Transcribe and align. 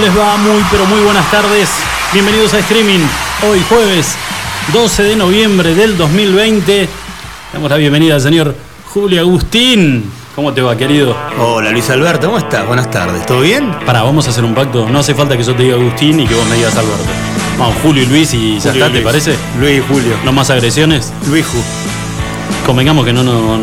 ¿cómo 0.00 0.12
les 0.12 0.18
va? 0.18 0.36
Muy, 0.38 0.62
pero 0.70 0.86
muy 0.86 1.00
buenas 1.02 1.30
tardes. 1.30 1.68
Bienvenidos 2.12 2.54
a 2.54 2.58
Streaming. 2.60 3.00
Hoy 3.46 3.62
jueves 3.68 4.14
12 4.72 5.02
de 5.02 5.16
noviembre 5.16 5.74
del 5.74 5.98
2020. 5.98 6.88
Damos 7.52 7.70
la 7.70 7.76
bienvenida 7.76 8.14
al 8.14 8.20
señor 8.22 8.54
Julio 8.94 9.20
Agustín. 9.20 10.10
¿Cómo 10.34 10.54
te 10.54 10.62
va, 10.62 10.74
querido? 10.76 11.14
Hola 11.38 11.70
Luis 11.70 11.90
Alberto, 11.90 12.28
¿cómo 12.28 12.38
estás? 12.38 12.66
Buenas 12.66 12.90
tardes, 12.90 13.26
¿todo 13.26 13.40
bien? 13.40 13.74
Pará, 13.84 14.02
vamos 14.02 14.26
a 14.26 14.30
hacer 14.30 14.44
un 14.44 14.54
pacto. 14.54 14.88
No 14.88 15.00
hace 15.00 15.14
falta 15.14 15.36
que 15.36 15.42
yo 15.42 15.54
te 15.54 15.64
diga 15.64 15.74
Agustín 15.74 16.20
y 16.20 16.26
que 16.26 16.34
vos 16.34 16.46
me 16.46 16.56
digas 16.56 16.74
Alberto. 16.76 17.04
Vamos, 17.58 17.76
Julio 17.82 18.02
y 18.02 18.06
Luis 18.06 18.32
y 18.32 18.58
ya 18.58 18.70
Julio 18.70 18.86
está, 18.86 18.96
y 18.96 19.00
¿te 19.00 19.04
parece? 19.04 19.36
Luis 19.58 19.80
y 19.80 19.92
Julio. 19.92 20.16
No 20.24 20.32
más 20.32 20.48
agresiones. 20.48 21.12
Luis 21.28 21.44
Ju. 21.44 21.58
Convengamos 22.64 23.04
que 23.04 23.12
no, 23.12 23.22
no, 23.22 23.58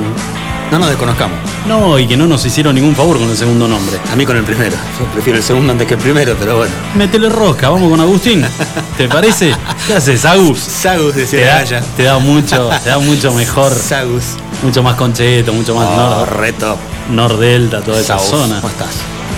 No 0.71 0.79
nos 0.79 0.89
desconozcamos. 0.89 1.46
No, 1.67 1.99
y 1.99 2.07
que 2.07 2.15
no 2.17 2.25
nos 2.27 2.45
hicieron 2.45 2.75
ningún 2.75 2.95
favor 2.95 3.17
con 3.19 3.29
el 3.29 3.37
segundo 3.37 3.67
nombre. 3.67 3.97
A 4.11 4.15
mí 4.15 4.25
con 4.25 4.37
el 4.37 4.43
primero. 4.43 4.75
Yo 4.99 5.05
prefiero 5.13 5.37
el 5.37 5.43
segundo 5.43 5.71
antes 5.73 5.87
que 5.87 5.93
el 5.95 5.99
primero, 5.99 6.35
pero 6.39 6.57
bueno. 6.57 6.73
Métele 6.95 7.29
rosca, 7.29 7.69
vamos 7.69 7.89
con 7.89 7.99
Agustín. 7.99 8.43
¿Te 8.97 9.07
parece? 9.07 9.53
¿Qué 9.85 9.93
haces, 9.93 10.25
Agus? 10.25 10.59
Sagus 10.59 11.13
Te 11.13 11.21
decía 11.21 11.45
da, 11.47 11.59
Gaya. 11.59 11.81
te 11.95 12.03
da 12.03 12.17
mucho, 12.19 12.69
te 12.83 12.89
da 12.89 12.99
mucho 12.99 13.33
mejor, 13.33 13.73
Sagus. 13.73 14.23
mucho 14.63 14.81
más 14.83 14.95
concheto, 14.95 15.53
mucho 15.53 15.75
más 15.75 15.87
Oh, 15.89 15.95
nor, 16.19 16.37
reto. 16.37 16.77
nordelta, 17.11 17.81
toda 17.81 17.99
esa 17.99 18.17
Sagus, 18.17 18.29
zona. 18.29 18.55
¿Cómo 18.61 18.69
estás? 18.69 18.89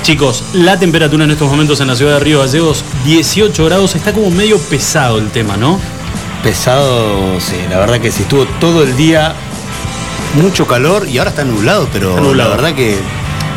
Chicos, 0.04 0.44
la 0.54 0.80
temperatura 0.80 1.26
en 1.26 1.32
estos 1.32 1.50
momentos 1.50 1.80
en 1.82 1.88
la 1.88 1.96
ciudad 1.96 2.14
de 2.14 2.20
Río 2.22 2.40
Gallegos, 2.40 2.84
18 3.06 3.66
grados, 3.66 3.96
está 3.96 4.14
como 4.14 4.30
medio 4.32 4.58
pesado 4.58 5.18
el 5.18 5.30
tema, 5.30 5.58
¿no? 5.58 5.80
Pesado, 6.44 7.40
sí, 7.42 7.56
la 7.70 7.80
verdad 7.80 8.00
que 8.00 8.12
sí. 8.12 8.22
Estuvo 8.24 8.46
todo 8.62 8.84
el 8.84 8.96
día 8.96 9.34
mucho 10.36 10.68
calor 10.68 11.08
y 11.08 11.18
ahora 11.18 11.32
está 11.32 11.44
nublado, 11.44 11.88
pero 11.92 12.10
Está 12.12 12.22
nublado. 12.22 12.50
la 12.50 12.56
verdad 12.56 12.76
que 12.76 12.98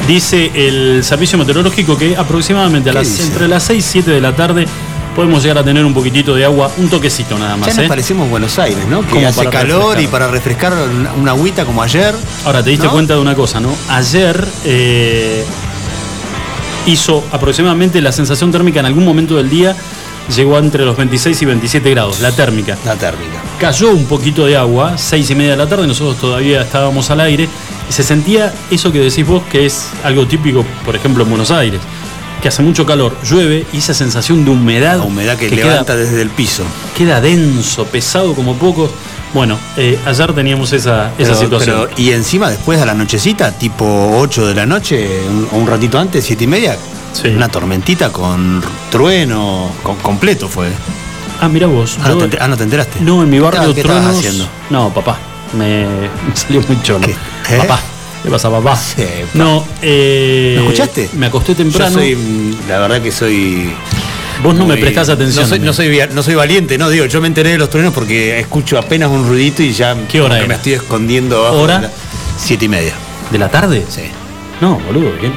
Dice 0.08 0.50
el 0.54 1.04
servicio 1.04 1.38
meteorológico 1.38 1.96
que 1.96 2.16
aproximadamente 2.16 2.90
a 2.90 2.92
¿Qué 2.92 2.98
las, 2.98 3.08
dice? 3.08 3.22
entre 3.22 3.46
las 3.46 3.62
6 3.62 3.78
y 3.78 3.88
7 3.88 4.10
de 4.10 4.20
la 4.20 4.34
tarde 4.34 4.66
podemos 5.14 5.42
llegar 5.42 5.58
a 5.58 5.62
tener 5.64 5.84
un 5.84 5.94
poquitito 5.94 6.34
de 6.34 6.44
agua, 6.44 6.72
un 6.78 6.88
toquecito 6.88 7.38
nada 7.38 7.52
ya 7.52 7.56
más. 7.58 7.68
nos 7.76 7.84
¿eh? 7.84 7.88
parecemos 7.88 8.28
Buenos 8.28 8.58
Aires, 8.58 8.84
¿no? 8.88 9.02
Que 9.02 9.10
Como 9.10 9.28
hace 9.28 9.36
para 9.44 9.50
calor 9.50 9.78
refrescar. 9.96 10.02
y 10.02 10.06
para 10.08 10.26
refrescar 10.28 10.72
una, 10.72 11.12
una 11.12 11.30
agüita 11.30 11.64
como 11.64 11.82
ayer. 11.84 12.16
Ahora, 12.44 12.64
te 12.64 12.70
diste 12.70 12.86
¿No? 12.86 12.92
cuenta 12.92 13.14
de 13.14 13.20
una 13.20 13.36
cosa, 13.36 13.60
¿no? 13.60 13.72
Ayer 13.90 14.44
eh, 14.64 15.44
hizo 16.86 17.22
aproximadamente 17.30 18.00
la 18.00 18.10
sensación 18.10 18.50
térmica 18.50 18.80
en 18.80 18.86
algún 18.86 19.04
momento 19.04 19.36
del 19.36 19.48
día, 19.50 19.76
llegó 20.34 20.58
entre 20.58 20.84
los 20.84 20.96
26 20.96 21.42
y 21.42 21.44
27 21.46 21.90
grados, 21.90 22.20
la 22.20 22.32
térmica. 22.32 22.76
La 22.84 22.94
térmica. 22.96 23.42
Cayó 23.58 23.90
un 23.90 24.06
poquito 24.06 24.46
de 24.46 24.56
agua, 24.56 24.96
6 24.98 25.30
y 25.30 25.34
media 25.34 25.52
de 25.52 25.56
la 25.58 25.68
tarde, 25.68 25.86
nosotros 25.86 26.16
todavía 26.18 26.62
estábamos 26.62 27.10
al 27.10 27.20
aire, 27.20 27.48
y 27.88 27.92
se 27.92 28.02
sentía 28.02 28.52
eso 28.70 28.92
que 28.92 28.98
decís 29.00 29.26
vos, 29.26 29.42
que 29.50 29.66
es 29.66 29.86
algo 30.04 30.26
típico, 30.26 30.64
por 30.84 30.96
ejemplo, 30.96 31.24
en 31.24 31.30
Buenos 31.30 31.50
Aires, 31.50 31.80
que 32.40 32.48
hace 32.48 32.62
mucho 32.62 32.84
calor, 32.86 33.16
llueve, 33.24 33.66
y 33.72 33.78
esa 33.78 33.94
sensación 33.94 34.44
de 34.44 34.50
humedad, 34.50 34.98
La 34.98 35.04
humedad 35.04 35.36
que, 35.36 35.48
queda- 35.48 35.68
levanta 35.68 35.94
desde 35.96 36.22
el 36.22 36.30
piso. 36.30 36.64
queda, 36.96 37.20
denso, 37.20 37.84
pesado 37.84 38.34
como 38.34 38.56
pocos. 38.56 38.90
Bueno, 39.32 39.56
eh, 39.76 39.98
ayer 40.04 40.32
teníamos 40.34 40.72
esa, 40.72 41.06
esa 41.18 41.32
Pero- 41.32 41.34
situación. 41.36 41.86
pero- 41.88 42.00
y 42.02 42.10
encima 42.10 42.50
después 42.50 42.80
a 42.82 42.84
la 42.86 42.94
nochecita, 42.94 43.52
tipo 43.52 44.10
8 44.18 44.46
de 44.46 44.54
la 44.54 44.66
noche, 44.66 45.08
un, 45.28 45.48
o 45.52 45.56
un 45.56 45.66
ratito 45.66 45.98
antes, 45.98 46.24
7 46.24 46.44
y 46.44 46.46
media, 46.48 46.76
Sí. 47.12 47.28
una 47.28 47.48
tormentita 47.48 48.10
con 48.10 48.62
trueno, 48.90 49.70
con, 49.82 49.96
completo 49.96 50.48
fue. 50.48 50.68
ah, 51.40 51.48
mira 51.48 51.66
vos. 51.66 51.98
Ah, 52.02 52.08
no, 52.08 52.28
te, 52.28 52.38
ah, 52.40 52.48
¿no 52.48 52.56
te 52.56 52.62
enteraste? 52.64 53.00
No, 53.00 53.22
en 53.22 53.30
mi 53.30 53.38
barrio 53.38 53.74
¿Qué 53.74 53.80
estabas 53.82 54.02
truenos. 54.02 54.18
haciendo? 54.18 54.48
No, 54.70 54.92
papá. 54.94 55.18
Me, 55.52 55.86
me 56.28 56.34
salió 56.36 56.62
muy 56.66 56.80
cholo. 56.82 57.06
¿Qué? 57.06 57.12
¿Eh? 57.54 57.58
Papá. 57.58 57.80
¿Qué 58.22 58.30
pasa, 58.30 58.48
papá? 58.50 58.76
Sí, 58.76 59.04
no, 59.34 59.64
eh, 59.82 60.54
¿Me 60.56 60.62
escuchaste? 60.64 61.10
Me 61.14 61.26
acosté 61.26 61.54
temprano. 61.56 61.90
Yo 61.90 61.98
soy, 62.00 62.14
mm, 62.14 62.68
la 62.68 62.78
verdad 62.78 63.02
que 63.02 63.10
soy... 63.10 63.72
Vos 64.42 64.54
no 64.54 64.64
me 64.64 64.76
prestás 64.76 65.08
atención. 65.08 65.42
No 65.44 65.48
soy, 65.48 65.58
no, 65.58 65.72
soy, 65.72 65.88
via- 65.88 66.06
no 66.06 66.22
soy 66.22 66.34
valiente, 66.36 66.78
no, 66.78 66.88
digo, 66.88 67.04
yo 67.06 67.20
me 67.20 67.26
enteré 67.26 67.50
de 67.50 67.58
los 67.58 67.68
truenos 67.68 67.92
porque 67.92 68.38
escucho 68.40 68.78
apenas 68.78 69.10
un 69.10 69.26
ruidito 69.28 69.62
y 69.62 69.72
ya 69.72 69.94
¿Qué 70.08 70.20
hora 70.20 70.44
me 70.46 70.54
estoy 70.54 70.74
escondiendo 70.74 71.38
abajo. 71.40 71.62
¿Hora? 71.62 71.76
de 71.78 71.82
la- 71.88 71.92
Siete 72.38 72.64
y 72.64 72.68
media. 72.68 72.94
¿De 73.30 73.38
la 73.38 73.48
tarde? 73.50 73.84
Sí. 73.88 74.02
No, 74.60 74.78
boludo, 74.86 75.10
¿qué? 75.20 75.30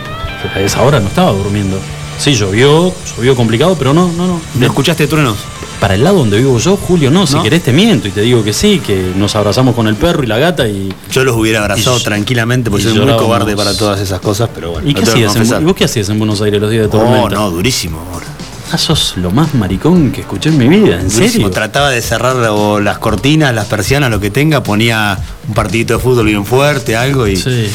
A 0.53 0.59
esa 0.59 0.81
hora 0.83 0.99
no 0.99 1.07
estaba 1.07 1.31
durmiendo. 1.31 1.79
Sí, 2.17 2.33
llovió, 2.33 2.93
llovió 3.17 3.35
complicado, 3.35 3.75
pero 3.77 3.93
no, 3.93 4.09
no, 4.13 4.25
no. 4.27 4.39
¿No 4.55 4.65
escuchaste 4.65 5.05
truenos? 5.07 5.37
Para 5.81 5.95
el 5.95 6.03
lado 6.03 6.19
donde 6.19 6.37
vivo 6.37 6.57
yo, 6.59 6.77
Julio, 6.77 7.11
no. 7.11 7.27
Si 7.27 7.35
¿No? 7.35 7.43
querés 7.43 7.61
te 7.63 7.73
miento 7.73 8.07
y 8.07 8.11
te 8.11 8.21
digo 8.21 8.41
que 8.43 8.53
sí, 8.53 8.79
que 8.79 9.11
nos 9.17 9.35
abrazamos 9.35 9.75
con 9.75 9.87
el 9.87 9.95
perro 9.95 10.23
y 10.23 10.27
la 10.27 10.37
gata 10.37 10.65
y. 10.67 10.93
Yo 11.11 11.23
los 11.25 11.35
hubiera 11.35 11.59
abrazado 11.59 11.97
Y- 11.99 12.03
tranquilamente 12.03 12.69
porque 12.69 12.85
soy 12.85 12.97
muy 12.99 13.15
cobarde 13.17 13.55
para 13.57 13.75
todas 13.75 13.99
esas 13.99 14.21
cosas, 14.21 14.49
pero 14.55 14.71
bueno. 14.71 14.89
¿Y 14.89 14.93
qué 14.93 15.03
hacías? 15.03 15.33
En, 15.35 15.39
confesar. 15.41 15.61
¿Y 15.61 15.65
vos 15.65 15.75
qué 15.75 15.83
hacías 15.83 16.07
en 16.09 16.17
Buenos 16.17 16.41
Aires 16.41 16.61
los 16.61 16.71
días 16.71 16.83
de 16.89 16.97
No, 16.97 17.03
tormenta? 17.03 17.35
no, 17.35 17.51
durísimo, 17.51 17.99
amor. 17.99 18.23
Ah, 18.71 18.77
sos 18.77 19.15
lo 19.17 19.29
más 19.31 19.53
maricón 19.53 20.11
que 20.11 20.21
escuché 20.21 20.49
en 20.49 20.57
mi 20.57 20.67
vida, 20.69 20.95
¿en 21.01 21.09
Durísimo. 21.09 21.29
serio? 21.29 21.51
Trataba 21.51 21.89
de 21.91 22.01
cerrar 22.01 22.35
o 22.49 22.79
las 22.79 22.97
cortinas, 22.97 23.53
las 23.53 23.65
persianas, 23.67 24.09
lo 24.09 24.19
que 24.21 24.31
tenga, 24.31 24.63
ponía 24.63 25.19
un 25.47 25.53
partidito 25.53 25.95
de 25.95 25.99
fútbol 25.99 26.25
bien 26.27 26.45
fuerte, 26.45 26.95
algo 26.95 27.27
y 27.27 27.35
Sí. 27.35 27.67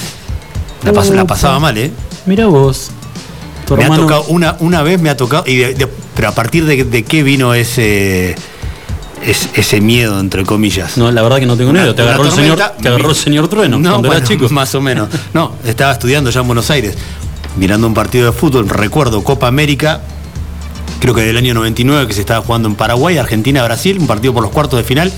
la, 0.82 0.92
pas- 0.92 1.10
la 1.10 1.22
Opa. 1.22 1.34
pasaba 1.34 1.60
mal, 1.60 1.76
¿eh? 1.78 1.92
Mira 2.26 2.46
vos. 2.46 2.90
Tu 3.66 3.76
Me 3.76 3.84
ha 3.84 3.88
tocado, 3.88 4.24
una, 4.28 4.56
una 4.60 4.82
vez 4.82 5.00
me 5.00 5.10
ha 5.10 5.16
tocado, 5.16 5.44
y 5.46 5.56
de- 5.56 5.74
de- 5.74 5.86
pero 6.14 6.28
a 6.28 6.32
partir 6.32 6.64
de, 6.66 6.84
de 6.84 7.02
qué 7.04 7.22
vino 7.22 7.54
ese, 7.54 8.34
es- 9.24 9.48
ese 9.54 9.80
miedo, 9.80 10.18
entre 10.18 10.44
comillas. 10.44 10.96
No, 10.98 11.10
la 11.12 11.22
verdad 11.22 11.38
que 11.38 11.46
no 11.46 11.56
tengo 11.56 11.70
idea. 11.72 11.94
Te 11.94 12.02
agarró, 12.02 12.24
el 12.24 12.32
señor, 12.32 12.58
te 12.80 12.88
agarró 12.88 13.10
el 13.10 13.16
señor 13.16 13.48
Trueno 13.48 13.78
No, 13.78 13.90
cuando 13.90 14.08
bueno, 14.08 14.26
chico. 14.26 14.48
Más 14.50 14.74
o 14.74 14.80
menos. 14.80 15.08
No, 15.34 15.52
estaba 15.64 15.92
estudiando 15.92 16.30
ya 16.30 16.40
en 16.40 16.46
Buenos 16.46 16.70
Aires, 16.70 16.96
mirando 17.56 17.86
un 17.86 17.94
partido 17.94 18.26
de 18.26 18.32
fútbol, 18.32 18.68
recuerdo 18.68 19.22
Copa 19.22 19.46
América, 19.46 20.00
creo 21.00 21.14
que 21.14 21.22
del 21.22 21.36
año 21.36 21.54
99 21.54 22.06
que 22.08 22.12
se 22.14 22.20
estaba 22.20 22.44
jugando 22.44 22.68
en 22.68 22.74
Paraguay, 22.74 23.18
Argentina, 23.18 23.62
Brasil, 23.64 23.98
un 24.00 24.06
partido 24.06 24.34
por 24.34 24.42
los 24.42 24.50
cuartos 24.52 24.78
de 24.78 24.84
final, 24.84 25.12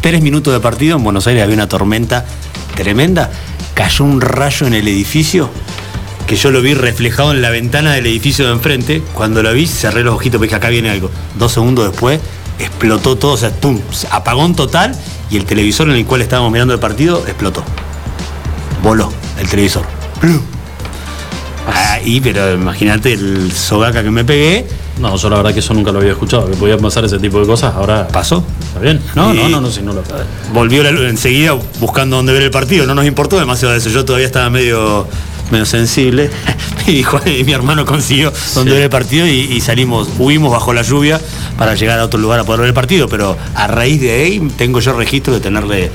tres 0.00 0.22
minutos 0.22 0.52
de 0.52 0.60
partido, 0.60 0.96
en 0.96 1.04
Buenos 1.04 1.26
Aires 1.26 1.42
había 1.42 1.54
una 1.54 1.68
tormenta 1.68 2.24
tremenda, 2.74 3.30
cayó 3.74 4.04
un 4.04 4.20
rayo 4.20 4.66
en 4.66 4.74
el 4.74 4.88
edificio 4.88 5.50
que 6.28 6.36
yo 6.36 6.50
lo 6.50 6.60
vi 6.60 6.74
reflejado 6.74 7.32
en 7.32 7.40
la 7.40 7.48
ventana 7.48 7.94
del 7.94 8.06
edificio 8.06 8.46
de 8.46 8.52
enfrente, 8.52 9.02
cuando 9.14 9.42
lo 9.42 9.50
vi 9.54 9.66
cerré 9.66 10.04
los 10.04 10.14
ojitos, 10.14 10.38
porque 10.38 10.54
acá 10.54 10.68
viene 10.68 10.90
algo, 10.90 11.10
dos 11.38 11.52
segundos 11.52 11.90
después 11.90 12.20
explotó 12.58 13.16
todo, 13.16 13.32
o 13.32 13.36
sea, 13.36 13.50
pum, 13.50 13.80
apagón 14.10 14.54
total 14.54 14.94
y 15.30 15.38
el 15.38 15.46
televisor 15.46 15.88
en 15.88 15.96
el 15.96 16.04
cual 16.04 16.20
estábamos 16.20 16.52
mirando 16.52 16.74
el 16.74 16.80
partido 16.80 17.24
explotó, 17.26 17.64
voló 18.82 19.10
el 19.40 19.48
televisor. 19.48 19.86
Plum. 20.20 20.40
Ahí, 21.66 22.20
pero 22.20 22.54
imagínate 22.54 23.12
el 23.12 23.50
sogaca 23.52 24.02
que 24.02 24.10
me 24.10 24.24
pegué, 24.24 24.66
No, 25.00 25.16
yo 25.16 25.30
la 25.30 25.36
verdad 25.36 25.52
que 25.52 25.60
eso 25.60 25.74
nunca 25.74 25.92
lo 25.92 26.00
había 26.00 26.12
escuchado, 26.12 26.50
que 26.50 26.56
podía 26.56 26.76
pasar 26.76 27.04
ese 27.04 27.18
tipo 27.18 27.40
de 27.40 27.46
cosas. 27.46 27.74
Ahora 27.74 28.08
pasó. 28.08 28.42
está 28.66 28.80
bien. 28.80 29.00
No, 29.14 29.32
no, 29.32 29.48
no, 29.48 29.60
no, 29.60 29.70
si 29.70 29.82
no 29.82 29.92
lo 29.92 30.02
Volvió 30.52 30.86
enseguida 30.86 31.52
buscando 31.78 32.16
dónde 32.16 32.32
ver 32.32 32.42
el 32.42 32.50
partido, 32.50 32.86
no 32.86 32.94
nos 32.94 33.06
importó 33.06 33.38
demasiado 33.38 33.74
eso, 33.74 33.90
yo 33.90 34.04
todavía 34.04 34.26
estaba 34.26 34.48
medio, 34.50 35.06
medio 35.50 35.66
sensible. 35.66 36.30
Y 36.88 37.44
mi 37.44 37.52
hermano 37.52 37.84
consiguió 37.84 38.32
dónde 38.54 38.70
Sí. 38.70 38.74
ver 38.76 38.84
el 38.84 38.88
partido 38.90 39.26
y, 39.26 39.30
y 39.40 39.60
salimos, 39.60 40.08
huimos 40.18 40.50
bajo 40.50 40.72
la 40.72 40.80
lluvia 40.80 41.20
para 41.58 41.74
llegar 41.74 41.98
a 41.98 42.04
otro 42.06 42.18
lugar 42.18 42.40
a 42.40 42.44
poder 42.44 42.60
ver 42.60 42.68
el 42.68 42.74
partido, 42.74 43.08
pero 43.10 43.36
a 43.54 43.66
raíz 43.66 44.00
de 44.00 44.10
ahí 44.10 44.40
tengo 44.56 44.80
yo 44.80 44.94
registro 44.94 45.34
de 45.34 45.40
tenerle 45.40 45.90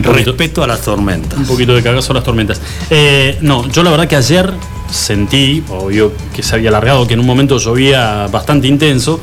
respeto 0.00 0.62
a 0.62 0.68
las 0.68 0.80
tormentas. 0.82 1.38
Un 1.40 1.46
poquito 1.46 1.74
de 1.74 1.82
cagazo 1.82 2.12
a 2.12 2.14
las 2.14 2.24
tormentas. 2.24 2.60
Eh, 2.90 3.36
no, 3.40 3.68
yo 3.68 3.82
la 3.82 3.90
verdad 3.90 4.06
que 4.06 4.14
ayer 4.14 4.52
sentí, 4.90 5.64
obvio 5.70 6.12
que 6.34 6.44
se 6.44 6.54
había 6.54 6.68
alargado, 6.68 7.04
que 7.08 7.14
en 7.14 7.20
un 7.20 7.26
momento 7.26 7.58
llovía 7.58 8.28
bastante 8.28 8.68
intenso, 8.68 9.18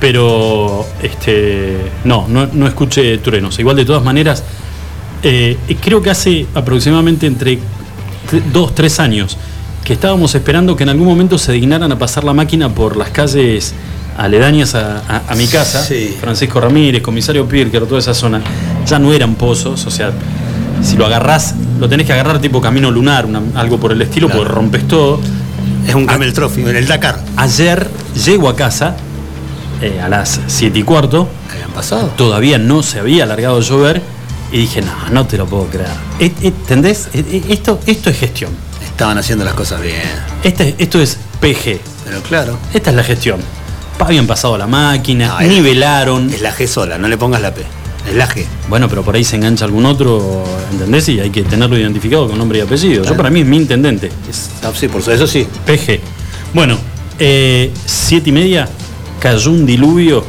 pero 0.00 0.86
este, 1.02 1.78
no, 2.04 2.26
no, 2.28 2.48
no 2.52 2.66
escuché 2.68 3.18
truenos. 3.18 3.58
Igual 3.58 3.74
de 3.74 3.84
todas 3.84 4.04
maneras, 4.04 4.44
eh, 5.24 5.56
creo 5.82 6.00
que 6.00 6.10
hace 6.10 6.46
aproximadamente 6.54 7.26
entre 7.26 7.58
dos, 8.52 8.74
tres 8.74 9.00
años 9.00 9.36
que 9.84 9.92
estábamos 9.92 10.34
esperando 10.34 10.76
que 10.76 10.82
en 10.84 10.88
algún 10.88 11.06
momento 11.06 11.36
se 11.38 11.52
dignaran 11.52 11.92
a 11.92 11.98
pasar 11.98 12.24
la 12.24 12.32
máquina 12.32 12.68
por 12.70 12.96
las 12.96 13.10
calles 13.10 13.74
aledañas 14.16 14.74
a, 14.74 14.98
a- 15.08 15.22
a 15.28 15.34
mi 15.34 15.46
casa, 15.46 15.82
Sí. 15.84 16.16
Francisco 16.20 16.60
Ramírez, 16.60 17.02
comisario 17.02 17.46
Pirker, 17.46 17.84
toda 17.86 17.98
esa 18.00 18.14
zona, 18.14 18.40
ya 18.86 18.98
no 18.98 19.12
eran 19.12 19.34
pozos, 19.34 19.84
o 19.86 19.90
sea, 19.90 20.12
si 20.82 20.96
lo 20.96 21.04
agarrás, 21.04 21.54
lo 21.80 21.88
tenés 21.88 22.06
que 22.06 22.12
agarrar 22.14 22.38
tipo 22.40 22.60
camino 22.60 22.90
lunar, 22.90 23.26
una- 23.26 23.42
algo 23.56 23.78
por 23.78 23.92
el 23.92 24.00
estilo, 24.00 24.28
Claro. 24.28 24.42
porque 24.42 24.54
rompes 24.54 24.88
todo. 24.88 25.20
Es 25.86 25.94
un 25.94 26.06
Camel 26.06 26.32
Trophy, 26.32 26.62
en 26.62 26.76
el 26.76 26.86
Dakar. 26.86 27.20
Ayer 27.36 27.86
llego 28.24 28.48
a 28.48 28.56
casa 28.56 28.96
eh, 29.82 30.00
a 30.00 30.08
las 30.08 30.40
7 30.46 30.78
y 30.78 30.82
cuarto, 30.82 31.28
¿Habían 31.52 31.70
pasado? 31.72 32.10
todavía 32.16 32.56
no 32.58 32.82
se 32.82 33.00
había 33.00 33.24
alargado 33.24 33.60
llover 33.60 34.00
y 34.54 34.58
dije, 34.58 34.80
no, 34.82 34.92
no 35.10 35.26
te 35.26 35.36
lo 35.36 35.46
puedo 35.46 35.66
creer. 35.66 35.88
Eh, 36.20 36.26
eh, 36.40 36.46
¿Entendés? 36.46 37.08
Eh, 37.12 37.42
Esto, 37.48 37.80
esto 37.86 38.08
es 38.10 38.18
gestión. 38.18 38.52
Estaban 38.86 39.18
haciendo 39.18 39.44
las 39.44 39.54
cosas 39.54 39.82
bien. 39.82 40.00
Este, 40.44 40.76
esto 40.78 41.00
es 41.00 41.18
PG. 41.40 41.80
Pero 42.04 42.22
claro. 42.22 42.56
Esta 42.72 42.90
es 42.90 42.96
la 42.96 43.02
gestión. 43.02 43.40
Habían 43.98 44.26
pasado 44.28 44.56
la 44.56 44.66
máquina, 44.68 45.36
No, 45.40 45.46
nivelaron. 45.48 46.30
Es 46.32 46.40
la 46.40 46.54
G 46.54 46.66
sola, 46.68 46.98
no 46.98 47.08
le 47.08 47.16
pongas 47.18 47.40
la 47.42 47.52
P. 47.52 47.62
Es 48.08 48.14
la 48.14 48.28
G. 48.28 48.44
Bueno, 48.68 48.88
pero 48.88 49.02
por 49.02 49.16
ahí 49.16 49.24
se 49.24 49.34
engancha 49.36 49.64
algún 49.64 49.86
otro, 49.86 50.44
¿entendés? 50.70 51.08
Y 51.08 51.18
hay 51.18 51.30
que 51.30 51.42
tenerlo 51.42 51.76
identificado 51.76 52.28
con 52.28 52.38
nombre 52.38 52.58
y 52.58 52.62
apellido. 52.62 52.96
Yo 52.98 53.02
Claro. 53.02 53.16
para 53.16 53.30
mí 53.30 53.40
es 53.40 53.46
mi 53.46 53.56
intendente. 53.56 54.12
Es 54.30 54.50
Ah, 54.62 54.70
sí, 54.78 54.86
por 54.86 55.00
eso, 55.00 55.10
eso 55.10 55.26
sí. 55.26 55.46
PG. 55.66 56.00
Bueno, 56.52 56.78
eh, 57.18 57.72
siete 57.86 58.28
y 58.30 58.32
media, 58.32 58.68
cayó 59.20 59.50
un 59.50 59.66
diluvio. 59.66 60.24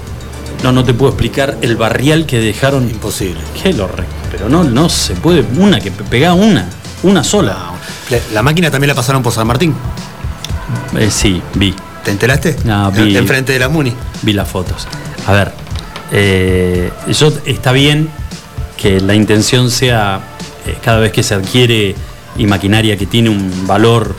No, 0.63 0.71
no 0.71 0.83
te 0.83 0.93
puedo 0.93 1.11
explicar 1.11 1.57
el 1.61 1.75
barrial 1.75 2.25
que 2.25 2.39
dejaron. 2.39 2.89
Imposible. 2.89 3.39
Qué 3.61 3.73
lo 3.73 3.87
re- 3.87 4.05
Pero 4.31 4.49
no, 4.49 4.63
no 4.63 4.89
se 4.89 5.13
puede. 5.15 5.43
Una 5.57 5.79
que 5.79 5.91
pe- 5.91 6.03
pegaba 6.03 6.33
una. 6.35 6.65
Una 7.03 7.23
sola. 7.23 7.71
La, 8.09 8.17
la 8.33 8.41
máquina 8.43 8.71
también 8.71 8.89
la 8.89 8.95
pasaron 8.95 9.21
por 9.21 9.31
San 9.33 9.45
Martín. 9.47 9.75
Eh, 10.97 11.09
sí, 11.11 11.41
vi. 11.55 11.73
¿Te 12.03 12.11
enteraste? 12.11 12.55
No, 12.65 12.91
vi. 12.91 13.15
Enfrente 13.17 13.53
de 13.53 13.59
la 13.59 13.69
Muni. 13.69 13.93
Vi 14.21 14.33
las 14.33 14.47
fotos. 14.47 14.87
A 15.27 15.31
ver, 15.33 15.51
eh, 16.11 16.91
yo 17.09 17.31
está 17.45 17.71
bien 17.71 18.09
que 18.77 18.99
la 19.01 19.15
intención 19.15 19.69
sea 19.71 20.19
eh, 20.65 20.77
cada 20.83 20.99
vez 20.99 21.11
que 21.11 21.23
se 21.23 21.33
adquiere 21.33 21.95
y 22.37 22.45
maquinaria 22.45 22.97
que 22.97 23.05
tiene 23.05 23.29
un 23.29 23.65
valor 23.65 24.15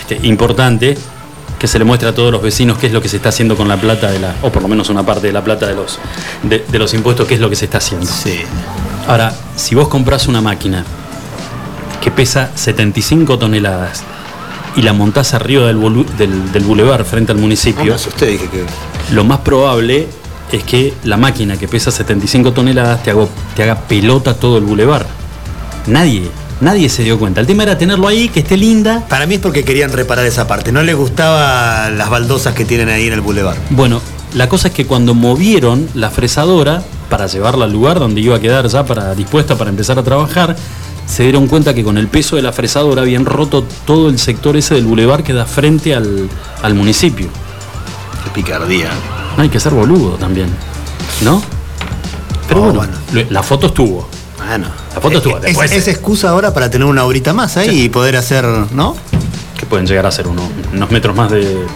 este, 0.00 0.26
importante, 0.26 0.98
que 1.60 1.68
se 1.68 1.78
le 1.78 1.84
muestre 1.84 2.08
a 2.08 2.14
todos 2.14 2.32
los 2.32 2.42
vecinos 2.42 2.78
qué 2.78 2.86
es 2.88 2.92
lo 2.92 3.00
que 3.02 3.08
se 3.08 3.16
está 3.18 3.28
haciendo 3.28 3.54
con 3.56 3.68
la 3.68 3.76
plata 3.76 4.10
de 4.10 4.18
la, 4.18 4.34
o 4.42 4.50
por 4.50 4.62
lo 4.62 4.68
menos 4.68 4.88
una 4.88 5.04
parte 5.04 5.26
de 5.28 5.32
la 5.32 5.44
plata 5.44 5.66
de 5.68 5.74
los, 5.76 5.98
de, 6.42 6.64
de 6.66 6.78
los 6.78 6.92
impuestos, 6.94 7.28
qué 7.28 7.34
es 7.34 7.40
lo 7.40 7.48
que 7.50 7.54
se 7.56 7.66
está 7.66 7.78
haciendo. 7.78 8.06
Sí. 8.06 8.40
Ahora, 9.06 9.32
si 9.56 9.74
vos 9.74 9.86
compras 9.88 10.26
una 10.26 10.40
máquina 10.40 10.84
que 12.00 12.10
pesa 12.10 12.50
75 12.54 13.38
toneladas 13.38 14.02
y 14.74 14.82
la 14.82 14.92
montás 14.94 15.34
arriba 15.34 15.66
del, 15.66 15.78
del, 16.16 16.50
del 16.52 16.64
bulevar 16.64 17.04
frente 17.04 17.32
al 17.32 17.38
municipio, 17.38 17.92
dije 18.26 18.48
que. 18.48 18.64
lo 19.14 19.24
más 19.24 19.40
probable 19.40 20.06
es 20.52 20.64
que 20.64 20.94
la 21.04 21.16
máquina 21.18 21.56
que 21.58 21.68
pesa 21.68 21.90
75 21.90 22.52
toneladas 22.52 23.02
te, 23.02 23.10
hago- 23.12 23.28
te 23.54 23.62
haga 23.64 23.76
pelota 23.76 24.34
todo 24.34 24.56
el 24.58 24.64
bulevar. 24.64 25.06
Nadie, 25.86 26.30
nadie 26.60 26.88
se 26.88 27.02
dio 27.02 27.18
cuenta. 27.18 27.40
El 27.40 27.46
tema 27.46 27.62
era 27.62 27.78
tenerlo 27.78 28.06
ahí, 28.08 28.28
que 28.28 28.40
esté 28.40 28.56
linda. 28.56 29.04
Para 29.08 29.26
mí 29.26 29.34
es 29.34 29.40
porque 29.40 29.64
querían 29.64 29.92
reparar 29.92 30.24
esa 30.26 30.46
parte. 30.46 30.72
No 30.72 30.82
les 30.82 30.96
gustaba 30.96 31.90
las 31.90 32.10
baldosas 32.10 32.54
que 32.54 32.64
tienen 32.64 32.88
ahí 32.88 33.06
en 33.06 33.12
el 33.14 33.20
bulevar. 33.20 33.56
Bueno, 33.70 34.00
la 34.34 34.48
cosa 34.48 34.68
es 34.68 34.74
que 34.74 34.86
cuando 34.86 35.14
movieron 35.14 35.88
la 35.94 36.10
fresadora 36.10 36.82
para 37.08 37.26
llevarla 37.26 37.64
al 37.64 37.72
lugar 37.72 37.98
donde 37.98 38.20
iba 38.20 38.36
a 38.36 38.40
quedar 38.40 38.66
ya 38.68 38.84
para, 38.84 39.14
dispuesta 39.14 39.56
para 39.56 39.70
empezar 39.70 39.98
a 39.98 40.02
trabajar, 40.02 40.54
se 41.06 41.24
dieron 41.24 41.48
cuenta 41.48 41.74
que 41.74 41.82
con 41.82 41.98
el 41.98 42.06
peso 42.06 42.36
de 42.36 42.42
la 42.42 42.52
fresadora 42.52 43.02
habían 43.02 43.24
roto 43.24 43.64
todo 43.84 44.08
el 44.08 44.18
sector 44.18 44.56
ese 44.56 44.74
del 44.76 44.84
bulevar 44.84 45.24
que 45.24 45.32
da 45.32 45.44
frente 45.46 45.94
al, 45.94 46.28
al 46.62 46.74
municipio. 46.74 47.28
Qué 48.24 48.30
picardía. 48.30 48.90
No 49.36 49.42
hay 49.42 49.48
que 49.48 49.58
ser 49.58 49.72
boludo 49.72 50.10
también, 50.16 50.48
¿no? 51.22 51.42
Pero 52.46 52.64
Oh, 52.64 52.72
bueno, 52.72 52.92
la 53.30 53.42
foto 53.42 53.68
estuvo. 53.68 54.08
Bueno. 54.50 54.66
La 54.94 55.00
foto 55.00 55.18
estuvo, 55.18 55.36
Es, 55.38 55.42
después- 55.42 55.72
es 55.72 55.86
excusa 55.88 56.30
ahora 56.30 56.52
para 56.52 56.68
tener 56.70 56.86
una 56.86 57.04
horita 57.04 57.32
más 57.32 57.56
ahí 57.56 57.84
y 57.84 57.88
poder 57.88 58.16
hacer, 58.16 58.44
¿no? 58.72 58.96
que 59.58 59.66
pueden 59.66 59.86
llegar 59.86 60.06
a 60.06 60.10
ser 60.10 60.26
uno- 60.26 60.48
unos 60.72 60.90
metros 60.90 61.14
más 61.14 61.30
de. 61.30 61.66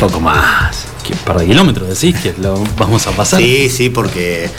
Poco 0.00 0.18
más. 0.20 0.86
¿Qué 1.06 1.14
par 1.14 1.38
de 1.38 1.46
kilómetros 1.46 1.88
decís 1.88 2.16
que 2.20 2.34
lo 2.40 2.62
vamos 2.76 3.06
a 3.06 3.12
pasar? 3.12 3.40
Sí, 3.40 3.68
sí, 3.70 3.88
porque. 3.90 4.50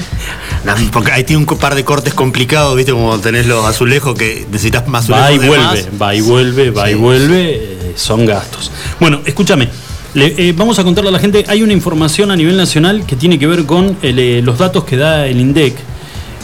porque 0.93 1.11
ahí 1.11 1.23
tiene 1.25 1.43
un 1.45 1.57
par 1.57 1.75
de 1.75 1.83
cortes 1.83 2.13
complicados, 2.13 2.75
¿viste? 2.77 2.91
Como 2.93 3.19
tenés 3.19 3.45
los 3.47 3.65
azulejos 3.65 4.17
que 4.17 4.45
necesitas 4.49 4.87
más 4.87 5.09
azulejos. 5.09 5.27
Va 5.29 5.33
y 5.33 5.37
vuelve, 5.47 5.63
más. 5.65 6.01
va 6.01 6.15
y 6.15 6.21
vuelve, 6.21 6.71
va 6.71 6.89
y 6.89 6.93
vuelve, 6.95 7.49
eh, 7.55 7.93
son 7.97 8.25
gastos. 8.25 8.71
Bueno, 8.99 9.19
escúchame, 9.25 9.67
le- 10.13 10.33
eh, 10.49 10.53
vamos 10.55 10.79
a 10.79 10.83
contarle 10.85 11.09
a 11.09 11.13
la 11.13 11.19
gente, 11.19 11.43
hay 11.47 11.61
una 11.63 11.73
información 11.73 12.31
a 12.31 12.35
nivel 12.37 12.55
nacional 12.55 13.05
que 13.05 13.15
tiene 13.17 13.37
que 13.37 13.45
ver 13.47 13.65
con 13.65 13.97
el, 14.01 14.17
eh, 14.19 14.41
los 14.41 14.57
datos 14.57 14.85
que 14.85 14.95
da 14.97 15.27
el 15.27 15.39
INDEC. 15.39 15.75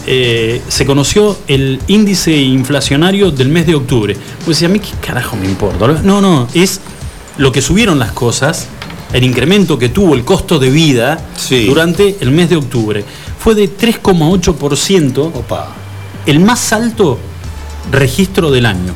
Eh, 0.06 0.62
se 0.68 0.86
conoció 0.86 1.36
el 1.46 1.80
índice 1.86 2.36
inflacionario 2.36 3.30
del 3.30 3.48
mes 3.48 3.66
de 3.66 3.74
octubre. 3.74 4.16
Pues 4.44 4.62
a 4.62 4.68
mí 4.68 4.78
qué 4.80 4.90
carajo 5.06 5.36
me 5.36 5.46
importa. 5.46 5.86
No, 6.02 6.20
no, 6.20 6.48
es 6.54 6.80
lo 7.36 7.52
que 7.52 7.60
subieron 7.62 7.98
las 7.98 8.12
cosas, 8.12 8.66
el 9.12 9.24
incremento 9.24 9.78
que 9.78 9.88
tuvo 9.88 10.14
el 10.14 10.24
costo 10.24 10.58
de 10.58 10.70
vida 10.70 11.18
Sí. 11.36 11.66
durante 11.66 12.16
el 12.20 12.30
mes 12.30 12.48
de 12.50 12.56
octubre. 12.56 13.04
Fue 13.38 13.54
de 13.54 13.68
3,8% 13.68 15.18
Opa. 15.34 15.68
el 16.26 16.40
más 16.40 16.72
alto 16.72 17.18
registro 17.90 18.50
del 18.50 18.66
año. 18.66 18.94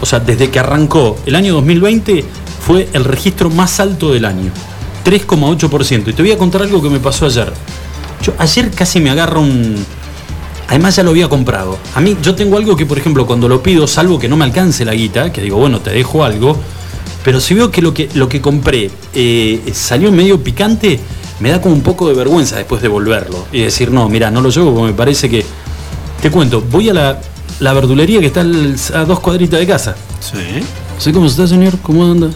O 0.00 0.06
sea, 0.06 0.20
desde 0.20 0.50
que 0.50 0.58
arrancó 0.58 1.16
el 1.26 1.34
año 1.34 1.54
2020 1.54 2.24
fue 2.66 2.88
el 2.92 3.04
registro 3.04 3.50
más 3.50 3.80
alto 3.80 4.12
del 4.12 4.24
año. 4.24 4.50
3,8%. 5.04 6.08
Y 6.10 6.12
te 6.12 6.22
voy 6.22 6.32
a 6.32 6.38
contar 6.38 6.62
algo 6.62 6.82
que 6.82 6.88
me 6.88 6.98
pasó 7.00 7.26
ayer. 7.26 7.52
Yo 8.22 8.32
ayer 8.38 8.70
casi 8.70 9.00
me 9.00 9.10
agarra 9.10 9.38
un... 9.38 9.84
Además 10.68 10.96
ya 10.96 11.02
lo 11.02 11.10
había 11.10 11.28
comprado. 11.28 11.78
A 11.94 12.00
mí 12.00 12.16
yo 12.22 12.34
tengo 12.34 12.56
algo 12.56 12.76
que, 12.76 12.86
por 12.86 12.98
ejemplo, 12.98 13.26
cuando 13.26 13.48
lo 13.48 13.62
pido, 13.62 13.86
salvo 13.86 14.18
que 14.18 14.28
no 14.28 14.36
me 14.36 14.44
alcance 14.44 14.84
la 14.84 14.94
guita, 14.94 15.30
que 15.32 15.42
digo, 15.42 15.58
bueno, 15.58 15.80
te 15.80 15.90
dejo 15.90 16.24
algo, 16.24 16.56
pero 17.22 17.40
si 17.40 17.54
veo 17.54 17.70
que 17.70 17.82
lo 17.82 17.92
que, 17.94 18.08
lo 18.14 18.28
que 18.28 18.40
compré 18.40 18.90
eh, 19.14 19.60
salió 19.74 20.10
medio 20.10 20.42
picante, 20.42 20.98
me 21.40 21.50
da 21.50 21.60
como 21.60 21.74
un 21.74 21.82
poco 21.82 22.08
de 22.08 22.14
vergüenza 22.14 22.56
después 22.56 22.80
de 22.80 22.88
volverlo 22.88 23.46
y 23.52 23.60
decir, 23.60 23.90
no, 23.90 24.08
mira, 24.08 24.30
no 24.30 24.40
lo 24.40 24.50
llevo 24.50 24.72
porque 24.74 24.92
me 24.92 24.96
parece 24.96 25.28
que... 25.28 25.44
Te 26.22 26.30
cuento, 26.30 26.62
voy 26.70 26.88
a 26.88 26.94
la, 26.94 27.20
la 27.60 27.72
verdulería 27.74 28.20
que 28.20 28.26
está 28.26 28.40
al- 28.40 28.76
a 28.94 29.04
dos 29.04 29.20
cuadritas 29.20 29.60
de 29.60 29.66
casa. 29.66 29.94
Sí. 30.20 30.38
¿Sí 30.98 31.12
cómo 31.12 31.26
está, 31.26 31.46
señor? 31.46 31.78
¿Cómo 31.82 32.04
anda? 32.04 32.30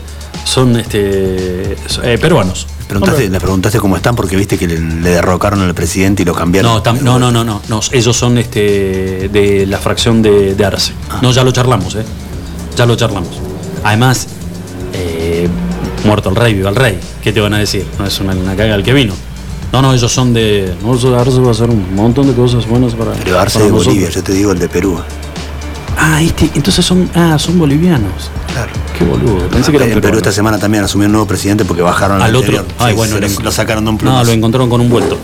Son 0.44 0.76
este, 0.76 1.72
eh, 2.02 2.18
peruanos. 2.20 2.66
Preguntaste, 2.88 3.28
le 3.28 3.38
preguntaste 3.38 3.78
cómo 3.78 3.96
están 3.96 4.16
porque 4.16 4.34
viste 4.34 4.56
que 4.58 4.66
le, 4.66 4.78
le 4.80 5.10
derrocaron 5.10 5.60
al 5.60 5.74
presidente 5.74 6.22
y 6.22 6.24
lo 6.24 6.34
cambiaron. 6.34 6.72
No, 6.72 6.82
tam- 6.82 7.00
no, 7.00 7.18
no, 7.18 7.30
no, 7.30 7.44
no, 7.44 7.60
no, 7.68 7.80
ellos 7.92 8.16
son 8.16 8.38
este 8.38 9.28
de 9.30 9.66
la 9.66 9.78
fracción 9.78 10.22
de, 10.22 10.54
de 10.54 10.64
Arce. 10.64 10.92
Ah. 11.10 11.18
No, 11.22 11.30
ya 11.30 11.44
lo 11.44 11.52
charlamos, 11.52 11.94
¿eh? 11.96 12.04
Ya 12.76 12.86
lo 12.86 12.96
charlamos. 12.96 13.28
Además, 13.84 14.26
eh, 14.94 15.48
muerto 16.04 16.30
el 16.30 16.36
rey, 16.36 16.54
viva 16.54 16.70
el 16.70 16.76
rey. 16.76 16.98
¿Qué 17.22 17.32
te 17.32 17.40
van 17.40 17.52
a 17.54 17.58
decir? 17.58 17.84
No 17.98 18.06
es 18.06 18.18
una, 18.20 18.32
una 18.34 18.56
caga 18.56 18.74
el 18.74 18.82
que 18.82 18.92
vino. 18.94 19.12
No, 19.70 19.82
no, 19.82 19.92
ellos 19.92 20.10
son 20.10 20.32
de. 20.32 20.74
No, 20.82 20.92
Arce 21.18 21.40
va 21.40 21.48
a 21.48 21.50
hacer 21.50 21.68
un 21.68 21.94
montón 21.94 22.26
de 22.26 22.32
cosas 22.32 22.66
buenas 22.66 22.94
para. 22.94 23.12
Pero 23.12 23.38
Arce 23.38 23.58
para 23.58 23.66
de 23.66 23.70
nosotros. 23.72 23.94
Bolivia, 23.94 24.10
yo 24.10 24.22
te 24.22 24.32
digo 24.32 24.52
el 24.52 24.58
de 24.58 24.68
Perú. 24.68 24.98
Ah, 25.98 26.22
este, 26.22 26.50
entonces 26.54 26.84
son. 26.86 27.10
Ah, 27.14 27.36
son 27.38 27.58
bolivianos. 27.58 28.30
Claro. 28.52 28.70
Qué 28.96 29.04
boludo. 29.04 29.48
Pensé 29.48 29.70
que 29.70 29.76
eran 29.76 29.90
en 29.92 30.00
Perú 30.00 30.16
esta 30.18 30.32
semana 30.32 30.58
también 30.58 30.82
asumió 30.84 31.06
un 31.06 31.12
nuevo 31.12 31.26
presidente 31.26 31.64
porque 31.64 31.82
bajaron 31.82 32.20
al 32.20 32.34
otro. 32.34 32.64
Ay, 32.78 32.92
Sí, 32.92 32.96
bueno, 32.96 33.16
lo, 33.42 33.52
sacaron 33.52 33.84
de 33.84 33.90
un 33.90 33.96
No, 33.96 34.00
plumazo. 34.00 34.24
lo 34.24 34.32
encontraron 34.32 34.68
con 34.70 34.80
un 34.80 34.88
vuelto. 34.88 35.16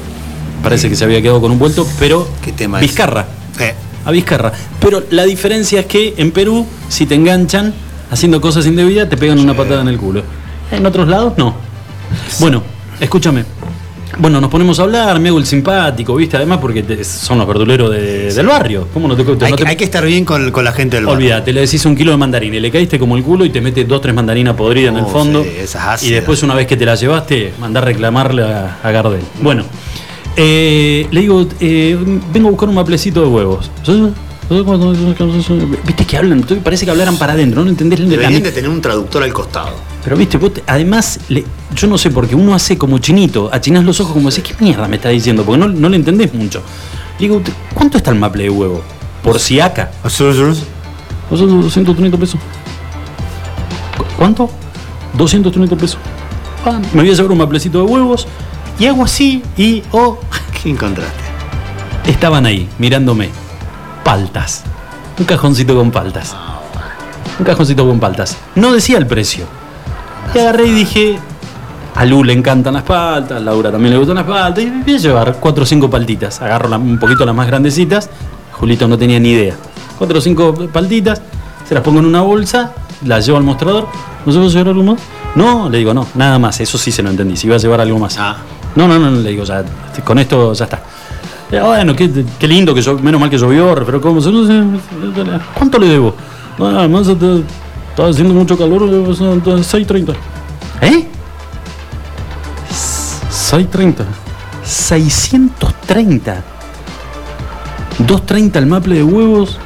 Parece 0.62 0.88
que 0.88 0.96
se 0.96 1.04
había 1.04 1.20
quedado 1.20 1.40
con 1.40 1.50
un 1.50 1.58
vuelto, 1.58 1.86
pero. 1.98 2.28
¿Qué 2.42 2.52
tema? 2.52 2.78
Vizcarra. 2.80 3.26
Eh, 3.60 3.74
A 4.04 4.10
Vizcarra. 4.10 4.52
Pero 4.80 5.02
la 5.10 5.24
diferencia 5.24 5.80
es 5.80 5.86
que 5.86 6.14
en 6.16 6.30
Perú, 6.30 6.66
si 6.88 7.06
te 7.06 7.14
enganchan 7.14 7.74
haciendo 8.10 8.40
cosas 8.40 8.66
indebidas, 8.66 9.08
te 9.08 9.16
pegan 9.16 9.38
una 9.38 9.54
patada 9.56 9.82
en 9.82 9.88
el 9.88 9.98
culo. 9.98 10.22
En 10.70 10.84
otros 10.86 11.08
lados, 11.08 11.34
no. 11.36 11.54
Bueno, 12.38 12.62
escúchame. 13.00 13.44
Bueno, 14.18 14.40
nos 14.40 14.50
ponemos 14.50 14.78
a 14.78 14.82
hablar, 14.84 15.18
me 15.20 15.28
hago 15.28 15.38
el 15.38 15.46
simpático, 15.46 16.14
¿viste? 16.16 16.36
Además, 16.36 16.58
porque 16.60 16.82
te- 16.82 17.02
son 17.04 17.38
los 17.38 17.46
verduleros 17.46 17.90
de- 17.90 18.32
del 18.32 18.46
barrio. 18.46 18.88
¿Cómo 18.92 19.08
no 19.08 19.16
te, 19.16 19.24
te- 19.24 19.44
hay, 19.44 19.50
no 19.52 19.56
que- 19.56 19.64
te- 19.64 19.70
hay 19.70 19.76
que 19.76 19.84
estar 19.84 20.04
bien 20.04 20.24
con, 20.24 20.50
con 20.50 20.64
la 20.64 20.72
gente 20.72 20.96
del 20.96 21.06
barrio. 21.06 21.18
Olvídate, 21.18 21.52
le 21.52 21.60
decís 21.62 21.84
un 21.86 21.96
kilo 21.96 22.10
de 22.12 22.16
mandarina 22.16 22.56
y 22.56 22.60
le 22.60 22.70
caíste 22.70 22.98
como 22.98 23.16
el 23.16 23.22
culo 23.22 23.44
y 23.44 23.50
te 23.50 23.60
metes 23.60 23.86
dos, 23.88 24.00
tres 24.00 24.14
mandarinas 24.14 24.54
podridas 24.54 24.92
en 24.92 24.98
el 24.98 25.04
Oh, 25.04 25.08
fondo. 25.08 25.42
sí, 25.42 25.50
esas 25.58 26.02
y 26.02 26.10
después, 26.10 26.42
una 26.42 26.54
vez 26.54 26.66
que 26.66 26.76
te 26.76 26.84
la 26.86 26.94
llevaste, 26.94 27.52
mandar 27.60 27.82
a 27.84 27.86
reclamarle 27.86 28.42
a, 28.44 28.78
a 28.82 28.90
Gardel. 28.90 29.20
Bueno, 29.40 29.64
eh, 30.36 31.06
le 31.10 31.20
digo, 31.20 31.46
eh, 31.60 31.96
vengo 32.32 32.48
a 32.48 32.50
buscar 32.50 32.68
un 32.68 32.74
maplecito 32.74 33.20
de 33.22 33.26
huevos. 33.28 33.70
Viste 35.86 36.04
que 36.04 36.16
hablan, 36.16 36.42
parece 36.62 36.84
que 36.84 36.90
hablaran 36.90 37.16
para 37.16 37.32
adentro, 37.32 37.62
no 37.64 37.70
entendés 37.70 38.00
Deberían 38.08 38.42
de 38.42 38.52
tener 38.52 38.68
un 38.70 38.80
traductor 38.80 39.22
al 39.22 39.32
costado. 39.32 39.93
Pero 40.04 40.16
viste, 40.16 40.36
vos 40.36 40.52
te- 40.52 40.62
además, 40.66 41.18
le- 41.28 41.44
yo 41.74 41.86
no 41.86 41.96
sé, 41.96 42.10
porque 42.10 42.34
uno 42.34 42.54
hace 42.54 42.76
como 42.76 42.98
chinito, 42.98 43.48
achinás 43.52 43.84
los 43.84 43.98
ojos 44.00 44.12
como 44.12 44.28
decís, 44.30 44.44
¿qué 44.44 44.62
mierda 44.62 44.86
me 44.86 44.96
está 44.96 45.08
diciendo? 45.08 45.44
Porque 45.44 45.58
no, 45.58 45.68
no 45.68 45.88
le 45.88 45.96
entendés 45.96 46.32
mucho. 46.34 46.62
Digo, 47.18 47.40
¿cuánto 47.72 47.96
está 47.96 48.10
el 48.10 48.18
maple 48.18 48.44
de 48.44 48.50
huevo? 48.50 48.82
Por 49.22 49.38
si 49.40 49.60
acá. 49.60 49.90
¿Azul, 50.02 50.54
230 51.30 52.18
pesos. 52.18 52.38
¿Cu- 53.96 54.04
¿Cuánto? 54.18 54.50
230 55.14 55.74
pesos. 55.76 55.98
Ah, 56.66 56.78
me 56.92 57.00
voy 57.02 57.10
a 57.10 57.14
llevar 57.14 57.32
un 57.32 57.38
maplecito 57.38 57.78
de 57.78 57.84
huevos 57.84 58.26
y 58.78 58.86
hago 58.86 59.04
así 59.04 59.42
y, 59.56 59.82
oh, 59.92 60.18
¿Qué 60.62 60.70
encontraste? 60.70 61.24
estaban 62.06 62.44
ahí, 62.44 62.68
mirándome. 62.78 63.30
Paltas. 64.04 64.64
Un 65.18 65.24
cajoncito 65.24 65.74
con 65.74 65.90
paltas. 65.90 66.36
Un 67.38 67.44
cajoncito 67.46 67.86
con 67.86 67.98
paltas. 67.98 68.36
No 68.54 68.72
decía 68.72 68.98
el 68.98 69.06
precio. 69.06 69.46
Y 70.34 70.38
agarré 70.38 70.66
y 70.66 70.72
dije, 70.72 71.18
a 71.94 72.04
Lu 72.04 72.24
le 72.24 72.32
encantan 72.32 72.74
las 72.74 72.82
paltas, 72.82 73.38
a 73.38 73.40
Laura 73.40 73.70
también 73.70 73.92
le 73.92 73.98
gustan 73.98 74.16
las 74.16 74.24
paltas, 74.24 74.64
y 74.64 74.70
voy 74.70 74.94
a 74.94 74.98
llevar 74.98 75.36
cuatro 75.40 75.62
o 75.62 75.66
cinco 75.66 75.88
paltitas. 75.88 76.42
Agarro 76.42 76.68
la- 76.68 76.78
un 76.78 76.98
poquito 76.98 77.24
las 77.24 77.34
más 77.34 77.46
grandecitas, 77.46 78.10
Julito 78.52 78.88
no 78.88 78.98
tenía 78.98 79.20
ni 79.20 79.30
idea. 79.30 79.54
Cuatro 79.98 80.18
o 80.18 80.20
cinco 80.20 80.54
paltitas, 80.72 81.22
se 81.68 81.74
las 81.74 81.82
pongo 81.82 82.00
en 82.00 82.06
una 82.06 82.20
bolsa 82.22 82.72
la 83.04 83.20
llevo 83.20 83.36
al 83.38 83.44
mostrador. 83.44 83.86
¿No 84.24 84.32
se 84.32 84.38
a 84.38 84.42
llevar 84.42 84.68
algo 84.68 84.82
más? 84.82 85.00
No, 85.34 85.68
le 85.68 85.78
digo, 85.78 85.92
no, 85.92 86.06
nada 86.14 86.38
más. 86.38 86.58
Eso 86.60 86.78
sí 86.78 86.90
se 86.90 87.02
lo 87.02 87.10
entendí. 87.10 87.36
Si 87.36 87.46
iba 87.46 87.56
a 87.56 87.58
llevar 87.58 87.80
algo 87.80 87.98
más. 87.98 88.16
Ah. 88.18 88.36
No, 88.76 88.88
no, 88.88 88.98
no, 88.98 89.10
le 89.10 89.30
digo, 89.30 89.44
ya, 89.44 89.62
con 90.04 90.18
esto 90.18 90.52
ya 90.54 90.64
está. 90.64 90.80
Eh, 91.52 91.60
bueno, 91.60 91.94
qué, 91.94 92.24
qué 92.38 92.48
lindo 92.48 92.74
que 92.74 92.80
yo, 92.80 92.98
menos 92.98 93.20
mal 93.20 93.28
que 93.30 93.36
llovió, 93.36 93.74
pero 93.84 94.00
¿cómo? 94.00 94.20
No 94.20 94.46
sé, 94.46 94.62
¿Cuánto 95.54 95.78
le 95.78 95.88
debo? 95.88 96.14
No, 96.58 96.66
además 96.68 97.06
está, 97.94 98.02
está 98.02 98.06
haciendo 98.08 98.34
mucho 98.34 98.58
calor, 98.58 98.82
eh, 98.82 99.14
son 99.14 99.42
6.30. 99.42 100.14
¿Eh? 100.82 101.06
6.30. 103.30 104.04
630. 104.64 106.42
2.30 108.00 108.56
el 108.56 108.66
maple 108.66 108.96
de 108.96 109.04
huevos 109.04 109.58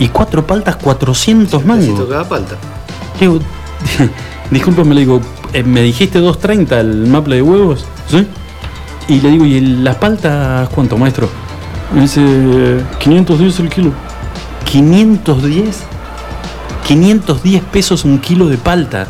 y 0.00 0.08
cuatro 0.08 0.44
paltas 0.44 0.76
400 0.76 1.64
Necesito 1.64 1.92
mangos. 1.92 2.08
cada 2.10 2.28
palta. 2.28 2.56
Digo, 3.20 3.38
discúlpame, 4.50 4.94
le 4.94 5.00
digo, 5.02 5.20
eh, 5.52 5.62
me 5.62 5.82
dijiste 5.82 6.20
2.30 6.20 6.72
el 6.80 7.06
maple 7.06 7.36
de 7.36 7.42
huevos, 7.42 7.84
¿sí? 8.08 8.26
Y 9.08 9.20
le 9.20 9.30
digo, 9.30 9.44
¿y 9.44 9.60
las 9.60 9.96
paltas 9.96 10.68
cuánto, 10.70 10.96
maestro? 10.96 11.28
Me 11.94 12.02
dice, 12.02 12.80
510 12.98 13.60
el 13.60 13.68
kilo. 13.68 13.92
510. 14.64 15.82
510 16.94 17.62
pesos 17.70 18.04
un 18.04 18.18
kilo 18.18 18.48
de 18.48 18.58
palta. 18.58 19.06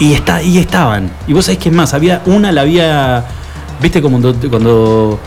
Y 0.00 0.14
está, 0.14 0.36
ahí 0.36 0.58
estaban. 0.58 1.10
Y 1.28 1.32
vos 1.32 1.44
sabés 1.44 1.58
que 1.60 1.68
es 1.68 1.74
más, 1.74 1.94
había 1.94 2.22
una 2.26 2.50
la 2.50 2.62
había. 2.62 3.24
¿Viste 3.80 4.02
como 4.02 4.20
cuando, 4.20 4.48
cuando, 4.50 5.20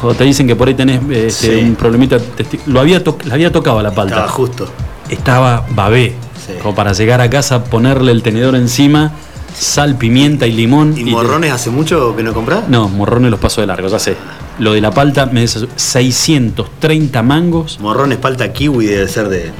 cuando 0.00 0.16
te 0.16 0.22
dicen 0.22 0.46
que 0.46 0.54
por 0.54 0.68
ahí 0.68 0.74
tenés 0.74 1.00
este, 1.10 1.58
Sí. 1.58 1.64
un 1.64 1.74
problemita? 1.74 2.18
Lo 2.66 2.78
había, 2.78 3.02
la 3.24 3.34
había 3.34 3.50
tocado 3.50 3.82
la 3.82 3.90
palta 3.92 4.14
Estaba 4.14 4.28
justo. 4.30 4.68
estaba 5.08 5.66
babé. 5.70 6.14
Sí. 6.46 6.52
Como 6.62 6.76
para 6.76 6.92
llegar 6.92 7.20
a 7.20 7.28
casa, 7.28 7.64
ponerle 7.64 8.12
el 8.12 8.22
tenedor 8.22 8.54
encima, 8.54 9.10
sal, 9.58 9.96
pimienta 9.96 10.46
y 10.46 10.52
limón. 10.52 10.96
¿Y 10.96 11.02
morrones 11.04 11.50
hace 11.52 11.70
mucho 11.70 12.14
que 12.14 12.22
no 12.22 12.32
compras? 12.32 12.68
No, 12.68 12.88
morrones 12.88 13.30
los 13.32 13.40
paso 13.40 13.60
de 13.60 13.66
largo, 13.66 13.88
ya 13.88 13.98
sé. 13.98 14.16
Lo 14.60 14.72
de 14.72 14.80
la 14.80 14.92
palta 14.92 15.26
me 15.26 15.40
des 15.40 15.66
630 15.74 17.22
mangos. 17.24 17.78
Morrones, 17.80 18.18
palta, 18.18 18.52
kiwi 18.52 18.86
debe 18.86 19.08
ser 19.08 19.28
de 19.28 19.50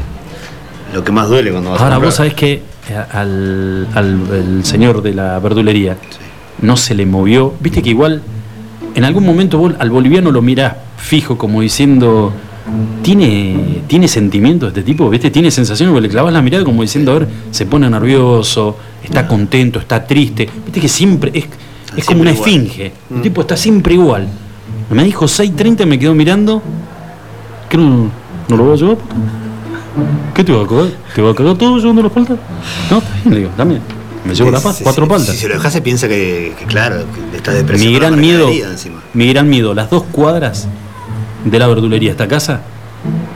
lo 0.94 1.04
que 1.04 1.12
más 1.12 1.28
duele 1.28 1.50
cuando 1.50 1.70
vas 1.70 1.80
a 1.80 1.84
Ahora 1.84 1.96
comprar. 1.96 2.08
vos 2.08 2.14
sabés 2.16 2.34
que 2.34 2.52
eh, 2.90 2.96
al, 3.12 3.86
al- 3.94 4.28
el 4.32 4.64
señor 4.64 5.02
de 5.02 5.14
la 5.14 5.38
verdulería 5.38 5.96
no 6.62 6.76
se 6.76 6.94
le 6.94 7.06
movió. 7.06 7.54
Viste 7.60 7.82
que 7.82 7.90
igual 7.90 8.22
en 8.94 9.04
algún 9.04 9.24
momento 9.24 9.58
vos 9.58 9.74
al 9.78 9.90
boliviano 9.90 10.30
lo 10.30 10.42
mirás 10.42 10.74
fijo 10.96 11.36
como 11.38 11.60
diciendo. 11.60 12.32
¿Tiene, 13.02 13.80
tiene 13.86 14.08
sentimientos 14.08 14.68
este 14.68 14.82
tipo? 14.82 15.08
¿Viste? 15.08 15.30
Tiene 15.30 15.50
sensaciones, 15.50 15.90
porque 15.92 16.02
le 16.08 16.10
clavas 16.10 16.34
la 16.34 16.42
mirada 16.42 16.64
como 16.64 16.82
diciendo, 16.82 17.12
a 17.12 17.18
ver, 17.20 17.28
se 17.50 17.64
pone 17.64 17.88
nervioso, 17.88 18.76
está 19.02 19.26
contento, 19.26 19.78
está 19.78 20.04
triste. 20.06 20.46
Viste 20.66 20.78
que 20.80 20.88
siempre 20.88 21.30
es, 21.32 21.46
es 21.96 22.04
como 22.04 22.20
una 22.20 22.32
igual. 22.32 22.46
esfinge. 22.50 22.92
El 23.10 23.16
Mm. 23.18 23.22
tipo 23.22 23.40
está 23.40 23.56
siempre 23.56 23.94
igual. 23.94 24.28
Me 24.90 25.02
dijo 25.04 25.24
6.30 25.24 25.84
y 25.84 25.86
me 25.86 25.98
quedó 25.98 26.14
mirando. 26.14 26.60
¿Qué 27.70 27.78
no, 27.78 28.10
no 28.48 28.56
lo 28.56 28.64
voy 28.64 28.74
a 28.74 28.76
llevar? 28.76 28.96
¿Qué 30.34 30.44
te 30.44 30.52
va 30.52 30.64
a 30.64 30.66
cagar? 30.66 30.86
¿Te 31.14 31.22
va 31.22 31.30
a 31.30 31.34
cagar 31.34 31.56
todo 31.56 31.78
llevando 31.78 32.02
las 32.02 32.12
paltas? 32.12 32.38
No, 32.90 32.98
está 32.98 33.10
bien, 33.22 33.34
le 33.34 33.40
digo, 33.40 33.50
también. 33.56 33.80
Me 34.24 34.34
llevo 34.34 34.50
la 34.50 34.58
Sí, 34.58 34.64
palta, 34.64 34.78
sí, 34.78 34.84
cuatro 34.84 35.08
paltas. 35.08 35.34
Si 35.34 35.40
se 35.42 35.48
lo 35.48 35.54
dejas 35.54 35.72
se 35.72 35.80
piensa 35.80 36.08
que, 36.08 36.54
que 36.58 36.64
claro, 36.66 37.04
que 37.30 37.36
estás 37.36 37.54
depresión. 37.54 37.92
mi 37.92 37.98
gran 37.98 38.20
miedo, 38.20 38.50
mi 39.14 39.28
gran 39.28 39.48
miedo, 39.48 39.74
las 39.74 39.90
dos 39.90 40.02
cuadras 40.12 40.68
de 41.44 41.58
la 41.58 41.66
verdulería 41.66 42.10
esta 42.10 42.28
casa, 42.28 42.60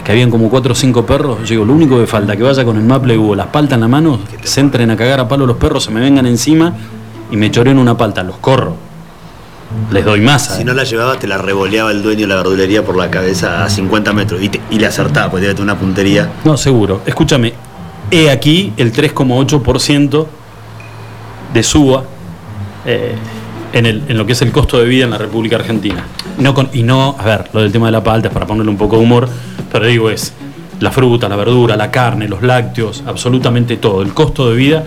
que 0.04 0.12
habían 0.12 0.30
como 0.30 0.50
cuatro 0.50 0.72
o 0.72 0.74
cinco 0.74 1.06
perros, 1.06 1.38
yo 1.40 1.46
digo, 1.50 1.64
lo 1.64 1.72
único 1.72 1.98
que 1.98 2.06
falta, 2.06 2.36
que 2.36 2.42
vaya 2.42 2.64
con 2.64 2.76
el 2.76 2.82
maple 2.84 3.16
o 3.16 3.34
las 3.34 3.46
paltas 3.46 3.76
en 3.76 3.80
la 3.82 3.88
mano, 3.88 4.18
se 4.42 4.60
entren 4.60 4.90
a 4.90 4.96
cagar 4.96 5.20
a 5.20 5.28
palo 5.28 5.46
los 5.46 5.56
perros, 5.56 5.84
se 5.84 5.90
me 5.92 6.00
vengan 6.00 6.26
encima 6.26 6.74
y 7.30 7.36
me 7.36 7.50
choren 7.50 7.78
una 7.78 7.96
palta, 7.96 8.22
los 8.22 8.36
corro. 8.38 8.76
Les 9.90 10.04
doy 10.04 10.20
masa. 10.20 10.54
Si 10.56 10.62
eh. 10.62 10.64
no 10.64 10.72
la 10.74 10.84
llevabas, 10.84 11.18
te 11.18 11.26
la 11.26 11.38
revoleaba 11.38 11.90
el 11.90 12.02
dueño 12.02 12.22
de 12.22 12.26
la 12.28 12.36
verdulería 12.36 12.84
por 12.84 12.96
la 12.96 13.10
cabeza 13.10 13.64
a 13.64 13.68
50 13.70 14.12
metros 14.12 14.42
y, 14.42 14.48
te- 14.48 14.60
y 14.70 14.78
le 14.78 14.86
acertaba, 14.86 15.30
porque 15.30 15.42
debe 15.42 15.54
tener 15.54 15.70
una 15.72 15.78
puntería. 15.78 16.30
No, 16.44 16.56
seguro. 16.56 17.02
Escúchame, 17.06 17.52
he 18.10 18.30
aquí 18.30 18.72
el 18.76 18.92
3,8% 18.92 20.26
de 21.54 21.62
suba 21.62 22.04
eh, 22.86 23.14
en, 23.72 23.86
el- 23.86 24.02
en 24.08 24.18
lo 24.18 24.26
que 24.26 24.32
es 24.32 24.42
el 24.42 24.50
costo 24.52 24.78
de 24.78 24.86
vida 24.86 25.04
en 25.04 25.10
la 25.10 25.18
República 25.18 25.56
Argentina. 25.56 26.04
No 26.38 26.54
con- 26.54 26.70
y 26.72 26.82
no, 26.82 27.16
a 27.18 27.24
ver, 27.24 27.50
lo 27.52 27.60
del 27.60 27.70
tema 27.72 27.86
de 27.86 27.92
la 27.92 28.02
palta 28.02 28.28
es 28.28 28.34
para 28.34 28.46
ponerle 28.46 28.70
un 28.70 28.78
poco 28.78 28.96
de 28.96 29.02
humor, 29.02 29.28
pero 29.70 29.86
digo 29.86 30.10
es 30.10 30.32
la 30.80 30.90
fruta, 30.90 31.28
la 31.28 31.36
verdura, 31.36 31.76
la 31.76 31.90
carne, 31.90 32.26
los 32.28 32.42
lácteos, 32.42 33.02
absolutamente 33.06 33.76
todo. 33.76 34.02
El 34.02 34.12
costo 34.14 34.50
de 34.50 34.56
vida 34.56 34.84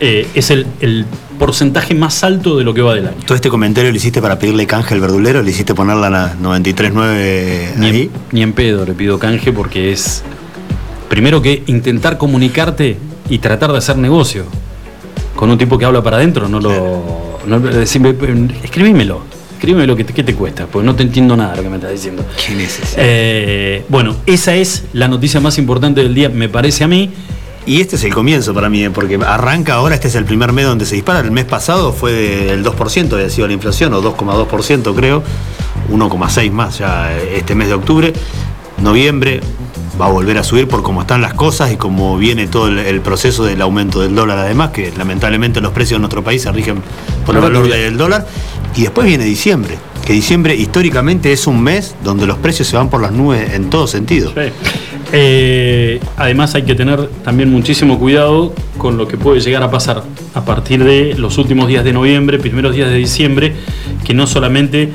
eh, 0.00 0.28
es 0.34 0.50
el, 0.50 0.66
el 0.80 1.06
porcentaje 1.38 1.94
más 1.94 2.24
alto 2.24 2.56
de 2.56 2.64
lo 2.64 2.74
que 2.74 2.82
va 2.82 2.94
del 2.94 3.08
año. 3.08 3.16
Todo 3.26 3.34
este 3.34 3.48
comentario 3.50 3.90
lo 3.90 3.96
hiciste 3.96 4.20
para 4.22 4.38
pedirle 4.38 4.66
canje 4.66 4.94
al 4.94 5.00
verdulero, 5.00 5.42
le 5.42 5.50
hiciste 5.50 5.74
ponerla 5.74 6.06
a 6.06 6.10
la 6.10 6.34
93.9 6.36 7.76
Ni 7.76 7.86
ahí. 7.86 8.02
en, 8.02 8.10
ni 8.32 8.42
en 8.42 8.52
pedo 8.52 8.84
le 8.84 8.92
pido 8.94 9.18
canje 9.18 9.52
porque 9.52 9.92
es 9.92 10.22
primero 11.08 11.42
que 11.42 11.62
intentar 11.66 12.18
comunicarte 12.18 12.96
y 13.28 13.38
tratar 13.38 13.72
de 13.72 13.78
hacer 13.78 13.96
negocio 13.96 14.44
con 15.36 15.50
un 15.50 15.58
tipo 15.58 15.78
que 15.78 15.84
habla 15.84 16.02
para 16.02 16.16
adentro, 16.16 16.48
no 16.48 16.60
lo. 16.60 17.38
No, 17.46 17.60
decime, 17.60 18.14
escribímelo, 18.62 19.20
escribímelo 19.52 19.96
que 19.96 20.04
te, 20.04 20.14
qué 20.14 20.22
te 20.22 20.34
cuesta, 20.34 20.66
porque 20.66 20.86
no 20.86 20.94
te 20.94 21.02
entiendo 21.02 21.36
nada 21.36 21.50
de 21.50 21.56
lo 21.58 21.62
que 21.64 21.68
me 21.68 21.76
estás 21.76 21.92
diciendo. 21.92 22.24
¿Quién 22.46 22.60
es 22.60 22.78
ese? 22.80 22.96
Eh, 22.98 23.84
bueno, 23.88 24.16
esa 24.26 24.54
es 24.54 24.84
la 24.92 25.08
noticia 25.08 25.40
más 25.40 25.58
importante 25.58 26.02
del 26.02 26.14
día, 26.14 26.28
me 26.30 26.48
parece 26.48 26.84
a 26.84 26.88
mí. 26.88 27.10
Y 27.66 27.80
este 27.80 27.96
es 27.96 28.04
el 28.04 28.12
comienzo 28.12 28.52
para 28.52 28.68
mí, 28.68 28.84
eh, 28.84 28.90
porque 28.90 29.18
arranca 29.26 29.74
ahora, 29.74 29.94
este 29.94 30.08
es 30.08 30.14
el 30.16 30.24
primer 30.24 30.52
mes 30.52 30.66
donde 30.66 30.84
se 30.84 30.94
dispara. 30.96 31.20
El 31.20 31.30
mes 31.30 31.46
pasado 31.46 31.92
fue 31.92 32.12
del 32.12 32.64
2%, 32.64 33.12
había 33.14 33.30
sido 33.30 33.46
la 33.46 33.54
inflación, 33.54 33.94
o 33.94 34.02
2,2% 34.02 34.94
creo, 34.94 35.22
1,6 35.90 36.50
más 36.50 36.78
ya 36.78 37.12
eh, 37.16 37.38
este 37.38 37.54
mes 37.54 37.68
de 37.68 37.74
octubre. 37.74 38.12
Noviembre 38.82 39.40
va 39.98 40.06
a 40.06 40.10
volver 40.10 40.36
a 40.36 40.44
subir 40.44 40.68
por 40.68 40.82
cómo 40.82 41.00
están 41.00 41.22
las 41.22 41.34
cosas 41.34 41.72
y 41.72 41.76
cómo 41.76 42.18
viene 42.18 42.48
todo 42.48 42.68
el, 42.68 42.80
el 42.80 43.00
proceso 43.00 43.44
del 43.44 43.62
aumento 43.62 44.00
del 44.00 44.14
dólar 44.14 44.38
además, 44.38 44.70
que 44.70 44.92
lamentablemente 44.96 45.60
los 45.60 45.72
precios 45.72 45.96
en 45.96 46.02
nuestro 46.02 46.22
país 46.22 46.42
se 46.42 46.52
rigen 46.52 46.82
por 47.24 47.34
el 47.34 47.40
valor 47.40 47.68
del 47.68 47.96
dólar. 47.96 48.26
Y 48.76 48.82
después 48.82 49.06
viene 49.06 49.24
diciembre, 49.24 49.78
que 50.04 50.12
diciembre 50.12 50.54
históricamente 50.54 51.32
es 51.32 51.46
un 51.46 51.62
mes 51.62 51.94
donde 52.02 52.26
los 52.26 52.36
precios 52.38 52.68
se 52.68 52.76
van 52.76 52.90
por 52.90 53.00
las 53.00 53.12
nubes 53.12 53.54
en 53.54 53.70
todo 53.70 53.86
sentido. 53.86 54.32
Eh, 55.16 56.00
además 56.16 56.56
hay 56.56 56.62
que 56.62 56.74
tener 56.74 57.08
también 57.22 57.48
muchísimo 57.48 58.00
cuidado 58.00 58.52
con 58.78 58.96
lo 58.96 59.06
que 59.06 59.16
puede 59.16 59.38
llegar 59.38 59.62
a 59.62 59.70
pasar 59.70 60.02
a 60.34 60.44
partir 60.44 60.82
de 60.82 61.14
los 61.14 61.38
últimos 61.38 61.68
días 61.68 61.84
de 61.84 61.92
noviembre, 61.92 62.40
primeros 62.40 62.74
días 62.74 62.90
de 62.90 62.96
diciembre, 62.96 63.54
que 64.04 64.12
no 64.12 64.26
solamente 64.26 64.90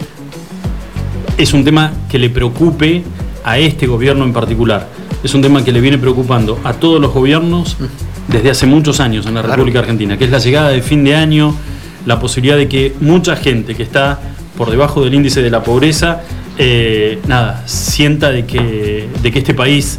es 1.37 1.53
un 1.53 1.63
tema 1.63 1.93
que 2.09 2.19
le 2.19 2.29
preocupe 2.29 3.01
a 3.45 3.59
este 3.59 3.87
gobierno 3.87 4.25
en 4.25 4.33
particular, 4.33 4.89
es 5.23 5.33
un 5.33 5.41
tema 5.41 5.63
que 5.63 5.71
le 5.71 5.79
viene 5.79 5.97
preocupando 5.97 6.59
a 6.65 6.73
todos 6.73 6.99
los 6.99 7.13
gobiernos 7.13 7.77
desde 8.27 8.49
hace 8.49 8.65
muchos 8.65 8.99
años 8.99 9.25
en 9.25 9.35
la. 9.35 9.41
República 9.41 9.79
Argentina, 9.79 10.17
que 10.17 10.25
es 10.25 10.31
la 10.31 10.39
llegada 10.39 10.67
de 10.67 10.81
fin 10.81 11.05
de 11.05 11.15
año, 11.15 11.55
la 12.05 12.19
posibilidad 12.19 12.57
de 12.57 12.67
que 12.67 12.93
mucha 12.99 13.37
gente 13.37 13.73
que 13.73 13.83
está 13.83 14.19
por 14.57 14.69
debajo 14.69 15.01
del 15.01 15.13
índice 15.13 15.41
de 15.41 15.49
la 15.49 15.63
pobreza, 15.63 16.23
eh, 16.57 17.19
nada, 17.25 17.63
sienta 17.67 18.31
de 18.31 18.45
que, 18.45 19.07
de 19.23 19.31
que 19.31 19.39
este 19.39 19.53
país 19.53 19.97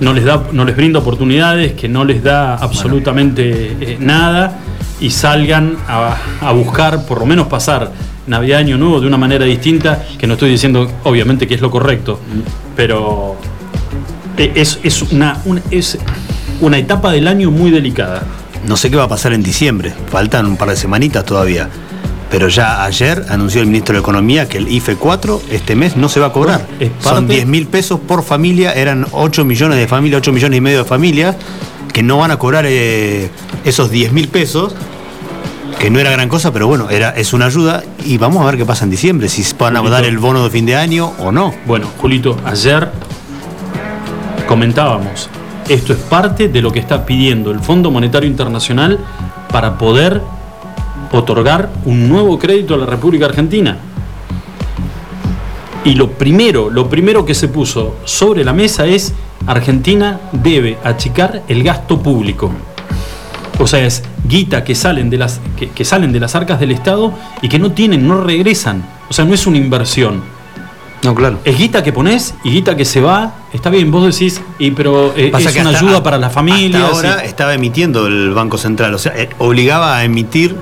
no 0.00 0.12
les, 0.12 0.24
da, 0.24 0.42
no 0.52 0.64
les 0.64 0.76
brinda 0.76 0.98
oportunidades, 1.00 1.72
que 1.72 1.88
no 1.88 2.04
les 2.04 2.22
da 2.22 2.54
absolutamente 2.56 3.76
eh, 3.80 3.96
nada 4.00 4.58
y 5.00 5.10
salgan 5.10 5.76
a, 5.88 6.16
a 6.40 6.52
buscar, 6.52 7.06
por 7.06 7.20
lo 7.20 7.26
menos 7.26 7.46
pasar 7.48 7.92
Navidad 8.26 8.58
Año 8.60 8.76
Nuevo 8.78 9.00
de 9.00 9.06
una 9.06 9.16
manera 9.18 9.44
distinta, 9.44 10.02
que 10.18 10.26
no 10.26 10.34
estoy 10.34 10.50
diciendo 10.50 10.90
obviamente 11.04 11.46
que 11.46 11.54
es 11.54 11.60
lo 11.60 11.70
correcto, 11.70 12.18
pero 12.74 13.36
eh, 14.36 14.52
es, 14.54 14.78
es 14.82 15.02
una, 15.02 15.38
una- 15.44 15.62
es 15.70 15.98
una 16.60 16.78
etapa 16.78 17.12
del 17.12 17.28
año 17.28 17.50
muy 17.50 17.70
delicada. 17.70 18.22
No 18.66 18.76
sé 18.76 18.90
qué 18.90 18.96
va 18.96 19.04
a 19.04 19.08
pasar 19.08 19.32
en 19.32 19.42
diciembre, 19.42 19.92
faltan 20.10 20.46
un 20.46 20.56
par 20.56 20.70
de 20.70 20.76
semanitas 20.76 21.24
todavía. 21.24 21.68
Pero 22.30 22.48
ya 22.48 22.84
ayer 22.84 23.24
anunció 23.28 23.60
el 23.60 23.66
ministro 23.68 23.94
de 23.94 24.00
Economía 24.00 24.48
que 24.48 24.58
el 24.58 24.68
IFE 24.68 24.96
4 24.96 25.42
este 25.50 25.76
mes 25.76 25.96
no 25.96 26.08
se 26.08 26.18
va 26.20 26.26
a 26.26 26.32
cobrar. 26.32 26.66
Bueno, 26.78 26.92
Son 27.00 27.12
parte- 27.14 27.34
10 27.34 27.46
mil 27.46 27.66
pesos 27.68 28.00
por 28.00 28.22
familia, 28.24 28.72
eran 28.72 29.06
8 29.12 29.44
millones 29.44 29.78
de 29.78 29.86
familias, 29.86 30.18
8 30.18 30.32
millones 30.32 30.58
y 30.58 30.60
medio 30.60 30.78
de 30.78 30.84
familias 30.84 31.36
que 31.92 32.02
no 32.02 32.18
van 32.18 32.30
a 32.32 32.38
cobrar 32.38 32.64
eh, 32.66 33.30
esos 33.64 33.90
10 33.90 34.12
mil 34.12 34.28
pesos, 34.28 34.74
que 35.78 35.88
no 35.88 35.98
era 36.00 36.10
gran 36.10 36.28
cosa, 36.28 36.52
pero 36.52 36.66
bueno, 36.66 36.90
era, 36.90 37.10
es 37.10 37.32
una 37.32 37.46
ayuda 37.46 37.82
y 38.04 38.18
vamos 38.18 38.42
a 38.42 38.46
ver 38.46 38.56
qué 38.56 38.64
pasa 38.66 38.84
en 38.84 38.90
diciembre, 38.90 39.28
si 39.28 39.42
van 39.58 39.76
a 39.76 39.78
Julito. 39.78 39.94
dar 39.94 40.04
el 40.04 40.18
bono 40.18 40.42
de 40.44 40.50
fin 40.50 40.66
de 40.66 40.74
año 40.76 41.12
o 41.20 41.30
no. 41.32 41.54
Bueno, 41.64 41.86
Julito, 41.98 42.36
ayer 42.44 42.90
comentábamos, 44.48 45.28
esto 45.68 45.92
es 45.92 45.98
parte 46.00 46.48
de 46.48 46.60
lo 46.62 46.72
que 46.72 46.78
está 46.80 47.04
pidiendo 47.06 47.50
el 47.50 47.60
Fondo 47.60 47.90
Monetario 47.90 48.28
Internacional 48.28 48.98
para 49.52 49.78
poder 49.78 50.20
otorgar 51.12 51.70
un 51.84 52.08
nuevo 52.08 52.38
crédito 52.38 52.74
a 52.74 52.78
la 52.78 52.86
República 52.86 53.26
Argentina. 53.26 53.78
Y 55.84 55.94
lo 55.94 56.10
primero, 56.10 56.68
lo 56.70 56.88
primero 56.88 57.24
que 57.24 57.34
se 57.34 57.48
puso 57.48 57.96
sobre 58.04 58.44
la 58.44 58.52
mesa 58.52 58.86
es 58.86 59.12
Argentina 59.46 60.18
debe 60.32 60.78
achicar 60.82 61.42
el 61.48 61.62
gasto 61.62 62.00
público. 62.02 62.50
O 63.58 63.66
sea, 63.66 63.84
es 63.86 64.02
guita 64.28 64.64
que 64.64 64.74
salen 64.74 65.08
de 65.10 65.16
las, 65.18 65.40
que, 65.56 65.70
que 65.70 65.84
salen 65.84 66.12
de 66.12 66.20
las 66.20 66.34
arcas 66.34 66.58
del 66.60 66.72
Estado 66.72 67.12
y 67.40 67.48
que 67.48 67.58
no 67.58 67.72
tienen, 67.72 68.06
no 68.06 68.20
regresan. 68.22 68.84
O 69.08 69.12
sea, 69.12 69.24
no 69.24 69.32
es 69.32 69.46
una 69.46 69.58
inversión. 69.58 70.22
No, 71.04 71.14
claro. 71.14 71.38
Es 71.44 71.56
guita 71.56 71.84
que 71.84 71.92
pones 71.92 72.34
y 72.42 72.50
guita 72.50 72.74
que 72.76 72.84
se 72.84 73.00
va. 73.00 73.34
Está 73.52 73.70
bien, 73.70 73.90
vos 73.92 74.04
decís, 74.12 74.42
y, 74.58 74.72
pero 74.72 75.14
eh, 75.16 75.30
es 75.38 75.52
que 75.52 75.60
una 75.60 75.70
hasta- 75.70 75.84
ayuda 75.86 76.02
para 76.02 76.18
las 76.18 76.32
familias. 76.32 76.82
hasta 76.82 76.96
ahora 76.96 77.22
y- 77.24 77.28
estaba 77.28 77.54
emitiendo 77.54 78.08
el 78.08 78.32
Banco 78.34 78.58
Central, 78.58 78.92
o 78.94 78.98
sea, 78.98 79.12
eh, 79.16 79.30
obligaba 79.38 79.96
a 79.98 80.04
emitir 80.04 80.56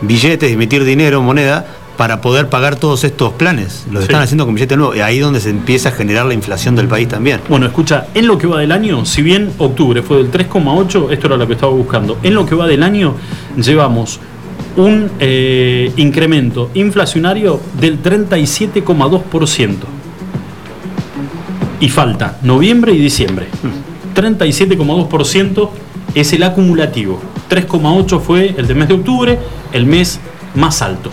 billetes, 0.00 0.52
emitir 0.52 0.84
dinero, 0.84 1.22
moneda, 1.22 1.66
para 1.96 2.20
poder 2.20 2.48
pagar 2.50 2.76
todos 2.76 3.04
estos 3.04 3.32
planes. 3.32 3.86
Los 3.90 4.02
Sí. 4.04 4.08
están 4.08 4.22
haciendo 4.22 4.44
con 4.44 4.54
billetes 4.54 4.76
nuevos. 4.76 4.96
Y 4.96 5.00
ahí 5.00 5.16
es 5.16 5.22
donde 5.24 5.40
se 5.40 5.48
empieza 5.50 5.88
a 5.88 5.92
generar 5.92 6.26
la 6.26 6.34
inflación 6.34 6.76
del 6.76 6.88
país 6.88 7.08
también. 7.08 7.40
Bueno, 7.48 7.64
escucha, 7.66 8.08
en 8.14 8.26
lo 8.26 8.36
que 8.36 8.46
va 8.46 8.60
del 8.60 8.70
año, 8.72 9.06
si 9.06 9.22
bien 9.22 9.50
octubre 9.56 10.02
fue 10.02 10.18
del 10.18 10.30
3,8, 10.30 11.10
esto 11.10 11.26
era 11.28 11.36
lo 11.38 11.46
que 11.46 11.54
estaba 11.54 11.72
buscando, 11.72 12.18
en 12.22 12.34
lo 12.34 12.44
que 12.44 12.54
va 12.54 12.66
del 12.66 12.82
año 12.82 13.14
llevamos 13.56 14.20
un 14.76 15.10
eh, 15.20 15.90
incremento 15.96 16.70
inflacionario 16.74 17.58
del 17.80 18.02
37,2%. 18.02 19.86
Y 21.80 21.88
falta 21.88 22.38
noviembre 22.42 22.92
y 22.92 22.98
diciembre. 22.98 23.46
37,2% 24.14 25.70
es 26.14 26.32
el 26.34 26.42
acumulativo. 26.42 27.20
3,8 27.50 28.20
fue 28.20 28.54
el 28.56 28.66
del 28.66 28.76
mes 28.76 28.88
de 28.88 28.94
octubre, 28.94 29.38
el 29.72 29.86
mes 29.86 30.20
más 30.54 30.82
alto. 30.82 31.10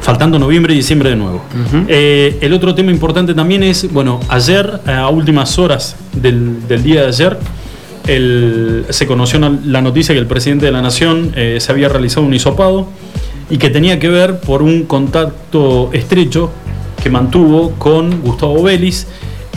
Faltando 0.00 0.38
noviembre 0.38 0.72
y 0.72 0.76
diciembre 0.76 1.10
de 1.10 1.16
nuevo. 1.16 1.42
Eh, 1.88 2.38
el 2.40 2.52
otro 2.54 2.74
tema 2.74 2.90
importante 2.90 3.34
también 3.34 3.62
es, 3.62 3.92
bueno, 3.92 4.20
ayer, 4.28 4.80
a 4.86 5.08
últimas 5.08 5.58
horas 5.58 5.96
del, 6.14 6.66
del 6.66 6.82
día 6.82 7.02
de 7.02 7.08
ayer, 7.08 7.38
el- 8.06 8.86
se 8.88 9.06
conoció 9.06 9.38
la 9.64 9.82
noticia 9.82 10.14
que 10.14 10.18
el 10.20 10.26
presidente 10.26 10.64
de 10.66 10.72
la 10.72 10.80
Nación 10.82 11.32
eh, 11.36 11.58
se 11.60 11.72
había 11.72 11.88
realizado 11.88 12.24
un 12.26 12.32
hisopado 12.32 12.88
y 13.50 13.58
que 13.58 13.68
tenía 13.70 13.98
que 13.98 14.08
ver 14.08 14.40
por 14.40 14.62
un 14.62 14.84
contacto 14.84 15.90
estrecho 15.92 16.50
que 17.02 17.10
mantuvo 17.10 17.72
con 17.72 18.22
Gustavo 18.22 18.62
Vélez 18.62 19.06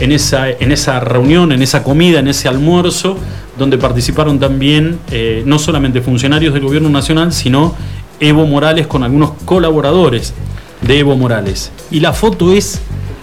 en 0.00 0.12
esa, 0.12 0.50
en 0.50 0.70
esa 0.72 1.00
reunión, 1.00 1.52
en 1.52 1.62
esa 1.62 1.82
comida, 1.82 2.18
en 2.18 2.28
ese 2.28 2.48
almuerzo, 2.48 3.16
donde 3.58 3.78
participaron 3.78 4.38
también 4.38 4.98
eh, 5.10 5.42
no 5.46 5.58
solamente 5.58 6.00
funcionarios 6.00 6.54
del 6.54 6.62
gobierno 6.62 6.88
nacional, 6.88 7.32
sino 7.32 7.74
Evo 8.20 8.46
Morales 8.46 8.86
con 8.86 9.02
algunos 9.02 9.32
colaboradores 9.44 10.32
de 10.80 10.98
Evo 11.00 11.16
Morales. 11.16 11.70
Y 11.90 12.00
la 12.00 12.12
foto 12.12 12.52
es, 12.52 12.80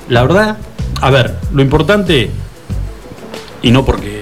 la 0.07 0.21
verdad, 0.23 0.57
a 1.01 1.09
ver, 1.09 1.35
lo 1.53 1.61
importante, 1.61 2.29
y 3.61 3.71
no 3.71 3.85
porque 3.85 4.19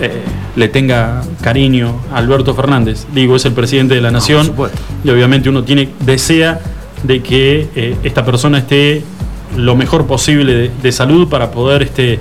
eh, 0.00 0.22
le 0.56 0.68
tenga 0.68 1.22
cariño 1.42 2.00
a 2.12 2.18
Alberto 2.18 2.54
Fernández, 2.54 3.06
digo, 3.14 3.36
es 3.36 3.44
el 3.44 3.52
presidente 3.52 3.94
de 3.94 4.00
la 4.00 4.10
nación, 4.10 4.52
y 5.04 5.10
obviamente 5.10 5.48
uno 5.48 5.62
tiene, 5.64 5.90
desea 6.00 6.60
de 7.02 7.22
que 7.22 7.68
eh, 7.74 7.96
esta 8.02 8.24
persona 8.24 8.58
esté 8.58 9.02
lo 9.56 9.74
mejor 9.74 10.06
posible 10.06 10.54
de, 10.54 10.70
de 10.82 10.92
salud 10.92 11.28
para 11.28 11.50
poder 11.50 11.82
este, 11.82 12.18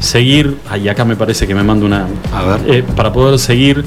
seguir, 0.00 0.56
ay, 0.68 0.88
acá 0.88 1.04
me 1.04 1.14
parece 1.14 1.46
que 1.46 1.54
me 1.54 1.62
manda 1.62 1.86
una, 1.86 2.06
A 2.34 2.42
ver. 2.42 2.60
eh, 2.74 2.84
para 2.96 3.12
poder 3.12 3.38
seguir 3.38 3.84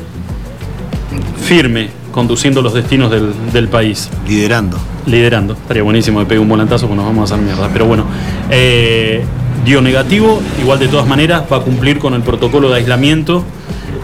firme 1.45 1.89
conduciendo 2.12 2.62
los 2.62 2.73
destinos 2.73 3.10
del, 3.12 3.34
del 3.52 3.67
país 3.67 4.10
Liderando. 4.28 4.78
liderando. 5.06 5.54
Estaría 5.54 5.84
buenísimo 5.84 6.19
de 6.19 6.26
pegar 6.26 6.41
un 6.41 6.49
volantazo 6.49 6.88
porque 6.88 6.97
nos 6.97 7.06
vamos 7.06 7.32
a 7.32 7.36
hacer 7.36 7.45
mierda. 7.45 7.69
Pero 7.73 7.86
bueno, 7.88 8.06
eh, 8.49 9.23
dio 9.65 9.82
negativo, 9.82 10.41
igual 10.62 10.80
de 10.80 10.88
todas 10.88 11.08
maneras 11.08 11.43
va 11.52 11.58
a 11.58 11.62
cumplir 11.62 11.97
con 11.99 12.13
el 12.13 12.21
protocolo 12.21 12.69
de 12.69 12.76
aislamiento 12.78 13.43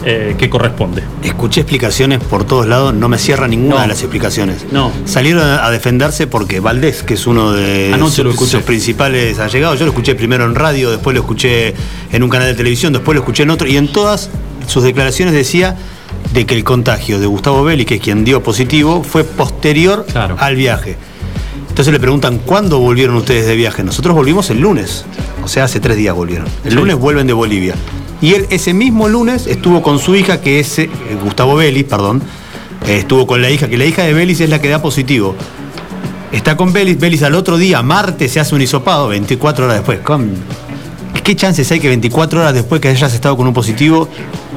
eh, 0.05 0.35
que 0.37 0.49
corresponde. 0.49 1.03
Escuché 1.23 1.61
explicaciones 1.61 2.19
por 2.19 2.45
todos 2.45 2.67
lados, 2.67 2.93
no 2.93 3.09
me 3.09 3.17
cierra 3.17 3.47
ninguna 3.47 3.75
No. 3.75 3.81
de 3.81 3.87
las 3.87 4.01
explicaciones. 4.01 4.65
No. 4.71 4.91
Salieron 5.05 5.43
a 5.43 5.69
defenderse 5.71 6.27
porque 6.27 6.59
Valdés, 6.59 7.03
que 7.03 7.15
es 7.15 7.27
uno 7.27 7.51
de 7.51 7.95
lo 7.97 8.09
sus, 8.09 8.35
sus 8.49 8.61
principales 8.63 9.39
allegados, 9.39 9.77
yo 9.79 9.85
lo 9.85 9.91
escuché 9.91 10.15
primero 10.15 10.45
en 10.45 10.55
radio, 10.55 10.89
después 10.91 11.13
lo 11.13 11.21
escuché 11.21 11.73
en 12.11 12.23
un 12.23 12.29
canal 12.29 12.47
de 12.47 12.53
televisión, 12.55 12.93
después 12.93 13.15
lo 13.15 13.21
escuché 13.21 13.43
en 13.43 13.49
otro, 13.49 13.67
y 13.67 13.77
en 13.77 13.91
todas 13.91 14.29
sus 14.67 14.83
declaraciones 14.83 15.33
decía 15.33 15.75
de 16.33 16.45
que 16.45 16.55
el 16.55 16.63
contagio 16.63 17.19
de 17.19 17.25
Gustavo 17.27 17.63
Belli, 17.63 17.85
que 17.85 17.95
es 17.95 18.01
quien 18.01 18.23
dio 18.23 18.41
positivo, 18.43 19.03
fue 19.03 19.23
posterior 19.23 20.05
Claro. 20.11 20.35
al 20.39 20.55
viaje. 20.55 20.95
Entonces 21.69 21.93
le 21.93 21.99
preguntan, 21.99 22.39
¿cuándo 22.39 22.79
volvieron 22.79 23.15
ustedes 23.15 23.47
de 23.47 23.55
viaje? 23.55 23.83
Nosotros 23.83 24.13
volvimos 24.15 24.49
el 24.49 24.59
lunes, 24.59 25.05
o 25.43 25.47
sea, 25.47 25.63
hace 25.63 25.79
tres 25.79 25.97
días 25.97 26.13
volvieron. 26.15 26.47
El 26.65 26.71
Sí. 26.71 26.75
lunes 26.77 26.95
vuelven 26.97 27.25
de 27.27 27.33
Bolivia. 27.33 27.75
Y 28.21 28.33
él 28.33 28.47
ese 28.49 28.73
mismo 28.73 29.07
lunes 29.07 29.47
estuvo 29.47 29.81
con 29.81 29.99
su 29.99 30.15
hija, 30.15 30.41
que 30.41 30.59
es 30.59 30.77
eh, 30.79 30.89
Gustavo 31.23 31.55
Vélez, 31.55 31.85
perdón, 31.85 32.21
eh, 32.87 32.97
estuvo 32.99 33.25
con 33.25 33.41
la 33.41 33.49
hija, 33.49 33.67
que 33.69 33.77
la 33.77 33.85
hija 33.85 34.03
de 34.03 34.13
Vélez 34.13 34.41
es 34.41 34.49
la 34.49 34.59
que 34.59 34.69
da 34.69 34.81
positivo. 34.81 35.35
Está 36.31 36.55
con 36.57 36.73
Vélez, 36.73 36.99
Vélez 36.99 37.23
al 37.23 37.33
otro 37.35 37.57
día, 37.57 37.81
martes, 37.81 38.31
se 38.33 38.39
hace 38.39 38.53
un 38.55 38.61
hisopado, 38.61 39.07
24 39.07 39.65
horas 39.65 39.77
después. 39.77 39.99
Con- 39.99 40.33
¿Qué 41.23 41.35
chances 41.35 41.71
hay 41.71 41.79
que 41.79 41.87
24 41.87 42.39
horas 42.41 42.53
después 42.53 42.81
que 42.81 42.87
hayas 42.89 43.13
estado 43.13 43.37
con 43.37 43.47
un 43.47 43.53
positivo, 43.53 44.09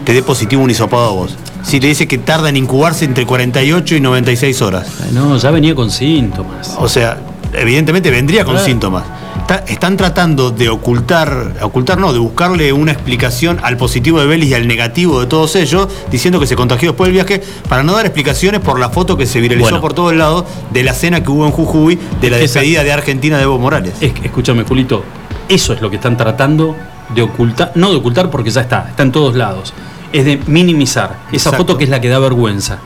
te 0.05 0.13
dé 0.15 0.23
positivo 0.23 0.63
un 0.63 0.71
hisopado 0.71 1.05
a 1.09 1.13
vos? 1.13 1.37
Si 1.63 1.79
te 1.81 1.87
dice 1.87 2.09
que 2.09 2.19
tarda 2.19 2.49
en 2.49 2.57
incubarse 2.57 3.05
entre 3.05 3.25
48 3.27 3.97
y 3.97 4.01
96 4.01 4.61
horas. 4.63 4.89
No, 5.13 5.37
ya 5.37 5.51
venía 5.51 5.75
con 5.75 5.91
síntomas. 5.91 6.75
O 6.79 6.89
sea, 6.89 7.19
evidentemente 7.53 8.11
vendría 8.11 8.45
con 8.45 8.55
Claro. 8.55 8.67
síntomas. 8.67 9.05
Está- 9.41 9.65
están 9.67 9.97
tratando 9.97 10.51
de 10.51 10.69
ocultar, 10.69 11.55
ocultar 11.63 11.99
no, 11.99 12.13
de 12.13 12.19
buscarle 12.19 12.73
una 12.73 12.93
explicación 12.93 13.59
al 13.63 13.77
positivo 13.77 14.21
de 14.21 14.27
Vélez 14.27 14.49
y 14.51 14.55
al 14.55 14.67
negativo 14.69 15.21
de 15.21 15.27
todos 15.27 15.57
ellos, 15.57 15.89
diciendo 16.11 16.39
que 16.41 16.47
se 16.47 16.55
contagió 16.57 16.91
después 16.91 17.09
del 17.09 17.15
viaje, 17.15 17.43
para 17.69 17.83
no 17.83 17.93
dar 17.95 18.07
explicaciones 18.07 18.61
por 18.61 18.79
la 18.79 18.89
foto 18.91 19.17
que 19.17 19.27
se 19.27 19.41
viralizó 19.41 19.65
Bueno. 19.67 19.81
por 19.81 19.95
todos 19.95 20.15
lados 20.15 20.45
de 20.71 20.83
la 20.85 20.95
cena 20.95 21.23
que 21.23 21.31
hubo 21.31 21.45
en 21.45 21.53
Jujuy, 21.53 21.99
de 22.21 22.31
la 22.31 22.37
esa- 22.37 22.61
despedida 22.61 22.85
de 22.85 22.93
Argentina 22.93 23.37
de 23.37 23.43
Evo 23.45 23.59
Morales. 23.59 23.95
Es 24.01 24.13
escúchame, 24.23 24.63
Julito, 24.65 25.05
eso 25.49 25.73
es 25.73 25.81
lo 25.83 25.91
que 25.91 25.97
están 25.97 26.17
tratando 26.17 26.77
de 27.15 27.23
ocultar, 27.23 27.73
no 27.75 27.91
de 27.91 27.97
ocultar 27.97 28.31
porque 28.31 28.51
ya 28.51 28.61
está, 28.63 28.87
está 28.89 29.03
en 29.03 29.13
todos 29.13 29.35
lados, 29.35 29.75
es 30.13 30.25
de 30.25 30.41
minimizar 30.47 31.19
esa 31.33 31.53
foto 31.53 31.77
que 31.77 31.85
es 31.85 31.91
la 31.91 32.01
que 32.01 32.09
da 32.09 32.19
vergüenza. 32.21 32.79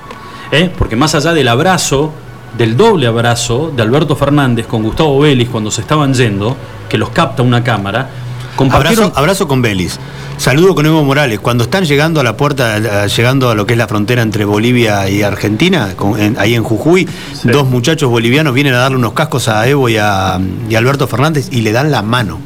¿eh? 0.52 0.72
Porque 0.76 0.96
más 0.96 1.14
allá 1.14 1.32
del 1.34 1.48
abrazo, 1.48 2.12
del 2.58 2.76
doble 2.76 3.06
abrazo 3.06 3.72
de 3.74 3.82
Alberto 3.82 4.16
Fernández 4.16 4.66
con 4.66 4.82
Gustavo 4.82 5.20
Vélez 5.20 5.48
cuando 5.50 5.70
se 5.70 5.80
estaban 5.82 6.14
yendo, 6.14 6.56
que 6.88 6.96
los 6.98 7.10
capta 7.10 7.42
una 7.42 7.62
cámara, 7.62 8.08
compartieron... 8.56 9.04
Abrazo, 9.06 9.18
abrazo 9.20 9.48
con 9.48 9.60
Vélez. 9.62 9.98
Saludo 10.38 10.74
con 10.74 10.84
Evo 10.84 11.02
Morales. 11.02 11.40
Cuando 11.40 11.64
están 11.64 11.84
llegando 11.84 12.20
a 12.20 12.22
la 12.24 12.36
puerta, 12.36 13.06
llegando 13.06 13.48
a 13.50 13.54
lo 13.54 13.66
que 13.66 13.72
es 13.72 13.78
la 13.78 13.88
frontera 13.88 14.20
entre 14.22 14.44
Bolivia 14.44 15.08
y 15.08 15.22
Argentina, 15.22 15.94
con- 15.96 16.20
en- 16.20 16.38
ahí 16.38 16.54
en 16.54 16.62
Jujuy, 16.62 17.06
Sí. 17.34 17.48
dos 17.48 17.66
muchachos 17.66 18.10
bolivianos 18.10 18.52
vienen 18.52 18.74
a 18.74 18.78
darle 18.78 18.98
unos 18.98 19.12
cascos 19.14 19.48
a 19.48 19.66
Evo 19.66 19.88
y 19.88 19.96
a, 19.96 20.38
y 20.68 20.74
a 20.74 20.78
Alberto 20.78 21.06
Fernández 21.06 21.48
y 21.50 21.62
le 21.62 21.72
dan 21.72 21.90
la 21.90 22.02
mano. 22.02 22.38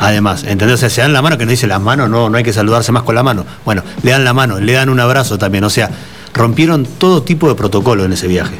Además, 0.00 0.44
¿entendés? 0.44 0.74
O 0.74 0.78
sea, 0.78 0.90
se 0.90 1.00
dan 1.02 1.12
la 1.12 1.22
mano, 1.22 1.38
que 1.38 1.44
no 1.44 1.50
dice 1.50 1.66
las 1.66 1.80
manos, 1.80 2.10
no, 2.10 2.28
no 2.28 2.36
hay 2.36 2.42
que 2.44 2.52
saludarse 2.52 2.90
más 2.90 3.04
con 3.04 3.14
la 3.14 3.22
mano. 3.22 3.44
Bueno, 3.64 3.82
le 4.02 4.10
dan 4.10 4.24
la 4.24 4.32
mano, 4.34 4.58
le 4.58 4.72
dan 4.72 4.88
un 4.88 4.98
abrazo 5.00 5.38
también. 5.38 5.62
O 5.64 5.70
sea, 5.70 5.90
rompieron 6.34 6.84
todo 6.98 7.22
tipo 7.22 7.48
de 7.48 7.54
protocolo 7.54 8.04
en 8.04 8.12
ese 8.12 8.26
viaje. 8.26 8.56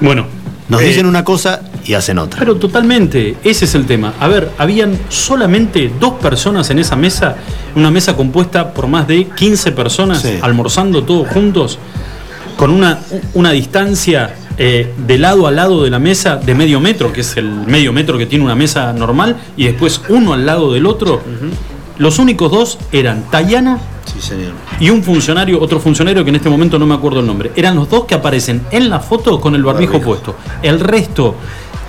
Bueno, 0.00 0.26
Nos 0.68 0.82
eh, 0.82 0.86
dicen 0.86 1.06
una 1.06 1.24
cosa 1.24 1.62
y 1.84 1.94
hacen 1.94 2.18
otra. 2.18 2.38
Pero 2.40 2.56
totalmente, 2.56 3.36
ese 3.44 3.64
es 3.64 3.74
el 3.74 3.86
tema. 3.86 4.14
A 4.20 4.28
ver, 4.28 4.50
habían 4.58 4.98
solamente 5.08 5.90
dos 5.98 6.14
personas 6.14 6.68
en 6.70 6.78
esa 6.78 6.94
mesa, 6.96 7.36
una 7.74 7.90
mesa 7.90 8.14
compuesta 8.16 8.72
por 8.74 8.86
más 8.86 9.08
de 9.08 9.24
15 9.24 9.72
personas, 9.72 10.20
Sí. 10.22 10.38
almorzando 10.42 11.04
todos 11.04 11.28
juntos, 11.28 11.78
con 12.56 12.70
una, 12.70 12.98
una 13.34 13.52
distancia 13.52 14.34
eh, 14.58 14.92
de 15.06 15.18
lado 15.18 15.46
a 15.46 15.52
lado 15.52 15.84
de 15.84 15.90
la 15.90 15.98
mesa 16.00 16.36
de 16.36 16.54
medio 16.54 16.80
metro, 16.80 17.12
que 17.12 17.20
es 17.20 17.36
el 17.36 17.48
medio 17.48 17.92
metro 17.92 18.18
que 18.18 18.26
tiene 18.26 18.44
una 18.44 18.56
mesa 18.56 18.92
normal, 18.92 19.36
y 19.56 19.64
después 19.66 20.00
uno 20.08 20.32
al 20.34 20.44
lado 20.44 20.72
del 20.72 20.84
otro. 20.86 21.22
Los 21.98 22.18
únicos 22.18 22.50
dos 22.50 22.78
eran 22.92 23.22
Tayana 23.30 23.78
Sí, 24.12 24.20
señor. 24.20 24.52
y 24.80 24.90
un 24.90 25.02
funcionario, 25.02 25.60
otro 25.60 25.78
funcionario 25.80 26.24
que 26.24 26.30
en 26.30 26.36
este 26.36 26.48
momento 26.48 26.78
no 26.78 26.86
me 26.86 26.94
acuerdo 26.94 27.20
el 27.20 27.26
nombre. 27.26 27.52
Eran 27.56 27.74
los 27.76 27.88
dos 27.90 28.04
que 28.06 28.14
aparecen 28.14 28.62
en 28.70 28.88
la 28.88 29.00
foto 29.00 29.40
con 29.40 29.54
el 29.54 29.62
barbijo, 29.62 29.92
Barbijo. 29.94 30.08
puesto. 30.10 30.36
El 30.62 30.80
resto, 30.80 31.34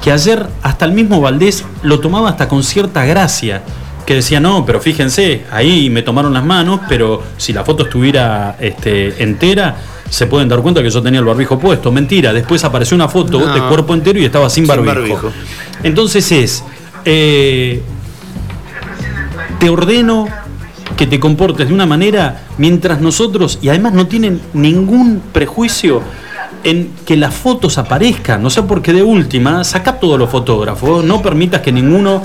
que 0.03 0.11
ayer 0.11 0.45
hasta 0.63 0.85
el 0.85 0.91
mismo 0.93 1.21
Valdés 1.21 1.63
lo 1.83 1.99
tomaba 1.99 2.29
hasta 2.29 2.47
con 2.47 2.63
cierta 2.63 3.05
gracia. 3.05 3.63
Que 4.05 4.15
decía, 4.15 4.39
no, 4.39 4.65
pero 4.65 4.79
fíjense, 4.81 5.45
ahí 5.51 5.89
me 5.89 6.01
tomaron 6.01 6.33
las 6.33 6.43
manos, 6.43 6.79
pero 6.89 7.21
si 7.37 7.53
la 7.53 7.63
foto 7.63 7.83
estuviera 7.83 8.55
este, 8.59 9.21
entera, 9.21 9.75
se 10.09 10.25
pueden 10.25 10.49
dar 10.49 10.61
cuenta 10.61 10.81
que 10.81 10.89
yo 10.89 11.01
tenía 11.03 11.19
el 11.19 11.25
barbijo 11.25 11.59
puesto. 11.59 11.91
Mentira, 11.91 12.33
después 12.33 12.63
apareció 12.63 12.95
una 12.95 13.07
foto 13.07 13.39
No. 13.39 13.53
de 13.53 13.61
cuerpo 13.61 13.93
entero 13.93 14.19
y 14.19 14.25
estaba 14.25 14.49
sin 14.49 14.65
barbijo. 14.65 15.31
Entonces 15.83 16.31
es, 16.31 16.63
eh, 17.05 17.83
te 19.59 19.69
ordeno 19.69 20.27
que 20.99 21.07
te 21.07 21.17
comportes 21.17 21.69
de 21.69 21.73
una 21.73 21.85
manera 21.85 22.41
mientras 22.57 22.99
nosotros, 22.99 23.57
y 23.61 23.69
además 23.69 23.93
no 23.93 24.07
tienen 24.07 24.41
ningún 24.51 25.21
prejuicio 25.31 26.01
en 26.65 26.91
que 27.05 27.15
las 27.15 27.33
fotos 27.33 27.77
aparezcan, 27.77 28.45
o 28.45 28.49
sea, 28.49 28.63
porque 28.63 28.91
de 28.91 29.01
última, 29.01 29.63
saca 29.63 29.97
todos 29.97 30.19
los 30.19 30.29
fotógrafos, 30.29 31.05
no 31.05 31.21
permitas 31.21 31.61
que 31.61 31.71
ninguno 31.71 32.21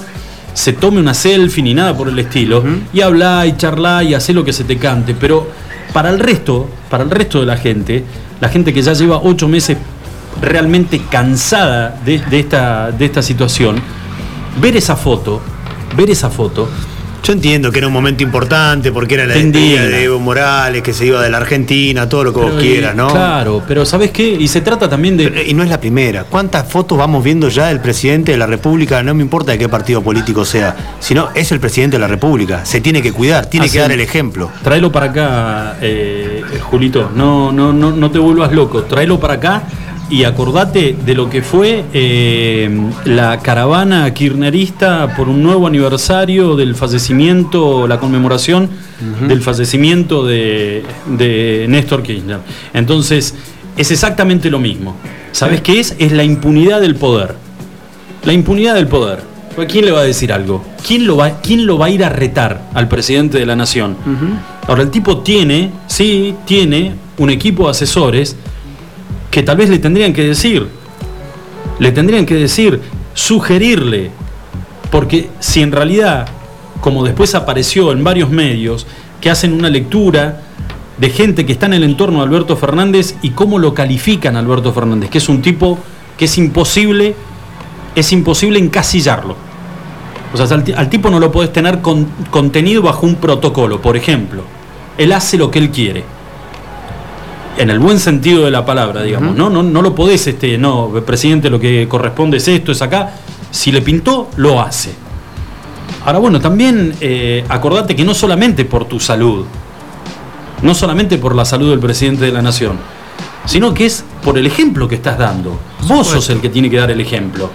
se 0.54 0.72
tome 0.72 0.98
una 0.98 1.14
selfie 1.14 1.62
ni 1.62 1.72
nada 1.72 1.96
por 1.96 2.08
el 2.08 2.18
estilo, 2.18 2.64
y 2.92 3.00
habla 3.00 3.46
y 3.46 3.56
charla 3.56 4.02
y 4.02 4.12
hace 4.12 4.32
lo 4.32 4.44
que 4.44 4.52
se 4.52 4.64
te 4.64 4.76
cante, 4.76 5.14
pero 5.14 5.46
para 5.92 6.10
el 6.10 6.18
resto, 6.18 6.68
para 6.90 7.04
el 7.04 7.10
resto 7.10 7.38
de 7.38 7.46
la 7.46 7.56
gente, 7.56 8.04
la 8.40 8.48
gente 8.48 8.72
que 8.72 8.82
ya 8.82 8.92
lleva 8.94 9.20
ocho 9.22 9.46
meses 9.46 9.78
realmente 10.42 11.00
cansada 11.08 11.96
de, 12.04 12.18
de 12.18 12.40
esta, 12.40 12.90
de 12.90 13.04
esta 13.04 13.22
situación, 13.22 13.76
ver 14.60 14.76
esa 14.76 14.96
foto, 14.96 15.40
ver 15.96 16.10
esa 16.10 16.28
foto, 16.28 16.68
Yo 17.24 17.32
entiendo 17.32 17.72
que 17.72 17.78
era 17.78 17.86
un 17.86 17.92
momento 17.94 18.22
importante 18.22 18.92
porque 18.92 19.14
era 19.14 19.24
la 19.24 19.32
despedida 19.32 19.86
de 19.86 20.04
Evo 20.04 20.18
Morales, 20.20 20.82
que 20.82 20.92
se 20.92 21.06
iba 21.06 21.22
de 21.22 21.30
la 21.30 21.38
Argentina, 21.38 22.06
todo 22.06 22.22
lo 22.24 22.34
que 22.34 22.40
vos 22.40 22.52
quieras, 22.60 22.94
¿no? 22.94 23.08
Claro, 23.08 23.62
pero 23.66 23.86
¿sabes 23.86 24.10
qué? 24.10 24.28
Y 24.28 24.46
se 24.46 24.60
trata 24.60 24.90
también 24.90 25.16
de... 25.16 25.30
Pero- 25.30 25.42
Y 25.42 25.54
no 25.54 25.62
es 25.62 25.70
la 25.70 25.80
primera. 25.80 26.24
¿Cuántas 26.24 26.68
fotos 26.68 26.98
vamos 26.98 27.24
viendo 27.24 27.48
ya 27.48 27.68
del 27.68 27.80
presidente 27.80 28.32
de 28.32 28.36
la 28.38 28.46
República? 28.46 29.02
No 29.02 29.14
me 29.14 29.22
importa 29.22 29.52
de 29.52 29.58
qué 29.58 29.70
partido 29.70 30.02
político 30.02 30.44
sea, 30.44 30.76
sino 31.00 31.30
es 31.34 31.50
el 31.50 31.60
presidente 31.60 31.96
de 31.96 32.00
la 32.00 32.08
República. 32.08 32.66
Se 32.66 32.82
tiene 32.82 33.00
que 33.00 33.12
cuidar, 33.12 33.46
tiene 33.46 33.64
Así- 33.66 33.72
que 33.72 33.80
dar 33.80 33.92
el 33.92 34.00
ejemplo. 34.00 34.50
Tráelo 34.62 34.92
para 34.92 35.06
acá, 35.06 35.76
eh, 35.80 36.42
Julito. 36.60 37.10
No, 37.14 37.50
no, 37.52 37.72
no, 37.72 37.90
no 37.90 38.10
te 38.10 38.18
vuelvas 38.18 38.52
loco. 38.52 38.82
Tráelo 38.82 39.18
para 39.18 39.34
acá 39.34 39.62
y 40.10 40.24
acordate 40.24 40.96
de 41.04 41.14
lo 41.14 41.30
que 41.30 41.42
fue 41.42 41.84
eh, 41.92 42.70
la 43.04 43.38
caravana 43.40 44.12
kirchnerista 44.12 45.14
por 45.16 45.28
un 45.28 45.42
nuevo 45.42 45.66
aniversario 45.66 46.56
del 46.56 46.74
fallecimiento, 46.74 47.86
la 47.86 47.98
conmemoración 47.98 48.68
del 49.26 49.42
fallecimiento 49.42 50.24
de, 50.24 50.82
de 51.06 51.66
Néstor 51.68 52.02
Kirchner. 52.02 52.38
Entonces, 52.72 53.34
es 53.76 53.90
exactamente 53.90 54.50
lo 54.50 54.58
mismo. 54.58 54.96
¿Sabes 55.32 55.60
qué 55.60 55.80
es? 55.80 55.94
Es 55.98 56.12
la 56.12 56.24
impunidad 56.24 56.80
del 56.80 56.94
poder. 56.94 57.34
La 58.24 58.32
impunidad 58.32 58.74
del 58.74 58.86
poder. 58.86 59.20
Pues, 59.54 59.70
¿Quién 59.70 59.84
le 59.84 59.92
va 59.92 60.00
a 60.00 60.04
decir 60.04 60.32
algo? 60.32 60.64
¿Quién 60.86 61.06
lo 61.06 61.16
va, 61.16 61.40
quién 61.40 61.66
lo 61.66 61.78
va 61.78 61.86
a 61.86 61.90
ir 61.90 62.04
a 62.04 62.08
retar 62.08 62.70
al 62.74 62.88
presidente 62.88 63.38
de 63.38 63.46
la 63.46 63.56
nación? 63.56 63.96
Ahora, 64.66 64.82
el 64.82 64.90
tipo 64.90 65.18
tiene, 65.18 65.70
sí, 65.86 66.34
tiene 66.44 66.94
un 67.18 67.30
equipo 67.30 67.64
de 67.64 67.70
asesores 67.70 68.36
que 69.34 69.42
tal 69.42 69.56
vez 69.56 69.68
le 69.68 69.80
tendrían 69.80 70.12
que 70.12 70.22
decir, 70.22 70.68
le 71.80 71.90
tendrían 71.90 72.24
que 72.24 72.36
decir, 72.36 72.80
sugerirle, 73.14 74.12
porque 74.92 75.28
si 75.40 75.60
en 75.60 75.72
realidad, 75.72 76.28
como 76.80 77.02
después 77.04 77.34
apareció 77.34 77.90
en 77.90 78.04
varios 78.04 78.30
medios, 78.30 78.86
que 79.20 79.30
hacen 79.30 79.52
una 79.52 79.68
lectura 79.70 80.40
de 80.98 81.10
gente 81.10 81.44
que 81.44 81.52
está 81.52 81.66
en 81.66 81.72
el 81.74 81.82
entorno 81.82 82.18
de 82.20 82.26
Alberto 82.26 82.56
Fernández 82.56 83.16
y 83.22 83.30
cómo 83.30 83.58
lo 83.58 83.74
califican 83.74 84.36
a 84.36 84.38
Alberto 84.38 84.72
Fernández, 84.72 85.10
que 85.10 85.18
es 85.18 85.28
un 85.28 85.42
tipo 85.42 85.80
que 86.16 86.26
es 86.26 86.38
imposible, 86.38 87.16
es 87.96 88.12
imposible 88.12 88.60
encasillarlo. 88.60 89.34
O 90.32 90.36
sea, 90.36 90.46
al, 90.56 90.62
ti- 90.62 90.72
al 90.74 90.88
tipo 90.88 91.10
no 91.10 91.18
lo 91.18 91.32
podés 91.32 91.52
tener 91.52 91.80
con- 91.80 92.06
contenido 92.30 92.82
bajo 92.82 93.04
un 93.04 93.16
protocolo, 93.16 93.82
por 93.82 93.96
ejemplo. 93.96 94.44
Él 94.96 95.10
hace 95.10 95.36
lo 95.38 95.50
que 95.50 95.58
él 95.58 95.70
quiere. 95.70 96.04
En 97.56 97.70
el 97.70 97.78
buen 97.78 98.00
sentido 98.00 98.44
de 98.44 98.50
la 98.50 98.64
palabra, 98.64 99.02
digamos. 99.02 99.36
no, 99.36 99.48
no, 99.48 99.62
no 99.62 99.82
lo 99.82 99.94
podés, 99.94 100.26
este, 100.26 100.58
no, 100.58 100.90
presidente, 101.06 101.50
lo 101.50 101.60
que 101.60 101.86
corresponde 101.88 102.38
es 102.38 102.48
esto, 102.48 102.72
es 102.72 102.82
acá. 102.82 103.14
Si 103.50 103.70
le 103.70 103.80
pintó, 103.80 104.28
lo 104.36 104.60
hace. 104.60 104.92
Ahora, 106.04 106.18
bueno, 106.18 106.40
también 106.40 106.94
eh, 107.00 107.44
acordate 107.48 107.94
que 107.96 108.04
no 108.04 108.12
solamente 108.12 108.64
por 108.64 108.86
tu 108.86 108.98
salud, 109.00 109.46
no 110.62 110.74
solamente 110.74 111.16
por 111.18 111.34
la 111.34 111.44
salud 111.44 111.70
del 111.70 111.78
presidente 111.78 112.24
de 112.24 112.32
la 112.32 112.42
nación, 112.42 112.78
sino 113.46 113.72
que 113.72 113.86
es 113.86 114.04
por 114.22 114.36
el 114.36 114.46
ejemplo 114.46 114.88
que 114.88 114.96
estás 114.96 115.18
dando. 115.18 115.58
Vos 115.86 116.08
sos 116.08 116.28
el 116.30 116.40
que 116.40 116.48
tiene 116.48 116.68
que 116.68 116.76
dar 116.76 116.90
el 116.90 117.00
ejemplo. 117.00 117.50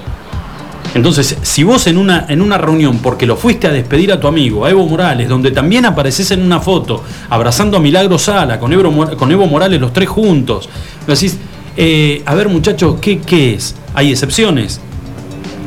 Entonces, 0.96 1.38
si 1.44 1.64
vos 1.64 1.86
en 1.88 1.98
una, 1.98 2.26
en 2.30 2.42
una 2.42 2.58
reunión, 2.58 2.98
porque 2.98 3.26
lo 3.26 3.36
fuiste 3.38 3.68
a 3.68 3.72
despedir 3.72 4.12
a 4.12 4.20
tu 4.20 4.28
amigo, 4.28 4.66
a 4.66 4.70
Evo 4.72 4.88
Morales, 4.88 5.30
donde 5.30 5.52
también 5.52 5.86
apareces 5.86 6.32
en 6.32 6.42
una 6.42 6.60
foto 6.60 7.04
abrazando 7.30 7.78
a 7.78 7.80
Milagro 7.80 8.18
Sala, 8.18 8.60
con 8.60 8.74
Evo, 8.74 9.16
con 9.16 9.32
Evo 9.32 9.46
Morales 9.46 9.80
los 9.80 9.94
tres 9.94 10.10
juntos, 10.10 10.68
decís, 11.06 11.38
eh, 11.78 12.24
a 12.26 12.34
ver 12.36 12.50
muchachos, 12.50 12.96
¿qué, 13.00 13.20
¿qué 13.20 13.54
es? 13.54 13.76
¿Hay 13.94 14.10
excepciones? 14.12 14.82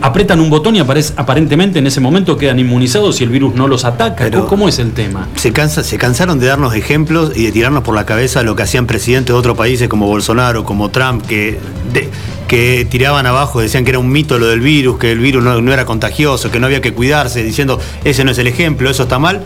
Apretan 0.05 0.41
un 0.41 0.51
botón 0.51 0.75
y 0.75 0.81
aparec- 0.81 1.13
aparentemente 1.17 1.79
en 1.79 1.87
ese 1.87 2.01
momento 2.01 2.37
quedan 2.37 2.59
inmunizados 2.59 3.21
y 3.21 3.25
el 3.25 3.31
virus 3.31 3.55
no 3.55 3.69
los 3.69 3.85
ataca. 3.85 4.25
Pero- 4.25 4.39
¿Cómo- 4.41 4.49
¿Cómo 4.49 4.69
es 4.69 4.81
el 4.81 4.91
tema? 4.91 5.29
Se, 5.37 5.53
cansa, 5.53 5.85
se 5.85 5.97
cansaron 5.97 6.41
de 6.41 6.47
darnos 6.49 6.75
ejemplos 6.75 7.31
y 7.37 7.45
de 7.45 7.53
tirarnos 7.53 7.85
por 7.85 7.95
la 7.95 8.05
cabeza 8.05 8.43
lo 8.43 8.57
que 8.57 8.65
hacían 8.65 8.89
presidentes 8.89 9.33
de 9.33 9.39
otros 9.39 9.57
países 9.57 9.89
como 9.89 10.09
Bolsonaro, 10.09 10.65
como 10.65 10.91
Trump, 10.91 11.25
que, 11.25 11.61
de- 11.93 12.11
que 12.53 12.85
tiraban 12.85 13.25
abajo, 13.25 13.62
decían 13.62 13.83
que 13.83 13.93
era 13.93 13.99
un 13.99 14.12
mito 14.12 14.38
lo 14.38 14.47
del 14.47 14.61
virus, 14.61 14.99
que 14.99 15.11
el 15.11 15.21
virus 15.21 15.43
no, 15.43 15.62
no 15.62 15.73
era 15.73 15.87
contagioso, 15.87 16.51
que 16.51 16.61
no 16.61 16.67
había 16.67 16.83
que 16.83 16.93
cuidarse, 16.93 17.43
diciendo 17.43 17.81
ese 18.05 18.25
no 18.25 18.33
es 18.33 18.37
el 18.37 18.47
ejemplo, 18.47 18.91
eso 18.91 19.05
está 19.05 19.19
mal. 19.19 19.41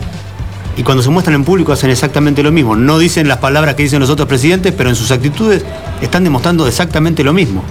Y 0.75 0.83
cuando 0.83 1.01
se 1.01 1.09
muestran 1.09 1.33
en 1.35 1.45
público 1.45 1.71
hacen 1.71 1.89
exactamente 1.89 2.43
lo 2.43 2.51
mismo. 2.51 2.75
No 2.75 2.99
dicen 2.99 3.29
las 3.29 3.37
palabras 3.37 3.75
que 3.75 3.83
dicen 3.83 4.01
los 4.01 4.09
otros 4.09 4.27
presidentes, 4.27 4.73
pero 4.75 4.89
en 4.89 4.97
sus 4.97 5.11
actitudes 5.11 5.63
están 6.01 6.25
demostrando 6.25 6.67
exactamente 6.67 7.23
lo 7.23 7.31
mismo. 7.31 7.63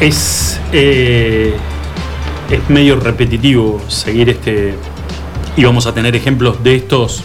Es, 0.00 0.58
eh, 0.72 1.54
es 2.50 2.70
medio 2.70 2.98
repetitivo 2.98 3.78
seguir 3.88 4.30
este. 4.30 4.74
Y 5.54 5.64
vamos 5.64 5.86
a 5.86 5.92
tener 5.92 6.16
ejemplos 6.16 6.64
de 6.64 6.76
estos 6.76 7.22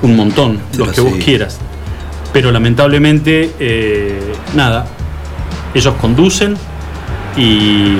un 0.00 0.16
montón, 0.16 0.60
los 0.78 0.88
Pero 0.88 0.92
que 0.92 1.00
vos 1.02 1.22
quieras. 1.22 1.58
Pero 2.32 2.50
lamentablemente, 2.52 3.50
eh, 3.60 4.32
nada. 4.54 4.86
Ellos 5.74 5.94
conducen 6.00 6.56
y 7.36 7.96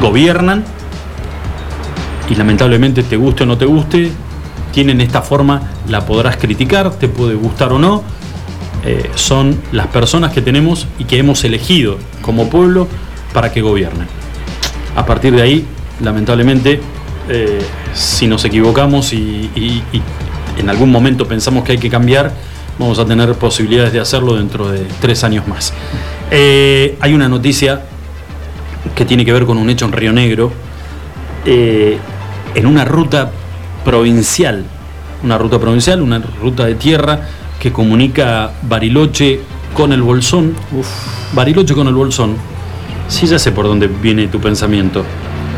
gobiernan. 0.00 0.64
Y 2.28 2.34
lamentablemente, 2.34 3.02
te 3.02 3.16
guste 3.16 3.44
o 3.44 3.46
no 3.46 3.56
te 3.56 3.66
guste, 3.66 4.10
tienen 4.72 5.00
esta 5.00 5.22
forma, 5.22 5.62
la 5.88 6.04
podrás 6.04 6.36
criticar, 6.36 6.90
te 6.90 7.08
puede 7.08 7.34
gustar 7.34 7.72
o 7.72 7.78
no. 7.78 8.02
eh, 8.84 9.10
son 9.14 9.60
las 9.72 9.88
personas 9.88 10.32
que 10.32 10.42
tenemos 10.42 10.86
y 10.98 11.04
que 11.04 11.18
hemos 11.18 11.42
elegido 11.44 11.98
como 12.22 12.48
pueblo 12.48 12.86
para 13.32 13.52
que 13.52 13.60
gobiernen. 13.60 14.06
A 14.94 15.04
partir 15.04 15.34
de 15.34 15.42
ahí, 15.42 15.66
lamentablemente, 16.00 16.80
eh, 17.28 17.58
si 17.92 18.26
nos 18.26 18.44
equivocamos 18.44 19.12
y, 19.12 19.50
en 20.56 20.70
algún 20.70 20.90
momento 20.90 21.26
pensamos 21.26 21.64
que 21.64 21.72
hay 21.72 21.78
que 21.78 21.90
cambiar, 21.90 22.32
vamos 22.78 22.98
a 22.98 23.04
tener 23.04 23.34
posibilidades 23.34 23.92
de 23.92 24.00
hacerlo 24.00 24.36
dentro 24.36 24.70
de 24.70 24.86
tres 25.00 25.24
años 25.24 25.46
más. 25.48 25.72
Eh, 26.30 26.96
hay 27.00 27.14
una 27.14 27.28
noticia 27.28 27.82
que 28.94 29.04
tiene 29.04 29.24
que 29.24 29.32
ver 29.32 29.46
con 29.46 29.58
un 29.58 29.70
hecho 29.70 29.84
en 29.84 29.92
Río 29.92 30.12
Negro, 30.12 30.52
eh, 31.44 31.98
en 32.54 32.66
una 32.66 32.84
ruta 32.84 33.30
provincial, 33.84 34.64
una 35.22 35.38
ruta 35.38 35.58
provincial, 35.58 36.02
una 36.02 36.18
ruta 36.18 36.64
de 36.64 36.74
tierra 36.74 37.20
que 37.60 37.72
comunica 37.72 38.52
Bariloche 38.62 39.40
con 39.74 39.92
el 39.92 40.02
Bolsón. 40.02 40.54
Bariloche 41.32 41.74
con 41.74 41.86
el 41.86 41.94
Bolsón. 41.94 42.36
Sí, 43.08 43.26
ya 43.26 43.38
sé 43.38 43.52
por 43.52 43.66
dónde 43.66 43.86
viene 43.86 44.26
tu 44.26 44.40
pensamiento. 44.40 45.04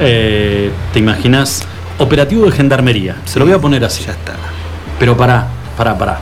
Eh, 0.00 0.70
¿Te 0.92 0.98
imaginas? 0.98 1.66
Operativo 1.98 2.44
de 2.44 2.52
gendarmería. 2.52 3.16
Se 3.24 3.38
lo 3.38 3.46
voy 3.46 3.54
a 3.54 3.58
poner 3.58 3.84
así. 3.84 4.04
Ya 4.04 4.12
está. 4.12 4.34
Pero 4.98 5.16
pará, 5.16 5.48
pará, 5.76 5.96
pará. 5.96 6.20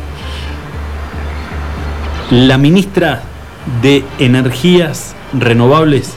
La 2.31 2.59
ministra 2.59 3.23
de 3.83 4.05
Energías 4.19 5.15
Renovables 5.33 6.13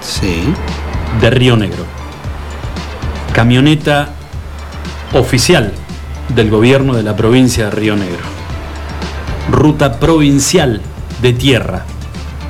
Sí. 0.00 0.42
de 1.20 1.30
Río 1.30 1.56
Negro. 1.56 1.84
Camioneta 3.32 4.10
oficial 5.12 5.72
del 6.28 6.50
gobierno 6.50 6.94
de 6.94 7.02
la 7.02 7.16
provincia 7.16 7.66
de 7.66 7.70
Río 7.70 7.96
Negro. 7.96 8.22
Ruta 9.50 9.98
provincial 9.98 10.80
de 11.22 11.32
tierra 11.32 11.84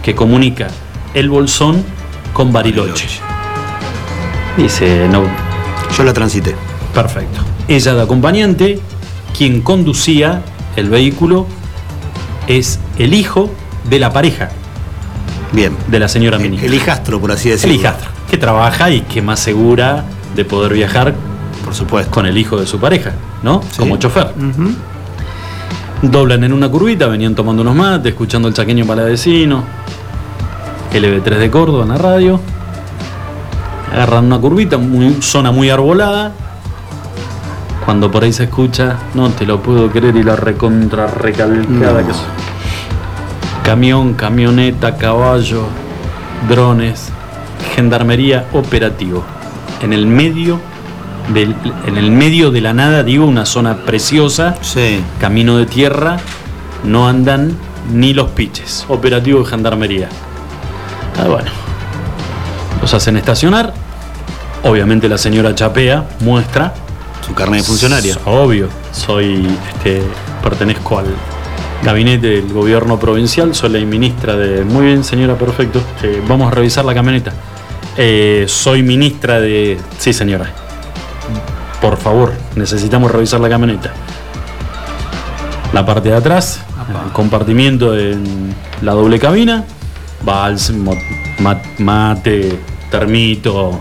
que 0.02 0.14
comunica 0.14 0.68
el 1.14 1.28
Bolsón 1.30 1.84
con 2.32 2.52
Bariloche. 2.52 3.06
Dice, 4.56 5.08
no, 5.10 5.22
Yo 5.96 6.04
la 6.04 6.12
transité. 6.12 6.54
perfecto. 6.92 7.40
Ella 7.68 7.94
de 7.94 8.02
acompañante, 8.02 8.80
quien 9.36 9.62
conducía 9.62 10.42
el 10.76 10.90
vehículo 10.90 11.46
es 12.46 12.78
el 12.98 13.14
hijo 13.14 13.50
de 13.88 13.98
la 13.98 14.12
pareja 14.12 14.50
Bien. 15.52 15.76
de 15.88 15.98
la 16.00 16.08
señora 16.08 16.36
El, 16.36 16.42
ministra. 16.42 16.68
el 16.68 16.74
hijastro, 16.74 17.20
por 17.20 17.30
así 17.32 17.48
El 17.48 17.54
decirlo. 17.56 17.74
hijastro, 17.76 18.10
que 18.30 18.36
trabaja 18.38 18.90
y 18.90 19.02
que 19.02 19.22
más 19.22 19.40
segura 19.40 20.04
de 20.34 20.44
poder 20.44 20.72
viajar 20.72 21.14
Por 21.64 21.74
supuesto. 21.74 22.10
con 22.10 22.26
el 22.26 22.36
hijo 22.38 22.58
de 22.58 22.66
su 22.66 22.78
pareja, 22.80 23.12
¿no? 23.42 23.62
Sí. 23.70 23.78
Como 23.78 23.96
chofer. 23.96 24.32
Doblan 26.02 26.44
en 26.44 26.52
una 26.52 26.68
curvita, 26.68 27.06
venían 27.06 27.34
tomando 27.34 27.62
unos 27.62 27.74
mates, 27.74 28.12
escuchando 28.12 28.48
el 28.48 28.54
chaqueño 28.54 28.84
paladecino, 28.84 29.62
LB3 30.92 31.38
de 31.38 31.50
Córdoba 31.50 31.84
en 31.84 31.88
la 31.90 31.98
radio. 31.98 32.40
Agarran 33.92 34.26
una 34.26 34.38
curvita, 34.38 34.76
muy- 34.76 35.22
zona 35.22 35.50
muy 35.52 35.70
arbolada. 35.70 36.32
Cuando 37.84 38.10
por 38.10 38.24
ahí 38.24 38.32
se 38.32 38.44
escucha, 38.44 38.96
no 39.14 39.30
te 39.30 39.46
lo 39.46 39.60
puedo 39.62 39.90
creer 39.90 40.16
y 40.16 40.22
la 40.22 40.36
recontra 40.36 41.06
recalcada 41.06 42.00
No. 42.00 42.06
que 42.06 42.12
es. 42.12 42.18
Camión, 43.64 44.14
camioneta, 44.14 44.96
caballo, 44.96 45.64
drones, 46.48 47.08
gendarmería 47.74 48.44
operativo. 48.52 49.24
En 49.82 49.92
el 49.92 50.06
medio 50.06 50.60
del- 51.32 51.56
en 51.86 51.96
el 51.96 52.10
medio 52.10 52.50
de 52.50 52.60
la 52.60 52.74
nada, 52.74 53.02
digo, 53.02 53.24
una 53.24 53.46
zona 53.46 53.78
preciosa, 53.78 54.54
Sí. 54.60 55.00
camino 55.18 55.56
de 55.56 55.64
tierra, 55.66 56.18
no 56.84 57.08
andan 57.08 57.56
ni 57.92 58.12
los 58.12 58.28
piches. 58.30 58.84
Operativo 58.88 59.40
de 59.40 59.46
gendarmería. 59.46 60.08
Ah, 61.18 61.26
bueno. 61.28 61.50
Los 62.82 62.92
hacen 62.92 63.16
estacionar. 63.16 63.72
Obviamente 64.62 65.08
la 65.08 65.16
señora 65.16 65.54
chapea, 65.54 66.04
muestra. 66.20 66.74
Su 67.26 67.32
carne 67.32 67.58
de 67.58 67.62
funcionaria. 67.62 68.18
Obvio. 68.26 68.68
Soy, 68.92 69.46
este, 69.74 70.02
pertenezco 70.42 70.98
al 70.98 71.06
gabinete 71.84 72.26
del 72.28 72.52
gobierno 72.52 72.98
provincial, 72.98 73.54
soy 73.54 73.70
la 73.70 73.78
ministra 73.80 74.34
de... 74.34 74.64
Muy 74.64 74.86
bien, 74.86 75.04
señora, 75.04 75.36
perfecto. 75.36 75.80
Eh, 76.02 76.22
vamos 76.26 76.50
a 76.50 76.50
revisar 76.50 76.84
la 76.84 76.94
camioneta. 76.94 77.32
Eh, 77.96 78.46
soy 78.48 78.82
ministra 78.82 79.38
de... 79.38 79.78
Sí, 79.98 80.12
señora. 80.12 80.50
Por 81.82 81.98
favor, 81.98 82.32
necesitamos 82.56 83.10
revisar 83.10 83.40
la 83.40 83.50
camioneta. 83.50 83.92
La 85.74 85.84
parte 85.84 86.08
de 86.08 86.16
atrás, 86.16 86.62
el 87.04 87.12
compartimiento 87.12 87.96
en 87.96 88.54
la 88.80 88.92
doble 88.92 89.18
cabina, 89.18 89.64
vals, 90.22 90.72
mate, 91.78 92.58
termito, 92.90 93.80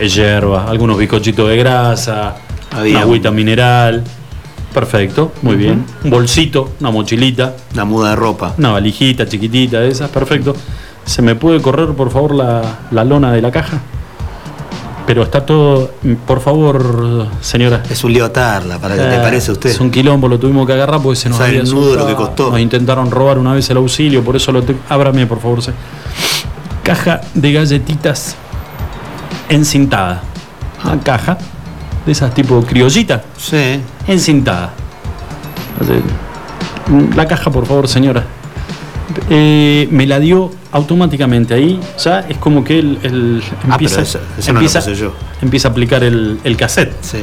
eh, 0.00 0.08
hierba, 0.08 0.64
algunos 0.68 0.98
bizcochitos 0.98 1.48
de 1.48 1.56
grasa, 1.56 2.34
una 2.76 3.00
agüita 3.00 3.30
mineral. 3.30 4.02
Perfecto, 4.74 5.32
muy 5.42 5.56
bien. 5.56 5.84
Un 6.04 6.10
bolsito, 6.10 6.72
una 6.80 6.90
mochilita, 6.90 7.54
Una 7.74 7.84
muda 7.84 8.10
de 8.10 8.16
ropa. 8.16 8.54
una 8.58 8.70
valijita 8.72 9.26
chiquitita 9.26 9.80
de 9.80 9.88
esas, 9.88 10.08
perfecto. 10.10 10.54
¿Se 11.04 11.20
me 11.20 11.34
puede 11.34 11.60
correr, 11.60 11.88
por 11.90 12.10
favor, 12.10 12.34
la, 12.34 12.62
la 12.90 13.04
lona 13.04 13.32
de 13.32 13.42
la 13.42 13.50
caja? 13.50 13.80
Pero 15.06 15.24
está 15.24 15.44
todo, 15.44 15.90
por 16.26 16.40
favor, 16.40 17.26
señora. 17.40 17.82
Es 17.90 18.04
un 18.04 18.12
lío 18.12 18.24
atarla, 18.24 18.78
para 18.78 18.94
que 18.94 19.02
Eh, 19.02 19.16
te 19.16 19.18
parece 19.18 19.50
a 19.50 19.54
usted. 19.54 19.70
Es 19.70 19.80
un 19.80 19.90
quilombo, 19.90 20.28
lo 20.28 20.38
tuvimos 20.38 20.64
que 20.66 20.72
agarrar 20.74 21.02
porque 21.02 21.16
se 21.16 21.28
nos 21.28 21.38
¿Sabe 21.38 21.50
había 21.50 21.62
el 21.62 21.70
nudo 21.70 21.96
lo 21.96 22.06
que 22.06 22.14
costó? 22.14 22.50
Nos 22.50 22.60
intentaron 22.60 23.10
robar 23.10 23.36
una 23.38 23.52
vez 23.52 23.68
el 23.68 23.76
auxilio, 23.78 24.22
por 24.22 24.36
eso 24.36 24.52
lo 24.52 24.62
te... 24.62 24.76
Ábrame, 24.88 25.26
por 25.26 25.40
favor. 25.40 25.60
se- 25.60 25.72
Caja 26.84 27.20
de 27.34 27.52
galletitas 27.52 28.36
encintada. 29.48 30.22
Una 30.84 30.98
caja 31.00 31.36
de 32.06 32.12
esas 32.12 32.34
tipo 32.34 32.62
criollita, 32.62 33.22
Sí. 33.36 33.80
encintada. 34.06 34.72
La 37.16 37.26
caja, 37.26 37.50
por 37.50 37.66
favor, 37.66 37.88
señora. 37.88 38.24
Eh, 39.30 39.88
me 39.90 40.06
la 40.06 40.18
dio 40.20 40.50
automáticamente 40.72 41.54
ahí. 41.54 41.78
Ya 42.02 42.20
es 42.20 42.36
como 42.38 42.64
que 42.64 42.78
él, 42.78 42.98
él 43.02 43.42
Ah, 43.68 43.72
empieza, 43.72 44.02
eso- 44.02 44.18
no 44.48 44.50
empieza, 44.60 44.80
yo. 44.92 45.12
empieza 45.40 45.68
a 45.68 45.70
aplicar 45.70 46.02
el, 46.02 46.38
el 46.44 46.56
cassette. 46.56 46.92
Sí. 47.02 47.18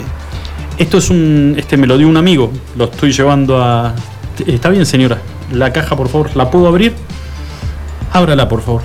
Esto 0.78 0.98
es 1.00 1.10
un. 1.10 1.56
Este 1.58 1.78
me 1.78 1.88
lo 1.88 1.98
dio 1.98 2.08
un 2.08 2.18
amigo. 2.18 2.52
Lo 2.78 2.86
estoy 2.86 3.12
llevando 3.12 3.62
a. 3.62 3.94
Está 4.46 4.70
bien, 4.70 4.86
señora. 4.86 5.18
La 5.52 5.74
caja, 5.74 5.96
por 5.96 6.08
favor. 6.10 6.30
¿La 6.36 6.50
puedo 6.50 6.68
abrir? 6.68 6.94
Ábrala, 8.14 8.48
por 8.48 8.62
favor. 8.62 8.82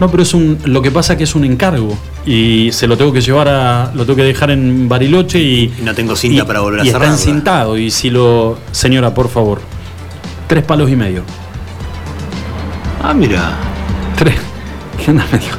No, 0.00 0.10
pero 0.10 0.22
es 0.22 0.34
un. 0.34 0.58
Lo 0.64 0.82
que 0.82 0.90
pasa 0.90 1.16
que 1.16 1.24
es 1.24 1.34
un 1.34 1.44
encargo. 1.44 1.96
Y 2.26 2.70
se 2.72 2.86
lo 2.86 2.96
tengo 2.96 3.12
que 3.12 3.20
llevar 3.20 3.48
a. 3.48 3.90
Lo 3.94 4.04
tengo 4.04 4.16
que 4.16 4.24
dejar 4.24 4.50
en 4.50 4.88
Bariloche 4.88 5.38
y. 5.40 5.72
Y 5.78 5.82
no 5.82 5.94
tengo 5.94 6.16
cinta 6.16 6.46
para 6.46 6.60
volver 6.60 6.80
a 6.80 6.84
y 6.84 6.88
está 6.88 6.98
cerrarla. 6.98 7.20
encintado. 7.20 7.78
Y 7.78 7.90
si 7.90 8.10
lo. 8.10 8.58
Señora, 8.72 9.12
por 9.14 9.28
favor. 9.28 9.60
Tres 10.48 10.64
palos 10.64 10.90
y 10.90 10.96
medio. 10.96 11.22
Ah, 13.02 13.14
mira. 13.14 13.56
Tres. 14.16 14.36
¿Qué 15.04 15.10
onda? 15.10 15.26
Me 15.32 15.38
dijo. 15.38 15.58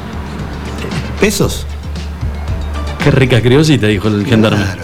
¿Pesos? 1.20 1.66
Qué 3.02 3.10
rica 3.10 3.40
criollita, 3.42 3.86
dijo 3.86 4.08
el 4.08 4.24
gendarme. 4.26 4.62
Claro. 4.64 4.82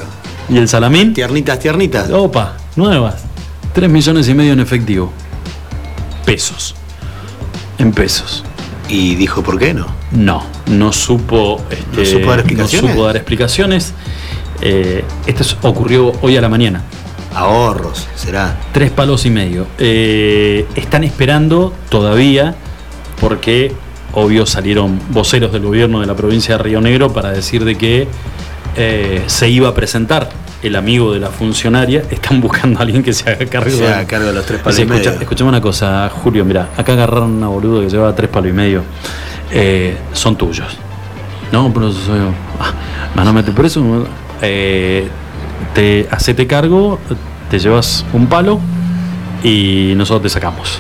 ¿Y 0.51 0.59
el 0.59 0.69
salamín? 0.69 1.15
Tiernitas, 1.15 1.59
tiernitas. 1.59 2.11
Opa, 2.11 2.57
nuevas. 2.77 3.23
3 3.73 3.89
millones 3.89 4.29
y 4.29 4.35
medio 4.35 4.53
en 4.53 4.61
efectivo. 4.61 5.13
Pesos. 6.25 6.75
En 7.79 7.93
pesos. 7.93 8.45
Y 8.91 9.15
dijo, 9.15 9.43
¿por 9.43 9.59
qué 9.59 9.73
no? 9.73 9.87
No, 10.11 10.45
no 10.67 10.93
supo, 10.93 11.63
este, 11.71 12.01
¿No 12.01 12.05
supo 12.05 12.31
dar 12.31 12.41
explicaciones? 12.41 12.83
no 12.83 12.91
supo 12.95 13.07
dar 13.07 13.17
explicaciones. 13.17 13.95
Eh, 14.61 15.05
esto 15.27 15.43
es- 15.43 15.57
ocurrió 15.63 16.13
hoy 16.23 16.37
a 16.37 16.41
la 16.41 16.49
mañana. 16.49 16.83
Ahorros, 17.35 18.09
será. 18.17 18.59
Tres 18.73 18.91
palos 18.91 19.25
y 19.25 19.31
medio. 19.31 19.67
Eh, 19.79 20.67
están 20.75 21.05
esperando 21.05 21.73
todavía 21.89 22.57
porque, 23.21 23.73
obvio, 24.13 24.45
salieron 24.47 25.01
voceros 25.11 25.53
del 25.53 25.63
gobierno 25.63 26.01
de 26.01 26.07
la 26.07 26.17
provincia 26.17 26.57
de 26.57 26.63
Río 26.65 26.81
Negro 26.81 27.13
para 27.13 27.31
decir 27.31 27.65
de 27.65 27.77
que 27.79 28.09
eh, 28.77 29.23
se 29.29 29.49
iba 29.49 29.69
a 29.69 29.75
presentar 29.75 30.31
el 30.63 30.77
amigo 30.77 31.13
de 31.13 31.21
la 31.21 31.29
funcionaria. 31.31 32.03
Están 32.11 32.41
buscando 32.41 32.79
a 32.79 32.83
alguien 32.83 33.03
que 33.03 33.13
se 33.13 33.31
haga 33.31 33.47
cargo 33.47 33.71
Se 33.71 33.83
de- 33.83 33.89
haga 33.89 34.07
cargo 34.07 34.27
de 34.29 34.33
los 34.35 34.45
tres 34.47 34.61
palos 34.61 34.79
y 34.79 34.85
medio. 34.85 34.97
escucha- 35.03 35.21
escuchame 35.23 35.49
una 35.51 35.61
cosa, 35.61 36.11
Julio, 36.11 36.45
mira, 36.45 36.69
acá 36.77 36.93
agarraron 36.93 37.31
una 37.33 37.49
boludo 37.49 37.81
que 37.81 37.89
llevaba 37.89 38.15
tres 38.15 38.29
palos 38.31 38.51
y 38.51 38.53
medio. 38.53 38.83
Eh, 39.53 39.97
son 40.13 40.37
tuyos. 40.37 40.77
No, 41.53 41.73
pero 41.73 41.91
soy 41.93 42.19
yo. 42.19 42.31
Ah, 42.61 42.73
no, 43.17 43.25
no, 43.25 43.33
mete 43.33 43.51
por 43.53 43.67
eso. 43.67 44.07
Eh, 44.43 45.09
te 45.75 46.07
hacete 46.11 46.47
cargo, 46.47 46.99
te 47.51 47.59
llevas 47.59 48.05
un 48.13 48.27
palo 48.29 48.61
y 49.43 49.93
nosotros 49.97 50.23
te 50.23 50.29
sacamos. 50.29 50.79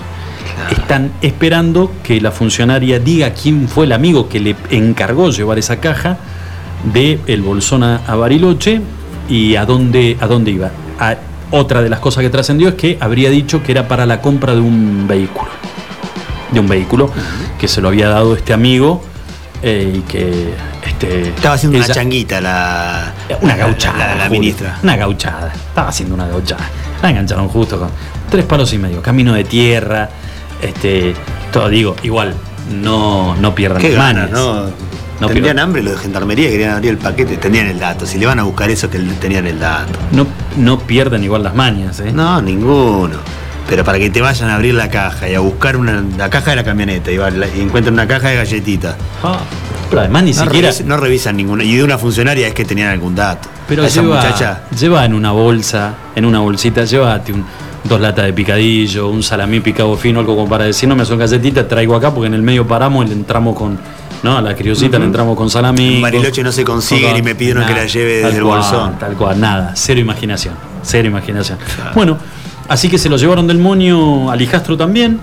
Están 0.71 1.11
esperando 1.23 1.91
que 2.05 2.21
la 2.21 2.31
funcionaria 2.31 2.99
diga 3.01 3.31
quién 3.31 3.67
fue 3.69 3.87
el 3.87 3.93
amigo 3.93 4.29
que 4.29 4.39
le 4.41 4.55
encargó 4.71 5.31
llevar 5.31 5.59
esa 5.59 5.81
caja 5.81 6.19
de 6.93 7.19
el 7.27 7.43
bolsón 7.43 7.83
a, 7.83 7.97
a 8.07 8.15
Bariloche 8.15 8.81
y 9.31 9.57
a 9.57 9.65
dónde, 9.65 10.19
a 10.21 10.27
dónde 10.27 10.51
iba. 10.51 10.71
A- 10.99 11.17
otra 11.53 11.81
de 11.83 11.89
las 11.89 12.01
cosas 12.01 12.23
que 12.23 12.29
trascendió 12.31 12.69
es 12.69 12.75
que 12.75 12.99
habría 13.01 13.31
dicho 13.31 13.63
que 13.63 13.73
era 13.73 13.89
para 13.89 14.05
la 14.07 14.21
compra 14.21 14.55
de 14.55 14.61
un 14.61 15.07
vehículo. 15.09 15.51
De 16.53 16.61
un 16.61 16.69
vehículo 16.69 17.11
que 17.59 17.67
se 17.69 17.81
lo 17.81 17.89
había 17.89 18.09
dado 18.09 18.35
este 18.37 18.53
amigo 18.53 19.03
eh, 19.63 19.95
y 19.97 20.01
que 20.01 20.51
este, 20.87 21.29
Estaba 21.31 21.55
haciendo 21.55 21.79
una 21.79 21.87
changuita 21.89 22.41
la. 22.41 23.13
una 23.41 23.57
la- 23.57 23.67
gauchada. 23.67 23.99
La, 23.99 24.07
la- 24.09 24.15
la 24.17 24.25
Julio, 24.27 24.41
ministra. 24.41 24.79
Una 24.83 24.97
gauchada. 24.97 25.53
Estaba 25.55 25.89
haciendo 25.89 26.15
una 26.15 26.27
gauchada. 26.29 26.63
La 27.03 27.11
engancharon 27.11 27.49
justo 27.49 27.79
con 27.79 27.89
tres 28.31 28.45
palos 28.45 28.73
y 28.73 28.79
medio. 28.79 29.01
Camino 29.03 29.33
de 29.33 29.45
tierra. 29.45 30.09
Este. 30.63 31.15
Todo 31.53 31.69
digo, 31.69 31.97
igual. 32.03 32.35
No, 32.83 33.35
no 33.37 33.55
pierdan 33.55 33.81
las. 33.97 34.31
¿no? 34.31 34.67
No 35.21 35.27
Tendrían 35.29 35.59
hambre 35.59 35.83
los 35.83 35.93
de 35.95 35.99
gendarmería, 35.99 36.49
querían 36.49 36.71
abrir 36.77 36.93
el 36.93 36.97
paquete, 36.99 37.37
tenían 37.37 37.67
el 37.67 37.79
dato. 37.79 38.07
Si 38.07 38.19
le 38.19 38.25
van 38.27 38.39
a 38.39 38.45
buscar 38.45 38.71
eso, 38.71 38.89
que 38.89 38.99
tenían 38.99 39.47
el 39.47 39.59
dato. 39.59 39.99
No, 40.13 40.27
no 40.57 40.79
pierdan 40.79 41.23
igual 41.23 41.43
las 41.43 41.55
mañas, 41.55 42.01
¿eh? 42.01 42.11
No, 42.13 42.41
ninguno. 42.41 43.17
Pero 43.69 43.85
para 43.85 43.99
que 43.99 44.09
te 44.11 44.21
vayan 44.21 44.49
a 44.49 44.55
abrir 44.57 44.75
la 44.75 44.89
caja 44.89 45.29
y 45.29 45.35
a 45.35 45.41
buscar 45.41 45.77
una, 45.77 46.03
la 46.17 46.31
caja 46.31 46.51
de 46.51 46.57
la 46.57 46.65
camioneta 46.65 47.11
y, 47.13 47.19
va- 47.19 47.31
la- 47.31 47.47
y 47.47 47.61
encuentran 47.61 47.93
una 47.95 48.09
caja 48.09 48.29
de 48.31 48.37
galletitas. 48.37 48.97
Ah, 49.23 49.39
pero 49.91 50.01
además 50.01 50.23
ni 50.25 50.33
No, 50.33 50.43
siquiera. 50.45 50.71
no 50.87 50.97
revisan 50.97 51.37
ninguna. 51.37 51.63
Y 51.65 51.77
de 51.77 51.85
una 51.85 51.99
funcionaria 51.99 52.49
es 52.49 52.55
que 52.55 52.65
tenían 52.65 52.89
algún 52.89 53.15
dato. 53.15 53.49
Pero 53.69 53.85
esa 53.85 54.01
lleva, 54.03 54.17
muchacha. 54.17 54.63
lleva 54.77 55.05
en 55.05 55.15
una 55.15 55.33
bolsa, 55.33 55.95
en 56.17 56.25
una 56.25 56.41
bolsita, 56.41 56.85
llévate 56.85 57.33
un, 57.33 57.45
dos 57.85 58.01
latas 58.01 58.25
de 58.25 58.33
picadillo, 58.33 59.09
un 59.09 59.23
salamí 59.23 59.61
picado 59.61 59.97
fino, 59.97 60.19
algo 60.21 60.35
como 60.35 60.49
para 60.49 60.65
decir, 60.65 60.89
no 60.89 60.97
me 60.97 61.05
son 61.05 61.19
galletitas, 61.19 61.69
traigo 61.69 61.95
acá 61.95 62.11
porque 62.13 62.27
en 62.29 62.35
el 62.35 62.43
medio 62.43 62.67
paramos 62.67 63.05
y 63.05 63.09
le 63.11 63.15
entramos 63.15 63.55
con, 63.57 63.79
no, 64.23 64.37
a 64.39 64.43
la 64.43 64.55
criosita 64.55 64.99
le 64.99 65.05
entramos 65.07 65.37
con 65.37 65.49
salamí. 65.51 65.97
En 65.97 66.03
Bariloche 66.03 66.37
con- 66.43 66.45
no 66.45 66.53
se 66.53 66.65
consiguen 66.65 67.17
y 67.17 67.23
me 67.23 67.35
pidieron 67.35 67.65
que 67.67 67.73
la 67.75 67.87
lleve 67.87 68.23
desde 68.23 68.39
el 68.39 68.45
bolsón. 68.45 68.99
Tal 68.99 69.15
cual, 69.15 69.41
nada, 69.41 69.73
cero 69.75 70.01
imaginación, 70.01 70.55
cero 70.83 71.09
imaginación. 71.09 71.59
Bueno, 71.95 72.19
así 72.69 72.89
que 72.89 72.99
se 72.99 73.09
lo 73.09 73.17
llevaron 73.17 73.47
del 73.47 73.59
moño 73.59 74.31
al 74.31 74.41
hijastro 74.43 74.77
también, 74.77 75.21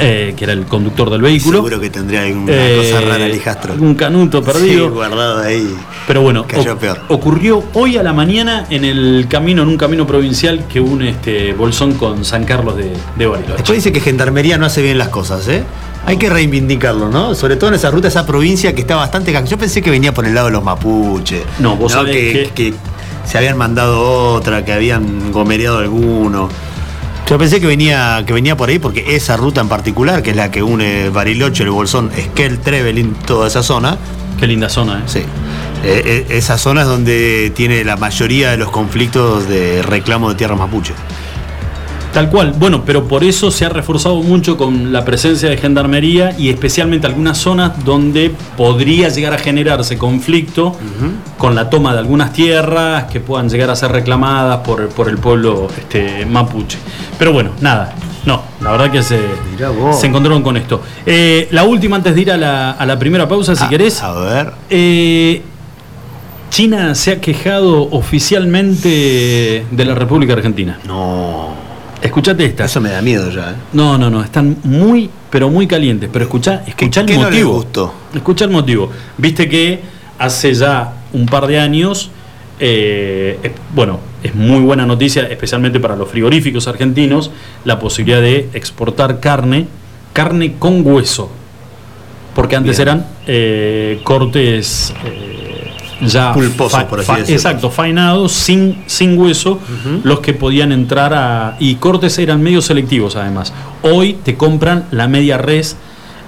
eh, 0.00 0.34
que 0.36 0.44
era 0.44 0.52
el 0.52 0.64
conductor 0.66 1.10
del 1.10 1.22
vehículo. 1.22 1.58
Seguro 1.58 1.80
que 1.80 1.90
tendría 1.90 2.22
alguna 2.22 2.52
Eh, 2.54 2.90
cosa 2.92 3.00
rara 3.06 3.26
el 3.26 3.34
hijastro. 3.34 3.74
Un 3.78 3.94
canuto 3.94 4.42
perdido. 4.42 4.86
Sí, 4.88 4.94
guardado 4.94 5.40
ahí. 5.42 5.74
Pero 6.06 6.22
bueno, 6.22 6.46
Cayó 6.46 6.78
peor. 6.78 6.98
ocurrió 7.08 7.62
hoy 7.74 7.96
a 7.96 8.02
la 8.02 8.12
mañana 8.12 8.66
en 8.70 8.84
el 8.84 9.26
camino, 9.28 9.62
en 9.62 9.68
un 9.68 9.76
camino 9.76 10.06
provincial 10.06 10.64
que 10.66 10.80
une 10.80 11.10
este 11.10 11.52
Bolsón 11.52 11.94
con 11.94 12.24
San 12.24 12.44
Carlos 12.44 12.76
de, 12.76 12.92
de 13.16 13.26
Bariloche. 13.26 13.54
Después 13.58 13.76
dice 13.78 13.92
que 13.92 14.00
Gendarmería 14.00 14.58
no 14.58 14.66
hace 14.66 14.82
bien 14.82 14.98
las 14.98 15.08
cosas, 15.08 15.46
¿eh? 15.48 15.62
Hay 16.04 16.16
que 16.16 16.28
reivindicarlo, 16.28 17.08
¿no? 17.10 17.34
Sobre 17.36 17.54
todo 17.54 17.68
en 17.68 17.74
esa 17.74 17.90
ruta, 17.92 18.08
esa 18.08 18.26
provincia 18.26 18.74
que 18.74 18.80
está 18.80 18.96
bastante... 18.96 19.32
Yo 19.46 19.56
pensé 19.56 19.80
que 19.82 19.90
venía 19.90 20.12
por 20.12 20.26
el 20.26 20.34
lado 20.34 20.48
de 20.48 20.52
los 20.54 20.64
mapuches. 20.64 21.42
No, 21.60 21.76
vos 21.76 21.92
sabés 21.92 22.14
que, 22.16 22.50
que 22.52 22.74
se 23.24 23.38
habían 23.38 23.56
mandado 23.56 24.32
otra, 24.34 24.64
que 24.64 24.72
habían 24.72 25.30
gomereado 25.30 25.78
alguno. 25.78 26.48
Yo 27.28 27.38
pensé 27.38 27.60
que 27.60 27.66
venía, 27.66 28.24
que 28.26 28.32
venía 28.32 28.56
por 28.56 28.68
ahí 28.68 28.78
porque 28.78 29.16
esa 29.16 29.36
ruta 29.36 29.60
en 29.60 29.68
particular, 29.68 30.22
que 30.22 30.30
es 30.30 30.36
la 30.36 30.50
que 30.50 30.62
une 30.62 31.08
Bariloche, 31.08 31.62
el 31.62 31.70
Bolsón, 31.70 32.10
Esquel, 32.16 32.58
Trevelin, 32.58 33.14
toda 33.14 33.46
esa 33.48 33.62
zona, 33.62 33.96
Qué 34.42 34.48
linda 34.48 34.68
zona, 34.68 34.98
¿eh? 34.98 35.02
sí. 35.06 35.20
Eh, 35.84 36.02
eh, 36.04 36.26
esa 36.30 36.58
zona 36.58 36.82
es 36.82 36.88
donde 36.88 37.52
tiene 37.54 37.84
la 37.84 37.96
mayoría 37.96 38.50
de 38.50 38.56
los 38.56 38.72
conflictos 38.72 39.48
de 39.48 39.82
reclamo 39.82 40.30
de 40.30 40.34
tierras 40.34 40.58
mapuche. 40.58 40.94
Tal 42.12 42.28
cual, 42.28 42.52
bueno, 42.58 42.82
pero 42.84 43.08
por 43.08 43.24
eso 43.24 43.50
se 43.50 43.64
ha 43.64 43.70
reforzado 43.70 44.16
mucho 44.22 44.58
con 44.58 44.92
la 44.92 45.02
presencia 45.02 45.48
de 45.48 45.56
gendarmería 45.56 46.34
y 46.38 46.50
especialmente 46.50 47.06
algunas 47.06 47.38
zonas 47.38 47.82
donde 47.86 48.30
podría 48.56 49.08
llegar 49.08 49.32
a 49.32 49.38
generarse 49.38 49.96
conflicto 49.96 50.76
con 51.38 51.54
la 51.54 51.70
toma 51.70 51.94
de 51.94 52.00
algunas 52.00 52.34
tierras 52.34 53.04
que 53.04 53.20
puedan 53.20 53.48
llegar 53.48 53.70
a 53.70 53.76
ser 53.76 53.92
reclamadas 53.92 54.58
por, 54.58 54.88
por 54.90 55.08
el 55.08 55.16
pueblo 55.16 55.68
este, 55.78 56.26
mapuche. 56.26 56.76
Pero 57.18 57.32
bueno, 57.32 57.52
nada, 57.62 57.94
no, 58.26 58.42
la 58.60 58.72
verdad 58.72 58.90
que 58.90 59.02
se, 59.02 59.18
se 59.98 60.06
encontraron 60.06 60.42
con 60.42 60.58
esto. 60.58 60.82
Eh, 61.06 61.48
la 61.50 61.64
última 61.64 61.96
antes 61.96 62.14
de 62.14 62.20
ir 62.20 62.30
a 62.30 62.36
la, 62.36 62.72
a 62.72 62.84
la 62.84 62.98
primera 62.98 63.26
pausa, 63.26 63.56
si 63.56 63.64
Ah, 63.64 63.68
querés. 63.70 64.02
A 64.02 64.12
ver. 64.12 64.52
Eh, 64.68 65.40
China 66.50 66.94
se 66.94 67.12
ha 67.12 67.20
quejado 67.22 67.88
oficialmente 67.90 69.64
de 69.70 69.84
la 69.86 69.94
República 69.94 70.34
Argentina. 70.34 70.78
No. 70.86 71.71
Escuchate 72.02 72.44
esta. 72.44 72.64
Eso 72.64 72.80
me 72.80 72.90
da 72.90 73.00
miedo 73.00 73.30
ya. 73.30 73.52
¿eh? 73.52 73.54
No, 73.72 73.96
no, 73.96 74.10
no, 74.10 74.22
están 74.22 74.56
muy, 74.64 75.08
pero 75.30 75.48
muy 75.48 75.66
calientes. 75.66 76.10
Pero 76.12 76.24
escucha, 76.24 76.64
escucha 76.66 77.00
el 77.02 77.06
no 77.14 77.22
motivo. 77.22 77.52
gustó? 77.54 77.94
Escucha 78.14 78.44
el 78.44 78.50
motivo. 78.50 78.90
Viste 79.18 79.48
que 79.48 79.80
hace 80.18 80.52
ya 80.54 80.94
un 81.12 81.26
par 81.26 81.46
de 81.46 81.58
años, 81.60 82.10
eh, 82.58 83.38
es- 83.42 83.52
bueno, 83.74 84.00
es 84.22 84.34
muy 84.34 84.60
buena 84.60 84.84
noticia, 84.86 85.22
especialmente 85.28 85.78
para 85.80 85.96
los 85.96 86.08
frigoríficos 86.08 86.66
argentinos, 86.68 87.30
la 87.64 87.78
posibilidad 87.78 88.20
de 88.20 88.48
exportar 88.52 89.20
carne, 89.20 89.66
carne 90.12 90.54
con 90.58 90.84
hueso. 90.86 91.30
Porque 92.34 92.56
antes 92.56 92.78
Bien. 92.78 92.88
eran 92.88 93.06
eh, 93.26 94.00
cortes 94.04 94.92
eh, 95.04 95.41
ya 96.06 96.32
Pulposos, 96.32 96.84
por 96.84 97.00
así 97.00 97.12
decirlo. 97.12 97.34
Exacto, 97.34 97.70
faenados, 97.70 98.32
sin, 98.32 98.82
sin 98.86 99.18
hueso, 99.18 99.58
los 100.04 100.20
que 100.20 100.34
podían 100.34 100.72
entrar 100.72 101.14
a. 101.14 101.56
Y 101.58 101.76
cortes 101.76 102.18
eran 102.18 102.42
medio 102.42 102.60
selectivos 102.62 103.16
además. 103.16 103.52
Hoy 103.82 104.18
te 104.22 104.36
compran 104.36 104.84
la 104.90 105.08
media 105.08 105.38
res 105.38 105.76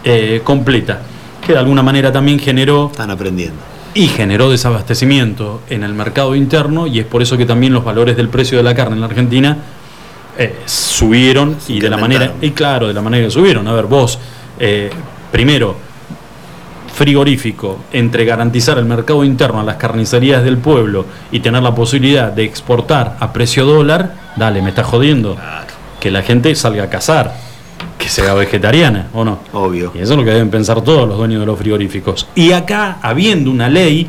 eh, 0.04 0.40
completa, 0.44 1.00
que 1.46 1.52
de 1.52 1.58
alguna 1.58 1.82
manera 1.82 2.12
también 2.12 2.38
generó 2.38 2.88
Están 2.90 3.10
aprendiendo. 3.10 3.56
y 3.94 4.08
generó 4.08 4.50
desabastecimiento 4.50 5.62
en 5.70 5.84
el 5.84 5.94
mercado 5.94 6.34
interno 6.34 6.87
y 6.87 6.98
es 6.98 7.06
por 7.06 7.22
eso 7.22 7.37
que 7.37 7.46
también 7.46 7.72
los 7.72 7.84
valores 7.84 8.16
del 8.16 8.28
precio 8.28 8.58
de 8.58 8.64
la 8.64 8.74
carne 8.74 8.94
en 8.94 9.00
la 9.00 9.06
Argentina 9.06 9.56
eh, 10.37 10.56
subieron 10.66 11.56
y 11.68 11.78
de 11.80 11.88
la 11.88 11.96
manera 11.96 12.32
y 12.40 12.50
claro 12.50 12.88
de 12.88 12.94
la 12.94 13.00
manera 13.02 13.24
que 13.26 13.30
subieron 13.30 13.68
a 13.68 13.72
ver 13.72 13.84
vos 13.84 14.18
eh, 14.58 14.90
primero 15.30 15.76
frigorífico 16.94 17.78
entre 17.92 18.24
garantizar 18.24 18.78
el 18.78 18.85
mercado 18.85 19.24
interno 19.24 19.61
a 19.61 19.64
las 19.64 19.76
carnicerías 19.76 20.44
del 20.44 20.59
pueblo 20.59 21.04
y 21.33 21.40
tener 21.40 21.62
la 21.62 21.74
posibilidad 21.74 22.33
de 22.33 22.44
exportar 22.44 23.16
a 23.20 23.33
precio 23.33 23.64
dólar 23.66 24.14
dale 24.37 24.62
me 24.62 24.70
está 24.70 24.85
jodiendo 24.85 25.37
que 26.00 26.11
la 26.11 26.22
gente 26.22 26.54
salga 26.54 26.85
a 26.85 26.88
cazar 26.90 27.35
que 27.98 28.09
sea 28.09 28.35
vegetariana 28.35 29.09
o 29.12 29.24
no 29.24 29.38
Obvio. 29.52 29.92
y 29.94 29.98
eso 29.98 30.12
es 30.12 30.18
lo 30.18 30.24
que 30.24 30.30
deben 30.30 30.50
pensar 30.50 30.80
todos 30.83 31.09
los 31.09 31.16
dueños 31.18 31.40
de 31.40 31.46
los 31.46 31.59
frigoríficos. 31.59 32.26
Y 32.35 32.52
acá, 32.52 32.98
habiendo 33.02 33.50
una 33.50 33.68
ley 33.68 34.09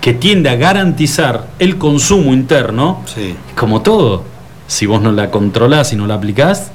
que 0.00 0.12
tiende 0.14 0.50
a 0.50 0.56
garantizar 0.56 1.48
el 1.58 1.78
consumo 1.78 2.32
interno, 2.32 3.02
Sí. 3.06 3.34
como 3.56 3.82
todo, 3.82 4.24
si 4.66 4.86
vos 4.86 5.00
no 5.00 5.12
la 5.12 5.30
controlás 5.30 5.92
y 5.92 5.96
no 5.96 6.06
la 6.06 6.14
aplicás, 6.14 6.72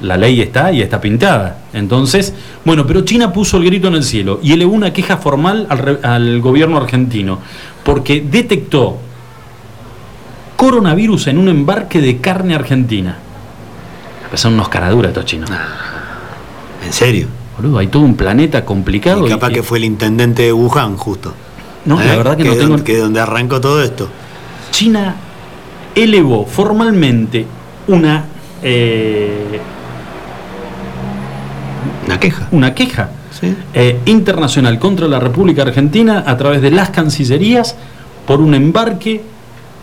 la 0.00 0.16
ley 0.16 0.40
está 0.40 0.72
y 0.72 0.82
está 0.82 1.00
pintada. 1.00 1.58
Entonces, 1.72 2.32
bueno, 2.64 2.86
pero 2.86 3.02
China 3.02 3.32
puso 3.32 3.56
el 3.58 3.64
grito 3.64 3.88
en 3.88 3.94
el 3.94 4.02
cielo 4.04 4.40
y 4.42 4.52
elevó 4.52 4.72
una 4.72 4.92
queja 4.92 5.16
formal 5.18 5.66
al, 5.68 5.78
re- 5.78 5.98
al 6.02 6.40
gobierno 6.40 6.76
argentino 6.76 7.38
porque 7.84 8.20
detectó 8.20 8.98
coronavirus 10.56 11.28
en 11.28 11.38
un 11.38 11.48
embarque 11.48 12.00
de 12.00 12.18
carne 12.18 12.54
argentina. 12.54 13.16
Son 14.34 14.54
unos 14.54 14.68
caraduras 14.68 15.10
estos 15.10 15.24
chinos. 15.26 15.50
¿En 16.84 16.92
serio? 16.92 17.26
Boludo, 17.56 17.78
hay 17.78 17.88
todo 17.88 18.02
un 18.02 18.16
planeta 18.16 18.64
complicado. 18.64 19.26
Y 19.26 19.30
capaz 19.30 19.50
y- 19.50 19.54
que 19.54 19.62
fue 19.62 19.78
el 19.78 19.84
intendente 19.84 20.42
de 20.42 20.52
Wuhan, 20.52 20.96
justo. 20.96 21.34
No, 21.84 21.96
la 21.98 22.14
¿Eh? 22.14 22.16
verdad 22.16 22.36
que 22.36 22.44
no 22.44 22.52
tengo. 22.54 22.68
donde- 22.68 22.84
Que 22.84 22.94
es 22.94 23.00
donde 23.02 23.20
arrancó 23.20 23.60
todo 23.60 23.82
esto. 23.82 24.08
China 24.70 25.16
elevó 25.94 26.46
formalmente 26.46 27.44
una, 27.88 28.24
eh, 28.62 29.60
Una 32.06 32.18
queja. 32.20 32.48
una 32.50 32.74
queja 32.74 33.10
Sí. 33.38 33.54
eh, 33.74 33.98
internacional 34.06 34.78
contra 34.78 35.08
la 35.08 35.18
República 35.20 35.62
Argentina 35.62 36.24
a 36.26 36.36
través 36.36 36.60
de 36.62 36.70
las 36.70 36.90
cancillerías 36.90 37.76
por 38.26 38.40
un 38.40 38.54
embarque 38.54 39.22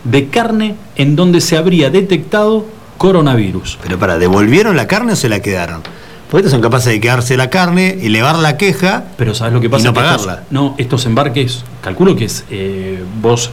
de 0.04 0.28
carne 0.28 0.76
en 0.96 1.16
donde 1.16 1.40
se 1.40 1.56
habría 1.56 1.90
detectado 1.90 2.66
coronavirus. 2.98 3.78
Pero 3.82 3.98
para, 3.98 4.18
¿devolvieron 4.18 4.76
la 4.76 4.86
carne 4.86 5.12
o 5.12 5.16
se 5.16 5.28
la 5.28 5.40
quedaron? 5.40 5.82
Porque 6.30 6.42
estos 6.42 6.52
son 6.52 6.60
capaces 6.60 6.92
de 6.92 7.00
quedarse 7.00 7.36
la 7.36 7.50
carne, 7.50 7.98
elevar 8.02 8.38
la 8.38 8.56
queja. 8.56 9.04
Pero 9.16 9.34
¿sabes 9.34 9.52
lo 9.52 9.60
que 9.60 9.68
pasa? 9.68 9.82
Y 9.82 9.86
no 9.86 9.94
Que 9.94 10.00
estos- 10.00 10.26
pagarla. 10.26 10.44
no, 10.50 10.74
estos 10.78 11.04
embarques, 11.06 11.64
calculo 11.82 12.14
que 12.14 12.26
es, 12.26 12.44
eh, 12.50 13.02
vos 13.20 13.50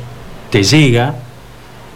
te 0.52 0.62
llega 0.64 1.16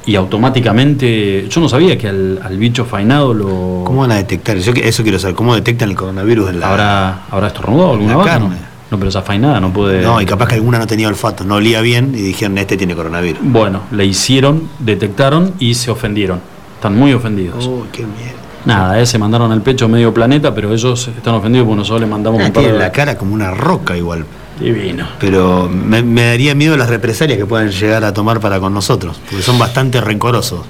y 0.05 0.15
automáticamente, 0.15 1.47
yo 1.49 1.61
no 1.61 1.69
sabía 1.69 1.97
que 1.97 2.07
al, 2.07 2.39
al 2.43 2.57
bicho 2.57 2.85
fainado 2.85 3.33
lo... 3.33 3.83
¿Cómo 3.85 4.01
van 4.01 4.11
a 4.11 4.15
detectar? 4.15 4.57
Yo 4.57 4.73
eso 4.73 5.03
quiero 5.03 5.19
saber. 5.19 5.35
¿Cómo 5.35 5.53
detectan 5.55 5.89
el 5.89 5.95
coronavirus 5.95 6.49
en 6.51 6.59
la 6.59 6.69
¿Habrá, 6.69 7.21
¿Habrá 7.29 7.47
estornudado 7.47 7.91
alguna 7.93 8.15
vaca? 8.15 8.39
No? 8.39 8.47
carne. 8.49 8.61
no, 8.89 8.97
pero 8.97 9.09
esa 9.09 9.21
fainada 9.21 9.59
no 9.59 9.71
puede... 9.71 10.01
No, 10.01 10.19
y 10.21 10.25
capaz 10.25 10.47
que 10.47 10.55
alguna 10.55 10.79
no 10.79 10.87
tenía 10.87 11.07
olfato, 11.07 11.43
no 11.43 11.55
olía 11.55 11.81
bien 11.81 12.13
y 12.15 12.21
dijeron, 12.21 12.57
este 12.57 12.77
tiene 12.77 12.95
coronavirus. 12.95 13.39
Bueno, 13.43 13.81
le 13.91 14.05
hicieron, 14.05 14.69
detectaron 14.79 15.53
y 15.59 15.75
se 15.75 15.91
ofendieron. 15.91 16.39
Están 16.75 16.97
muy 16.97 17.13
ofendidos. 17.13 17.65
Uy, 17.67 17.83
qué 17.91 18.01
mierda. 18.01 18.39
Nada, 18.65 18.99
eh, 18.99 19.05
se 19.05 19.17
mandaron 19.17 19.51
al 19.51 19.61
pecho 19.61 19.87
medio 19.87 20.13
planeta, 20.13 20.53
pero 20.53 20.73
ellos 20.73 21.07
están 21.15 21.35
ofendidos 21.35 21.65
porque 21.65 21.77
nosotros 21.77 22.01
les 22.01 22.09
mandamos 22.09 22.41
Ah, 22.41 22.45
un 22.47 22.53
par 22.53 22.61
tiene 22.63 22.77
de... 22.77 22.83
la 22.83 22.91
cara 22.91 23.17
como 23.17 23.33
una 23.33 23.51
roca 23.51 23.95
igual. 23.97 24.25
Divino. 24.61 25.07
Pero 25.19 25.67
me, 25.69 26.01
me 26.03 26.25
daría 26.25 26.55
miedo 26.55 26.77
las 26.77 26.89
represalias 26.89 27.37
que 27.37 27.45
pueden 27.45 27.71
llegar 27.71 28.03
a 28.03 28.13
tomar 28.13 28.39
para 28.39 28.59
con 28.59 28.73
nosotros, 28.73 29.19
porque 29.29 29.43
son 29.43 29.57
bastante 29.59 29.99
rencorosos. 29.99 30.61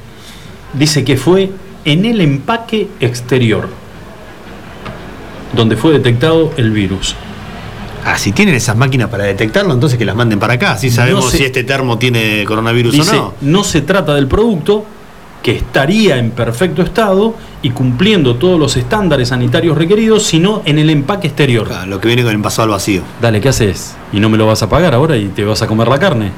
Dice 0.74 1.04
que 1.04 1.18
fue 1.18 1.52
en 1.86 2.06
el 2.06 2.22
empaque 2.22 2.88
exterior 3.00 3.68
donde 5.54 5.76
fue 5.76 5.94
detectado 5.94 6.52
el 6.58 6.72
virus. 6.72 7.16
Ah, 8.06 8.18
si 8.18 8.32
tienen 8.32 8.56
esas 8.56 8.76
máquinas 8.76 9.10
para 9.10 9.26
detectarlo, 9.26 9.74
entonces 9.74 10.00
que 10.00 10.06
las 10.06 10.16
manden 10.16 10.40
para 10.40 10.54
acá. 10.54 10.72
Así 10.72 10.90
sabemos 10.90 11.30
si 11.30 11.44
este 11.44 11.64
termo 11.64 11.98
tiene 12.00 12.44
coronavirus 12.46 12.94
Dice, 12.94 13.12
o 13.12 13.16
no. 13.16 13.34
no 13.42 13.64
se 13.64 13.82
trata 13.82 14.16
del 14.16 14.28
producto, 14.28 14.86
que 15.42 15.56
estaría 15.56 16.18
en 16.18 16.32
perfecto 16.32 16.82
estado 16.82 17.36
y 17.62 17.72
cumpliendo 17.72 18.36
todos 18.36 18.60
los 18.60 18.78
estándares 18.78 19.30
sanitarios 19.30 19.78
requeridos, 19.78 20.24
sino 20.24 20.62
en 20.66 20.80
el 20.80 20.90
empaque 20.90 21.28
exterior. 21.28 21.68
Claro, 21.68 21.88
lo 21.88 22.00
que 22.00 22.08
viene 22.08 22.24
con 22.24 22.30
el 22.30 22.36
envasado 22.36 22.64
al 22.64 22.70
vacío. 22.70 23.02
Dale, 23.22 23.42
¿qué 23.42 23.50
haces? 23.50 23.96
¿Y 24.12 24.20
no 24.20 24.30
me 24.30 24.38
lo 24.38 24.48
vas 24.48 24.62
a 24.64 24.70
pagar 24.70 24.94
ahora 24.94 25.18
y 25.18 25.28
te 25.28 25.44
vas 25.44 25.62
a 25.62 25.68
comer 25.68 25.88
la 25.88 26.00
carne? 26.00 26.32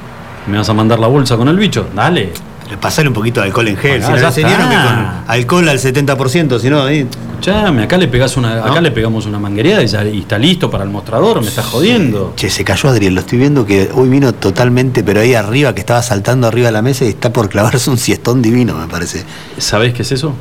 ¿Me 0.48 0.58
vas 0.58 0.70
a 0.70 0.74
mandar 0.74 1.00
la 1.00 1.08
bolsa 1.08 1.38
con 1.38 1.48
el 1.48 1.58
bicho? 1.58 1.88
Dale. 1.96 2.53
Pero 2.74 2.82
Pasarle 2.82 3.10
un 3.10 3.14
poquito 3.14 3.40
de 3.40 3.48
alcohol 3.48 3.68
en 3.68 3.78
gel. 3.78 4.04
Si 4.04 4.12
enseñaron 4.12 4.70
que 4.70 4.76
con 4.76 5.08
alcohol 5.28 5.70
al 5.70 5.78
70%, 5.80 6.60
si 6.60 6.70
no, 6.70 6.82
ahí. 6.84 7.08
Escuchame, 7.40 7.84
acá 7.84 7.98
le 7.98 8.08
pegás 8.08 8.36
una, 8.38 8.56
¿No? 8.56 8.64
acá 8.66 8.82
le 8.82 8.90
pegamos 8.92 9.26
una 9.26 9.38
manguereada 9.38 9.84
y, 9.84 9.88
ya- 9.88 10.04
y 10.06 10.20
está 10.22 10.38
listo 10.40 10.72
para 10.72 10.84
el 10.86 10.90
mostrador, 10.90 11.42
me 11.42 11.48
estás 11.48 11.66
jodiendo. 11.66 12.34
Che, 12.36 12.50
se 12.50 12.64
cayó 12.64 12.90
Adriel, 12.90 13.14
lo 13.14 13.20
estoy 13.22 13.38
viendo 13.38 13.66
que 13.66 13.90
hoy 13.94 14.10
vino 14.10 14.34
totalmente, 14.34 15.04
pero 15.04 15.20
ahí 15.22 15.34
arriba, 15.36 15.74
que 15.76 15.82
estaba 15.82 16.02
saltando 16.02 16.48
arriba 16.48 16.68
de 16.68 16.72
la 16.72 16.82
mesa 16.82 17.06
y 17.06 17.10
está 17.10 17.32
por 17.32 17.50
clavarse 17.50 17.90
un 17.90 17.98
siestón 17.98 18.42
divino, 18.42 18.74
me 18.76 18.88
parece. 18.88 19.24
¿Sabés 19.58 19.94
qué 19.94 20.02
es 20.04 20.12
eso? 20.14 20.34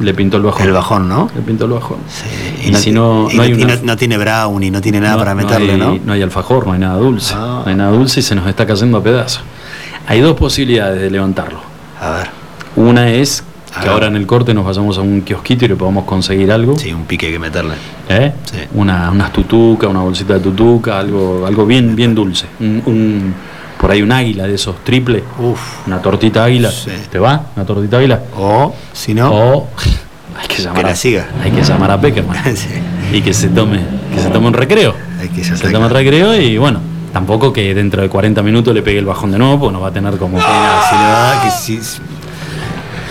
Le 0.00 0.14
pintó 0.14 0.36
el 0.38 0.44
bajón. 0.44 0.62
El 0.66 0.72
bajón, 0.72 1.08
¿no? 1.08 1.28
Le 1.34 1.42
pintó 1.42 1.64
el 1.66 1.72
bajón. 1.72 1.98
Sí, 2.08 2.70
Y 2.70 2.74
si 2.76 2.92
no- 2.92 3.28
y 3.30 3.36
no 3.36 3.42
hay 3.42 3.50
y 3.50 3.54
una- 3.62 3.76
no- 3.76 3.82
no 3.82 3.96
tiene 3.96 4.16
brownie, 4.16 4.70
no 4.70 4.80
tiene 4.80 5.00
nada 5.00 5.16
para 5.18 5.34
meterle, 5.34 5.72
hay, 5.72 5.78
¿no? 5.78 5.98
No 6.04 6.12
hay 6.12 6.22
alfajor, 6.22 6.66
no 6.66 6.72
hay 6.72 6.78
nada 6.78 6.96
dulce. 6.98 7.34
Ah. 7.36 7.62
No 7.64 7.70
hay 7.70 7.74
nada 7.76 7.90
dulce 7.90 8.20
y 8.20 8.22
se 8.22 8.34
nos 8.34 8.46
está 8.46 8.64
cayendo 8.66 8.96
a 8.98 9.02
pedazos. 9.02 9.42
Hay 10.06 10.20
dos 10.20 10.34
posibilidades 10.36 11.00
de 11.02 11.10
levantarlo. 11.10 11.67
A 12.00 12.10
ver, 12.10 12.28
Una 12.76 13.10
es 13.10 13.42
A 13.74 13.80
que 13.80 13.86
ver. 13.86 13.94
ahora 13.94 14.06
en 14.06 14.16
el 14.16 14.26
corte 14.26 14.54
nos 14.54 14.64
vayamos 14.64 14.98
a 14.98 15.00
un 15.00 15.22
kiosquito 15.22 15.64
y 15.64 15.68
le 15.68 15.76
podamos 15.76 16.04
conseguir 16.04 16.50
algo. 16.52 16.78
sí, 16.78 16.92
un 16.92 17.04
pique 17.04 17.30
que 17.30 17.38
meterle. 17.38 17.74
¿Eh? 18.08 18.32
Sí. 18.44 18.58
Una, 18.74 19.10
unas 19.10 19.32
tutuca, 19.32 19.88
una 19.88 20.00
bolsita 20.00 20.34
de 20.34 20.40
tutuca, 20.40 20.98
algo, 20.98 21.44
algo 21.46 21.66
bien, 21.66 21.94
bien 21.96 22.14
dulce. 22.14 22.46
Un, 22.60 22.82
un- 22.86 23.34
por 23.80 23.92
ahí 23.92 24.02
un 24.02 24.10
águila 24.10 24.46
de 24.48 24.54
esos 24.56 24.82
triple, 24.84 25.22
Uf. 25.38 25.86
una 25.86 26.02
tortita 26.02 26.42
águila. 26.44 26.70
Sí. 26.70 26.90
¿Te 27.10 27.18
va? 27.18 27.46
¿Una 27.54 27.64
tortita 27.64 27.98
águila? 27.98 28.20
O, 28.36 28.74
si 28.92 29.14
no, 29.14 29.30
O 29.32 29.68
hay 30.40 30.46
que 30.48 30.62
llamar 30.62 30.78
Que 30.80 30.86
la 30.86 30.92
a, 30.92 30.96
siga. 30.96 31.28
Hay 31.44 31.50
que 31.52 31.62
llamar 31.62 31.90
a 31.92 32.00
Peckerman. 32.00 32.36
Sí. 32.56 32.68
y 33.12 33.22
que 33.22 33.32
se 33.32 33.48
tome, 33.48 33.80
que 34.14 34.20
se 34.20 34.28
tome 34.30 34.48
un 34.48 34.52
recreo. 34.54 34.94
hay 35.20 35.28
que 35.28 35.42
Se 35.44 35.70
toma 35.70 35.86
el 35.86 35.92
recreo 35.92 36.34
y 36.36 36.58
bueno, 36.58 36.80
tampoco 37.12 37.52
que 37.52 37.74
dentro 37.74 38.02
de 38.02 38.08
40 38.08 38.42
minutos 38.42 38.74
le 38.74 38.82
pegue 38.82 38.98
el 38.98 39.06
bajón 39.06 39.30
de 39.30 39.38
nuevo, 39.38 39.58
pues 39.58 39.72
nos 39.72 39.82
va 39.82 39.88
a 39.88 39.92
tener 39.92 40.16
como. 40.16 40.38
Si 40.38 40.46
le 40.46 40.50
va 40.50 41.30
a 41.30 41.34
dar, 41.34 41.44
que 41.44 41.50
si, 41.50 41.80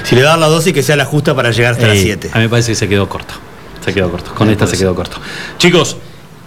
si 0.04 0.16
le 0.16 0.24
va 0.24 0.30
a 0.30 0.32
dar 0.32 0.40
la 0.40 0.48
dosis, 0.48 0.74
que 0.74 0.84
sea 0.84 0.96
la 0.96 1.06
justa 1.06 1.36
para 1.36 1.52
llegar 1.52 1.74
hasta 1.74 1.88
las 1.88 1.98
Ey, 1.98 2.04
7. 2.04 2.30
A 2.34 2.38
mí 2.38 2.44
me 2.44 2.50
parece 2.50 2.72
que 2.72 2.76
se 2.76 2.88
quedó 2.88 3.08
corto. 3.10 3.34
Se 3.84 3.94
quedó 3.94 4.10
corto. 4.12 4.34
Con 4.34 4.48
Sí, 4.48 4.54
esta 4.54 4.68
se 4.68 4.78
quedó 4.78 4.94
corto. 4.94 5.18
Chicos, 5.58 5.98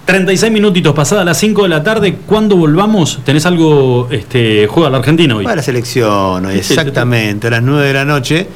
36 0.04 0.52
minutitos 0.52 0.94
pasadas 0.94 1.24
las 1.24 1.38
5 1.38 1.62
de 1.62 1.68
la 1.68 1.82
tarde. 1.82 2.18
Cuando 2.26 2.56
volvamos, 2.56 3.20
tenés 3.24 3.46
algo, 3.46 4.08
este, 4.10 4.66
juega 4.66 4.90
la 4.90 4.98
Argentina 4.98 5.36
hoy. 5.36 5.44
Para 5.44 5.56
la 5.56 5.62
selección, 5.62 6.44
hoy, 6.46 6.56
exactamente, 6.56 7.46
a 7.46 7.50
las 7.50 7.62
9 7.62 7.86
de 7.86 7.92
la 7.92 8.04
noche. 8.04 8.46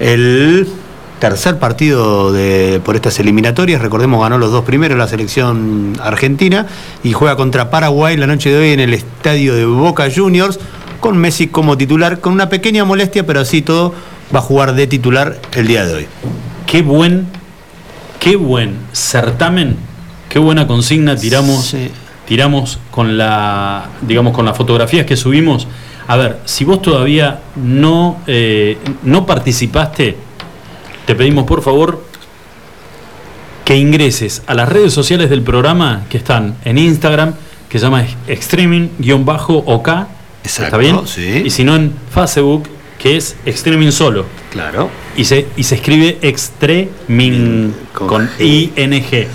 El 0.00 0.66
tercer 1.24 1.58
partido 1.58 2.34
de, 2.34 2.82
por 2.84 2.96
estas 2.96 3.18
eliminatorias. 3.18 3.80
Recordemos, 3.80 4.20
ganó 4.20 4.36
los 4.36 4.52
dos 4.52 4.62
primeros 4.62 4.98
la 4.98 5.08
selección 5.08 5.94
argentina 6.02 6.66
y 7.02 7.14
juega 7.14 7.34
contra 7.34 7.70
Paraguay 7.70 8.18
la 8.18 8.26
noche 8.26 8.50
de 8.50 8.58
hoy 8.58 8.72
en 8.72 8.80
el 8.80 8.92
estadio 8.92 9.54
de 9.54 9.64
Boca 9.64 10.06
Juniors, 10.14 10.60
con 11.00 11.16
Messi 11.16 11.46
como 11.46 11.78
titular, 11.78 12.20
con 12.20 12.34
una 12.34 12.50
pequeña 12.50 12.84
molestia, 12.84 13.24
pero 13.24 13.40
así 13.40 13.62
todo 13.62 13.94
va 14.34 14.40
a 14.40 14.42
jugar 14.42 14.74
de 14.74 14.86
titular 14.86 15.38
el 15.52 15.66
día 15.66 15.86
de 15.86 15.94
hoy. 15.94 16.06
Qué 16.66 16.82
buen, 16.82 17.26
qué 18.20 18.36
buen 18.36 18.76
certamen, 18.92 19.78
qué 20.28 20.38
buena 20.38 20.66
consigna 20.66 21.16
tiramos, 21.16 21.68
Sí. 21.68 21.90
tiramos 22.28 22.78
con 22.90 23.16
la, 23.16 23.88
digamos, 24.02 24.34
con 24.34 24.44
las 24.44 24.58
fotografías 24.58 25.06
que 25.06 25.16
subimos. 25.16 25.68
A 26.06 26.18
ver, 26.18 26.40
si 26.44 26.64
vos 26.64 26.82
todavía 26.82 27.40
no, 27.56 28.20
eh, 28.26 28.76
no 29.04 29.24
participaste, 29.24 30.18
te 31.06 31.14
pedimos 31.14 31.44
por 31.44 31.62
favor 31.62 32.02
que 33.64 33.76
ingreses 33.76 34.42
a 34.46 34.54
las 34.54 34.68
redes 34.68 34.92
sociales 34.92 35.30
del 35.30 35.42
programa 35.42 36.04
que 36.08 36.18
están 36.18 36.56
en 36.64 36.78
Instagram, 36.78 37.34
que 37.68 37.78
se 37.78 37.84
llama 37.86 38.04
Extreming-OK. 38.28 39.88
¿Está 39.88 40.06
Exacto, 40.44 40.78
bien? 40.78 41.00
sí. 41.06 41.42
Y 41.46 41.50
si 41.50 41.64
no 41.64 41.74
en 41.74 41.94
Facebook, 42.12 42.68
que 42.98 43.16
es 43.16 43.36
Extreming 43.46 43.92
solo. 43.92 44.26
Claro. 44.50 44.90
Y 45.16 45.24
se, 45.24 45.46
y 45.56 45.64
se 45.64 45.74
escribe 45.76 46.18
Extreming 46.22 47.74
Con 47.92 48.08
con 48.08 48.28
G. 48.38 48.70
ING. 48.76 49.28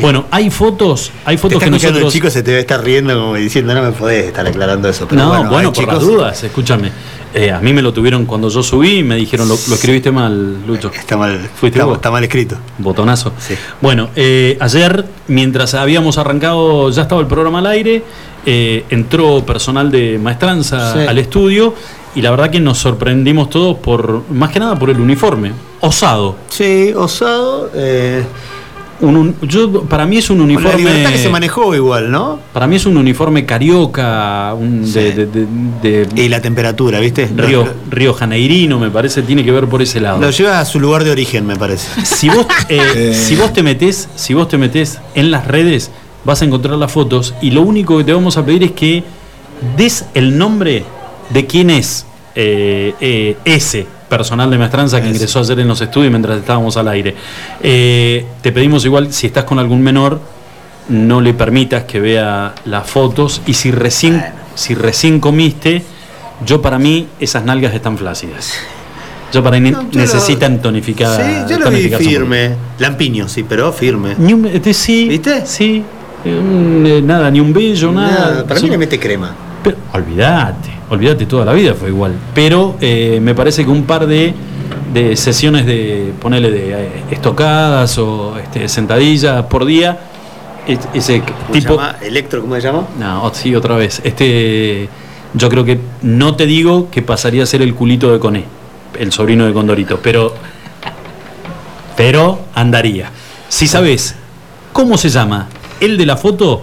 Bueno, 0.00 0.26
hay 0.30 0.50
fotos, 0.50 1.10
hay 1.24 1.36
Te 1.36 1.42
fotos 1.42 1.54
está 1.56 1.64
que 1.66 1.70
nosotros. 1.70 2.02
el 2.02 2.10
chico, 2.12 2.30
se 2.30 2.42
te 2.42 2.50
debe 2.50 2.60
estar 2.62 2.82
riendo 2.82 3.14
como 3.14 3.34
diciendo, 3.34 3.74
no 3.74 3.82
me 3.82 3.92
podés 3.92 4.26
estar 4.26 4.46
aclarando 4.46 4.88
eso. 4.88 5.06
Pero 5.08 5.22
no, 5.22 5.28
bueno, 5.30 5.50
bueno, 5.50 5.72
hay 5.76 5.84
por 5.84 5.94
las 5.94 6.02
dudas, 6.02 6.42
escúchame. 6.44 6.90
Eh, 7.34 7.50
a 7.50 7.60
mí 7.60 7.72
me 7.72 7.82
lo 7.82 7.92
tuvieron 7.92 8.24
cuando 8.24 8.48
yo 8.48 8.62
subí 8.62 8.98
y 8.98 9.02
me 9.02 9.16
dijeron, 9.16 9.48
lo, 9.48 9.54
lo 9.68 9.74
escribiste 9.74 10.10
mal, 10.10 10.66
Lucho. 10.66 10.90
Está 10.94 11.16
mal, 11.16 11.38
Fuiste 11.56 11.78
está, 11.78 11.84
vos. 11.84 11.96
está 11.96 12.10
mal 12.10 12.24
escrito. 12.24 12.56
Botonazo. 12.78 13.32
Sí. 13.38 13.54
Bueno, 13.80 14.08
eh, 14.16 14.56
ayer, 14.60 15.04
mientras 15.28 15.74
habíamos 15.74 16.16
arrancado, 16.18 16.90
ya 16.90 17.02
estaba 17.02 17.20
el 17.20 17.26
programa 17.26 17.58
al 17.58 17.66
aire, 17.66 18.02
eh, 18.46 18.84
entró 18.90 19.44
personal 19.44 19.90
de 19.90 20.18
maestranza 20.18 20.94
Sí. 20.94 21.00
al 21.06 21.18
estudio 21.18 21.74
y 22.14 22.22
la 22.22 22.30
verdad 22.30 22.50
que 22.50 22.60
nos 22.60 22.78
sorprendimos 22.78 23.50
todos 23.50 23.76
por, 23.78 24.22
más 24.30 24.50
que 24.50 24.58
nada 24.60 24.78
por 24.78 24.88
el 24.88 24.98
uniforme, 24.98 25.52
osado. 25.80 26.36
Sí, 26.48 26.92
osado. 26.96 27.70
Eh, 29.00 29.04
Un 29.04 29.16
un- 29.16 29.36
yo, 29.42 29.82
para 29.82 30.06
mí 30.06 30.16
es 30.18 30.28
un 30.30 30.38
la 30.38 30.44
uniforme. 30.44 30.78
libertad 30.78 31.10
que 31.10 31.18
se 31.18 31.28
manejó 31.28 31.74
igual, 31.74 32.10
¿no? 32.10 32.40
Para 32.52 32.66
mí 32.66 32.76
es 32.76 32.84
un 32.86 32.96
uniforme 32.96 33.46
carioca, 33.46 34.54
un 34.54 34.82
de, 34.82 34.86
Sí. 34.88 35.16
de- 35.16 35.26
de- 35.26 36.06
de 36.06 36.22
Y 36.24 36.28
la 36.28 36.40
temperatura, 36.42 36.98
¿viste? 36.98 37.30
Río, 37.36 37.64
Lo, 37.64 37.72
Río 37.90 38.12
Janeirino, 38.14 38.78
me 38.78 38.90
parece, 38.90 39.22
tiene 39.22 39.44
que 39.44 39.52
ver 39.52 39.66
por 39.68 39.82
ese 39.82 40.00
lado. 40.00 40.20
lo 40.20 40.30
lleva 40.30 40.58
a 40.60 40.64
su 40.64 40.80
lugar 40.80 41.04
de 41.04 41.10
origen, 41.12 41.46
me 41.46 41.56
parece. 41.56 41.86
Si 42.04 42.28
vos, 42.28 42.46
eh, 42.68 43.14
si 43.14 43.36
vos 43.36 43.52
te 43.52 43.62
metés, 43.62 44.08
si 44.16 44.34
vos 44.34 44.48
te 44.48 44.58
metés 44.58 44.98
en 45.14 45.30
las 45.30 45.46
redes, 45.46 45.90
vas 46.24 46.42
a 46.42 46.44
encontrar 46.46 46.76
las 46.76 46.90
fotos 46.90 47.34
y 47.40 47.52
lo 47.52 47.62
único 47.62 47.96
que 47.98 48.04
te 48.04 48.12
vamos 48.12 48.36
a 48.36 48.44
pedir 48.44 48.64
es 48.64 48.72
que 48.72 49.04
des 49.76 50.04
el 50.14 50.36
nombre 50.36 50.84
de 51.30 51.46
quién 51.46 51.70
es 51.70 52.04
eh, 52.34 52.94
eh, 53.00 53.36
ese 53.44 53.86
personal 54.08 54.50
de 54.50 54.58
maestranza 54.58 55.00
que 55.00 55.08
ingresó 55.08 55.40
ayer 55.40 55.60
en 55.60 55.68
los 55.68 55.80
estudios 55.80 56.10
mientras 56.10 56.38
estábamos 56.38 56.76
al 56.76 56.88
aire. 56.88 57.14
Eh, 57.62 58.24
te 58.42 58.52
pedimos 58.52 58.84
igual, 58.84 59.12
si 59.12 59.26
estás 59.26 59.44
con 59.44 59.58
algún 59.58 59.82
menor, 59.82 60.20
no 60.88 61.20
le 61.20 61.34
permitas 61.34 61.84
que 61.84 62.00
vea 62.00 62.54
las 62.64 62.88
fotos 62.88 63.42
y 63.46 63.54
si 63.54 63.70
recién, 63.70 64.24
si 64.54 64.74
recién 64.74 65.20
comiste, 65.20 65.82
yo 66.46 66.62
para 66.62 66.78
mí 66.78 67.08
esas 67.20 67.44
nalgas 67.44 67.74
están 67.74 67.98
flácidas. 67.98 68.54
Yo 69.30 69.42
para 69.42 69.60
mí 69.60 69.70
No, 69.70 69.90
yo 69.90 70.00
necesitan 70.00 70.54
lo- 70.56 70.60
tonificar. 70.62 71.20
Sí, 71.22 71.52
yo 71.52 71.58
lo 71.58 71.70
vi 71.70 71.90
firme. 71.90 72.52
Lampiño, 72.78 73.28
sí, 73.28 73.44
pero 73.46 73.72
firme. 73.74 74.14
Ni 74.16 74.32
un, 74.32 74.46
este, 74.46 74.72
sí, 74.72 75.06
¿Viste? 75.08 75.44
Sí. 75.44 75.82
Eh, 76.24 76.34
un, 76.38 76.82
eh, 76.86 77.02
nada, 77.02 77.30
ni 77.30 77.38
un 77.38 77.52
bello, 77.52 77.92
nada. 77.92 78.10
Nada, 78.30 78.46
para 78.46 78.58
mí 78.60 78.70
le 78.70 78.78
mete 78.78 78.98
crema. 78.98 79.34
Pero, 79.62 79.76
olvídate, 79.92 80.70
olvídate, 80.90 81.26
toda 81.26 81.44
la 81.44 81.52
vida 81.52 81.74
fue 81.74 81.88
igual. 81.88 82.12
Pero 82.34 82.76
eh, 82.80 83.18
me 83.22 83.34
parece 83.34 83.64
que 83.64 83.70
un 83.70 83.84
par 83.84 84.06
de, 84.06 84.34
de 84.92 85.16
sesiones 85.16 85.66
de, 85.66 86.12
ponele, 86.20 86.50
de 86.50 86.72
eh, 86.84 86.88
estocadas 87.10 87.98
o 87.98 88.36
este, 88.38 88.68
sentadillas 88.68 89.44
por 89.46 89.64
día, 89.64 89.98
es- 90.66 90.78
ese 90.94 91.20
¿Cómo 91.20 91.52
tipo... 91.52 91.74
se 91.74 91.76
llama? 91.80 91.96
¿Electro, 92.02 92.40
cómo 92.42 92.54
se 92.54 92.60
llama? 92.60 92.84
No, 92.98 93.24
ot- 93.24 93.34
sí, 93.34 93.54
otra 93.54 93.76
vez. 93.76 94.00
Este, 94.04 94.88
yo 95.34 95.48
creo 95.48 95.64
que 95.64 95.78
no 96.02 96.36
te 96.36 96.46
digo 96.46 96.88
que 96.90 97.02
pasaría 97.02 97.42
a 97.42 97.46
ser 97.46 97.62
el 97.62 97.74
culito 97.74 98.12
de 98.12 98.18
Coné, 98.18 98.44
el 98.98 99.12
sobrino 99.12 99.46
de 99.46 99.52
Condorito, 99.52 100.00
pero, 100.02 100.34
pero 101.96 102.38
andaría. 102.54 103.10
Si 103.48 103.66
sabes 103.66 104.14
cómo 104.72 104.96
se 104.98 105.08
llama 105.08 105.48
el 105.80 105.96
de 105.98 106.06
la 106.06 106.16
foto, 106.16 106.62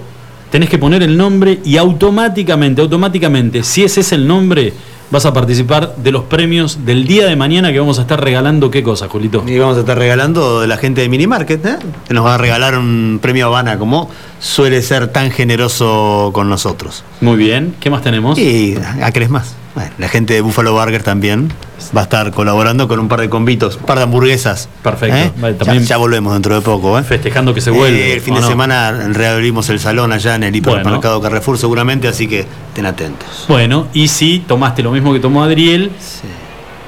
tenés 0.55 0.69
que 0.69 0.77
poner 0.77 1.03
el 1.03 1.17
nombre 1.17 1.59
y 1.65 1.75
automáticamente, 1.75 2.81
automáticamente, 2.81 3.61
si 3.61 3.83
ese 3.83 3.99
es 3.99 4.13
el 4.13 4.25
nombre, 4.25 4.71
vas 5.11 5.25
a 5.25 5.33
participar 5.33 5.97
de 5.97 6.13
los 6.13 6.23
premios 6.23 6.85
del 6.85 7.05
día 7.05 7.27
de 7.27 7.35
mañana 7.35 7.73
que 7.73 7.79
vamos 7.81 7.99
a 7.99 8.03
estar 8.03 8.23
regalando. 8.23 8.71
¿Qué 8.71 8.81
cosa, 8.81 9.09
Julito? 9.09 9.43
Y 9.45 9.59
vamos 9.59 9.75
a 9.75 9.81
estar 9.81 9.97
regalando 9.97 10.61
de 10.61 10.67
la 10.67 10.77
gente 10.77 11.01
de 11.01 11.09
Minimarket, 11.09 11.65
¿eh? 11.65 11.75
Que 12.07 12.13
nos 12.13 12.23
va 12.25 12.35
a 12.35 12.37
regalar 12.37 12.77
un 12.77 13.19
premio 13.21 13.47
Habana, 13.47 13.77
como 13.77 14.09
suele 14.39 14.81
ser 14.81 15.09
tan 15.09 15.29
generoso 15.29 16.29
con 16.31 16.47
nosotros. 16.47 17.03
Muy 17.19 17.35
bien. 17.35 17.75
¿Qué 17.81 17.89
más 17.89 18.01
tenemos? 18.01 18.39
Y 18.39 18.77
a 19.01 19.11
crees 19.11 19.29
más. 19.29 19.55
Bueno, 19.75 19.91
la 19.97 20.07
gente 20.07 20.33
de 20.33 20.41
Buffalo 20.41 20.71
Burger 20.73 21.03
también 21.03 21.51
va 21.95 22.01
a 22.01 22.03
estar 22.05 22.31
colaborando 22.31 22.87
con 22.87 22.97
un 22.99 23.09
par 23.09 23.19
de 23.19 23.29
convitos, 23.29 23.75
un 23.75 23.83
par 23.83 23.97
de 23.97 24.03
hamburguesas. 24.05 24.69
Perfecto. 24.81 25.17
¿eh? 25.17 25.31
Vale, 25.37 25.53
también- 25.55 25.83
ya, 25.85 25.97
volvemos 25.97 26.31
dentro 26.33 26.55
de 26.55 26.61
poco. 26.61 26.97
¿eh? 26.97 27.03
Festejando 27.03 27.53
que 27.53 27.59
se 27.59 27.71
vuelve. 27.71 28.11
Eh, 28.11 28.13
el 28.13 28.21
fin 28.21 28.33
¿o 28.33 28.37
de 28.37 28.41
no? 28.43 28.47
semana 28.47 28.91
reabrimos 29.11 29.67
el 29.69 29.79
salón 29.81 30.13
allá 30.13 30.35
en 30.35 30.43
el 30.43 30.55
hipermercado 30.55 31.21
Carrefour 31.21 31.57
seguramente, 31.57 32.07
así 32.07 32.27
que 32.27 32.45
estén 32.69 32.85
atentos. 32.85 33.45
Bueno, 33.49 33.87
y 33.93 34.07
si 34.07 34.39
tomaste 34.39 34.81
lo 34.81 34.91
mismo 34.91 35.11
que 35.13 35.19
tomó 35.19 35.43
Adriel, 35.43 35.91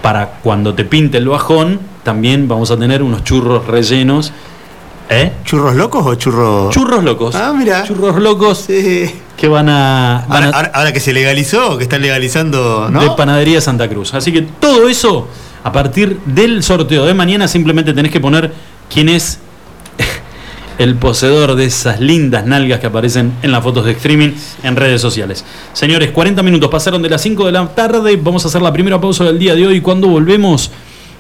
para 0.01 0.27
cuando 0.41 0.73
te 0.73 0.85
pinte 0.85 1.17
el 1.17 1.27
bajón, 1.27 1.81
también 2.03 2.47
vamos 2.47 2.71
a 2.71 2.77
tener 2.77 3.03
unos 3.03 3.23
churros 3.25 3.67
rellenos. 3.67 4.31
¿Eh? 5.09 5.31
¿Churros 5.45 5.75
locos 5.75 6.05
o 6.05 6.15
churros...? 6.15 6.73
Churros 6.73 7.03
locos. 7.03 7.35
Ah, 7.35 7.53
mira. 7.57 7.83
Churros 7.85 8.17
locos 8.21 8.57
Sí. 8.67 9.09
que 9.37 9.47
van 9.47 9.69
a. 9.69 10.25
van 10.27 10.43
Ahora, 10.43 10.49
a- 10.49 10.59
ahora- 10.59 10.71
ahora 10.73 10.93
que 10.93 10.99
se 10.99 11.13
legalizó, 11.13 11.77
que 11.77 11.83
están 11.83 12.01
legalizando, 12.01 12.89
¿no? 12.91 13.01
de 13.01 13.09
Panadería 13.11 13.61
Santa 13.61 13.87
Cruz. 13.87 14.13
Así 14.13 14.33
que 14.33 14.41
todo 14.41 14.89
eso, 14.89 15.27
a 15.63 15.71
partir 15.71 16.19
del 16.25 16.61
sorteo 16.61 17.05
de 17.05 17.13
mañana, 17.13 17.47
simplemente 17.47 17.93
tenés 17.93 18.11
que 18.11 18.19
poner 18.19 18.51
quién 18.93 19.07
es 19.07 19.39
el 20.77 20.95
poseedor 20.95 21.55
de 21.55 21.65
esas 21.65 22.01
lindas 22.01 22.45
nalgas 22.45 22.79
que 22.81 22.87
aparecen 22.87 23.31
en 23.43 23.51
las 23.51 23.63
fotos 23.63 23.85
de 23.85 23.91
streaming 23.93 24.31
en 24.63 24.75
redes 24.75 24.99
sociales. 24.99 25.45
Señores, 25.71 26.11
40 26.11 26.43
minutos 26.43 26.69
pasaron 26.69 27.01
de 27.01 27.09
las 27.09 27.21
5 27.21 27.45
de 27.45 27.53
la 27.53 27.65
tarde. 27.69 28.19
Vamos 28.21 28.43
a 28.43 28.49
hacer 28.49 28.61
la 28.61 28.73
primera 28.73 28.99
pausa 28.99 29.23
del 29.23 29.39
día 29.39 29.55
de 29.55 29.67
hoy. 29.67 29.79
Cuando 29.79 30.07
volvemos, 30.09 30.69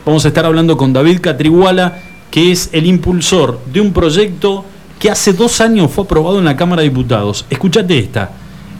vamos 0.05 0.25
a 0.25 0.27
estar 0.27 0.45
hablando 0.45 0.75
con 0.75 0.91
David 0.91 1.21
Catriguala, 1.21 1.99
que 2.31 2.51
es 2.51 2.69
el 2.73 2.85
impulsor 2.85 3.59
de 3.71 3.81
un 3.81 3.93
proyecto 3.93 4.65
que 4.99 5.11
hace 5.11 5.33
dos 5.33 5.61
años 5.61 5.91
fue 5.91 6.03
aprobado 6.03 6.39
en 6.39 6.45
la 6.45 6.55
Cámara 6.55 6.81
de 6.81 6.89
Diputados. 6.89 7.45
Escuchate 7.49 7.99
esta. 7.99 8.31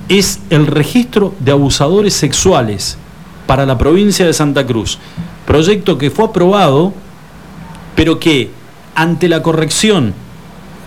Es 0.09 0.39
el 0.49 0.67
registro 0.67 1.33
de 1.39 1.51
abusadores 1.51 2.13
sexuales 2.13 2.97
para 3.45 3.65
la 3.65 3.77
provincia 3.77 4.25
de 4.25 4.33
Santa 4.33 4.65
Cruz. 4.65 4.97
Proyecto 5.45 5.97
que 5.97 6.11
fue 6.11 6.25
aprobado, 6.25 6.93
pero 7.95 8.19
que 8.19 8.51
ante 8.95 9.29
la 9.29 9.43
corrección 9.43 10.13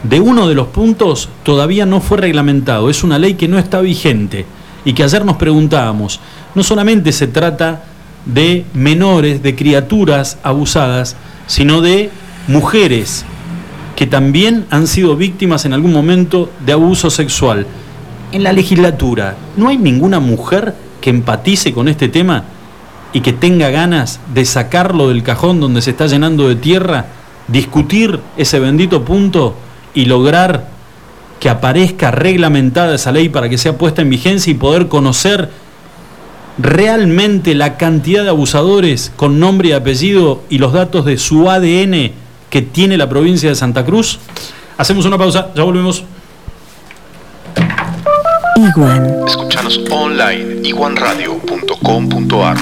de 0.03 0.21
uno 0.21 0.49
de 0.49 0.55
los 0.55 0.69
puntos 0.69 1.29
todavía 1.43 1.87
no 1.87 2.01
fue 2.01 2.19
reglamentado. 2.19 2.91
Es 2.91 3.05
una 3.05 3.19
ley 3.19 3.35
que 3.35 3.49
no 3.49 3.59
está 3.59 3.81
vigente 3.81 4.47
y 4.85 4.95
que 4.95 5.05
ayer 5.05 5.25
nos 5.25 5.37
preguntábamos. 5.37 6.21
No 6.55 6.63
solamente 6.63 7.13
se 7.13 7.27
trata 7.27 7.85
de 8.27 8.65
menores, 8.75 9.43
de 9.43 9.55
criaturas 9.55 10.39
abusadas, 10.43 11.17
sino 11.47 11.81
de 11.81 12.11
mujeres 12.47 13.25
que 13.97 14.07
también 14.07 14.67
han 14.71 14.87
sido 14.87 15.17
víctimas 15.17 15.65
en 15.65 15.73
algún 15.73 15.93
momento 15.93 16.51
de 16.65 16.73
abuso 16.73 17.11
sexual. 17.11 17.67
En 18.33 18.43
la 18.43 18.53
legislatura, 18.53 19.37
¿no 19.57 19.69
hay 19.69 19.77
ninguna 19.77 20.21
mujer 20.21 20.75
que 21.01 21.11
empatice 21.11 21.73
con 21.73 21.89
este 21.89 22.09
tema 22.09 22.45
y 23.13 23.21
que 23.21 23.33
tenga 23.33 23.71
ganas 23.71 24.21
de 24.33 24.45
sacarlo 24.45 25.09
del 25.09 25.23
cajón 25.23 25.61
donde 25.61 25.83
se 25.83 25.91
está 25.91 26.07
llenando 26.07 26.49
de 26.49 26.57
tierra, 26.57 27.07
discutir 27.49 28.21
ese 28.37 28.61
bendito 28.61 29.05
punto 29.05 29.57
y 29.95 30.05
lograr 30.05 30.69
que 31.41 31.49
aparezca 31.49 32.11
reglamentada 32.11 32.95
esa 32.95 33.13
ley 33.13 33.29
para 33.29 33.49
que 33.49 33.59
sea 33.59 33.79
puesta 33.79 34.03
en 34.03 34.11
vigencia 34.11 34.51
y 34.51 34.55
poder 34.55 34.89
conocer 34.89 35.51
realmente 36.59 37.55
la 37.55 37.77
cantidad 37.77 38.23
de 38.23 38.29
abusadores 38.29 39.13
con 39.17 39.41
nombre 39.41 39.71
y 39.71 39.73
apellido 39.73 40.43
y 40.51 40.59
los 40.59 40.73
datos 40.73 41.05
de 41.07 41.19
su 41.19 41.51
ADN 41.51 42.13
que 42.51 42.63
tiene 42.63 42.99
la 42.99 43.09
provincia 43.09 43.49
de 43.49 43.55
Santa 43.55 43.85
Cruz? 43.85 44.19
Hacemos 44.77 45.07
una 45.07 45.17
pausa, 45.17 45.51
ya 45.55 45.63
volvemos. 45.63 46.05
Iguan. 48.57 49.25
Escuchanos 49.27 49.81
online 49.91 50.69
iguanradio.com.ar 50.69 52.59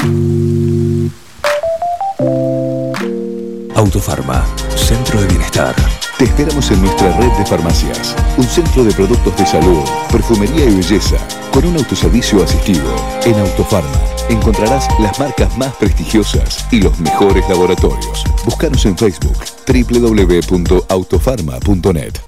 Autofarma, 3.74 4.44
Centro 4.76 5.20
de 5.20 5.26
Bienestar. 5.28 5.74
Te 6.18 6.24
esperamos 6.24 6.70
en 6.70 6.82
nuestra 6.82 7.16
red 7.16 7.30
de 7.32 7.46
farmacias, 7.46 8.14
un 8.36 8.44
centro 8.44 8.84
de 8.84 8.92
productos 8.92 9.36
de 9.36 9.46
salud, 9.46 9.82
perfumería 10.10 10.64
y 10.64 10.74
belleza, 10.74 11.16
con 11.52 11.64
un 11.64 11.76
autoservicio 11.76 12.42
asistido. 12.42 12.94
En 13.24 13.38
Autofarma 13.38 14.07
encontrarás 14.28 14.86
las 15.00 15.18
marcas 15.18 15.58
más 15.58 15.74
prestigiosas 15.76 16.64
y 16.70 16.80
los 16.80 17.00
mejores 17.00 17.48
laboratorios. 17.48 18.22
Búscanos 18.44 18.86
en 18.86 18.96
Facebook 18.96 19.36
www.autofarma.net. 19.66 22.27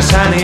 On 0.00 0.32
a 0.32 0.39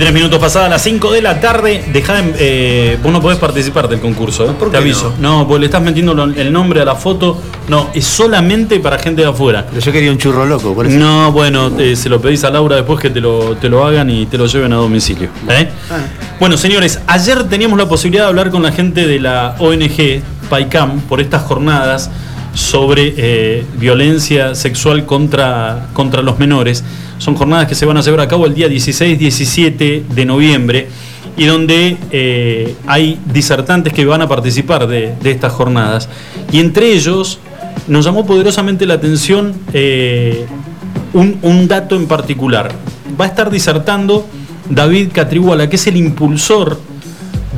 53 0.00 0.14
minutos 0.14 0.38
pasadas 0.38 0.70
las 0.70 0.82
5 0.82 1.12
de 1.12 1.20
la 1.20 1.40
tarde. 1.40 1.84
Dejá 1.92 2.22
de- 2.22 2.34
eh, 2.38 2.98
vos 3.02 3.12
no 3.12 3.20
podés 3.20 3.38
participar 3.38 3.86
del 3.86 4.00
concurso, 4.00 4.46
¿eh? 4.50 4.54
te 4.70 4.76
aviso. 4.78 5.12
No? 5.20 5.46
porque 5.46 5.60
le 5.60 5.66
estás 5.66 5.82
metiendo 5.82 6.12
el 6.24 6.52
nombre 6.52 6.80
a 6.80 6.84
la 6.86 6.94
foto. 6.96 7.38
No, 7.68 7.90
es 7.92 8.06
solamente 8.06 8.80
para 8.80 8.98
gente 8.98 9.20
de 9.22 9.28
afuera. 9.28 9.66
Pero 9.68 9.80
yo 9.80 9.92
quería 9.92 10.10
un 10.10 10.16
churro 10.16 10.46
loco, 10.46 10.74
por 10.74 10.86
eso. 10.86 10.96
No, 10.98 11.30
bueno, 11.32 11.70
eh, 11.78 11.94
se 11.96 12.08
lo 12.08 12.18
pedís 12.20 12.42
a 12.44 12.50
Laura 12.50 12.76
después 12.76 12.98
que 12.98 13.10
te 13.10 13.20
lo, 13.20 13.56
te 13.56 13.68
lo 13.68 13.86
hagan 13.86 14.08
y 14.10 14.24
te 14.26 14.38
lo 14.38 14.46
lleven 14.46 14.72
a 14.72 14.76
domicilio. 14.76 15.28
¿eh? 15.50 15.68
Bueno, 16.38 16.56
señores, 16.56 16.98
ayer 17.06 17.44
teníamos 17.44 17.78
la 17.78 17.86
posibilidad 17.86 18.24
de 18.24 18.28
hablar 18.30 18.50
con 18.50 18.62
la 18.62 18.72
gente 18.72 19.06
de 19.06 19.20
la 19.20 19.54
ONG 19.58 20.22
PAICAM 20.48 21.00
por 21.02 21.20
estas 21.20 21.42
jornadas 21.42 22.10
sobre 22.54 23.14
eh, 23.16 23.66
violencia 23.76 24.54
sexual 24.54 25.04
contra, 25.04 25.88
contra 25.92 26.22
los 26.22 26.38
menores. 26.38 26.82
Son 27.20 27.34
jornadas 27.36 27.68
que 27.68 27.74
se 27.74 27.84
van 27.84 27.98
a 27.98 28.00
llevar 28.00 28.20
a 28.20 28.28
cabo 28.28 28.46
el 28.46 28.54
día 28.54 28.66
16-17 28.66 30.06
de 30.06 30.24
noviembre 30.24 30.88
y 31.36 31.44
donde 31.44 31.98
eh, 32.10 32.74
hay 32.86 33.18
disertantes 33.30 33.92
que 33.92 34.06
van 34.06 34.22
a 34.22 34.26
participar 34.26 34.86
de, 34.86 35.14
estas 35.22 35.52
jornadas. 35.52 36.08
Y 36.50 36.60
entre 36.60 36.92
ellos 36.92 37.38
nos 37.88 38.06
llamó 38.06 38.24
poderosamente 38.24 38.86
la 38.86 38.94
atención 38.94 39.52
eh, 39.74 40.46
un, 41.12 41.38
un 41.42 41.68
dato 41.68 41.94
en 41.94 42.06
particular. 42.06 42.72
Va 43.20 43.26
a 43.26 43.28
estar 43.28 43.50
disertando 43.50 44.26
David 44.70 45.10
Catriguala, 45.12 45.68
que 45.68 45.76
es 45.76 45.86
el 45.88 45.98
impulsor 45.98 46.80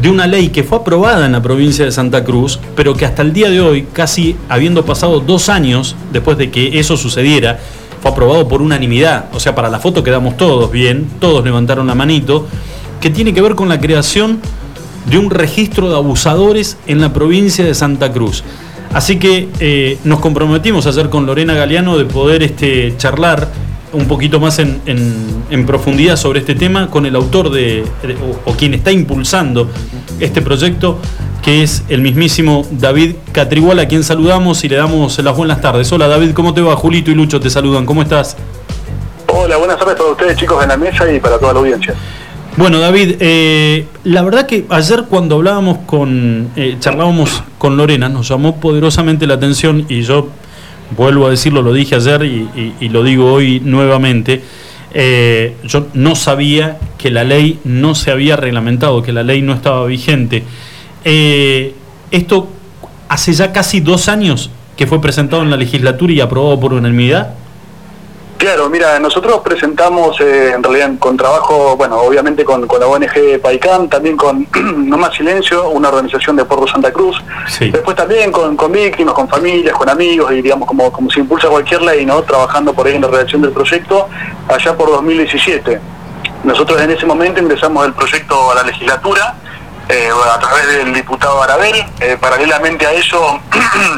de 0.02 0.10
una 0.10 0.26
ley 0.26 0.48
que 0.48 0.64
fue 0.64 0.78
aprobada 0.78 1.24
en 1.24 1.30
la 1.30 1.40
provincia 1.40 1.84
de 1.84 1.92
Santa 1.92 2.24
Cruz, 2.24 2.58
pero 2.74 2.94
que 2.94 3.06
hasta 3.06 3.22
el 3.22 3.32
día 3.32 3.48
de 3.48 3.60
hoy, 3.60 3.86
casi 3.92 4.34
habiendo 4.48 4.84
pasado 4.84 5.20
dos 5.20 5.48
años 5.48 5.94
después 6.12 6.36
de 6.36 6.50
que 6.50 6.80
eso 6.80 6.96
sucediera, 6.96 7.60
fue 8.03 8.11
aprobado 8.11 8.48
por 8.48 8.61
unanimidad. 8.61 9.26
O 9.32 9.40
sea, 9.40 9.55
para 9.55 9.70
la 9.70 9.78
foto 9.78 10.03
quedamos 10.03 10.36
todos 10.36 10.70
bien, 10.70 11.09
todos 11.20 11.44
levantaron 11.44 11.86
la 11.86 11.94
manito, 11.94 12.48
que 13.00 13.11
tiene 13.11 13.32
que 13.32 13.40
ver 13.40 13.55
con 13.55 13.68
la 13.68 13.80
creación 13.80 14.40
de 15.07 15.18
un 15.18 15.30
registro 15.30 15.88
de 15.88 15.96
abusadores 15.96 16.76
en 16.86 17.00
la 17.00 17.12
provincia 17.12 17.64
de 17.64 17.74
Santa 17.74 18.12
Cruz. 18.12 18.42
Así 18.92 19.18
que 19.18 19.48
eh, 19.61 19.98
nos 20.05 20.20
comprometimos 20.20 20.86
ayer 20.86 21.09
con 21.09 21.26
Lorena 21.26 21.55
Galeano 21.55 21.96
de 21.96 22.05
poder 22.05 22.42
este, 22.42 22.94
charlar 22.98 23.48
un 23.92 24.07
poquito 24.07 24.40
más 24.40 24.59
en, 24.59 25.66
profundidad 25.66 26.16
sobre 26.16 26.40
este 26.40 26.55
tema 26.55 26.88
con 26.88 27.07
el 27.07 27.14
autor 27.14 27.50
de, 27.50 27.84
o 28.46 28.53
quien 28.55 28.74
está 28.74 28.90
impulsando 28.90 29.70
este 30.18 30.42
proyecto, 30.42 30.98
que 31.43 31.62
es 31.62 31.82
el 31.88 32.01
mismísimo 32.03 32.64
David 32.70 33.14
Catrigual, 33.32 33.78
a 33.80 33.88
quien 33.88 34.05
saludamos 34.05 34.62
y 34.64 34.68
le 34.68 34.76
damos 34.76 35.18
las 35.18 35.36
buenas 35.36 35.61
tardes. 35.61 35.90
Hola 35.93 36.07
David, 36.09 36.32
¿cómo 36.32 36.55
te 36.55 36.61
va? 36.61 36.76
Julito 36.76 37.11
y 37.11 37.14
Lucho 37.14 37.40
te 37.40 37.51
saludan, 37.51 37.84
¿cómo 37.84 38.03
estás? 38.03 38.36
Hola, 39.26 39.57
buenas 39.57 39.76
tardes 39.78 39.97
para 39.97 40.11
ustedes 40.11 40.36
chicos 40.36 40.62
en 40.62 40.68
la 40.68 40.76
mesa 40.76 41.12
y 41.12 41.18
para 41.18 41.38
toda 41.38 41.53
la 41.55 41.59
audiencia. 41.61 41.95
Bueno, 42.57 42.78
David, 42.78 43.16
eh, 43.20 43.86
la 44.05 44.22
verdad 44.22 44.47
que 44.47 44.66
ayer 44.68 45.05
cuando 45.09 45.36
hablábamos 45.36 45.78
con, 45.86 46.51
eh, 46.55 46.76
charlábamos 46.78 47.43
con 47.59 47.76
Lorena, 47.76 48.09
nos 48.09 48.28
llamó 48.28 48.57
poderosamente 48.61 49.26
la 49.26 49.34
atención 49.34 49.86
y 49.88 50.03
yo 50.03 50.28
vuelvo 50.97 51.26
a 51.26 51.30
decirlo, 51.30 51.62
lo 51.62 51.72
dije 51.72 51.95
ayer 51.97 52.22
y, 52.24 52.49
y- 52.55 52.74
y 52.78 52.88
lo 52.90 53.03
digo 53.03 53.32
hoy 53.32 53.61
nuevamente, 53.64 54.43
eh, 54.93 55.57
yo 55.64 55.86
no 55.95 56.14
sabía 56.14 56.76
que 56.99 57.11
la 57.11 57.24
ley 57.24 57.59
no 57.64 57.95
se 57.95 58.11
había 58.11 58.36
reglamentado, 58.36 59.03
que 59.03 59.12
la 59.12 59.22
ley 59.22 59.40
no 59.43 59.55
estaba 59.55 59.86
vigente. 59.86 60.45
Eh, 61.05 61.74
esto 62.11 62.48
hace 63.09 63.32
ya 63.32 63.53
casi 63.53 63.80
dos 63.80 64.09
años 64.09 64.50
que 64.76 64.86
fue 64.86 65.00
presentado 65.00 65.42
en 65.42 65.50
la 65.50 65.57
legislatura 65.57 66.12
y 66.12 66.20
aprobado 66.20 66.59
por 66.59 66.72
unanimidad. 66.72 67.34
Claro, 68.38 68.68
mira, 68.68 68.98
nosotros 68.98 69.40
presentamos 69.44 70.20
eh, 70.20 70.53
en 70.57 70.62
realidad 70.64 70.90
con 70.98 71.16
trabajo, 71.16 71.76
bueno, 71.76 71.98
obviamente 72.00 72.44
con, 72.44 72.66
con 72.66 72.80
la 72.80 72.88
ONG 72.88 73.40
PAICAM, 73.40 73.88
también 73.88 74.16
con 74.16 74.48
No 74.88 74.98
Más 74.98 75.14
Silencio, 75.14 75.68
una 75.68 75.90
organización 75.90 76.34
de 76.34 76.44
Puerto 76.44 76.66
Santa 76.66 76.90
Cruz, 76.92 77.16
Sí. 77.46 77.70
después 77.70 77.96
también 77.96 78.32
con, 78.32 78.57
con 78.57 78.72
víctimas, 78.72 79.14
con 79.14 79.28
familias, 79.28 79.74
con 79.76 79.88
amigos 79.88 80.32
y 80.32 80.42
digamos 80.42 80.66
como, 80.66 80.90
como 80.90 81.09
se 81.09 81.20
impulsa 81.20 81.46
cualquier 81.48 81.82
ley, 81.82 82.05
¿no? 82.05 82.20
Trabajando 82.22 82.72
por 82.74 82.88
ahí 82.88 82.96
en 82.96 83.03
la 83.03 83.09
redacción 83.09 83.42
del 83.42 83.53
proyecto 83.53 84.09
allá 84.48 84.76
por 84.76 84.90
2017. 84.90 85.78
Nosotros 86.42 86.80
en 86.80 86.90
ese 86.90 87.07
momento 87.07 87.40
ingresamos 87.40 87.86
el 87.86 87.92
proyecto 87.92 88.50
a 88.50 88.57
la 88.57 88.64
legislatura 88.64 89.36
eh, 89.93 90.09
a 90.11 90.38
través 90.38 90.66
del 90.68 90.95
diputado 90.95 91.43
Arabel, 91.43 91.84
eh, 92.01 92.16
paralelamente 92.18 92.86
a 92.86 92.93
eso 92.93 93.40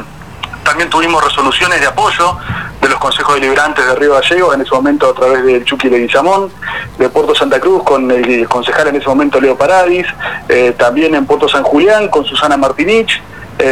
también 0.64 0.90
tuvimos 0.90 1.22
resoluciones 1.22 1.80
de 1.80 1.86
apoyo 1.86 2.36
de 2.80 2.88
los 2.88 2.98
consejos 2.98 3.36
deliberantes 3.36 3.86
de 3.86 3.94
Río 3.94 4.14
Gallegos, 4.14 4.54
en 4.56 4.62
ese 4.62 4.74
momento 4.74 5.10
a 5.10 5.14
través 5.14 5.44
del 5.44 5.64
Chucky 5.64 5.88
Leguizamón, 5.88 6.50
de 6.98 7.08
Puerto 7.08 7.32
Santa 7.34 7.60
Cruz 7.60 7.84
con 7.84 8.10
el 8.10 8.48
concejal 8.48 8.88
en 8.88 8.96
ese 8.96 9.06
momento 9.06 9.40
Leo 9.40 9.56
Paradis, 9.56 10.06
eh, 10.48 10.74
también 10.76 11.14
en 11.14 11.26
Puerto 11.26 11.48
San 11.48 11.62
Julián 11.62 12.08
con 12.08 12.24
Susana 12.24 12.56
Martinich, 12.56 13.22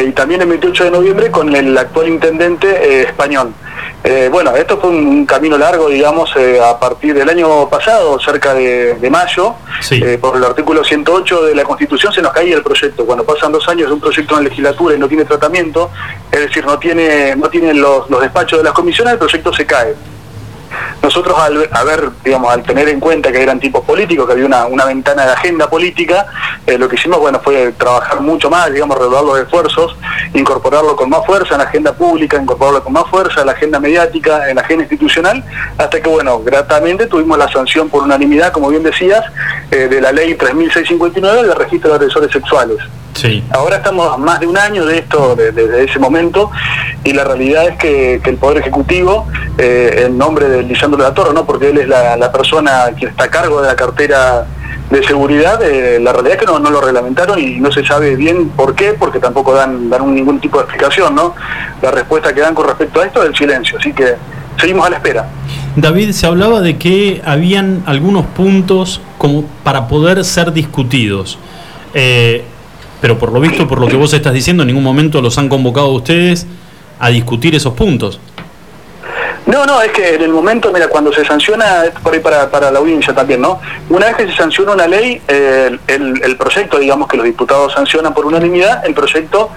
y 0.07 0.13
también 0.13 0.41
el 0.41 0.49
28 0.49 0.85
de 0.85 0.91
noviembre 0.93 1.31
con 1.33 1.55
el 1.55 1.77
actual 1.77 2.09
intendente 2.09 2.69
eh, 2.69 3.03
español. 3.03 3.53
Eh, 4.05 4.29
bueno, 4.31 4.55
esto 4.57 4.79
fue 4.79 4.91
un, 4.91 5.07
un 5.07 5.27
camino 5.27 5.57
largo, 5.57 5.89
digamos, 5.89 6.31
eh, 6.37 6.61
a 6.61 6.79
partir 6.79 7.15
del 7.15 7.29
año 7.29 7.69
pasado, 7.69 8.19
cerca 8.19 8.53
de, 8.55 8.95
de 8.95 9.11
mayo, 9.11 9.55
eh, 9.91 10.19
por 10.21 10.37
el 10.37 10.45
artículo 10.45 10.83
108 10.83 11.45
de 11.45 11.55
la 11.55 11.63
Constitución 11.65 12.13
se 12.13 12.21
nos 12.21 12.33
caía 12.33 12.57
el 12.57 12.63
proyecto. 12.63 13.07
Cuando 13.07 13.25
pasan 13.25 13.53
dos 13.53 13.69
años 13.69 13.89
de 13.89 13.95
un 13.95 14.01
proyecto 14.01 14.37
en 14.39 14.45
legislatura 14.45 14.97
y 14.97 14.99
no 14.99 15.09
tiene 15.09 15.25
tratamiento, 15.25 15.91
es 16.31 16.41
decir, 16.41 16.65
no 16.67 16.79
tiene, 16.79 17.37
no 17.37 17.49
tienen 17.49 17.81
los, 17.81 18.11
los 18.11 18.21
despachos 18.21 18.59
de 18.59 18.65
las 18.65 18.73
comisiones, 18.73 19.13
el 19.13 19.19
proyecto 19.19 19.53
se 19.53 19.67
cae. 19.67 19.95
Nosotros 21.03 21.39
al 21.39 21.69
haber, 21.73 22.11
digamos, 22.25 22.53
al 22.53 22.63
tener 22.63 22.89
en 22.89 23.01
cuenta 23.01 23.33
que 23.33 23.43
eran 23.43 23.59
tipos 23.59 23.85
políticos, 23.85 24.27
que 24.27 24.33
había 24.33 24.47
una, 24.47 24.85
ventana 24.85 25.27
de 25.27 25.33
agenda 25.33 25.69
política, 25.69 26.27
eh, 26.67 26.79
lo 26.79 26.89
que 26.89 26.97
hicimos, 26.97 27.19
bueno, 27.19 27.41
fue 27.43 27.73
trabajar 27.73 28.21
mucho 28.21 28.51
más, 28.51 28.73
digamos, 28.73 28.99
redoblar 28.99 29.25
los 29.25 29.39
esfuerzos, 29.39 29.97
incorporarlo 30.35 30.97
con 30.97 31.11
más 31.11 31.25
fuerza 31.27 31.55
en 31.55 31.59
la 31.59 31.65
agenda 31.65 31.93
pública, 31.93 32.37
incorporarlo 32.37 32.83
con 32.83 32.93
más 32.93 33.09
fuerza 33.09 33.41
en 33.41 33.47
la 33.47 33.53
agenda 33.53 33.81
mediática, 33.81 34.49
en 34.49 34.57
la 34.57 34.63
agenda 34.63 34.85
institucional, 34.85 35.45
hasta 35.79 36.01
que, 36.01 36.09
bueno, 36.09 36.41
gratamente 36.41 37.07
tuvimos 37.07 37.39
la 37.39 37.51
sanción 37.51 37.89
por 37.89 38.03
unanimidad, 38.03 38.53
como 38.53 38.69
bien 38.69 38.83
decías, 38.83 39.25
eh, 39.71 39.89
de 39.89 40.01
la 40.01 40.13
ley 40.13 40.35
3659 40.35 41.49
del 41.49 41.57
registro 41.57 41.91
de 41.91 41.97
agresores 41.97 42.31
sexuales. 42.31 42.79
Sí. 43.15 43.43
Ahora 43.51 43.77
estamos 43.77 44.13
a 44.13 44.17
más 44.17 44.41
de 44.41 44.47
un 44.47 44.57
año 44.57 44.85
de 44.87 44.99
esto, 44.99 45.37
de- 45.37 45.53
desde 45.53 45.85
ese 45.85 45.99
momento, 45.99 46.51
y 47.05 47.13
la 47.13 47.25
realidad 47.25 47.69
es 47.69 47.77
que, 47.77 48.21
que 48.23 48.31
el 48.31 48.37
Poder 48.37 48.59
Ejecutivo, 48.59 49.27
eh, 49.59 50.05
en 50.07 50.17
nombre 50.19 50.49
de 50.49 50.63
Lisandro 50.63 50.97
de 51.03 51.09
la 51.09 51.15
Torre, 51.15 51.35
¿no? 51.35 51.45
porque 51.45 51.71
él 51.71 51.79
es 51.79 51.89
la, 51.89 52.17
la 52.17 52.33
persona 52.33 52.87
que 52.99 53.07
está 53.07 53.25
a 53.25 53.29
cargo 53.31 53.61
de 53.61 53.69
la 53.69 53.77
cartera 53.77 54.47
de 54.91 55.03
seguridad, 55.05 55.63
eh, 55.63 55.99
la 56.01 56.13
realidad 56.13 56.35
es 56.35 56.41
que 56.41 56.47
no, 56.47 56.59
no 56.59 56.71
lo 56.71 56.81
reglamentaron 56.81 57.39
y 57.39 57.59
no 57.61 57.73
se 57.73 57.85
sabe 57.85 58.15
bien 58.17 58.49
por 58.51 58.75
qué, 58.75 58.95
porque 58.99 59.19
tampoco 59.19 59.55
dan, 59.55 59.89
ningún 60.15 60.39
tipo 60.41 60.59
de 60.59 60.65
explicación. 60.65 61.15
¿no? 61.15 61.35
La 61.81 61.91
respuesta 61.91 62.35
que 62.35 62.41
dan 62.41 62.55
con 62.55 62.67
respecto 62.67 63.01
a 63.01 63.07
esto 63.07 63.23
es 63.23 63.29
el 63.31 63.35
silencio, 63.37 63.79
así 63.79 63.93
que 63.93 64.15
seguimos 64.59 64.87
a 64.87 64.91
la 64.91 64.97
espera. 64.97 65.27
David, 65.77 66.13
se 66.13 66.27
hablaba 66.27 66.61
de 66.61 66.77
que 66.77 67.23
habían 67.25 67.83
algunos 67.87 68.27
puntos 68.27 69.01
como 69.17 69.45
para 69.65 69.89
poder 69.89 70.25
ser 70.25 70.53
discutidos. 70.53 71.39
Eh, 71.95 72.45
pero 73.03 73.19
por 73.19 73.33
lo 73.33 73.41
visto, 73.41 73.67
por 73.67 73.81
lo 73.81 73.89
que 73.89 73.97
vos 73.97 74.15
estás 74.15 74.33
diciendo, 74.33 74.63
en 74.63 74.69
ningún 74.69 74.85
momento 74.85 75.21
los 75.21 75.37
han 75.37 75.49
convocado 75.49 75.89
a 75.89 75.93
ustedes 75.93 76.47
a 77.01 77.09
discutir 77.09 77.53
esos 77.53 77.75
puntos. 77.75 78.21
No, 79.53 79.67
no, 79.67 79.83
es 79.83 79.93
que 79.93 80.15
en 80.15 80.23
el 80.23 80.31
momento, 80.31 80.73
mira, 80.73 80.89
cuando 80.89 81.13
se 81.13 81.27
sanciona, 81.27 81.85
es 81.85 81.91
por 82.03 82.15
ahí 82.15 82.21
para, 82.21 82.51
para 82.51 82.71
la 82.71 82.79
audiencia 82.79 83.15
también, 83.15 83.43
¿no? 83.43 83.61
Una 83.91 84.07
vez 84.07 84.17
que 84.17 84.27
se 84.27 84.35
sanciona 84.35 84.73
una 84.73 84.87
ley, 84.87 85.21
eh, 85.29 85.79
el, 85.89 86.23
el 86.25 86.37
proyecto, 86.39 86.79
digamos 86.79 87.07
que 87.07 87.19
los 87.19 87.27
diputados 87.27 87.75
sancionan 87.75 88.15
por 88.15 88.25
unanimidad, 88.25 88.83
el 88.87 88.95
proyecto 88.95 89.51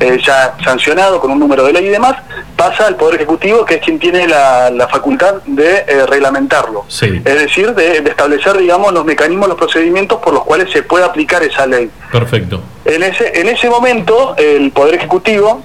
eh, 0.00 0.18
ya 0.24 0.54
sancionado 0.64 1.20
con 1.20 1.30
un 1.30 1.38
número 1.38 1.64
de 1.64 1.74
ley 1.74 1.84
y 1.84 1.90
demás, 1.90 2.16
pasa 2.56 2.86
al 2.86 2.96
Poder 2.96 3.16
Ejecutivo, 3.16 3.66
que 3.66 3.74
es 3.74 3.82
quien 3.82 3.98
tiene 3.98 4.26
la, 4.26 4.70
la 4.70 4.88
facultad 4.88 5.34
de 5.44 5.84
eh, 5.86 6.06
reglamentarlo. 6.06 6.86
Sí. 6.88 7.20
Es 7.22 7.38
decir, 7.38 7.74
de, 7.74 8.00
de 8.00 8.08
establecer, 8.10 8.56
digamos, 8.56 8.90
los 8.94 9.04
mecanismos, 9.04 9.48
los 9.48 9.58
procedimientos 9.58 10.18
por 10.20 10.32
los 10.32 10.44
cuales 10.44 10.72
se 10.72 10.82
puede 10.82 11.04
aplicar 11.04 11.42
esa 11.42 11.66
ley. 11.66 11.90
Perfecto. 12.10 12.62
En 12.86 13.02
ese, 13.02 13.38
en 13.38 13.48
ese 13.50 13.68
momento, 13.68 14.34
el 14.38 14.70
Poder 14.72 14.94
Ejecutivo 14.94 15.62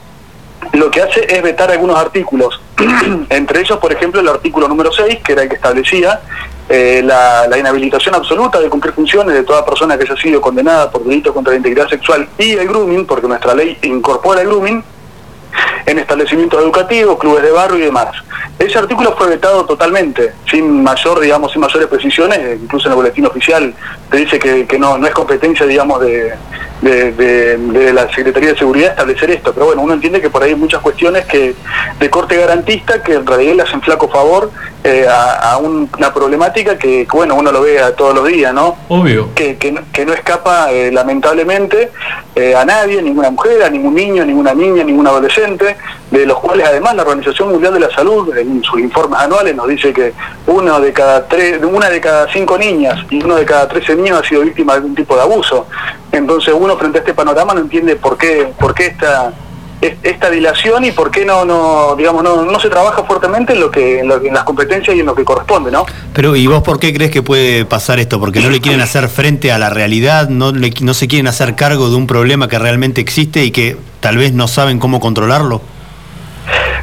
lo 0.73 0.91
que 0.91 1.01
hace 1.01 1.25
es 1.27 1.41
vetar 1.41 1.71
algunos 1.71 1.97
artículos, 1.97 2.59
entre 3.29 3.61
ellos, 3.61 3.77
por 3.79 3.91
ejemplo, 3.91 4.21
el 4.21 4.27
artículo 4.27 4.67
número 4.67 4.91
6, 4.91 5.19
que 5.23 5.33
era 5.33 5.43
el 5.43 5.49
que 5.49 5.55
establecía 5.55 6.21
eh, 6.69 7.01
la, 7.03 7.57
inhabilitación 7.57 8.13
absoluta 8.13 8.59
de 8.59 8.69
cumplir 8.69 8.93
funciones 8.93 9.33
de 9.33 9.43
toda 9.43 9.65
persona 9.65 9.97
que 9.97 10.03
haya 10.03 10.21
sido 10.21 10.41
condenada 10.41 10.91
por 10.91 11.03
delitos 11.03 11.33
contra 11.33 11.51
la 11.51 11.57
integridad 11.57 11.87
sexual 11.87 12.27
y 12.37 12.51
el 12.51 12.67
grooming, 12.67 13.05
porque 13.05 13.27
nuestra 13.27 13.55
ley 13.55 13.77
incorpora 13.83 14.41
el 14.41 14.47
grooming, 14.47 14.83
en 15.85 15.99
establecimientos 15.99 16.61
educativos, 16.61 17.17
clubes 17.17 17.41
de 17.43 17.51
barrio 17.51 17.77
y 17.77 17.85
demás. 17.85 18.09
Ese 18.59 18.77
artículo 18.77 19.15
fue 19.17 19.29
vetado 19.29 19.65
totalmente, 19.65 20.33
sin 20.51 20.83
mayor, 20.83 21.19
digamos, 21.19 21.51
sin 21.53 21.61
mayores 21.61 21.87
precisiones, 21.87 22.59
incluso 22.61 22.87
en 22.87 22.91
el 22.91 22.97
boletín 22.97 23.25
oficial 23.25 23.73
te 24.11 24.17
dice 24.17 24.37
que, 24.37 24.67
que 24.67 24.77
no, 24.77 24.97
no 24.97 25.07
es 25.07 25.13
competencia, 25.13 25.65
digamos, 25.65 26.01
de, 26.01 26.33
de- 26.81 27.11
de- 27.11 27.57
de 27.57 27.93
la 27.93 28.07
Secretaría 28.13 28.51
de 28.53 28.57
Seguridad 28.59 28.91
establecer 28.91 29.31
esto, 29.31 29.53
pero 29.53 29.65
bueno, 29.67 29.81
uno 29.81 29.93
entiende 29.93 30.21
que 30.21 30.29
por 30.29 30.43
ahí 30.43 30.49
hay 30.51 30.55
muchas 30.55 30.81
cuestiones 30.81 31.25
que 31.25 31.55
de 31.99 32.09
corte 32.09 32.35
garantista 32.37 33.01
que 33.01 33.13
en 33.15 33.25
realidad 33.25 33.55
le 33.55 33.63
hacen 33.63 33.81
flaco 33.81 34.07
favor 34.09 34.51
eh, 34.83 35.05
a, 35.09 35.51
a 35.53 35.57
un- 35.57 35.89
una 35.97 36.13
problemática 36.13 36.77
que, 36.77 37.05
bueno, 37.11 37.35
uno 37.35 37.51
lo 37.51 37.61
ve 37.61 37.79
a 37.79 37.93
todos 37.95 38.13
los 38.15 38.25
días, 38.27 38.53
¿no? 38.53 38.77
Obvio. 39.33 39.57
que, 39.57 39.75
que 39.91 40.05
no 40.05 40.13
escapa 40.13 40.71
eh, 40.71 40.91
lamentablemente 40.91 41.91
eh, 42.35 42.55
a 42.55 42.63
nadie, 42.63 43.01
ninguna 43.01 43.31
mujer, 43.31 43.63
a 43.63 43.69
ningún 43.69 43.95
niño, 43.95 44.23
ninguna 44.23 44.53
niña, 44.53 44.83
ningún 44.83 45.05
adolescente, 45.07 45.75
de 46.11 46.25
los 46.25 46.37
cuales 46.39 46.67
además 46.67 46.95
la 46.95 47.01
Organización 47.01 47.49
Mundial 47.51 47.73
de 47.73 47.79
la 47.81 47.89
Salud 47.89 48.37
en 48.37 48.63
sus 48.63 48.79
informes 48.79 49.19
anuales 49.19 49.55
nos 49.55 49.67
dice 49.67 49.91
que 49.91 50.13
uno 50.45 50.79
de 50.79 50.93
cada 50.93 51.27
tres, 51.27 51.59
una 51.63 51.89
de 51.89 51.99
cada 51.99 52.31
cinco 52.31 52.57
niñas 52.57 52.99
y 53.09 53.21
uno 53.21 53.35
de 53.35 53.43
cada 53.45 53.67
trece 53.67 53.93
niños 53.95 54.21
ha 54.23 54.27
sido 54.27 54.41
víctima 54.41 54.73
de 54.73 54.77
algún 54.77 54.95
tipo 54.95 55.15
de 55.15 55.21
abuso. 55.23 55.67
Entonces 56.17 56.53
uno 56.57 56.77
frente 56.77 56.97
a 56.99 57.01
este 57.01 57.13
panorama 57.13 57.53
no 57.53 57.61
entiende 57.61 57.95
por 57.95 58.17
qué, 58.17 58.49
por 58.59 58.73
qué 58.73 58.87
esta 58.87 59.33
es- 59.79 59.93
esta 60.01 60.29
dilación 60.31 60.83
y 60.85 60.91
por 60.91 61.11
qué 61.11 61.23
no, 61.23 61.45
no 61.45 61.95
digamos, 61.95 62.23
no, 62.23 62.43
no 62.43 62.59
se 62.59 62.67
trabaja 62.69 63.03
fuertemente 63.03 63.53
en 63.53 63.59
lo 63.59 63.69
que, 63.69 63.99
en 63.99 64.07
las 64.33 64.43
competencias 64.43 64.95
y 64.95 64.99
en 65.01 65.05
lo 65.05 65.13
que 65.13 65.23
corresponde, 65.23 65.69
¿no? 65.71 65.85
Pero, 66.13 66.35
¿y 66.35 66.47
vos 66.47 66.63
por 66.63 66.79
qué 66.79 66.91
crees 66.93 67.11
que 67.11 67.21
puede 67.21 67.63
pasar 67.65 67.99
esto? 67.99 68.19
¿Porque 68.19 68.39
no 68.41 68.49
le 68.49 68.59
quieren 68.59 68.81
hacer 68.81 69.07
frente 69.07 69.51
a 69.51 69.59
la 69.59 69.69
realidad? 69.69 70.29
¿No, 70.29 70.51
no 70.51 70.93
se 70.95 71.07
quieren 71.07 71.27
hacer 71.27 71.55
cargo 71.55 71.89
de 71.89 71.95
un 71.95 72.07
problema 72.07 72.47
que 72.47 72.57
realmente 72.57 73.01
existe 73.01 73.45
y 73.45 73.51
que 73.51 73.77
tal 73.99 74.17
vez 74.17 74.33
no 74.33 74.47
saben 74.47 74.79
cómo 74.79 74.99
controlarlo? 74.99 75.61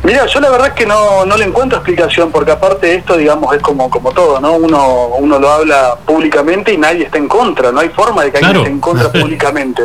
Mira, 0.02 0.26
yo 0.26 0.40
la 0.40 0.50
verdad 0.50 0.68
es 0.68 0.74
que 0.74 0.84
no, 0.86 1.24
no 1.24 1.36
le 1.36 1.44
encuentro 1.46 1.78
explicación, 1.78 2.30
porque 2.30 2.50
aparte 2.50 2.88
de 2.88 2.94
esto, 2.96 3.16
digamos, 3.16 3.54
es 3.56 3.62
como, 3.62 3.88
como 3.88 4.12
todo, 4.12 4.38
¿no? 4.40 4.52
Uno, 4.54 5.06
uno 5.18 5.38
lo 5.38 5.50
habla 5.50 5.96
públicamente 6.04 6.72
y 6.72 6.76
nadie 6.76 7.04
está 7.04 7.16
en 7.18 7.26
contra, 7.28 7.72
no 7.72 7.80
hay 7.80 7.88
forma 7.88 8.22
de 8.24 8.30
que 8.30 8.38
alguien 8.38 8.56
esté 8.56 8.70
en 8.70 8.80
contra 8.80 9.08
públicamente. 9.12 9.84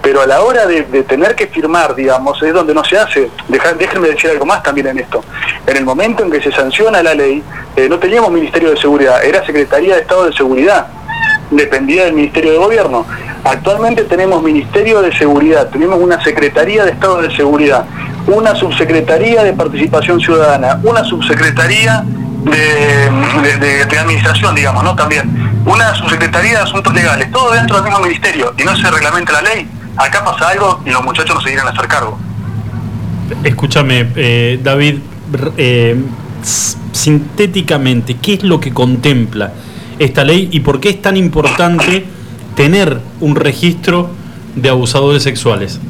Pero 0.00 0.20
a 0.22 0.26
la 0.26 0.42
hora 0.42 0.66
de, 0.66 0.82
de 0.82 1.02
tener 1.02 1.34
que 1.34 1.48
firmar, 1.48 1.94
digamos, 1.96 2.40
es 2.42 2.54
donde 2.54 2.72
no 2.72 2.84
se 2.84 2.96
hace. 2.98 3.28
Deja- 3.48 3.72
déjenme 3.72 4.08
decir 4.08 4.30
algo 4.30 4.46
más 4.46 4.62
también 4.62 4.86
en 4.86 4.98
esto. 5.00 5.24
En 5.66 5.76
el 5.76 5.84
momento 5.84 6.22
en 6.22 6.30
que 6.30 6.40
se 6.40 6.52
sanciona 6.52 7.02
la 7.02 7.14
ley, 7.14 7.42
eh, 7.76 7.88
no 7.88 7.98
teníamos 7.98 8.30
Ministerio 8.30 8.70
de 8.70 8.76
Seguridad, 8.76 9.24
era 9.24 9.44
Secretaría 9.44 9.96
de 9.96 10.02
Estado 10.02 10.26
de 10.26 10.32
Seguridad 10.32 10.86
dependía 11.50 12.04
del 12.04 12.14
Ministerio 12.14 12.52
de 12.52 12.58
Gobierno. 12.58 13.06
Actualmente 13.44 14.04
tenemos 14.04 14.42
Ministerio 14.42 15.00
de 15.00 15.16
Seguridad, 15.16 15.68
tenemos 15.68 15.98
una 16.00 16.22
Secretaría 16.22 16.84
de 16.84 16.92
Estado 16.92 17.22
de 17.22 17.34
Seguridad, 17.34 17.86
una 18.26 18.54
Subsecretaría 18.54 19.42
de 19.42 19.52
Participación 19.52 20.20
Ciudadana, 20.20 20.80
una 20.82 21.04
Subsecretaría 21.04 22.04
de, 22.44 23.98
Administración, 23.98 24.54
digamos, 24.54 24.84
¿no? 24.84 24.94
También. 24.94 25.62
Una 25.66 25.94
Subsecretaría 25.94 26.58
de 26.58 26.64
Asuntos 26.64 26.94
Legales, 26.94 27.30
todo 27.32 27.52
dentro 27.52 27.76
del 27.76 27.84
mismo 27.84 28.00
ministerio, 28.00 28.54
y 28.56 28.64
no 28.64 28.76
se 28.76 28.90
reglamenta 28.90 29.32
la 29.32 29.42
ley. 29.42 29.68
Acá 29.96 30.24
pasa 30.24 30.48
algo 30.50 30.80
y 30.86 30.90
los 30.90 31.02
muchachos 31.04 31.34
no 31.34 31.40
se 31.40 31.48
quieren 31.48 31.66
hacer 31.66 31.88
cargo. 31.88 32.18
Escúchame, 33.42 34.08
eh, 34.14 34.60
David, 34.62 34.98
eh, 35.56 35.96
sintéticamente, 36.92 38.16
¿qué 38.16 38.34
es 38.34 38.42
lo 38.44 38.60
que 38.60 38.72
contempla 38.72 39.52
esta 39.98 40.24
ley 40.24 40.48
y 40.52 40.60
por 40.60 40.80
qué 40.80 40.90
es 40.90 41.02
tan 41.02 41.16
importante 41.16 42.04
tener 42.56 43.00
un 43.20 43.36
registro 43.36 44.10
de 44.54 44.68
abusadores 44.68 45.22
sexuales? 45.22 45.80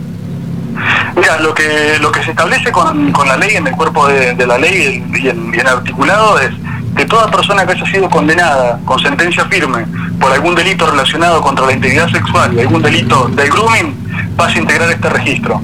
Mira, 1.16 1.40
lo 1.40 1.52
que, 1.54 1.98
lo 2.00 2.12
que 2.12 2.22
se 2.22 2.30
establece 2.30 2.70
con, 2.70 3.10
con 3.12 3.26
la 3.26 3.36
ley, 3.36 3.56
en 3.56 3.66
el 3.66 3.74
cuerpo 3.74 4.06
de, 4.06 4.34
la 4.46 4.58
ley 4.58 5.02
y 5.14 5.28
en, 5.28 5.52
y 5.54 5.58
en 5.58 5.66
articulado 5.66 6.38
es 6.38 6.50
que 6.96 7.04
toda 7.04 7.30
persona 7.30 7.66
que 7.66 7.72
haya 7.72 7.86
sido 7.86 8.08
condenada 8.08 8.80
con 8.84 8.98
sentencia 9.00 9.44
firme 9.46 9.86
por 10.20 10.32
algún 10.32 10.54
delito 10.54 10.86
relacionado 10.90 11.40
contra 11.42 11.66
la 11.66 11.72
integridad 11.72 12.08
sexual 12.10 12.54
y 12.54 12.60
algún 12.60 12.82
delito 12.82 13.28
de 13.28 13.48
grooming 13.48 13.94
pase 14.36 14.58
a 14.58 14.62
integrar 14.62 14.90
este 14.90 15.08
registro. 15.08 15.60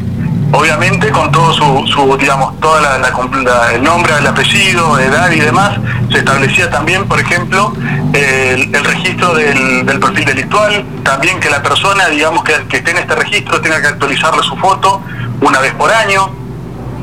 Obviamente 0.52 1.10
con 1.10 1.32
todo 1.32 1.52
su, 1.52 1.86
su, 1.88 2.16
digamos, 2.16 2.58
toda 2.60 2.80
la, 2.80 2.98
la 2.98 3.10
la- 3.42 3.72
el 3.74 3.82
nombre, 3.82 4.12
el 4.18 4.26
apellido, 4.26 4.98
edad 5.00 5.30
y 5.32 5.40
demás, 5.40 5.78
se 6.14 6.20
establecía 6.20 6.70
también, 6.70 7.08
por 7.08 7.18
ejemplo, 7.18 7.72
el, 8.12 8.72
registro 8.72 9.34
del, 9.34 9.84
perfil 9.84 10.24
delictual, 10.24 10.84
también 11.02 11.40
que 11.40 11.50
la 11.50 11.60
persona, 11.60 12.06
digamos, 12.08 12.44
que, 12.44 12.52
esté 12.52 12.92
en 12.92 12.98
este 12.98 13.16
registro 13.16 13.60
tenga 13.60 13.80
que 13.80 13.88
actualizarle 13.88 14.40
su 14.44 14.56
foto 14.56 15.02
una 15.40 15.58
vez 15.58 15.74
por 15.74 15.90
año, 15.90 16.30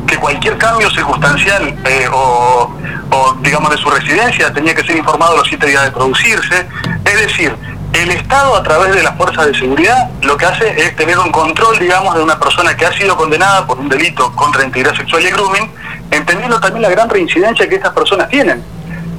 que 0.08 0.16
cualquier 0.16 0.58
cambio 0.58 0.90
circunstancial 0.92 1.76
eh, 1.86 2.08
o, 2.10 2.74
o, 3.10 3.38
digamos, 3.42 3.72
de 3.72 3.78
su 3.78 3.90
residencia 3.90 4.54
tenía 4.54 4.74
que 4.74 4.84
ser 4.84 4.96
informado 4.96 5.36
los 5.36 5.48
siete 5.48 5.68
días 5.68 5.84
de 5.84 5.92
producirse. 5.92 6.66
Es 7.04 7.20
decir, 7.20 7.54
el 7.92 8.12
Estado 8.12 8.56
a 8.56 8.64
través 8.64 8.96
de 8.96 9.04
las 9.04 9.18
fuerzas 9.18 9.48
de 9.48 9.54
seguridad 9.54 10.10
lo 10.22 10.38
que 10.38 10.46
hace 10.46 10.70
es 10.82 10.96
tener 10.96 11.20
un 11.20 11.32
control, 11.32 11.78
digamos, 11.80 12.16
de 12.16 12.24
una 12.24 12.40
persona 12.40 12.78
que 12.78 12.86
ha 12.86 12.94
sido 12.94 13.18
condenada 13.18 13.68
por 13.68 13.78
un 13.78 13.90
delito 13.90 14.32
contra 14.38 14.64
integridad 14.64 14.96
sexual 14.96 15.22
y 15.22 15.32
grooming, 15.32 15.70
entendiendo 16.12 16.62
también 16.62 16.84
la 16.84 16.90
gran 16.90 17.10
reincidencia 17.10 17.68
que 17.68 17.76
estas 17.76 17.92
personas 17.92 18.30
tienen. 18.30 18.64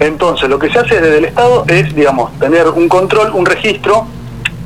Entonces, 0.07 0.48
lo 0.48 0.59
que 0.59 0.68
se 0.70 0.78
hace 0.80 1.00
desde 1.00 1.18
el 1.18 1.24
Estado 1.26 1.64
es, 1.68 1.94
digamos, 1.94 2.36
tener 2.38 2.68
un 2.68 2.88
control, 2.88 3.30
un 3.34 3.46
registro, 3.46 4.07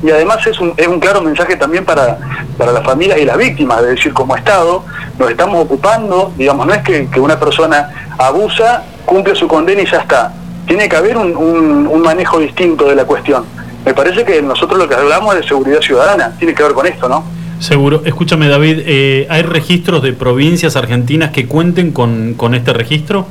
y 0.03 0.09
además 0.09 0.45
es 0.47 0.59
un, 0.59 0.73
es 0.77 0.87
un 0.87 0.99
claro 0.99 1.21
mensaje 1.21 1.55
también 1.55 1.85
para, 1.85 2.17
para 2.57 2.71
las 2.71 2.83
familias 2.83 3.19
y 3.19 3.25
las 3.25 3.37
víctimas, 3.37 3.81
es 3.81 3.87
decir, 3.89 4.13
como 4.13 4.35
Estado 4.35 4.83
nos 5.19 5.29
estamos 5.29 5.63
ocupando, 5.63 6.31
digamos, 6.37 6.65
no 6.67 6.73
es 6.73 6.81
que, 6.83 7.07
una 7.19 7.39
persona 7.39 8.09
abusa, 8.17 8.83
cumple 9.05 9.35
su 9.35 9.47
condena 9.47 9.81
y 9.81 9.85
ya 9.85 9.97
está. 9.99 10.33
Tiene 10.67 10.89
que 10.89 10.95
haber 10.95 11.17
un, 11.17 11.35
un- 11.37 11.87
un 11.87 12.01
manejo 12.01 12.39
distinto 12.39 12.85
de 12.89 12.95
la 12.95 13.05
cuestión. 13.05 13.45
Me 13.85 13.93
parece 13.93 14.25
que 14.25 14.41
nosotros 14.41 14.77
lo 14.79 14.87
que 14.89 14.95
hablamos 14.95 15.33
es 15.35 15.41
de 15.41 15.47
seguridad 15.47 15.81
ciudadana, 15.81 16.33
tiene 16.37 16.53
que 16.53 16.61
ver 16.63 16.73
con 16.73 16.85
esto, 16.87 17.07
¿no? 17.07 17.23
Seguro. 17.59 18.01
Escúchame, 18.05 18.47
David, 18.49 18.81
eh, 18.85 19.25
¿hay 19.29 19.41
registros 19.43 20.03
de 20.03 20.13
provincias 20.13 20.75
argentinas 20.75 21.31
que 21.31 21.47
cuenten 21.47 21.91
con, 21.91 22.33
con 22.35 22.53
este 22.53 22.73
registro? 22.73 23.25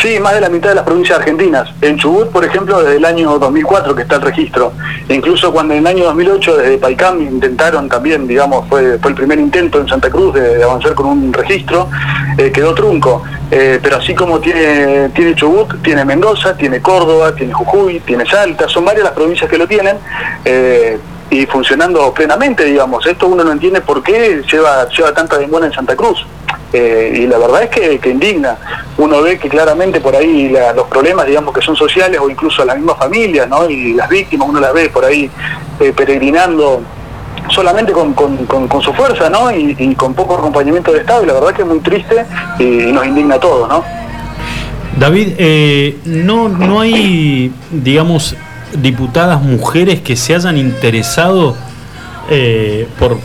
Sí, 0.00 0.18
más 0.18 0.34
de 0.34 0.40
la 0.40 0.48
mitad 0.48 0.70
de 0.70 0.74
las 0.76 0.84
provincias 0.84 1.18
argentinas. 1.18 1.68
En 1.80 1.96
Chubut, 1.96 2.28
por 2.30 2.44
ejemplo, 2.44 2.82
desde 2.82 2.96
el 2.96 3.04
año 3.04 3.38
2004 3.38 3.94
que 3.94 4.02
está 4.02 4.16
el 4.16 4.22
registro. 4.22 4.72
E 5.08 5.14
incluso 5.14 5.52
cuando 5.52 5.74
en 5.74 5.80
el 5.80 5.86
año 5.86 6.04
2008 6.04 6.56
desde 6.56 6.78
Paicam 6.78 7.20
intentaron 7.20 7.88
también, 7.88 8.26
digamos, 8.26 8.68
fue, 8.68 8.98
el 9.02 9.14
primer 9.14 9.38
intento 9.38 9.80
en 9.80 9.88
Santa 9.88 10.10
Cruz 10.10 10.34
de, 10.34 10.58
de 10.58 10.64
avanzar 10.64 10.94
con 10.94 11.06
un 11.06 11.32
registro, 11.32 11.88
eh, 12.36 12.50
quedó 12.50 12.74
trunco. 12.74 13.22
Eh, 13.50 13.78
pero 13.82 13.96
así 13.96 14.14
como 14.14 14.40
tiene, 14.40 15.10
tiene 15.10 15.34
Chubut, 15.34 15.82
tiene 15.82 16.04
Mendoza, 16.04 16.56
tiene 16.56 16.80
Córdoba, 16.80 17.34
tiene 17.34 17.52
Jujuy, 17.52 18.00
tiene 18.00 18.24
Salta, 18.26 18.68
son 18.68 18.84
varias 18.84 19.04
las 19.04 19.12
provincias 19.12 19.48
que 19.48 19.58
lo 19.58 19.68
tienen. 19.68 19.96
eh, 20.44 20.98
y 21.32 21.46
funcionando 21.46 22.12
plenamente, 22.12 22.64
digamos. 22.64 23.06
Esto 23.06 23.26
uno 23.26 23.42
no 23.42 23.52
entiende 23.52 23.80
por 23.80 24.02
qué 24.02 24.42
lleva, 24.52 24.86
lleva 24.90 25.12
tanta 25.14 25.38
demora 25.38 25.66
en 25.66 25.72
Santa 25.72 25.96
Cruz. 25.96 26.24
Eh, 26.74 27.20
y 27.22 27.26
la 27.26 27.38
verdad 27.38 27.62
es 27.64 27.70
que, 27.70 27.98
que 27.98 28.10
indigna. 28.10 28.56
Uno 28.98 29.22
ve 29.22 29.38
que 29.38 29.48
claramente 29.48 30.00
por 30.00 30.14
ahí 30.14 30.50
la- 30.50 30.72
los 30.74 30.86
problemas, 30.88 31.26
digamos, 31.26 31.54
que 31.54 31.62
son 31.62 31.74
sociales 31.74 32.20
o 32.20 32.28
incluso 32.30 32.64
las 32.64 32.76
mismas 32.76 32.98
familias, 32.98 33.48
¿no? 33.48 33.68
Y 33.68 33.94
las 33.94 34.08
víctimas, 34.08 34.48
uno 34.48 34.60
las 34.60 34.72
ve 34.74 34.88
por 34.90 35.04
ahí 35.04 35.30
eh, 35.80 35.92
peregrinando 35.96 36.82
solamente 37.50 37.92
con, 37.92 38.12
con- 38.14 38.46
con- 38.46 38.82
su 38.82 38.92
fuerza, 38.92 39.28
¿no? 39.30 39.50
Y, 39.50 39.94
con 39.96 40.14
poco 40.14 40.34
acompañamiento 40.34 40.92
del 40.92 41.00
Estado. 41.00 41.22
Y 41.22 41.26
la 41.26 41.32
verdad 41.34 41.52
que 41.54 41.62
es 41.62 41.68
muy 41.68 41.80
triste 41.80 42.24
y, 42.58 42.64
y 42.88 42.92
nos 42.92 43.06
indigna 43.06 43.36
a 43.36 43.40
todos, 43.40 43.68
¿no? 43.68 43.82
David, 44.98 45.28
eh, 45.38 45.96
no, 46.04 46.48
no 46.48 46.80
hay, 46.80 47.52
digamos, 47.70 48.36
diputadas 48.74 49.40
mujeres 49.42 50.00
que 50.00 50.16
se 50.16 50.34
hayan 50.34 50.56
interesado 50.58 51.56
eh, 52.30 52.86
por, 52.98 53.18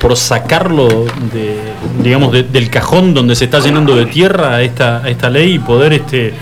por 0.00 0.16
sacarlo 0.16 0.88
de, 1.32 1.56
digamos, 2.02 2.32
de- 2.32 2.42
del 2.44 2.70
cajón 2.70 3.14
donde 3.14 3.34
se 3.36 3.44
está 3.46 3.60
llenando 3.60 3.96
de 3.96 4.06
tierra 4.06 4.62
esta, 4.62 5.08
esta 5.08 5.30
ley 5.30 5.54
y 5.54 5.58
poder 5.58 5.92
este, 5.92 6.32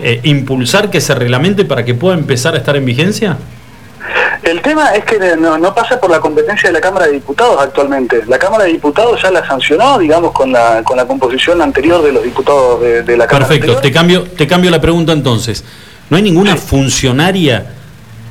eh, 0.00 0.20
impulsar 0.24 0.90
que 0.90 1.00
se 1.00 1.14
reglamente 1.14 1.64
para 1.64 1.84
que 1.84 1.94
pueda 1.94 2.16
empezar 2.16 2.54
a 2.54 2.58
estar 2.58 2.76
en 2.76 2.84
vigencia? 2.84 3.36
El 4.42 4.62
tema 4.62 4.94
es 4.94 5.04
que 5.04 5.18
no, 5.36 5.58
no 5.58 5.74
pasa 5.74 6.00
por 6.00 6.10
la 6.10 6.20
competencia 6.20 6.68
de 6.68 6.72
la 6.72 6.80
Cámara 6.80 7.06
de 7.06 7.12
Diputados 7.12 7.56
actualmente. 7.60 8.22
La 8.28 8.38
Cámara 8.38 8.64
de 8.64 8.72
Diputados 8.72 9.20
ya 9.20 9.30
la 9.30 9.46
sancionó, 9.46 9.98
digamos, 9.98 10.32
con 10.32 10.52
la, 10.52 10.82
con 10.84 10.96
la 10.96 11.04
composición 11.06 11.60
anterior 11.60 12.02
de 12.02 12.12
los 12.12 12.22
diputados 12.22 12.80
de, 12.80 13.02
de 13.02 13.16
la 13.16 13.26
Cámara. 13.26 13.46
Perfecto, 13.48 13.72
anterior. 13.72 13.82
te 13.82 13.92
cambio, 13.92 14.22
te 14.22 14.46
cambio 14.46 14.70
la 14.70 14.80
pregunta 14.80 15.12
entonces. 15.12 15.64
¿No 16.08 16.16
hay 16.16 16.22
ninguna 16.22 16.56
funcionaria 16.56 17.66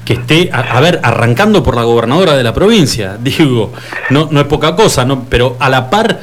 que 0.08 0.14
esté, 0.14 0.49
a, 0.53 0.80
ver, 0.80 1.01
arrancando 1.03 1.62
por 1.62 1.76
la 1.76 1.84
gobernadora 1.84 2.38
de 2.38 2.41
la 2.41 2.53
provincia? 2.53 3.18
Digo, 3.22 3.74
no, 4.10 4.30
no 4.32 4.39
es 4.39 4.47
poca 4.47 4.74
cosa, 4.74 5.03
¿no? 5.03 5.26
pero 5.30 5.58
a 5.60 5.70
la 5.70 5.89
par 5.89 6.22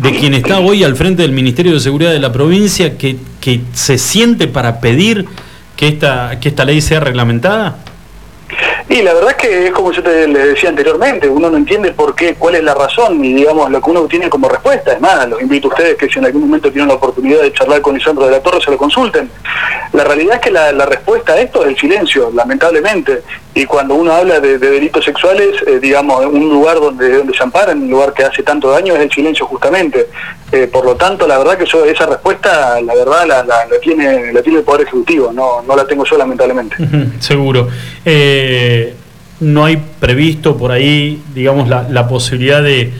de 0.00 0.16
quien 0.16 0.32
está 0.32 0.60
hoy 0.60 0.82
al 0.82 0.96
frente 0.96 1.20
del 1.20 1.32
Ministerio 1.32 1.74
de 1.74 1.80
Seguridad 1.80 2.10
de 2.10 2.20
la 2.20 2.32
provincia, 2.32 2.96
que, 2.96 3.18
que 3.38 3.60
se 3.74 3.98
siente 3.98 4.48
para 4.48 4.80
pedir 4.80 5.26
que 5.76 5.88
esta, 5.88 6.40
que 6.40 6.48
esta 6.48 6.64
ley 6.64 6.80
sea 6.80 7.00
reglamentada? 7.00 7.76
Y 8.88 9.02
la 9.02 9.12
verdad 9.14 9.30
es 9.30 9.36
que 9.36 9.66
es 9.66 9.72
como 9.72 9.92
yo 9.92 10.02
te 10.02 10.26
le 10.26 10.48
decía 10.48 10.70
anteriormente, 10.70 11.28
uno 11.28 11.50
no 11.50 11.56
entiende 11.56 11.92
por 11.92 12.14
qué, 12.14 12.34
cuál 12.34 12.54
es 12.54 12.62
la 12.64 12.74
razón 12.74 13.22
y 13.24 13.34
digamos 13.34 13.70
lo 13.70 13.80
que 13.80 13.90
uno 13.90 14.02
tiene 14.06 14.28
como 14.28 14.48
respuesta. 14.48 14.92
Es 14.92 15.00
más, 15.00 15.28
los 15.28 15.40
invito 15.42 15.68
a 15.68 15.70
ustedes 15.70 15.96
que 15.96 16.08
si 16.08 16.18
en 16.18 16.24
algún 16.24 16.42
momento 16.42 16.70
tienen 16.70 16.88
la 16.88 16.94
oportunidad 16.94 17.42
de 17.42 17.52
charlar 17.52 17.80
con 17.82 17.94
Lisandro 17.94 18.24
de 18.26 18.32
la 18.32 18.40
Torre 18.40 18.60
se 18.64 18.70
lo 18.70 18.78
consulten. 18.78 19.30
La 19.92 20.04
realidad 20.04 20.34
es 20.36 20.40
que 20.40 20.50
la, 20.50 20.72
respuesta 20.86 21.32
a 21.34 21.40
esto 21.40 21.62
es 21.62 21.68
el 21.68 21.76
silencio, 21.76 22.30
lamentablemente. 22.34 23.22
Y 23.54 23.64
cuando 23.64 23.94
uno 23.94 24.12
habla 24.12 24.38
de, 24.40 24.58
de 24.58 24.70
delitos 24.70 25.04
sexuales, 25.04 25.48
eh, 25.66 25.78
digamos, 25.80 26.24
un 26.26 26.48
lugar 26.48 26.78
donde, 26.78 27.16
donde 27.18 27.36
se 27.36 27.42
amparan, 27.42 27.82
un 27.82 27.90
lugar 27.90 28.12
que 28.12 28.22
hace 28.24 28.42
tanto 28.42 28.70
daño 28.70 28.94
es 28.94 29.00
el 29.00 29.10
silencio 29.10 29.46
justamente. 29.46 30.06
Eh, 30.52 30.68
por 30.70 30.84
lo 30.84 30.94
tanto, 30.96 31.26
la 31.26 31.36
verdad 31.38 31.58
que 31.58 31.66
yo 31.66 31.84
esa 31.84 32.06
respuesta, 32.06 32.80
la 32.80 32.94
verdad, 32.94 33.26
la, 33.26 33.44
la- 33.44 33.66
la 33.66 33.78
tiene, 33.80 34.32
la 34.32 34.42
tiene 34.42 34.58
el 34.60 34.64
Poder 34.64 34.82
Ejecutivo, 34.82 35.30
no, 35.32 35.62
no 35.66 35.76
la 35.76 35.86
tengo 35.86 36.04
yo 36.04 36.16
lamentablemente. 36.16 36.76
Seguro. 37.18 37.68
Eh, 38.04 38.47
no 39.40 39.64
hay 39.64 39.78
previsto 40.00 40.56
por 40.56 40.72
ahí, 40.72 41.20
digamos, 41.34 41.68
la, 41.68 42.08
posibilidad 42.08 42.62
de, 42.62 42.92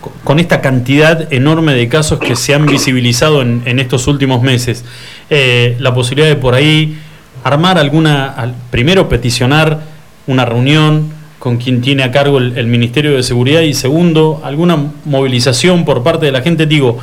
co- 0.00 0.12
con 0.24 0.38
esta 0.38 0.60
cantidad 0.60 1.32
enorme 1.32 1.74
de 1.74 1.88
casos 1.88 2.18
que 2.18 2.34
se 2.36 2.54
han 2.54 2.66
visibilizado 2.66 3.42
en, 3.42 3.62
en 3.66 3.78
estos 3.78 4.06
últimos 4.06 4.42
meses, 4.42 4.84
eh, 5.30 5.76
la 5.80 5.92
posibilidad 5.94 6.28
de 6.28 6.36
por 6.36 6.54
ahí 6.54 6.96
armar 7.44 7.78
alguna, 7.78 8.26
al- 8.28 8.54
primero 8.70 9.08
peticionar 9.08 9.80
una 10.26 10.44
reunión 10.44 11.10
con 11.38 11.56
quien 11.56 11.80
tiene 11.80 12.04
a 12.04 12.12
cargo 12.12 12.38
el, 12.38 12.56
el 12.56 12.66
Ministerio 12.68 13.16
de 13.16 13.22
Seguridad 13.24 13.62
y 13.62 13.74
segundo, 13.74 14.40
alguna 14.44 14.78
movilización 15.04 15.84
por 15.84 16.02
parte 16.04 16.24
de 16.26 16.32
la 16.32 16.40
gente, 16.42 16.66
digo, 16.66 16.98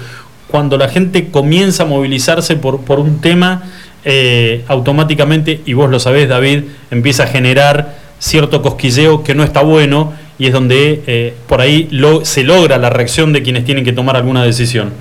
cuando 0.48 0.78
la 0.78 0.88
gente 0.88 1.28
comienza 1.30 1.84
a 1.84 1.86
movilizarse 1.86 2.56
por, 2.56 2.80
por 2.82 3.00
un 3.00 3.20
tema, 3.20 3.64
eh, 4.06 4.64
automáticamente, 4.68 5.62
y 5.66 5.74
vos 5.74 5.90
lo 5.90 6.00
sabés 6.00 6.28
David, 6.30 6.64
empieza 6.92 7.24
a 7.24 7.28
generar 7.28 7.96
cierto 8.20 8.62
cosquilleo 8.62 9.24
que 9.24 9.34
no 9.36 9.44
está 9.44 9.62
bueno 9.62 10.14
y 10.38 10.48
es 10.48 10.54
donde 10.54 11.04
eh, 11.08 11.34
por 11.48 11.62
ahí 11.62 11.88
lo- 11.92 12.24
se 12.26 12.44
logra 12.44 12.78
la 12.78 12.90
reacción 12.90 13.34
de 13.34 13.42
quienes 13.44 13.66
tienen 13.66 13.84
que 13.84 13.92
tomar 13.94 14.16
alguna 14.16 14.44
decisión. 14.44 14.94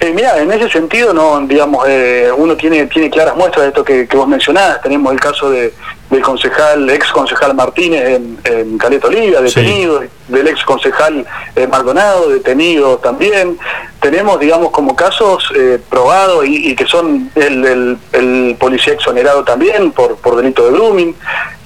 Eh, 0.00 0.12
mira, 0.14 0.38
en 0.40 0.50
ese 0.52 0.68
sentido, 0.70 1.12
no, 1.12 1.40
digamos, 1.46 1.86
eh, 1.88 2.28
uno 2.36 2.56
tiene 2.56 2.86
tiene 2.86 3.10
claras 3.10 3.36
muestras 3.36 3.64
de 3.64 3.68
esto 3.68 3.84
que, 3.84 4.06
que 4.06 4.16
vos 4.16 4.28
mencionás. 4.28 4.80
Tenemos 4.80 5.12
el 5.12 5.18
caso 5.20 5.50
de, 5.50 5.74
del 6.10 6.22
concejal, 6.22 6.88
ex 6.90 7.10
concejal 7.12 7.54
Martínez 7.54 8.02
en, 8.16 8.38
en 8.44 8.78
Caleta 8.78 9.08
Oliva, 9.08 9.40
detenido, 9.42 10.02
del 10.28 10.48
ex 10.48 10.64
concejal 10.64 11.26
eh, 11.54 11.66
Maldonado, 11.66 12.30
detenido 12.30 12.96
también. 12.98 13.58
Tenemos, 14.00 14.40
digamos, 14.40 14.70
como 14.70 14.96
casos 14.96 15.50
eh, 15.54 15.78
probados 15.90 16.46
y, 16.46 16.70
y 16.70 16.74
que 16.76 16.86
son 16.86 17.30
el, 17.34 17.64
el- 17.64 17.98
el 18.12 18.56
policía 18.58 18.94
exonerado 18.94 19.44
también 19.44 19.92
por, 19.92 20.16
por 20.16 20.36
delito 20.36 20.64
de 20.64 20.72
grooming. 20.72 21.14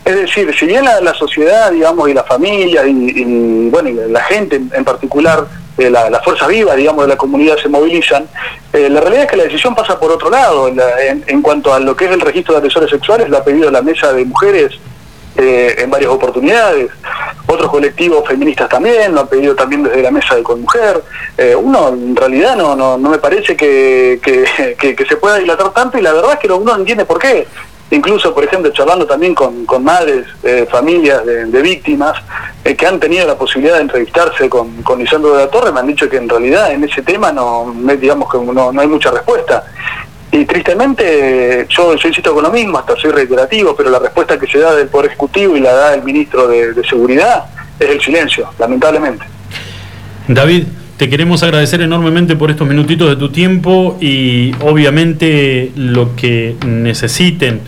Es 0.05 0.17
decir, 0.17 0.53
si 0.59 0.67
bien 0.67 0.85
la, 0.85 1.01
la 1.01 1.15
sociedad, 1.15 1.71
digamos, 1.71 2.09
y 2.09 2.15
la 2.15 2.25
familia 2.25 2.85
y, 2.85 2.91
y, 2.91 3.69
bueno, 3.71 3.91
y 3.91 3.95
la 4.11 4.23
gente 4.25 4.57
en, 4.57 4.71
en 4.75 4.85
particular, 4.85 5.47
eh, 5.79 5.91
la, 5.91 6.11
la 6.11 6.21
fuerza 6.21 6.47
viva, 6.47 6.75
digamos, 6.77 7.05
de 7.05 7.09
la 7.09 7.17
comunidad 7.17 7.57
se 7.57 7.69
movilizan, 7.69 8.27
eh, 8.73 8.89
la 8.91 9.01
realidad 9.01 9.25
es 9.25 9.31
que 9.31 9.37
la 9.37 9.45
decisión 9.45 9.75
pasa 9.75 9.99
por 9.99 10.11
otro 10.13 10.29
lado. 10.31 10.69
En, 10.69 11.43
cuanto 11.43 11.73
a 11.73 11.81
lo 11.81 11.97
que 11.97 12.05
es 12.07 12.11
el 12.13 12.21
registro 12.21 12.55
de 12.55 12.59
agresores 12.59 12.91
sexuales, 12.91 13.29
lo 13.29 13.39
ha 13.39 13.45
pedido 13.45 13.71
la 13.71 13.83
mesa 13.83 14.13
de 14.13 14.25
mujeres 14.25 14.73
eh, 15.37 15.75
en 15.79 15.91
varias 15.91 16.11
oportunidades. 16.11 16.91
Otros 17.47 17.71
colectivos 17.71 18.27
feministas 18.29 18.69
también, 18.69 19.15
lo 19.15 19.21
han 19.23 19.29
pedido 19.29 19.55
también 19.55 19.83
desde 19.83 20.03
la 20.03 20.11
mesa 20.11 20.35
de 20.37 20.43
Conmujer. 20.43 21.03
Uno, 21.59 21.89
en 21.89 22.15
realidad, 22.17 22.55
no, 22.57 22.77
no, 22.77 22.97
me 22.99 23.19
parece 23.19 23.57
que, 23.57 24.21
que- 24.79 24.95
que- 24.95 25.07
se 25.07 25.17
pueda 25.17 25.37
dilatar 25.39 25.71
tanto 25.73 25.99
y 25.99 26.03
la 26.03 26.13
verdad 26.13 26.35
es 26.35 26.39
que 26.39 26.49
no- 26.49 26.57
uno 26.59 26.73
no 26.75 26.79
entiende 26.81 27.05
por 27.05 27.19
qué. 27.19 27.47
Incluso, 27.93 28.35
por 28.35 28.43
ejemplo, 28.43 28.73
charlando 28.73 29.07
también 29.07 29.35
con, 29.35 29.85
madres, 29.85 30.27
eh, 30.43 30.67
familias 30.71 31.27
de, 31.27 31.63
víctimas 31.63 32.17
eh, 32.65 32.75
que 32.75 32.87
han 32.87 32.99
tenido 32.99 33.27
la 33.27 33.37
posibilidad 33.37 33.77
de 33.77 33.83
entrevistarse 33.83 34.49
con, 34.49 34.83
con 34.83 34.99
Lisandro 34.99 35.37
de 35.37 35.45
la 35.45 35.51
Torre, 35.51 35.71
me 35.73 35.81
han 35.81 35.87
dicho 35.87 36.09
que 36.09 36.17
en 36.17 36.27
realidad 36.27 36.73
en 36.73 36.85
ese 36.85 37.03
tema 37.03 37.33
no, 37.33 37.75
digamos 38.01 38.33
que 38.33 38.39
no, 38.39 38.73
hay 38.81 38.87
mucha 38.87 39.11
respuesta. 39.11 39.65
Y 40.31 40.47
tristemente, 40.47 41.67
yo, 41.69 41.93
insisto 41.93 42.33
con 42.33 42.43
lo 42.43 42.51
mismo, 42.51 42.79
hasta 42.79 42.97
soy 42.97 43.11
reiterativo, 43.11 43.77
pero 43.77 43.91
la 43.91 43.99
respuesta 43.99 44.39
que 44.39 44.47
se 44.47 44.59
da 44.59 44.75
del 44.75 44.89
Poder 44.89 45.11
Ejecutivo 45.11 45.55
y 45.55 45.61
la 45.61 45.75
da 45.75 45.95
el 45.95 46.03
Ministro 46.03 46.49
de 46.49 46.83
Seguridad 46.89 47.45
es 47.79 47.91
el 47.91 48.01
silencio, 48.01 48.49
lamentablemente. 48.59 49.27
David, 50.29 50.65
te 50.97 51.11
queremos 51.11 51.43
agradecer 51.43 51.83
enormemente 51.83 52.37
por 52.37 52.51
estos 52.51 52.69
minutitos 52.69 53.09
de 53.09 53.17
tu 53.17 53.31
tiempo 53.31 53.99
y 54.01 54.55
obviamente 54.61 55.73
lo 55.75 56.15
que 56.15 56.55
necesiten, 56.65 57.61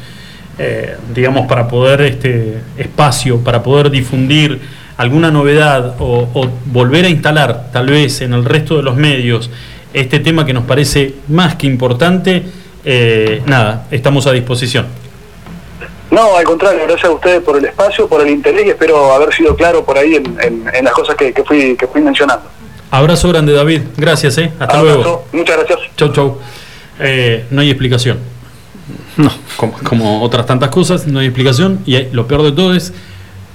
eh, 0.58 0.96
digamos, 1.14 1.46
para 1.46 1.66
poder 1.68 2.00
este 2.02 2.58
espacio, 2.78 3.38
para 3.40 3.62
poder 3.62 3.90
difundir 3.90 4.60
alguna 4.96 5.30
novedad 5.30 5.96
o, 5.98 6.28
o 6.32 6.48
volver 6.66 7.04
a 7.06 7.08
instalar 7.08 7.70
tal 7.72 7.86
vez 7.86 8.20
en 8.20 8.32
el 8.32 8.44
resto 8.44 8.76
de 8.76 8.82
los 8.84 8.94
medios 8.96 9.50
este 9.92 10.20
tema 10.20 10.44
que 10.46 10.52
nos 10.52 10.64
parece 10.64 11.14
más 11.28 11.54
que 11.56 11.66
importante, 11.66 12.42
eh, 12.84 13.42
nada, 13.46 13.86
estamos 13.90 14.26
a 14.26 14.32
disposición. 14.32 14.86
No, 16.10 16.36
al 16.36 16.44
contrario, 16.44 16.80
gracias 16.86 17.06
a 17.06 17.10
ustedes 17.12 17.42
por 17.42 17.56
el 17.56 17.64
espacio, 17.64 18.08
por 18.08 18.20
el 18.20 18.28
interés 18.30 18.66
y 18.66 18.68
espero 18.70 19.12
haber 19.12 19.32
sido 19.34 19.56
claro 19.56 19.84
por 19.84 19.98
ahí 19.98 20.14
en, 20.16 20.36
en- 20.40 20.64
en 20.72 20.84
las 20.84 20.92
cosas 20.92 21.16
que, 21.16 21.32
que 21.32 21.42
fui, 21.42 21.76
que 21.76 21.86
fui 21.88 22.00
mencionando. 22.00 22.44
Abrazo 22.90 23.28
grande 23.30 23.52
David, 23.52 23.82
gracias, 23.96 24.38
eh. 24.38 24.52
hasta 24.58 24.80
luego. 24.80 25.24
Muchas 25.32 25.56
gracias. 25.58 25.78
Chau, 25.96 26.12
chau. 26.12 26.38
Eh, 27.00 27.46
no 27.50 27.60
hay 27.60 27.70
explicación. 27.70 28.18
No. 29.16 29.30
Como, 29.82 30.22
otras 30.22 30.46
tantas 30.46 30.68
cosas, 30.70 31.06
no 31.06 31.18
hay 31.20 31.26
explicación. 31.26 31.80
Y 31.86 31.96
lo 32.12 32.26
peor 32.26 32.42
de 32.42 32.52
todo 32.52 32.74
es 32.74 32.92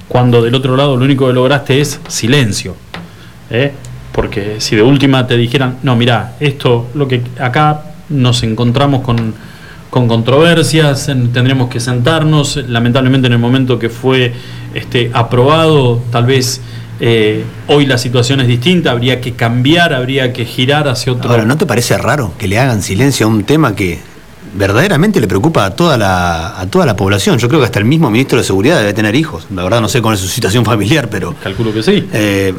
cuando 0.07 0.41
del 0.41 0.55
otro 0.55 0.75
lado 0.75 0.97
lo 0.97 1.05
único 1.05 1.27
que 1.27 1.34
lograste 1.34 1.82
es 1.82 1.99
silencio. 2.07 2.75
¿eh? 3.49 3.71
Porque 4.11 4.55
si 4.59 4.75
de 4.75 4.82
última 4.82 5.27
te 5.27 5.38
dijeran, 5.38 5.77
no, 5.84 5.95
mira, 5.95 6.36
esto, 6.39 6.88
lo 6.95 7.07
que 7.07 7.21
acá 7.39 7.84
nos 8.09 8.41
encontramos 8.43 9.01
con, 9.03 9.36
con 9.89 10.07
controversias, 10.07 11.09
en- 11.09 11.32
tendríamos 11.32 11.69
que 11.69 11.80
sentarnos. 11.80 12.57
Lamentablemente 12.67 13.27
en 13.27 13.34
el 13.34 13.39
momento 13.39 13.77
que 13.77 13.89
fue 13.89 14.34
este, 14.73 15.11
aprobado, 15.13 16.01
tal 16.11 16.25
vez 16.25 16.59
eh, 16.99 17.43
hoy 17.67 17.86
la 17.86 17.97
situación 17.97 18.41
es 18.41 18.47
distinta, 18.47 18.91
habría 18.91 19.21
que 19.21 19.34
cambiar, 19.34 19.93
habría 19.93 20.34
que 20.34 20.43
girar 20.45 20.88
hacia 20.88 21.13
otro. 21.13 21.30
Ahora, 21.30 21.45
¿no 21.45 21.55
te 21.57 21.65
parece 21.65 21.97
raro 21.97 22.34
que 22.38 22.47
le 22.47 22.57
hagan 22.59 22.82
silencio 22.82 23.27
a 23.27 23.30
un 23.30 23.43
tema 23.43 23.75
que 23.75 23.99
verdaderamente 24.54 25.20
le 25.20 25.28
preocupa 25.28 25.66
a 25.66 25.76
toda 25.76 25.97
la, 25.97 26.60
a 26.60 26.66
toda 26.68 26.86
la 26.86 26.95
población? 26.95 27.38
Yo 27.38 27.47
creo 27.47 27.60
que 27.60 27.66
hasta 27.66 27.80
el 27.80 27.86
mismo 27.86 28.10
ministro 28.10 28.38
de 28.38 28.43
Seguridad 28.43 28.80
debe 28.80 28.93
tener 28.93 29.16
hijos. 29.16 29.47
La 29.54 29.64
verdad 29.64 29.82
no 29.82 29.89
sé 29.89 30.02
cuál 30.02 30.16
es 30.16 30.22
su 30.22 30.28
situación 30.28 30.66
familiar, 30.66 31.10
pero... 31.10 31.36
Calculo 31.41 31.74
que 31.74 31.84
sí. 31.84 32.08
eh, 32.14 32.54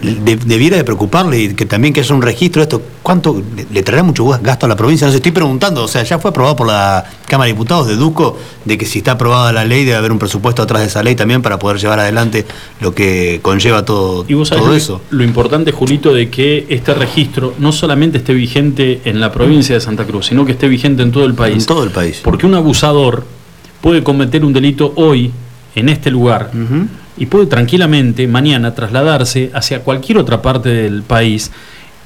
de- 0.00 0.36
debiera 0.36 0.76
de 0.76 0.84
preocuparle 0.84 1.38
y 1.42 1.54
que 1.54 1.66
también 1.66 1.92
que 1.92 2.00
haya 2.00 2.14
un 2.14 2.22
registro 2.22 2.60
de 2.60 2.64
esto. 2.64 2.82
¿Cuánto 3.02 3.42
le, 3.72 3.82
traerá 3.82 4.02
mucho 4.04 4.24
gasto 4.26 4.66
a 4.66 4.68
la 4.68 4.76
provincia? 4.76 5.06
No 5.06 5.10
sé, 5.10 5.16
estoy 5.16 5.32
preguntando. 5.32 5.82
O 5.84 5.88
sea, 5.88 6.02
ya 6.04 6.18
fue 6.20 6.30
aprobado 6.30 6.54
por 6.56 6.66
la 6.68 7.04
Cámara 7.26 7.46
de 7.48 7.52
Diputados, 7.52 7.88
deduzco 7.88 8.38
de 8.64 8.78
que 8.78 8.86
si 8.86 8.98
está 8.98 9.12
aprobada 9.12 9.52
la 9.52 9.64
ley 9.64 9.84
debe 9.84 9.96
haber 9.96 10.12
un 10.12 10.18
presupuesto 10.18 10.62
atrás 10.62 10.82
de 10.82 10.88
esa 10.88 11.02
ley 11.02 11.14
también 11.16 11.42
para 11.42 11.58
poder 11.58 11.78
llevar 11.78 11.98
adelante 11.98 12.46
lo 12.80 12.94
que 12.94 13.40
conlleva 13.42 13.84
todo, 13.84 14.24
Y 14.28 14.34
vos 14.34 14.48
sabés 14.48 14.64
todo 14.64 14.74
eso. 14.74 15.00
lo 15.10 15.24
importante, 15.24 15.72
Julito, 15.72 16.14
de 16.14 16.30
que 16.30 16.66
este 16.68 16.94
registro 16.94 17.54
no 17.58 17.72
solamente 17.72 18.18
esté 18.18 18.34
vigente 18.34 19.00
en 19.04 19.18
la 19.20 19.32
provincia 19.32 19.74
de 19.74 19.80
Santa 19.80 20.04
Cruz, 20.04 20.26
sino 20.26 20.44
que 20.44 20.52
esté 20.52 20.68
vigente 20.68 21.02
en 21.02 21.10
todo 21.10 21.24
el 21.24 21.34
país. 21.34 21.56
En 21.58 21.66
todo 21.66 21.82
el 21.84 21.90
país. 21.90 22.20
Porque 22.22 22.46
un 22.46 22.54
abusador 22.54 23.24
puede 23.80 24.04
cometer 24.04 24.44
un 24.44 24.52
delito 24.52 24.92
hoy, 24.96 25.32
en 25.74 25.88
este 25.88 26.10
lugar, 26.10 26.50
y 27.16 27.26
puede 27.26 27.46
tranquilamente 27.46 28.26
mañana 28.26 28.74
trasladarse 28.74 29.50
hacia 29.54 29.80
cualquier 29.80 30.18
otra 30.18 30.42
parte 30.42 30.68
del 30.70 31.02
país 31.02 31.50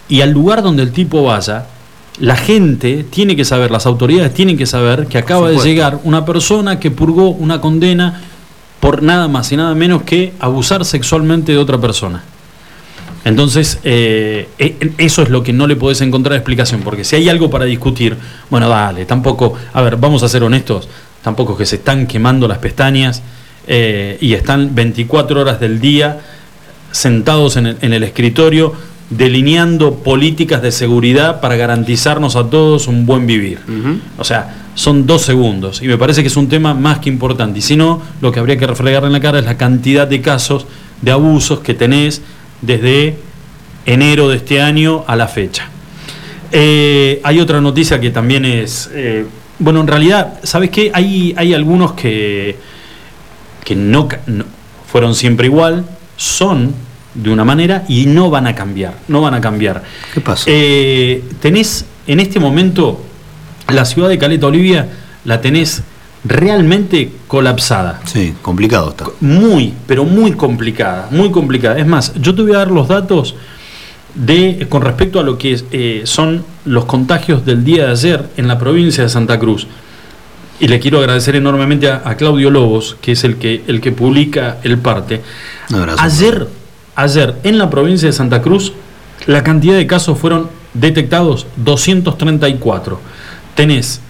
y 0.09 0.21
al 0.21 0.31
lugar 0.31 0.63
donde 0.63 0.83
el 0.83 0.93
tipo 0.93 1.23
vaya, 1.23 1.67
la 2.19 2.37
gente 2.37 3.05
tiene 3.09 3.37
que 3.37 3.45
saber, 3.45 3.71
las 3.71 3.87
autoridades 3.87 4.33
tienen 4.33 4.57
que 4.57 4.67
saber 4.67 5.07
que 5.07 5.19
acaba 5.19 5.51
de 5.51 5.59
llegar 5.59 6.01
una 6.05 6.25
persona 6.25 6.79
que 6.81 6.91
purgó 6.91 7.31
una 7.31 7.61
condena 7.61 8.23
por 8.81 9.03
nada 9.03 9.29
más 9.29 9.51
y 9.53 9.57
nada 9.57 9.75
menos 9.75 10.03
que 10.03 10.33
abusar 10.39 10.85
sexualmente 10.85 11.53
de 11.53 11.59
otra 11.59 11.79
persona. 11.79 12.23
Entonces, 13.25 13.81
eh, 13.83 14.49
e- 14.59 14.93
eso 14.99 15.23
es 15.23 15.31
lo 15.31 15.43
que 15.43 15.53
no 15.53 15.67
le 15.67 15.75
podés 15.75 16.01
encontrar 16.01 16.37
explicación, 16.37 16.83
porque 16.83 17.03
si 17.03 17.17
hay 17.17 17.29
algo 17.29 17.51
para 17.51 17.65
discutir, 17.65 18.17
bueno, 18.51 18.69
dale, 18.69 19.05
tampoco, 19.05 19.55
a 19.73 19.83
ver, 19.83 19.97
vamos 19.97 20.23
a 20.23 20.29
ser 20.29 20.45
honestos, 20.45 20.89
tampoco 21.23 21.57
que 21.57 21.67
se 21.67 21.77
están 21.77 22.07
quemando 22.07 22.47
las 22.47 22.59
pestañas 22.59 23.23
eh, 23.67 24.19
y 24.21 24.35
están 24.35 24.75
24 24.75 25.41
horas 25.41 25.61
del 25.61 25.81
día 25.81 26.21
sentados 26.93 27.57
en 27.57 27.67
el, 27.67 27.77
en 27.81 27.93
el 27.93 28.03
escritorio 28.03 28.75
delineando 29.11 29.95
políticas 29.97 30.62
de 30.62 30.73
seguridad 30.73 31.41
para 31.41 31.57
garantizarnos 31.57 32.37
a 32.37 32.49
todos 32.51 32.89
un 32.89 33.07
buen 33.07 33.27
vivir. 33.27 33.61
O 34.19 34.25
sea, 34.25 34.67
son 34.75 35.07
dos 35.07 35.23
segundos 35.23 35.81
y 35.81 35.87
me 35.87 35.97
parece 35.97 36.23
que 36.23 36.29
es 36.29 36.37
un 36.37 36.49
tema 36.49 36.75
más 36.75 36.99
que 36.99 37.09
importante. 37.09 37.61
Y 37.61 37.62
si 37.62 37.77
no, 37.77 38.03
lo 38.21 38.33
que 38.33 38.41
habría 38.41 38.57
que 38.57 38.67
reflejarle 38.67 39.07
en 39.07 39.12
la 39.12 39.21
cara 39.21 39.39
es 39.39 39.45
la 39.45 39.57
cantidad 39.57 40.09
de 40.09 40.21
casos 40.21 40.67
de 41.03 41.12
abusos 41.12 41.61
que 41.61 41.75
tenés 41.75 42.23
desde 42.62 43.17
enero 43.85 44.29
de 44.29 44.37
este 44.37 44.61
año 44.61 45.05
a 45.07 45.14
la 45.14 45.29
fecha. 45.29 45.69
Eh, 46.51 47.21
hay 47.23 47.41
otra 47.41 47.61
noticia 47.61 48.01
que 48.01 48.11
también 48.11 48.45
es, 48.45 48.91
eh, 48.93 49.25
bueno, 49.59 49.81
en 49.81 49.87
realidad, 49.87 50.41
¿sabes 50.43 50.71
qué? 50.71 50.91
Hay, 50.93 51.35
hay 51.37 51.55
algunos 51.55 51.93
que, 51.93 52.57
que 53.67 53.75
no, 53.75 54.09
fueron 54.87 55.17
siempre 55.17 55.49
igual, 55.49 55.85
son 56.17 56.73
de 57.14 57.31
una 57.31 57.45
manera 57.45 57.85
y 57.89 58.07
no 58.07 58.31
van 58.31 58.47
a 58.47 58.55
cambiar, 58.55 58.95
no 59.09 59.21
van 59.21 59.35
a 59.35 59.41
cambiar. 59.41 59.83
¿Qué 60.14 60.21
pasó? 60.21 60.45
Eh, 60.47 61.25
tenés 61.41 61.85
en 62.07 62.21
este 62.21 62.39
momento 62.39 63.03
la 63.69 63.85
ciudad 63.85 64.09
de 64.09 64.19
Caleta 64.19 64.47
Olivia, 64.47 64.89
la 65.25 65.41
tenés 65.41 65.83
realmente 66.25 67.11
colapsada. 67.27 68.01
Sí, 68.05 68.35
complicado 68.41 68.91
está. 68.91 69.07
Muy, 69.21 69.75
pero 69.89 70.05
muy 70.05 70.33
complicada, 70.33 71.09
muy 71.11 71.33
complicada. 71.33 71.77
Es 71.77 71.87
más, 71.89 72.14
yo 72.14 72.37
te 72.37 72.43
voy 72.43 72.53
a 72.53 72.59
dar 72.59 72.71
los 72.71 72.87
datos 72.87 73.35
de 74.14 74.69
con 74.69 74.81
respecto 74.83 75.19
a 75.19 75.25
lo 75.25 75.37
que 75.37 75.61
eh, 75.73 76.03
son 76.05 76.45
los 76.64 76.85
contagios 76.85 77.45
del 77.45 77.64
día 77.64 77.87
de 77.87 77.91
ayer 77.91 78.29
en 78.37 78.47
la 78.47 78.61
provincia 78.61 79.03
de 79.03 79.09
Santa 79.09 79.41
Cruz. 79.41 79.67
Y 80.59 80.69
le 80.69 80.81
quiero 80.81 80.99
agradecer 80.99 81.37
enormemente 81.37 81.89
a, 81.89 82.03
a 82.05 82.17
Claudio 82.17 82.51
Lobos, 82.51 82.97
que 83.01 83.13
es 83.13 83.25
el 83.25 83.37
que, 83.37 83.63
el 83.67 83.81
que 83.81 83.93
publica 83.93 84.59
el 84.63 84.79
parte. 84.79 85.23
Abrazo. 85.73 86.03
Ayer, 86.03 86.49
ayer 86.95 87.35
en 87.43 87.59
la 87.59 87.69
provincia 87.69 88.09
de 88.09 88.13
Santa 88.13 88.41
Cruz, 88.41 88.73
la 89.27 89.43
cantidad 89.43 89.77
de 89.77 89.87
casos 89.87 90.19
fueron 90.19 90.49
detectados 90.75 91.47
234. 91.57 93.01
Tenés 93.55 94.01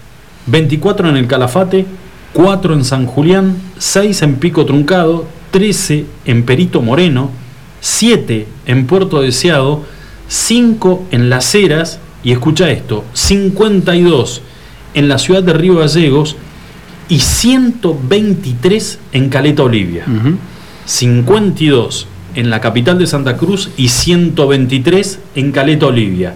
24 0.47 1.09
en 1.09 1.17
el 1.17 1.27
Calafate, 1.27 1.87
4 2.33 2.75
en 2.75 2.85
San 2.85 3.07
Julián, 3.07 3.57
6 3.79 4.23
en 4.23 4.37
Pico 4.37 4.67
Truncado, 4.67 5.27
13 5.51 6.07
en 6.27 6.45
Perito 6.45 6.83
Moreno, 6.83 7.31
7 7.81 8.47
en 8.67 8.87
Puerto 8.87 9.21
Deseado, 9.21 9.85
5 10.29 11.07
en 11.13 11.31
Las 11.31 11.55
Heras, 11.55 11.99
y 12.23 12.33
escucha 12.33 12.71
esto, 12.71 13.05
52 13.13 14.43
en 14.97 15.09
la 15.09 15.19
ciudad 15.19 15.43
de 15.45 15.53
Río 15.53 15.77
Gallegos 15.77 16.35
y 17.09 17.21
123 17.21 18.99
en 19.13 19.29
Caleta 19.29 19.63
Olivia. 19.63 20.05
52 20.87 22.07
en 22.35 22.51
la 22.51 22.61
capital 22.61 22.99
de 22.99 23.07
Santa 23.07 23.37
Cruz 23.37 23.71
y 23.77 23.89
123 23.89 25.19
en 25.37 25.53
Caleta 25.53 25.87
Olivia. 25.87 26.35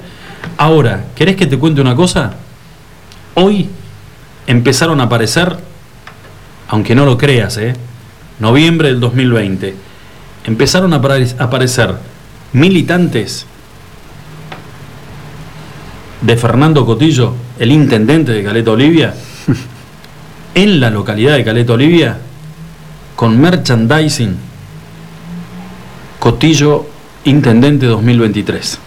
Ahora, 0.57 1.07
¿querés 1.15 1.37
que 1.37 1.47
te 1.47 1.59
cuente 1.59 1.81
una 1.81 1.95
cosa? 1.97 2.35
Hoy 3.35 3.69
empezaron 4.47 5.01
a 5.01 5.05
aparecer, 5.05 5.57
aunque 6.69 6.95
no 6.95 7.05
lo 7.05 7.17
creas, 7.19 7.57
¿eh? 7.59 7.75
noviembre 8.39 8.89
del 8.89 9.01
2020, 9.01 9.75
empezaron 10.45 10.93
a 10.95 11.01
apare- 11.01 11.35
a 11.39 11.45
aparecer 11.45 11.95
militantes 12.53 13.47
de 16.21 16.37
Fernando 16.37 16.85
Cotillo, 16.85 17.35
el 17.59 17.73
intendente 17.73 18.33
de 18.33 18.43
Caleta 18.45 18.73
Olivia, 18.73 19.14
en 20.55 20.81
la 20.81 20.91
localidad 20.91 21.37
de 21.37 21.45
Caleta 21.45 21.73
Olivia, 21.73 22.18
con 23.16 23.41
merchandising 23.41 24.37
Cotillo 26.18 26.87
Intendente 27.25 27.87
2023. 27.87 28.79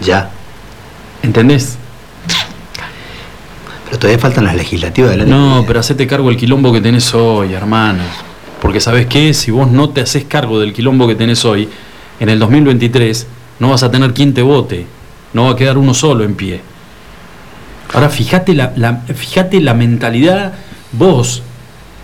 Ya. 0.00 0.30
¿Entendés? 1.22 1.76
Pero 3.84 3.98
todavía 3.98 4.18
faltan 4.18 4.44
las 4.44 4.56
legislativas 4.56 5.10
del 5.10 5.22
año. 5.22 5.36
No, 5.36 5.64
pero 5.66 5.80
hacete 5.80 6.06
cargo 6.06 6.28
del 6.28 6.38
quilombo 6.38 6.72
que 6.72 6.80
tenés 6.80 7.12
hoy, 7.14 7.52
hermano. 7.52 8.02
Porque 8.62 8.80
sabes 8.80 9.06
qué, 9.06 9.34
si 9.34 9.50
vos 9.50 9.70
no 9.70 9.90
te 9.90 10.00
haces 10.00 10.24
cargo 10.24 10.60
del 10.60 10.72
quilombo 10.72 11.06
que 11.06 11.14
tenés 11.14 11.44
hoy, 11.44 11.68
en 12.20 12.28
el 12.28 12.38
2023 12.38 13.26
no 13.58 13.70
vas 13.70 13.82
a 13.82 13.90
tener 13.90 14.14
quien 14.14 14.34
te 14.34 14.42
vote. 14.42 14.86
No 15.32 15.44
va 15.44 15.50
a 15.52 15.56
quedar 15.56 15.78
uno 15.78 15.94
solo 15.94 16.24
en 16.24 16.34
pie. 16.34 16.60
Ahora 17.92 18.08
fíjate 18.08 18.54
la, 18.54 18.72
la- 18.76 18.96
fíjate 19.14 19.60
la 19.60 19.74
mentalidad, 19.74 20.52
vos, 20.92 21.42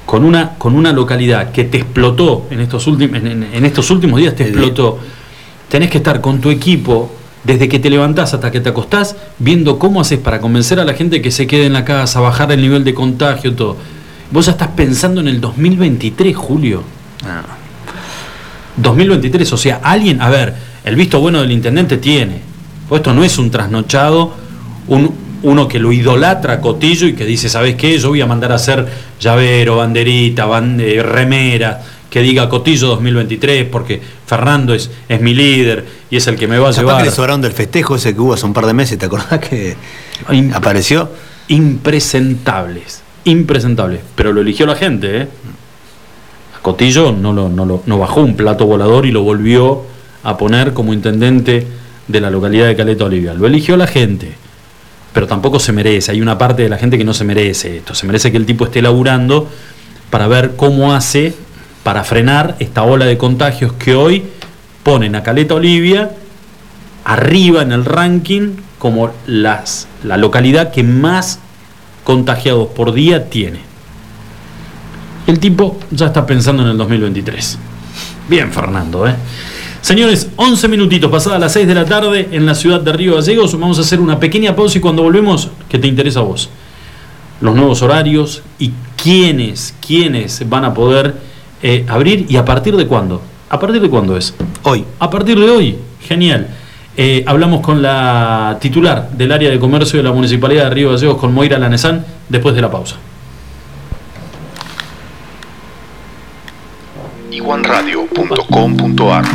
con 0.07 0.25
una, 0.25 0.51
con 0.59 0.75
una 0.75 0.93
localidad 0.93 1.53
que 1.53 1.65
te 1.65 1.79
explotó 1.79 2.47
en 2.51 2.61
estos, 2.61 2.87
últimos 2.87 3.17
en, 3.23 3.65
estos 3.65 3.91
últimos 3.91 4.19
días, 4.21 4.35
te 4.35 4.45
explotó, 4.45 4.99
tenés 5.69 5.91
que 5.91 5.99
estar 5.99 6.21
con 6.21 6.41
tu 6.41 6.51
equipo 6.51 7.11
desde 7.45 7.69
que 7.69 7.79
te 7.79 7.91
levantás 7.91 8.33
hasta 8.33 8.51
que 8.51 8.61
te 8.61 8.71
acostás, 8.71 9.17
viendo 9.39 9.79
cómo 9.79 10.01
haces 10.01 10.19
para 10.19 10.41
convencer 10.41 10.81
a 10.81 10.85
la 10.85 10.95
gente 10.95 11.21
que 11.21 11.31
se 11.31 11.47
quede 11.47 11.67
en 11.67 11.75
la 11.75 11.85
casa, 11.85 12.21
bajar 12.21 12.51
el 12.53 12.61
nivel 12.63 12.85
de 12.85 12.95
contagio, 12.95 13.55
todo. 13.55 13.77
Vos 14.31 14.47
ya 14.47 14.53
estás 14.53 14.69
pensando 14.69 15.21
en 15.21 15.29
el 15.29 15.41
2023, 15.43 16.35
Julio. 16.35 16.83
2023, 18.77 19.53
o 19.53 19.57
sea, 19.57 19.81
alguien, 19.83 20.21
a 20.21 20.29
ver, 20.31 20.55
el 20.85 20.97
visto 20.97 21.21
bueno 21.21 21.41
del 21.41 21.51
intendente 21.53 21.97
tiene. 21.99 22.41
Pues 22.89 23.01
esto 23.01 23.13
no 23.15 23.25
es 23.25 23.39
un 23.39 23.51
trasnochado, 23.51 24.35
un, 24.89 25.15
uno 25.43 25.67
que 25.69 25.79
lo 25.79 25.93
idolatra 25.93 26.55
a 26.55 26.61
Cotillo 26.61 27.07
y 27.07 27.15
que 27.15 27.25
dice, 27.25 27.49
¿sabes 27.49 27.75
qué? 27.77 27.99
Yo 27.99 28.11
voy 28.11 28.21
a 28.21 28.27
mandar 28.27 28.53
a 28.53 28.57
hacer 28.57 28.87
llavero, 29.21 29.77
banderita, 29.77 30.47
ban- 30.47 30.79
eh, 30.81 31.03
remera, 31.03 31.83
que 32.11 32.21
diga 32.21 32.49
Cotillo 32.49 32.89
2023 32.89 33.67
porque 33.71 34.01
Fernando 34.27 34.73
es, 34.75 34.91
es 35.09 35.21
mi 35.21 35.35
líder 35.35 35.85
y 36.11 36.17
es 36.17 36.27
el 36.27 36.37
que 36.37 36.47
me 36.47 36.59
va 36.59 36.69
a 36.69 36.73
llevar. 36.73 36.99
que 36.99 37.05
le 37.05 37.11
sobraron 37.11 37.41
del 37.41 37.53
festejo 37.53 37.97
ese 37.97 38.15
que 38.15 38.21
hubo 38.21 38.35
hace 38.35 38.47
un 38.47 38.53
par 38.53 38.67
de 38.67 38.75
meses, 38.75 38.99
¿te 38.99 39.07
acordás 39.07 39.39
que 39.41 39.77
apareció? 40.53 41.09
Impresentables, 41.49 43.03
impresentables. 43.25 44.01
Pero 44.15 44.33
lo 44.33 44.41
eligió 44.41 44.67
la 44.67 44.77
gente, 44.77 45.23
¿eh? 45.23 45.29
A 46.57 46.61
Cotillo 46.63 47.13
no, 47.13 47.33
lo, 47.33 47.49
no, 47.49 47.65
lo- 47.65 47.83
no 47.87 47.99
bajó 47.99 48.21
un 48.21 48.37
plato 48.37 48.67
volador 48.67 49.07
y 49.07 49.11
lo 49.11 49.23
volvió 49.23 49.83
a 50.25 50.37
poner 50.37 50.73
como 50.73 50.93
intendente 50.93 51.67
de 52.09 52.21
la 52.21 52.31
localidad 52.31 52.67
de 52.67 52.77
Caleta 52.77 53.05
Olivia. 53.05 53.35
Lo 53.35 53.47
eligió 53.47 53.77
la 53.77 53.87
gente. 53.87 54.35
Pero 55.13 55.27
tampoco 55.27 55.61
se 55.61 55.73
merece. 55.73 56.11
Hay 56.11 56.21
una 56.21 56.37
parte 56.37 56.63
de 56.63 56.69
la 56.69 56.79
gente 56.79 56.99
que 56.99 57.05
no 57.05 57.15
se 57.15 57.25
merece 57.25 57.77
esto. 57.77 57.95
Se 57.95 58.07
merece 58.07 58.33
que 58.33 58.37
el 58.37 58.47
tipo 58.47 58.65
esté 58.65 58.83
laburando 58.83 59.49
para 60.11 60.27
ver 60.27 60.57
cómo 60.57 60.93
hace 60.93 61.35
para 61.85 62.03
frenar 62.03 62.57
esta 62.59 62.83
ola 62.83 63.05
de 63.05 63.17
contagios 63.19 63.75
que 63.75 63.95
hoy 63.95 64.25
ponen 64.83 65.15
a 65.15 65.23
Caleta 65.23 65.55
Olivia 65.55 66.11
arriba 67.05 67.63
en 67.63 67.73
el 67.73 67.85
ranking 67.85 68.57
como 68.79 69.11
las, 69.27 69.87
la 70.03 70.17
localidad 70.17 70.73
que 70.73 70.83
más 70.83 71.39
contagiados 72.03 72.69
por 72.69 72.93
día 72.93 73.29
tiene. 73.29 73.61
El 75.27 75.39
tipo 75.39 75.79
ya 75.91 76.07
está 76.07 76.27
pensando 76.27 76.63
en 76.63 76.71
el 76.71 76.79
2023. 76.79 77.59
Bien, 78.29 78.53
Fernando, 78.53 79.07
¿eh? 79.07 79.15
Señores, 79.85 80.31
11 80.37 80.69
minutitos 80.69 81.11
pasadas 81.11 81.39
las 81.39 81.53
6 81.53 81.69
de 81.69 81.75
la 81.75 81.85
tarde 81.85 82.31
en 82.33 82.47
la 82.47 82.55
ciudad 82.55 82.81
de 82.81 82.91
Río 82.91 83.17
Gallegos. 83.17 83.53
Vamos 83.53 83.77
a 83.77 83.83
hacer 83.83 84.01
una 84.01 84.19
pequeña 84.19 84.57
pausa 84.57 84.79
y 84.79 84.81
cuando 84.81 85.03
volvemos, 85.03 85.51
¿qué 85.69 85.79
te 85.79 85.87
interesa 85.87 86.21
a 86.21 86.23
vos? 86.23 86.49
Los 87.43 87.55
nuevos 87.55 87.83
horarios 87.83 88.43
y 88.59 88.73
quiénes, 88.97 89.75
quiénes 89.87 90.49
van 90.49 90.65
a 90.65 90.73
poder 90.73 91.15
eh, 91.63 91.85
abrir 91.87 92.25
y 92.31 92.39
a 92.39 92.47
partir 92.47 92.79
de 92.79 92.87
cuándo. 92.87 93.21
¿A 93.51 93.61
partir 93.61 93.83
de 93.83 93.91
cuándo 93.91 94.17
es? 94.17 94.35
Hoy. 94.63 94.87
A 95.01 95.11
partir 95.11 95.39
de 95.39 95.51
hoy. 95.51 95.77
Genial. 96.01 96.49
Eh, 96.97 97.23
hablamos 97.27 97.61
con 97.61 97.83
la 97.83 98.57
titular 98.63 99.11
del 99.11 99.33
área 99.33 99.51
de 99.51 99.59
comercio 99.59 99.99
de 99.99 100.05
la 100.05 100.13
Municipalidad 100.13 100.65
de 100.65 100.71
Río 100.71 100.93
Gallegos, 100.93 101.19
con 101.19 101.35
Moira 101.35 101.59
Lanesán, 101.59 102.07
después 102.31 102.55
de 102.55 102.63
la 102.63 102.71
pausa. 102.71 102.97
iguanradio.com.ar 107.45 109.27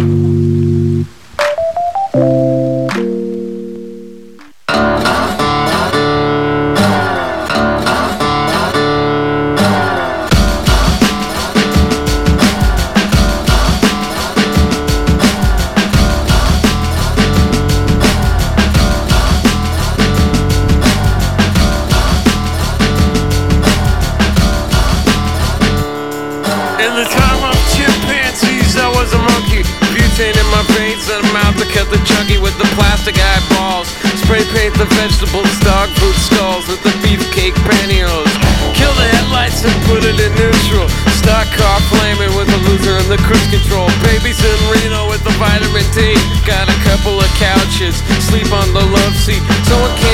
couple 46.89 47.21
of 47.21 47.29
couches, 47.37 48.01
sleep 48.17 48.49
on 48.51 48.65
the 48.73 48.81
love 48.81 49.13
seat. 49.13 49.45
Someone 49.69 49.93
came 50.01 50.08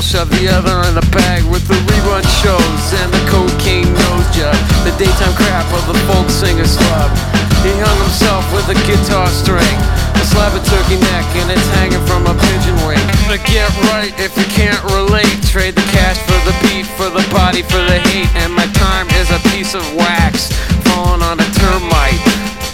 the 0.00 0.06
shove 0.06 0.30
the 0.30 0.48
other 0.48 0.80
in 0.88 0.96
the 0.96 1.04
bag 1.12 1.44
With 1.44 1.68
the 1.68 1.76
rerun 1.76 2.24
shows 2.40 2.84
and 3.04 3.12
the 3.12 3.20
cocaine 3.28 3.92
nose 3.92 4.28
job 4.32 4.56
The 4.88 4.96
daytime 4.96 5.36
crap 5.36 5.68
of 5.76 5.84
the 5.92 5.98
folk 6.08 6.28
singer's 6.32 6.72
slub 6.72 7.12
He 7.60 7.72
hung 7.76 7.98
himself 8.00 8.44
with 8.56 8.64
a 8.72 8.78
guitar 8.88 9.28
string 9.28 9.76
A 10.16 10.24
slab 10.24 10.56
of 10.56 10.64
turkey 10.64 10.96
neck 11.12 11.28
and 11.36 11.52
it's 11.52 11.68
hanging 11.76 12.00
from 12.08 12.24
a 12.24 12.32
pigeon 12.32 12.76
wing. 12.88 13.04
But 13.28 13.44
get 13.44 13.68
right 13.92 14.12
if 14.16 14.36
you 14.36 14.44
can't 14.48 14.80
relate. 14.88 15.40
Trade 15.44 15.76
the 15.76 15.86
cash 15.92 16.18
for 16.24 16.40
the 16.48 16.56
beat, 16.64 16.88
for 16.96 17.08
the 17.08 17.24
body, 17.32 17.62
for 17.62 17.80
the 17.84 18.00
hate. 18.08 18.28
And 18.40 18.52
my 18.52 18.66
time 18.80 19.06
is 19.20 19.28
a 19.30 19.40
piece 19.52 19.74
of 19.74 19.84
wax 19.94 20.52
Falling 20.88 21.22
on 21.22 21.40
a 21.40 21.48
termite. 21.60 22.20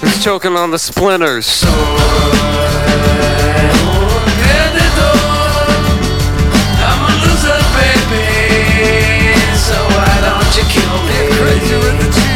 It's 0.03 0.23
choking 0.23 0.55
on 0.55 0.70
the 0.70 0.78
splinters. 0.78 1.47
So 1.47 1.70
danger 11.68 11.88
in 11.88 11.98
the 11.98 12.35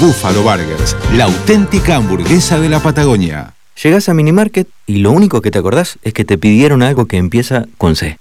Buffalo 0.00 0.42
Burgers, 0.42 0.96
la 1.14 1.24
auténtica 1.24 1.96
hamburguesa 1.96 2.58
de 2.58 2.70
la 2.70 2.80
Patagonia. 2.80 3.52
Llegás 3.82 4.08
a 4.08 4.14
Minimarket 4.14 4.66
y 4.86 5.00
lo 5.00 5.12
único 5.12 5.42
que 5.42 5.50
te 5.50 5.58
acordás 5.58 5.98
es 6.02 6.14
que 6.14 6.24
te 6.24 6.38
pidieron 6.38 6.82
algo 6.82 7.04
que 7.04 7.18
empieza 7.18 7.66
con 7.76 7.96
C. 7.96 8.16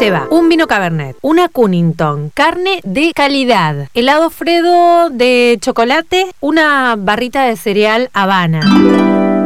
Lleva 0.00 0.26
un 0.32 0.48
vino 0.48 0.66
Cabernet, 0.66 1.16
una 1.22 1.48
Cunnington, 1.48 2.32
carne 2.34 2.80
de 2.82 3.12
calidad, 3.14 3.86
helado 3.94 4.30
Fredo 4.30 5.10
de 5.10 5.58
chocolate, 5.60 6.26
una 6.40 6.96
barrita 6.98 7.44
de 7.44 7.56
cereal 7.56 8.10
Habana. 8.12 8.60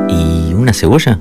¿Y 0.08 0.54
una 0.54 0.72
cebolla? 0.72 1.20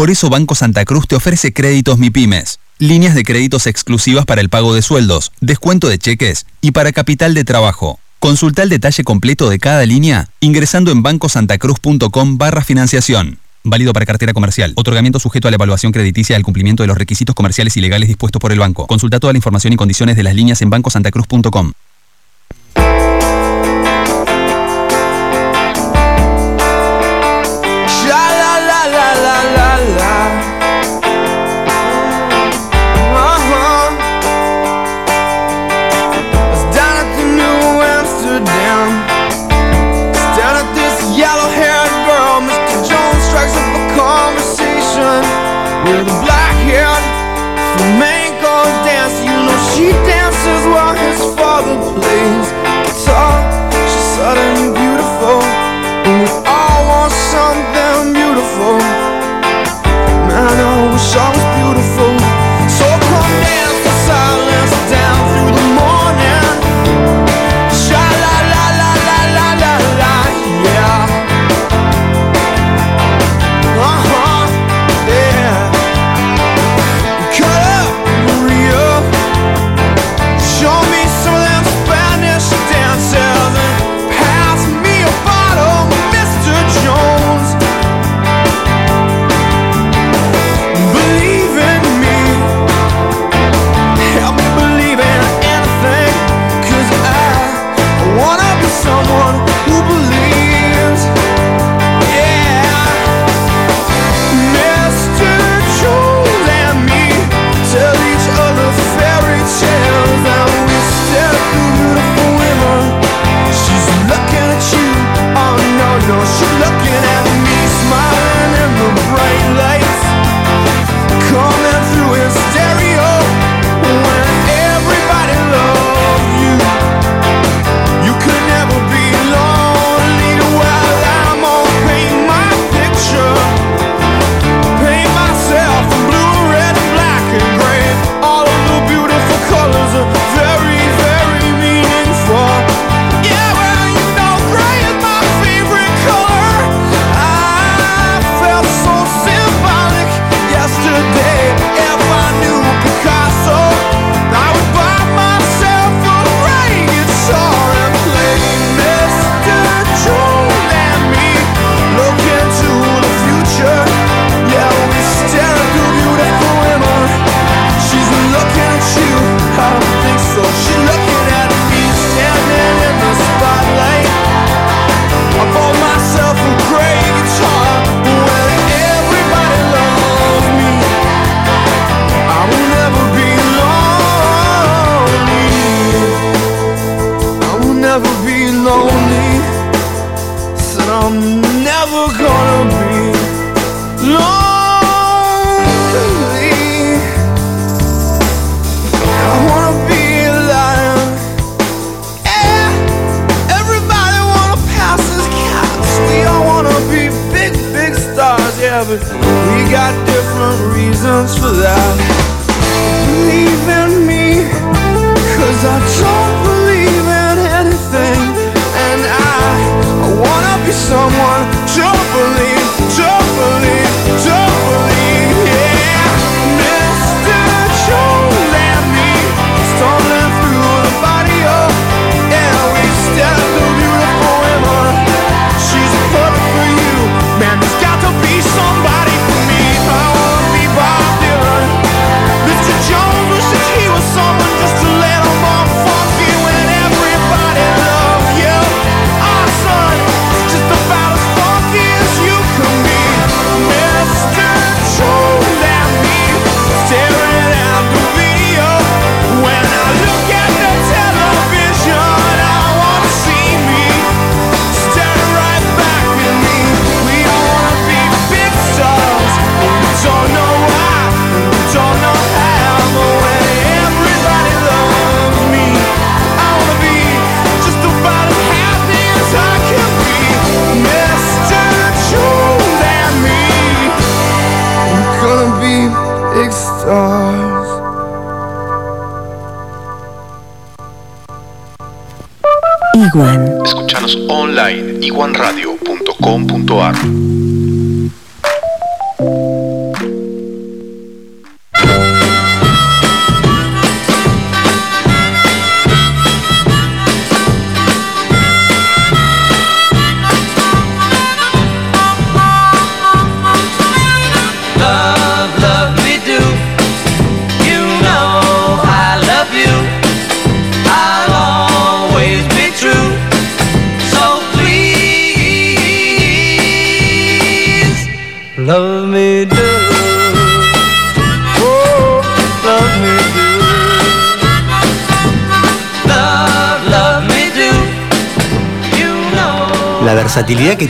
Por 0.00 0.10
eso 0.10 0.30
Banco 0.30 0.54
Santa 0.54 0.86
Cruz 0.86 1.06
te 1.06 1.14
ofrece 1.14 1.52
créditos 1.52 1.98
MIPIMES, 1.98 2.58
líneas 2.78 3.14
de 3.14 3.22
créditos 3.22 3.66
exclusivas 3.66 4.24
para 4.24 4.40
el 4.40 4.48
pago 4.48 4.74
de 4.74 4.80
sueldos, 4.80 5.30
descuento 5.42 5.90
de 5.90 5.98
cheques 5.98 6.46
y 6.62 6.70
para 6.70 6.92
capital 6.92 7.34
de 7.34 7.44
trabajo. 7.44 8.00
Consulta 8.18 8.62
el 8.62 8.70
detalle 8.70 9.04
completo 9.04 9.50
de 9.50 9.58
cada 9.58 9.84
línea 9.84 10.30
ingresando 10.40 10.90
en 10.90 11.02
bancosantacruz.com 11.02 12.38
barra 12.38 12.64
financiación. 12.64 13.40
Válido 13.62 13.92
para 13.92 14.06
cartera 14.06 14.32
comercial. 14.32 14.72
Otorgamiento 14.76 15.18
sujeto 15.18 15.48
a 15.48 15.50
la 15.50 15.56
evaluación 15.56 15.92
crediticia 15.92 16.34
al 16.34 16.44
cumplimiento 16.44 16.82
de 16.82 16.86
los 16.86 16.96
requisitos 16.96 17.34
comerciales 17.34 17.76
y 17.76 17.82
legales 17.82 18.08
dispuestos 18.08 18.40
por 18.40 18.52
el 18.52 18.58
banco. 18.58 18.86
Consulta 18.86 19.20
toda 19.20 19.34
la 19.34 19.38
información 19.38 19.74
y 19.74 19.76
condiciones 19.76 20.16
de 20.16 20.22
las 20.22 20.34
líneas 20.34 20.62
en 20.62 20.70
bancosantacruz.com. 20.70 21.72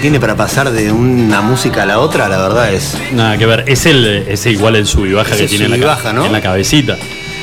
tiene 0.00 0.18
para 0.18 0.34
pasar 0.34 0.70
de 0.70 0.90
una 0.90 1.42
música 1.42 1.82
a 1.82 1.86
la 1.86 2.00
otra, 2.00 2.28
la 2.28 2.38
verdad 2.38 2.72
es. 2.72 2.96
Nada 3.12 3.36
que 3.36 3.46
ver, 3.46 3.64
es 3.66 3.84
el 3.86 4.06
es 4.06 4.46
igual 4.46 4.76
el 4.76 4.86
sub 4.86 5.06
y 5.06 5.12
baja 5.12 5.34
Ese 5.34 5.44
que 5.44 5.48
tiene 5.48 5.74
en 5.74 5.80
la, 5.80 5.86
baja, 5.86 6.12
¿no? 6.12 6.24
en 6.24 6.32
la 6.32 6.40
cabecita. 6.40 6.96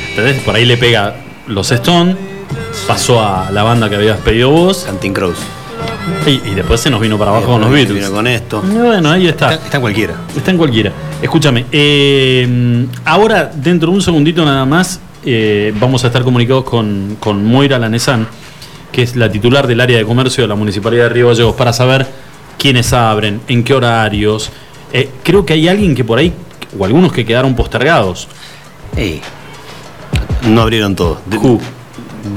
Entonces, 0.09 0.41
por 0.41 0.55
ahí 0.55 0.65
le 0.65 0.77
pega 0.77 1.15
los 1.45 1.71
Stone, 1.71 2.15
pasó 2.87 3.23
a 3.23 3.51
la 3.51 3.63
banda 3.63 3.89
que 3.89 3.95
habías 3.95 4.17
pedido 4.19 4.49
vos. 4.49 4.83
Canting 4.85 5.13
Crows. 5.13 5.37
Y, 6.25 6.49
y 6.49 6.55
después 6.55 6.81
se 6.81 6.89
nos 6.89 6.99
vino 6.99 7.17
para 7.17 7.31
abajo 7.31 7.45
con 7.45 7.61
los 7.61 7.69
Beatles. 7.69 7.99
Vino 7.99 8.11
con 8.11 8.25
esto. 8.25 8.63
Y 8.65 8.75
Bueno, 8.75 9.11
ahí 9.11 9.27
está. 9.27 9.53
Está, 9.53 9.65
está 9.65 9.77
en 9.77 9.81
cualquiera. 9.81 10.15
Está 10.35 10.51
en 10.51 10.57
cualquiera. 10.57 10.91
Escúchame, 11.21 11.65
eh, 11.71 12.87
ahora 13.05 13.51
dentro 13.53 13.91
de 13.91 13.95
un 13.95 14.01
segundito 14.01 14.43
nada 14.43 14.65
más 14.65 14.99
eh, 15.23 15.73
vamos 15.79 16.03
a 16.03 16.07
estar 16.07 16.23
comunicados 16.23 16.63
con, 16.63 17.17
con 17.19 17.45
Moira 17.45 17.77
Lanesan, 17.77 18.27
que 18.91 19.03
es 19.03 19.15
la 19.15 19.31
titular 19.31 19.67
del 19.67 19.79
área 19.79 19.97
de 19.97 20.05
comercio 20.05 20.43
de 20.43 20.47
la 20.47 20.55
Municipalidad 20.55 21.03
de 21.03 21.09
Río 21.09 21.27
Gallegos, 21.27 21.55
para 21.55 21.71
saber 21.73 22.07
quiénes 22.57 22.93
abren, 22.93 23.41
en 23.47 23.63
qué 23.63 23.73
horarios. 23.73 24.51
Eh, 24.93 25.09
creo 25.23 25.45
que 25.45 25.53
hay 25.53 25.67
alguien 25.67 25.95
que 25.95 26.03
por 26.03 26.17
ahí, 26.19 26.31
o 26.77 26.85
algunos 26.85 27.11
que 27.11 27.25
quedaron 27.25 27.55
postergados. 27.55 28.27
Ey, 28.95 29.21
no 30.47 30.61
abrieron 30.61 30.95
todo. 30.95 31.19
De, 31.25 31.37
Who? 31.37 31.59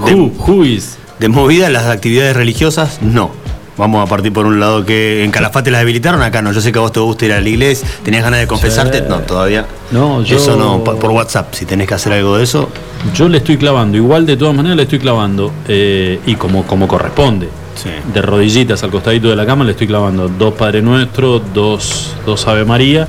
de- 0.07 0.15
Who? 0.15 0.33
Who 0.47 0.65
is? 0.65 0.97
de 1.19 1.29
movida 1.29 1.69
las 1.69 1.85
actividades 1.85 2.35
religiosas, 2.35 2.99
no. 3.03 3.31
Vamos 3.77 4.03
a 4.05 4.07
partir 4.11 4.33
por 4.33 4.47
un 4.47 4.59
lado 4.61 4.85
que 4.87 5.23
en 5.25 5.31
Calafate 5.31 5.71
las 5.71 5.83
habilitaron, 5.83 6.23
acá 6.23 6.41
no. 6.43 6.51
Yo 6.53 6.61
sé 6.63 6.73
que 6.73 6.79
a 6.79 6.83
vos 6.83 6.93
te 6.93 7.01
gusta 7.01 7.27
ir 7.27 7.33
a 7.33 7.41
la 7.41 7.49
iglesia, 7.49 7.87
tenías 8.03 8.23
ganas 8.23 8.41
de 8.41 8.47
confesarte, 8.47 8.99
Sí. 8.99 9.05
no, 9.09 9.21
todavía. 9.21 9.65
No, 9.91 10.23
yo- 10.23 10.37
Eso 10.39 10.57
no, 10.57 10.83
por 10.85 10.99
por 10.99 11.11
WhatsApp, 11.11 11.53
si 11.55 11.65
tenés 11.67 11.87
que 11.89 11.95
hacer 11.95 12.13
algo 12.15 12.37
de 12.39 12.45
eso. 12.45 12.69
Yo 13.15 13.29
le 13.29 13.39
estoy 13.39 13.57
clavando, 13.59 13.97
igual 13.99 14.25
de 14.27 14.37
todas 14.37 14.55
maneras 14.55 14.77
le 14.77 14.83
estoy 14.85 14.99
clavando, 14.99 15.53
eh, 15.69 16.21
y 16.27 16.35
como, 16.37 16.67
como 16.67 16.89
corresponde. 16.89 17.49
De 18.13 18.21
rodillitas 18.23 18.83
al 18.83 18.91
costadito 18.91 19.29
de 19.29 19.37
la 19.37 19.47
cama 19.47 19.65
le 19.65 19.71
estoy 19.73 19.87
clavando 19.87 20.29
dos 20.29 20.55
Padre 20.55 20.83
Nuestro, 20.83 21.39
dos, 21.39 22.15
dos 22.27 22.47
Ave 22.47 22.65
María 22.65 23.09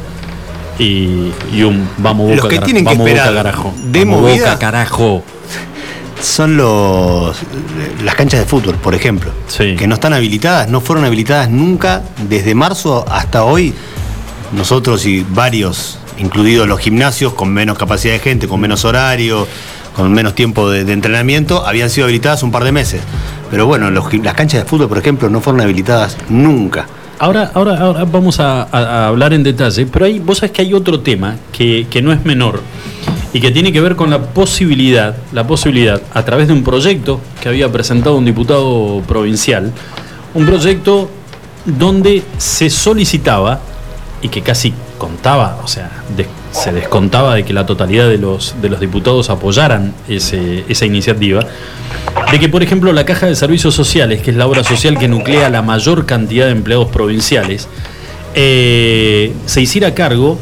y, 0.79 1.31
y 1.53 1.63
un 1.63 1.87
Vamos 1.97 2.27
Boca 2.29 2.35
Los 2.37 2.47
que 2.47 2.59
tienen 2.59 2.85
que 2.85 2.93
esperar 2.93 3.29
Boca, 3.29 3.43
carajo. 3.43 3.73
de 3.83 4.05
Vamos 4.05 4.21
movida- 4.21 4.45
Boca, 4.53 4.59
carajo. 4.59 5.23
Son 6.21 6.55
los 6.55 7.35
las 8.03 8.13
canchas 8.15 8.39
de 8.41 8.45
fútbol, 8.45 8.75
por 8.75 8.93
ejemplo. 8.93 9.31
Que 9.75 9.87
no 9.87 9.95
están 9.95 10.13
habilitadas, 10.13 10.69
no 10.69 10.79
fueron 10.79 11.03
habilitadas 11.03 11.49
nunca 11.49 12.03
desde 12.29 12.53
marzo 12.55 13.03
hasta 13.09 13.43
hoy. 13.43 13.73
Nosotros 14.53 15.05
y 15.05 15.25
varios, 15.27 15.97
incluidos 16.19 16.67
los 16.67 16.79
gimnasios 16.79 17.33
con 17.33 17.51
menos 17.51 17.77
capacidad 17.77 18.13
de 18.13 18.19
gente, 18.19 18.47
con 18.47 18.59
menos 18.59 18.85
horario, 18.85 19.47
con 19.95 20.13
menos 20.13 20.35
tiempo 20.35 20.69
de, 20.69 20.83
de 20.85 20.93
entrenamiento, 20.93 21.65
habían 21.65 21.89
sido 21.89 22.05
habilitadas 22.05 22.43
un 22.43 22.51
par 22.51 22.63
de 22.65 22.71
meses. 22.71 23.01
Pero 23.51 23.67
bueno, 23.67 23.91
las 23.91 24.33
canchas 24.33 24.63
de 24.63 24.65
fútbol, 24.65 24.87
por 24.87 24.97
ejemplo, 24.97 25.29
no 25.29 25.41
fueron 25.41 25.61
habilitadas 25.61 26.17
nunca. 26.29 26.87
Ahora, 27.19 27.51
ahora, 27.53 27.77
ahora 27.77 28.05
vamos 28.05 28.39
a, 28.39 29.07
hablar 29.07 29.33
en 29.33 29.43
detalle, 29.43 29.85
pero 29.85 30.05
ahí 30.05 30.19
vos 30.19 30.39
sabés 30.39 30.53
que 30.53 30.61
hay 30.63 30.73
otro 30.73 31.01
tema 31.01 31.35
que, 31.51 31.85
que 31.89 32.01
no 32.01 32.13
es 32.13 32.25
menor 32.25 32.61
y 33.33 33.39
que 33.39 33.51
tiene 33.51 33.71
que 33.71 33.81
ver 33.81 33.95
con 33.95 34.09
la 34.09 34.19
posibilidad, 34.19 35.15
la 35.31 35.45
posibilidad, 35.45 36.01
a 36.13 36.23
través 36.23 36.47
de 36.47 36.53
un 36.53 36.63
proyecto 36.63 37.19
que 37.41 37.49
había 37.49 37.71
presentado 37.71 38.15
un 38.15 38.25
diputado 38.25 39.03
provincial, 39.07 39.71
un 40.33 40.45
proyecto 40.45 41.11
donde 41.65 42.23
se 42.37 42.69
solicitaba 42.69 43.61
y 44.21 44.29
que 44.29 44.41
casi 44.41 44.73
contaba, 44.97 45.59
o 45.63 45.67
sea, 45.67 45.89
de- 46.15 46.27
se 46.51 46.71
descontaba 46.71 47.35
de 47.35 47.43
que 47.43 47.53
la 47.53 47.65
totalidad 47.65 48.07
de 48.09 48.17
los, 48.17 48.55
de 48.61 48.69
los 48.69 48.79
diputados 48.79 49.29
apoyaran 49.29 49.93
ese- 50.07 50.63
esa 50.69 50.85
iniciativa, 50.85 51.45
de 52.31 52.39
que, 52.39 52.49
por 52.49 52.61
ejemplo, 52.63 52.91
la 52.93 53.05
Caja 53.05 53.25
de 53.27 53.35
Servicios 53.35 53.73
Sociales, 53.73 54.21
que 54.21 54.31
es 54.31 54.37
la 54.37 54.47
obra 54.47 54.63
social 54.63 54.97
que 54.99 55.07
nuclea 55.07 55.49
la 55.49 55.61
mayor 55.61 56.05
cantidad 56.05 56.45
de 56.45 56.51
empleados 56.51 56.87
provinciales, 56.89 57.67
eh, 58.35 59.33
se 59.45 59.61
hiciera 59.61 59.93
cargo 59.93 60.37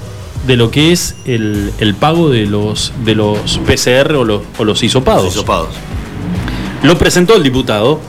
de 0.47 0.56
lo 0.56 0.72
que 0.72 0.91
es 0.91 1.15
el, 1.26 1.72
el 1.80 1.95
pago 1.95 2.30
de 2.30 2.45
los, 2.45 2.93
de 3.03 3.15
los 3.15 3.60
PCR 3.60 4.15
o 4.15 4.23
los, 4.23 4.41
o 4.57 4.64
los 4.64 4.81
hisopados. 4.84 5.26
Lo 6.84 6.97
presentó 6.97 7.35
el 7.35 7.43
diputado. 7.43 7.99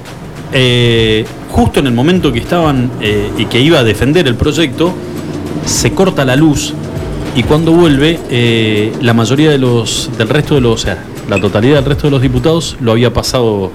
eh, 0.53 1.25
justo 1.51 1.81
en 1.81 1.87
el 1.89 1.93
momento 1.93 2.33
que 2.33 2.39
estaban 2.41 2.91
eh, 3.01 3.29
y 3.39 3.45
que 3.47 3.61
iba 3.61 3.79
a 3.81 3.85
defender 3.85 4.27
el 4.29 4.37
proyecto, 4.37 4.93
se 5.65 5.93
corta 5.93 6.25
la 6.25 6.37
luz 6.37 6.75
y 7.35 7.43
cuando 7.45 7.73
vuelve, 7.73 8.19
eh, 8.31 8.93
la 9.01 9.15
mayoría 9.15 9.51
de 9.51 9.59
los, 9.59 10.11
del 10.19 10.29
resto 10.29 10.55
de 10.57 10.61
los, 10.61 10.75
o 10.75 10.79
sea, 10.79 11.05
la 11.29 11.41
totalidad 11.41 11.77
del 11.77 11.85
resto 11.85 12.09
de 12.09 12.11
los 12.11 12.23
diputados 12.23 12.77
lo 12.81 12.91
había 12.93 13.13
pasado, 13.13 13.71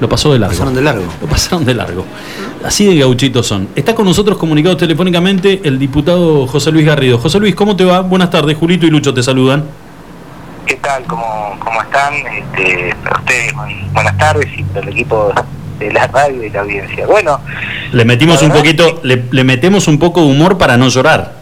lo 0.00 0.08
pasó 0.08 0.32
de 0.32 0.40
largo. 0.40 0.52
Pasaron 0.54 0.74
de 0.74 0.82
largo. 0.82 1.04
Lo 1.20 1.28
pasaron 1.28 1.64
de 1.64 1.74
largo. 1.74 2.04
Así 2.64 2.86
de 2.86 2.96
gauchitos 2.98 3.46
son. 3.46 3.68
Está 3.76 3.94
con 3.94 4.06
nosotros 4.06 4.38
comunicado 4.38 4.76
telefónicamente 4.76 5.60
el 5.64 5.78
diputado 5.78 6.46
José 6.48 6.72
Luis 6.72 6.86
Garrido. 6.86 7.18
José 7.18 7.38
Luis, 7.38 7.54
¿cómo 7.54 7.76
te 7.76 7.84
va? 7.84 8.00
Buenas 8.00 8.30
tardes, 8.30 8.56
Julito 8.56 8.86
y 8.86 8.90
Lucho 8.90 9.14
te 9.14 9.22
saludan. 9.22 9.64
¿Qué 10.66 10.76
tal? 10.76 11.04
¿Cómo, 11.04 11.56
cómo 11.62 11.80
están? 11.82 12.14
Este, 12.14 12.94
para 13.04 13.18
ustedes, 13.20 13.54
buen- 13.54 13.92
buenas 13.92 14.16
tardes 14.18 14.48
y 14.56 14.62
para 14.64 14.80
el 14.86 14.88
equipo 14.94 15.32
de 15.78 15.92
la 15.92 16.06
radio 16.06 16.42
y 16.44 16.50
la 16.50 16.60
audiencia. 16.60 17.06
Bueno, 17.06 17.40
Le 17.92 18.04
metimos 18.04 18.42
un 18.42 18.50
poquito, 18.50 19.00
le, 19.02 19.24
le 19.30 19.44
metemos 19.44 19.88
un 19.88 19.98
poco 19.98 20.20
de 20.20 20.26
humor 20.26 20.58
para 20.58 20.76
no 20.76 20.88
llorar. 20.88 21.32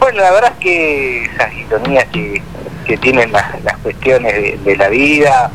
Bueno, 0.00 0.20
la 0.20 0.30
verdad 0.30 0.52
es 0.54 0.58
que 0.60 1.24
esas 1.24 1.52
ironías 1.54 2.06
que, 2.12 2.42
que 2.86 2.96
tienen 2.96 3.32
las, 3.32 3.62
las 3.62 3.76
cuestiones 3.78 4.32
de, 4.32 4.58
de 4.64 4.76
la 4.76 4.88
vida, 4.88 5.50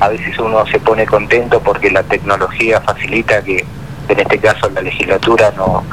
a 0.00 0.08
veces 0.08 0.38
uno 0.38 0.66
se 0.66 0.80
pone 0.80 1.06
contento 1.06 1.60
porque 1.60 1.90
la 1.90 2.02
tecnología 2.02 2.80
facilita 2.80 3.42
que 3.42 3.64
en 4.08 4.20
este 4.20 4.38
caso 4.38 4.68
la 4.70 4.82
legislatura 4.82 5.52
no, 5.56 5.84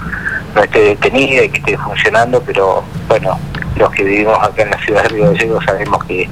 no 0.55 0.63
esté 0.63 0.79
detenida 0.79 1.43
y 1.43 1.49
que 1.49 1.59
esté 1.59 1.77
funcionando, 1.77 2.41
pero 2.41 2.83
bueno, 3.07 3.39
los 3.77 3.89
que 3.91 4.03
vivimos 4.03 4.37
acá 4.41 4.63
en 4.63 4.71
la 4.71 4.79
ciudad 4.79 5.03
de 5.03 5.09
Río 5.09 5.31
Gallegos 5.31 5.63
sabemos 5.65 6.03
que, 6.05 6.27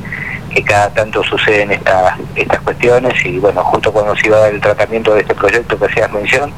que 0.49 0.63
cada 0.63 0.89
tanto 0.89 1.23
suceden 1.23 1.71
estas 1.71 2.13
estas 2.35 2.59
cuestiones 2.61 3.13
y 3.25 3.39
bueno, 3.39 3.63
justo 3.63 3.91
cuando 3.91 4.15
se 4.15 4.27
iba 4.27 4.37
a 4.37 4.41
dar 4.41 4.53
el 4.53 4.61
tratamiento 4.61 5.13
de 5.13 5.21
este 5.21 5.35
proyecto 5.35 5.77
que 5.77 5.85
hacías 5.85 6.11
mención, 6.11 6.51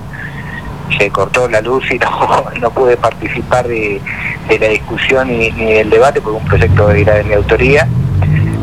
se 0.98 1.10
cortó 1.10 1.48
la 1.48 1.62
luz 1.62 1.84
y 1.92 2.00
no, 2.00 2.46
no 2.60 2.72
pude 2.72 2.98
participar 2.98 3.68
de, 3.68 4.02
de 4.48 4.60
la 4.60 4.68
discusión 4.68 5.28
ni, 5.28 5.52
ni 5.52 5.74
del 5.74 5.90
debate 5.90 6.22
porque 6.22 6.38
un 6.38 6.46
proyecto 6.46 6.92
era 6.92 7.16
de 7.16 7.24
mi 7.24 7.34
autoría. 7.34 7.88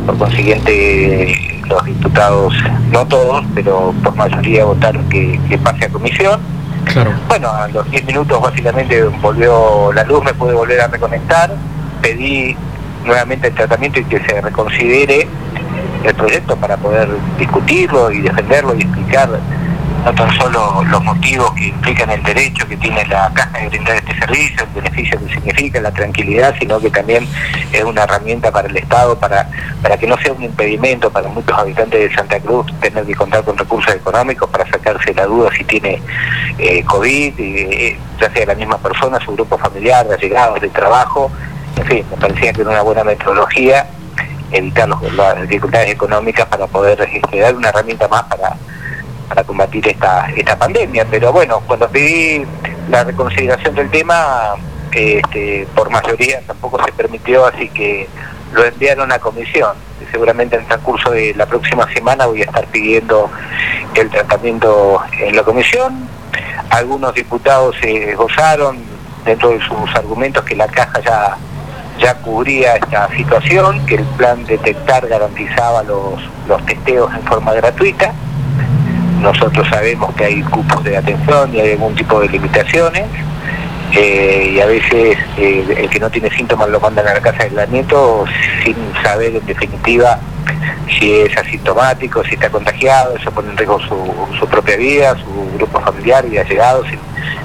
Por 0.07 0.17
consiguiente, 0.17 1.61
los 1.67 1.85
diputados, 1.85 2.55
no 2.91 3.07
todos, 3.07 3.45
pero 3.55 3.95
por 4.03 4.15
mayoría 4.17 4.65
votaron 4.65 5.07
que, 5.09 5.39
que 5.49 5.59
pase 5.59 5.85
a 5.85 5.89
comisión. 5.91 6.41
Claro. 6.87 7.13
Bueno, 7.29 7.51
a 7.51 7.69
los 7.69 7.91
10 7.91 8.07
minutos 8.07 8.41
básicamente 8.41 9.05
volvió 9.05 9.93
la 9.93 10.05
luz, 10.05 10.25
me 10.25 10.33
pude 10.33 10.55
volver 10.55 10.81
a 10.81 10.87
reconectar, 10.87 11.55
pedí 12.01 12.57
nuevamente 13.05 13.49
el 13.49 13.55
tratamiento 13.55 14.01
y 14.01 14.05
que 14.05 14.21
se 14.21 14.41
reconsidere 14.41 15.29
el 16.05 16.15
proyecto 16.15 16.57
para 16.57 16.77
poder 16.77 17.09
discutirlo 17.39 18.11
y 18.11 18.21
defenderlo 18.21 18.75
y 18.75 18.83
explicar 18.83 19.29
no 20.05 20.15
tan 20.15 20.31
solo 20.39 20.83
los 20.85 21.03
motivos 21.03 21.53
que 21.55 21.67
implican 21.67 22.11
el 22.11 22.23
derecho 22.23 22.67
que 22.69 22.77
tiene 22.77 23.05
la 23.07 23.31
caja 23.35 23.59
de 23.59 23.69
brindar 23.69 23.97
este 23.97 24.17
servicio, 24.19 24.63
el 24.63 24.83
beneficio 24.83 25.19
que 25.19 25.35
significa, 25.35 25.81
la 25.81 25.91
tranquilidad, 25.91 26.55
sino 26.59 26.79
que 26.79 26.91
también 26.91 27.27
es 27.73 27.83
una 27.85 28.05
herramienta 28.05 28.51
para 28.51 28.69
el 28.69 28.77
Estado, 28.77 29.19
para, 29.19 29.49
para 29.83 29.97
que 29.97 30.07
no 30.07 30.17
sea 30.19 30.33
un 30.33 30.43
impedimento 30.45 31.11
para 31.11 31.29
muchos 31.29 31.57
habitantes 31.59 32.01
de 32.01 32.15
Santa 32.15 32.39
Cruz 32.41 32.67
tener 32.81 33.05
que 33.05 33.15
contar 33.15 33.45
con 33.45 33.59
recursos 33.59 33.95
económicos 33.95 34.49
para 34.51 34.69
sacarse 34.71 35.13
la 35.15 35.27
duda 35.27 35.51
si 35.57 35.65
tiene 35.65 36.01
eh, 36.59 36.85
COVID, 36.85 37.35
eh, 37.39 37.99
ya 38.21 38.31
sea 38.33 38.47
la 38.47 38.55
misma 38.55 38.79
persona, 38.79 39.19
su 39.25 39.33
grupo 39.33 39.59
familiar, 39.59 40.07
de 40.07 40.15
allegados, 40.15 40.61
de 40.61 40.69
trabajo, 40.69 41.31
en 41.77 41.87
fin, 41.87 42.07
me 42.11 42.17
parecía 42.17 42.53
que 42.53 42.61
era 42.63 42.71
una 42.71 42.83
buena 42.83 43.05
metodología 43.05 43.87
evitar 44.51 44.89
los- 44.89 45.13
las 45.15 45.41
dificultades 45.43 45.91
económicas 45.91 46.47
para 46.47 46.67
poder 46.67 47.01
este, 47.13 47.41
dar 47.41 47.55
una 47.55 47.69
herramienta 47.69 48.09
más 48.09 48.23
para, 48.25 48.55
para 49.29 49.45
combatir 49.45 49.87
esta, 49.89 50.29
esta 50.37 50.57
pandemia. 50.59 51.05
Pero 51.11 51.33
bueno, 51.33 51.61
cuando 51.67 51.89
pedí 51.89 52.45
la 52.91 53.05
reconsideración 53.05 53.75
del 53.75 53.91
tema, 53.91 54.55
este, 54.93 55.67
por 55.75 55.91
mayoría 55.91 56.41
tampoco 56.47 56.83
se 56.85 56.93
permitió, 56.93 57.47
así 57.47 57.69
que 57.69 58.09
lo 58.53 58.65
enviaron 58.65 59.13
a 59.13 59.19
comisión. 59.19 59.73
Seguramente 60.11 60.57
en 60.57 60.63
el 60.63 60.69
transcurso 60.69 61.11
de 61.11 61.35
la 61.35 61.45
próxima 61.45 61.87
semana 61.93 62.25
voy 62.25 62.41
a 62.41 62.47
estar 62.47 62.65
pidiendo 62.69 63.31
el 63.95 64.09
tratamiento 64.09 65.03
en 65.21 65.37
la 65.37 65.43
comisión. 65.43 66.09
Algunos 66.71 67.13
diputados 67.15 67.77
se 67.83 68.15
gozaron 68.15 68.79
dentro 69.27 69.51
de 69.51 69.61
sus 69.61 69.95
argumentos 69.95 70.43
que 70.45 70.57
la 70.57 70.67
caja 70.69 71.01
ya 71.01 71.37
ya 71.99 72.15
cubría 72.15 72.77
esta 72.77 73.09
situación, 73.15 73.85
que 73.87 73.97
el 73.97 74.05
plan 74.17 74.45
detectar 74.45 75.07
garantizaba 75.07 75.83
los, 75.83 76.21
los 76.47 76.65
testeos 76.67 77.13
en 77.15 77.23
forma 77.23 77.53
gratuita. 77.55 78.13
Nosotros 79.21 79.67
sabemos 79.69 80.15
que 80.15 80.25
hay 80.25 80.43
cupos 80.43 80.85
de 80.85 80.97
atención 80.97 81.55
y 81.55 81.61
hay 81.61 81.73
algún 81.73 81.95
tipo 81.95 82.21
de 82.21 82.29
limitaciones. 82.29 83.05
Eh, 83.95 84.53
y 84.55 84.61
a 84.61 84.67
veces 84.67 85.17
eh, 85.37 85.65
el 85.79 85.89
que 85.91 85.99
no 86.01 86.11
tiene 86.11 86.31
síntomas 86.31 86.69
lo 86.69 86.81
mandan 86.81 87.07
a 87.09 87.15
la 87.15 87.21
casa 87.21 87.39
de 87.39 87.45
aislamiento 87.45 88.25
sin 88.65 88.77
saber 89.03 89.37
en 89.37 89.47
definitiva 89.47 90.19
si 90.99 91.13
es 91.21 91.37
asintomático, 91.37 92.25
si 92.25 92.35
está 92.35 92.51
contagiado, 92.51 93.15
eso 93.17 93.31
pone 93.31 93.51
en 93.51 93.57
riesgo 93.57 93.79
su, 93.81 94.15
su 94.39 94.47
propia 94.49 94.77
vida, 94.77 95.15
su 95.17 95.51
grupo 95.57 95.81
familiar 95.81 96.25
y 96.27 96.39
allegados. 96.39 96.87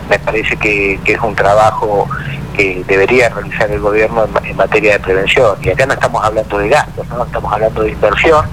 Me 0.10 0.18
parece 0.20 0.56
que, 0.58 1.00
que 1.04 1.14
es 1.14 1.20
un 1.22 1.36
trabajo 1.36 2.08
que 2.56 2.84
debería 2.88 3.30
realizar 3.30 3.70
el 3.72 3.80
gobierno 3.80 4.26
en, 4.26 4.32
ma- 4.34 4.42
en 4.46 4.56
materia 4.56 4.94
de 4.94 5.00
prevención. 5.00 5.56
Y 5.62 5.70
acá 5.70 5.86
no 5.86 5.94
estamos 5.94 6.24
hablando 6.24 6.58
de 6.58 6.70
gastos, 6.70 7.08
¿no? 7.10 7.24
estamos 7.24 7.52
hablando 7.54 7.82
de 7.84 7.92
inversión. 7.92 8.46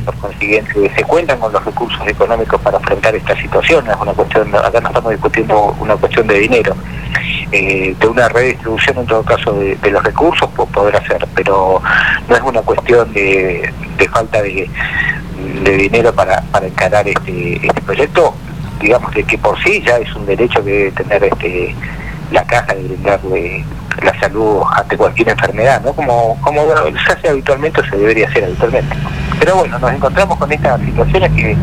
Por 0.00 0.14
consiguiente, 0.16 0.92
se 0.94 1.04
cuentan 1.04 1.38
con 1.38 1.52
los 1.52 1.64
recursos 1.64 2.00
económicos 2.06 2.60
para 2.60 2.78
afrontar 2.78 3.14
esta 3.14 3.34
situación. 3.40 3.88
Es 3.88 3.96
una 3.96 4.12
cuestión, 4.12 4.54
acá 4.54 4.80
no 4.80 4.88
estamos 4.88 5.12
discutiendo 5.12 5.76
una 5.80 5.96
cuestión 5.96 6.26
de 6.26 6.34
dinero. 6.38 6.74
Eh, 7.50 7.96
de 7.98 8.06
una 8.06 8.28
redistribución 8.28 8.98
en 8.98 9.06
todo 9.06 9.22
caso 9.22 9.54
de, 9.54 9.78
los 9.90 10.04
recursos 10.04 10.50
pues 10.54 10.68
podrá 10.68 11.00
ser, 11.06 11.26
pero 11.34 11.80
no 12.28 12.36
es 12.36 12.42
una 12.42 12.60
cuestión 12.60 13.10
de, 13.14 13.72
de 13.96 14.08
falta 14.10 14.42
de, 14.42 14.68
de 15.62 15.72
dinero 15.72 16.12
para, 16.12 16.42
para 16.52 16.66
encarar 16.66 17.08
este, 17.08 17.66
este 17.66 17.80
proyecto, 17.80 18.34
digamos 18.80 19.14
de 19.14 19.24
que 19.24 19.38
por 19.38 19.58
sí 19.62 19.82
ya 19.86 19.96
es 19.96 20.14
un 20.14 20.26
derecho 20.26 20.62
que 20.62 20.70
debe 20.70 20.90
tener 20.92 21.24
este 21.24 21.74
la 22.30 22.44
caja 22.44 22.74
de 22.74 22.82
brindarle 22.82 23.64
la 24.02 24.20
salud 24.20 24.62
ante 24.76 24.96
cualquier 24.96 25.30
enfermedad, 25.30 25.82
¿no? 25.82 25.92
Como, 25.94 26.38
como 26.42 26.60
se 27.06 27.12
hace 27.12 27.28
habitualmente 27.30 27.80
o 27.80 27.84
se 27.84 27.96
debería 27.96 28.28
hacer 28.28 28.44
habitualmente. 28.44 28.94
Pero 29.40 29.56
bueno, 29.56 29.78
nos 29.78 29.92
encontramos 29.92 30.36
con 30.36 30.52
estas 30.52 30.80
situaciones 30.82 31.32
que, 31.32 31.56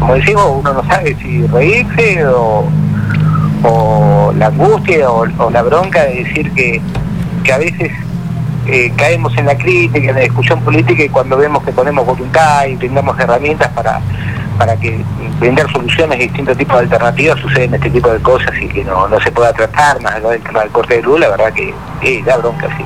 como 0.00 0.14
decimos, 0.14 0.44
uno 0.48 0.72
no 0.72 0.84
sabe 0.84 1.16
si 1.22 1.46
reírse 1.46 2.26
o, 2.26 2.68
o 3.62 4.32
la 4.36 4.46
angustia 4.46 5.10
o, 5.10 5.50
la 5.50 5.62
bronca 5.62 6.04
de 6.04 6.24
decir 6.24 6.52
que, 6.52 6.80
que 7.44 7.52
a 7.52 7.58
veces 7.58 7.92
eh, 8.66 8.92
caemos 8.96 9.36
en 9.38 9.46
la 9.46 9.56
crítica, 9.56 10.10
en 10.10 10.14
la 10.14 10.20
discusión 10.20 10.60
política 10.60 11.02
y 11.02 11.08
cuando 11.08 11.36
vemos 11.36 11.62
que 11.64 11.72
ponemos 11.72 12.04
voluntad 12.04 12.66
y 12.66 12.76
brindamos 12.76 13.18
herramientas 13.18 13.68
para, 13.68 14.00
para 14.58 14.76
que 14.76 15.02
brindar 15.40 15.70
soluciones 15.72 16.18
a 16.18 16.20
distintos 16.20 16.56
tipos 16.56 16.76
de 16.76 16.82
alternativas 16.82 17.38
suceden 17.40 17.74
este 17.74 17.90
tipo 17.90 18.10
de 18.10 18.18
cosas 18.20 18.52
y 18.60 18.68
que 18.68 18.84
no, 18.84 19.08
no 19.08 19.20
se 19.20 19.30
pueda 19.30 19.52
tratar 19.52 20.00
más 20.02 20.16
allá 20.16 20.30
del 20.30 20.42
tema 20.42 20.60
del 20.60 20.70
corte 20.70 20.96
de 20.96 21.02
luz, 21.02 21.20
la 21.20 21.28
verdad 21.28 21.52
que 21.52 21.72
eh, 22.02 22.22
da 22.26 22.36
bronca, 22.36 22.68
sí. 22.76 22.84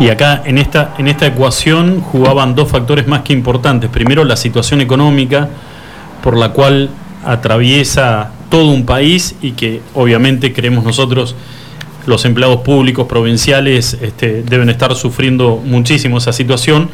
Y 0.00 0.10
acá 0.10 0.42
en 0.44 0.58
esta, 0.58 0.92
en 0.98 1.06
esta 1.08 1.26
ecuación 1.26 2.00
jugaban 2.00 2.54
dos 2.54 2.70
factores 2.70 3.06
más 3.06 3.22
que 3.22 3.32
importantes. 3.32 3.88
Primero, 3.90 4.24
la 4.24 4.36
situación 4.36 4.80
económica 4.80 5.48
por 6.22 6.36
la 6.36 6.50
cual 6.50 6.90
atraviesa 7.24 8.32
todo 8.50 8.70
un 8.70 8.86
país 8.86 9.34
y 9.42 9.52
que 9.52 9.80
obviamente 9.94 10.52
creemos 10.52 10.84
nosotros 10.84 11.34
los 12.06 12.24
empleados 12.24 12.60
públicos 12.60 13.06
provinciales 13.06 13.96
este, 14.02 14.42
deben 14.42 14.68
estar 14.68 14.94
sufriendo 14.94 15.60
muchísimo 15.64 16.18
esa 16.18 16.32
situación. 16.32 16.90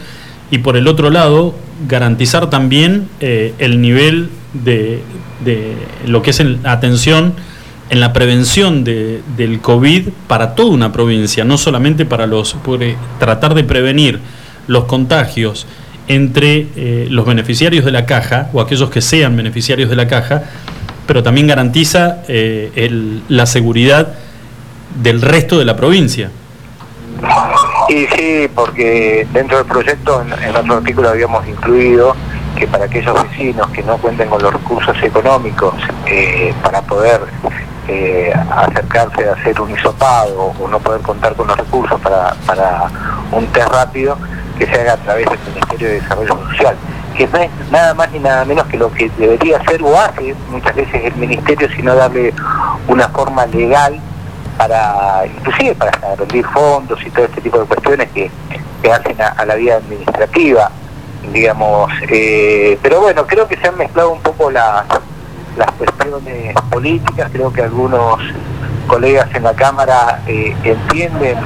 Y 0.53 0.59
por 0.59 0.77
el 0.77 0.87
otro 0.89 1.11
lado, 1.11 1.55
garantizar 1.89 2.51
también 2.51 3.09
eh, 3.21 3.55
el 3.59 3.81
nivel 3.81 4.31
de, 4.53 5.01
de 5.45 5.75
lo 6.07 6.23
que 6.23 6.31
es 6.31 6.41
en 6.41 6.61
atención 6.65 7.35
en 7.89 7.99
la 7.99 8.13
prevención 8.13 8.85
de- 8.85 9.21
del 9.37 9.61
COVID 9.61 10.09
para 10.29 10.55
toda 10.55 10.71
una 10.71 10.93
provincia, 10.93 11.45
no 11.45 11.59
solamente 11.59 12.05
para 12.07 12.27
los, 12.29 12.57
eh, 12.81 12.95
tratar 13.19 13.55
de 13.55 13.65
prevenir 13.65 14.21
los 14.69 14.85
contagios 14.85 15.67
entre 16.07 16.67
eh, 16.77 17.07
los 17.11 17.27
beneficiarios 17.27 17.85
de 17.85 17.91
la 17.91 18.07
caja 18.07 18.49
o 18.53 18.61
aquellos 18.61 18.91
que 18.91 19.01
sean 19.01 19.37
beneficiarios 19.37 19.91
de 19.91 19.97
la 19.97 20.07
caja, 20.07 20.45
pero 21.11 21.24
también 21.24 21.49
garantiza 21.49 22.19
eh, 22.28 22.70
el- 22.77 23.24
la 23.27 23.45
seguridad 23.45 24.15
del 25.03 25.20
resto 25.20 25.59
de 25.59 25.65
la 25.65 25.74
provincia. 25.74 26.31
Y 27.89 28.07
sí, 28.15 28.49
porque 28.55 29.27
dentro 29.32 29.57
del 29.59 29.66
proyecto, 29.66 30.23
en, 30.23 30.32
en 30.45 30.55
otro 30.55 30.77
artículo 30.77 31.09
habíamos 31.09 31.45
incluido 31.49 32.15
que 32.57 32.69
para 32.69 32.85
aquellos 32.85 33.12
vecinos 33.24 33.66
que 33.70 33.82
no 33.82 33.97
cuenten 33.99 34.28
con 34.28 34.41
los 34.41 34.53
recursos 34.53 34.97
económicos 35.03 35.74
eh, 36.07 36.55
para 36.62 36.81
poder 36.82 37.23
eh, 37.89 38.32
acercarse 38.49 39.28
a 39.28 39.32
hacer 39.32 39.61
un 39.61 39.73
hisopado 39.73 40.55
o 40.61 40.69
no 40.69 40.78
poder 40.78 41.01
contar 41.01 41.35
con 41.35 41.49
los 41.49 41.57
recursos 41.57 42.01
para, 42.01 42.35
para 42.47 42.85
un 43.32 43.47
test 43.49 43.66
rápido, 43.69 44.16
que 44.57 44.65
se 44.65 44.81
haga 44.81 44.93
a 44.93 44.97
través 44.99 45.27
del 45.28 45.39
Ministerio 45.55 45.89
de 45.89 45.95
Desarrollo 46.03 46.39
Social, 46.51 46.77
que 47.21 47.27
no 47.27 47.39
es 47.39 47.51
nada 47.71 47.93
más 47.93 48.11
ni 48.13 48.19
nada 48.19 48.47
menos 48.47 48.67
que 48.69 48.79
lo 48.79 48.91
que 48.93 49.11
debería 49.19 49.59
hacer 49.59 49.83
o 49.83 49.99
hace 49.99 50.35
muchas 50.51 50.75
veces 50.75 51.05
el 51.05 51.15
Ministerio, 51.17 51.69
sino 51.77 51.95
darle 51.95 52.33
una 52.89 53.09
forma 53.09 53.45
legal 53.45 54.01
para, 54.57 55.27
inclusive 55.27 55.75
para 55.75 55.93
rendir 56.17 56.47
fondos 56.47 56.99
y 57.05 57.11
todo 57.11 57.27
este 57.27 57.43
tipo 57.43 57.59
de 57.59 57.67
cuestiones 57.67 58.09
que, 58.13 58.31
que 58.83 58.91
hacen 58.91 59.17
a, 59.21 59.45
la 59.45 59.55
vida 59.55 59.77
administrativa, 59.77 60.71
digamos. 61.31 61.93
eh, 62.09 62.79
pero 62.83 63.03
bueno, 63.03 63.27
creo 63.27 63.47
que 63.47 63.59
se 63.59 63.69
han 63.69 63.77
mezclado 63.77 64.13
un 64.13 64.21
poco 64.23 64.51
las, 64.51 64.87
las 65.59 65.71
cuestiones 65.73 66.55
políticas, 66.71 67.29
creo 67.31 67.53
que 67.53 67.63
algunos 67.63 68.19
colegas 68.87 69.29
en 69.35 69.43
la 69.43 69.53
Cámara 69.53 70.23
eh, 70.27 70.57
entienden 70.65 71.37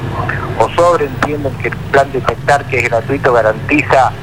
o 0.57 0.69
sobreentienden 0.69 1.53
que 1.57 1.67
el 1.67 1.75
plan 1.91 2.09
detectar 2.13 2.63
que 2.65 2.77
es 2.79 2.89
gratuito 2.89 3.33
garantiza 3.33 4.13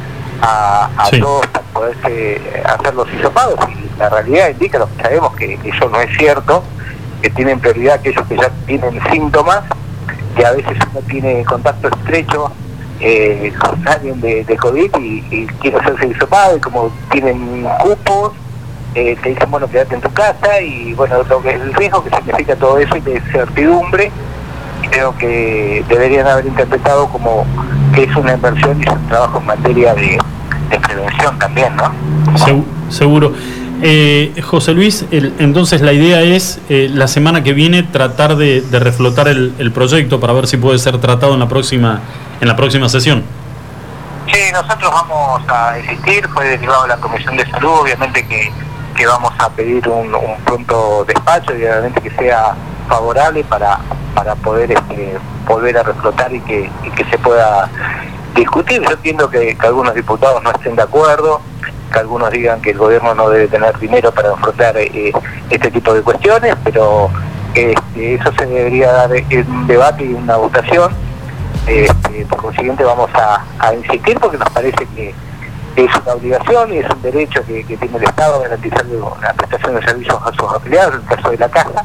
a, 0.42 0.90
a 0.96 1.06
Sí. 1.06 1.20
todos 1.20 1.46
para 1.46 1.64
poderse 1.72 2.40
hacer 2.64 2.94
los 2.94 3.12
hisopados 3.14 3.58
y 3.70 3.98
la 3.98 4.08
realidad 4.10 4.50
indica 4.50 4.78
lo 4.78 4.88
que 4.96 5.02
sabemos 5.02 5.34
que 5.36 5.58
eso 5.64 5.88
no 5.88 6.00
es 6.00 6.16
cierto 6.18 6.62
que 7.22 7.30
tienen 7.30 7.58
prioridad 7.60 7.94
aquellos 7.94 8.26
que 8.26 8.36
ya 8.36 8.50
tienen 8.66 9.00
síntomas 9.10 9.60
que 10.36 10.44
a 10.44 10.52
veces 10.52 10.76
uno 10.90 11.00
tiene 11.08 11.44
contacto 11.44 11.88
estrecho 11.88 12.50
eh, 13.00 13.52
con 13.60 13.86
alguien 13.88 14.20
de, 14.20 14.44
de 14.44 14.56
COVID 14.56 14.90
y, 14.98 15.24
y 15.30 15.46
quiere 15.60 15.76
hacerse 15.78 16.06
hisopado 16.08 16.56
y 16.56 16.60
como 16.60 16.90
tienen 17.10 17.66
cupos, 17.80 18.32
eh, 18.94 19.16
te 19.22 19.30
dicen, 19.30 19.50
bueno, 19.50 19.68
quédate 19.68 19.94
en 19.96 20.00
tu 20.00 20.12
casa 20.12 20.60
y 20.60 20.92
bueno, 20.94 21.22
lo 21.28 21.42
que 21.42 21.50
el 21.52 21.74
riesgo 21.74 22.04
que 22.04 22.10
significa 22.16 22.54
todo 22.56 22.78
eso 22.78 22.96
y 22.96 23.00
de 23.00 23.14
incertidumbre, 23.14 24.10
creo 24.92 25.16
que 25.16 25.84
deberían 25.88 26.26
haber 26.26 26.46
interpretado 26.46 27.08
como 27.08 27.44
que 27.94 28.04
es 28.04 28.14
una 28.16 28.34
inversión 28.34 28.78
y 28.80 28.82
es 28.86 28.92
un 28.92 29.08
trabajo 29.08 29.38
en 29.38 29.46
materia 29.46 29.94
de, 29.94 30.18
de 30.70 30.78
prevención 30.80 31.38
también, 31.38 31.74
¿no? 31.76 31.90
Segu- 32.38 32.64
seguro. 32.90 33.32
Eh, 33.84 34.32
José 34.44 34.72
Luis, 34.74 35.06
el- 35.10 35.32
entonces 35.38 35.80
la 35.80 35.92
idea 35.92 36.20
es 36.20 36.60
eh, 36.68 36.88
la 36.92 37.08
semana 37.08 37.42
que 37.42 37.52
viene 37.52 37.82
tratar 37.82 38.36
de, 38.36 38.60
de 38.60 38.78
reflotar 38.78 39.26
el, 39.28 39.54
el 39.58 39.72
proyecto 39.72 40.20
para 40.20 40.32
ver 40.34 40.46
si 40.46 40.56
puede 40.56 40.78
ser 40.78 40.98
tratado 41.00 41.34
en 41.34 41.40
la 41.40 41.48
próxima 41.48 42.00
en 42.40 42.46
la 42.48 42.54
próxima 42.56 42.88
sesión. 42.88 43.22
Sí, 44.26 44.38
nosotros 44.52 44.90
vamos 44.92 45.42
a 45.48 45.78
insistir, 45.80 46.28
fue 46.28 46.44
derivado 46.48 46.82
de 46.82 46.88
la 46.90 46.96
Comisión 46.98 47.36
de 47.36 47.44
Salud, 47.50 47.70
obviamente 47.82 48.24
que, 48.26 48.52
que 48.96 49.06
vamos 49.06 49.32
a 49.38 49.48
pedir 49.50 49.88
un, 49.88 50.14
un 50.14 50.36
pronto 50.44 51.04
despacho 51.06 51.52
y 51.56 51.62
obviamente 51.64 52.00
que 52.00 52.10
sea 52.10 52.54
favorable 52.88 53.42
para, 53.44 53.78
para 54.14 54.34
poder 54.36 54.72
este, 54.72 55.18
volver 55.46 55.78
a 55.78 55.82
reflotar 55.82 56.32
y 56.32 56.40
que, 56.40 56.70
que 56.96 57.04
se 57.04 57.18
pueda 57.18 57.68
discutir. 58.34 58.82
Yo 58.82 58.90
entiendo 58.90 59.28
que, 59.28 59.56
que 59.56 59.66
algunos 59.66 59.94
diputados 59.94 60.42
no 60.42 60.50
estén 60.50 60.76
de 60.76 60.82
acuerdo, 60.82 61.40
que 61.92 61.98
algunos 61.98 62.30
digan 62.30 62.60
que 62.60 62.70
el 62.70 62.78
gobierno 62.78 63.14
no 63.14 63.28
debe 63.28 63.48
tener 63.48 63.78
dinero 63.78 64.12
para 64.12 64.32
afrontar 64.32 64.76
eh, 64.76 65.12
este 65.50 65.70
tipo 65.70 65.94
de 65.94 66.02
cuestiones, 66.02 66.54
pero 66.64 67.10
este, 67.54 68.14
eso 68.14 68.32
se 68.38 68.46
debería 68.46 68.92
dar 68.92 69.10
en 69.14 69.50
un 69.50 69.66
debate 69.66 70.04
y 70.04 70.14
una 70.14 70.36
votación. 70.36 70.92
Este, 71.66 72.26
por 72.26 72.42
consiguiente 72.42 72.82
vamos 72.82 73.10
a, 73.14 73.74
insistir 73.74 74.18
porque 74.18 74.36
nos 74.36 74.50
parece 74.50 74.84
que 74.96 75.14
es 75.76 75.90
una 76.02 76.14
obligación 76.14 76.72
y 76.72 76.78
es 76.78 76.90
un 76.90 77.02
derecho 77.02 77.44
que, 77.46 77.64
que 77.64 77.76
tiene 77.76 77.98
el 77.98 78.04
Estado 78.04 78.40
garantizar 78.40 78.84
la 79.22 79.32
prestación 79.34 79.74
de 79.76 79.82
servicios 79.82 80.18
a 80.24 80.32
sus 80.32 80.52
afiliados, 80.52 80.94
en 80.94 81.00
el 81.02 81.06
caso 81.06 81.30
de 81.30 81.38
la 81.38 81.48
casa, 81.48 81.84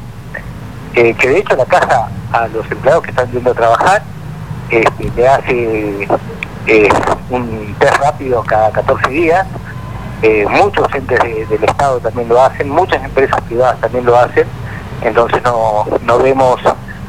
que 1.16 1.30
de 1.30 1.38
hecho 1.40 1.56
la 1.56 1.66
casa 1.66 2.08
a 2.32 2.48
los 2.48 2.70
empleados 2.72 3.04
que 3.04 3.12
están 3.12 3.32
yendo 3.32 3.52
a 3.52 3.54
trabajar 3.54 4.02
este, 4.70 5.12
le 5.16 5.28
hace 5.28 6.08
eh, 6.68 6.90
un 7.30 7.76
test 7.80 7.96
rápido 7.98 8.44
cada 8.44 8.72
14 8.72 9.10
días, 9.10 9.46
eh, 10.22 10.46
muchos 10.50 10.88
entes 10.94 11.20
de- 11.22 11.46
del 11.46 11.64
Estado 11.64 12.00
también 12.00 12.28
lo 12.28 12.42
hacen, 12.44 12.70
muchas 12.70 13.04
empresas 13.04 13.40
privadas 13.42 13.80
también 13.80 14.06
lo 14.06 14.18
hacen, 14.18 14.46
entonces 15.04 15.42
no, 15.44 15.86
no 16.04 16.20
vemos 16.20 16.60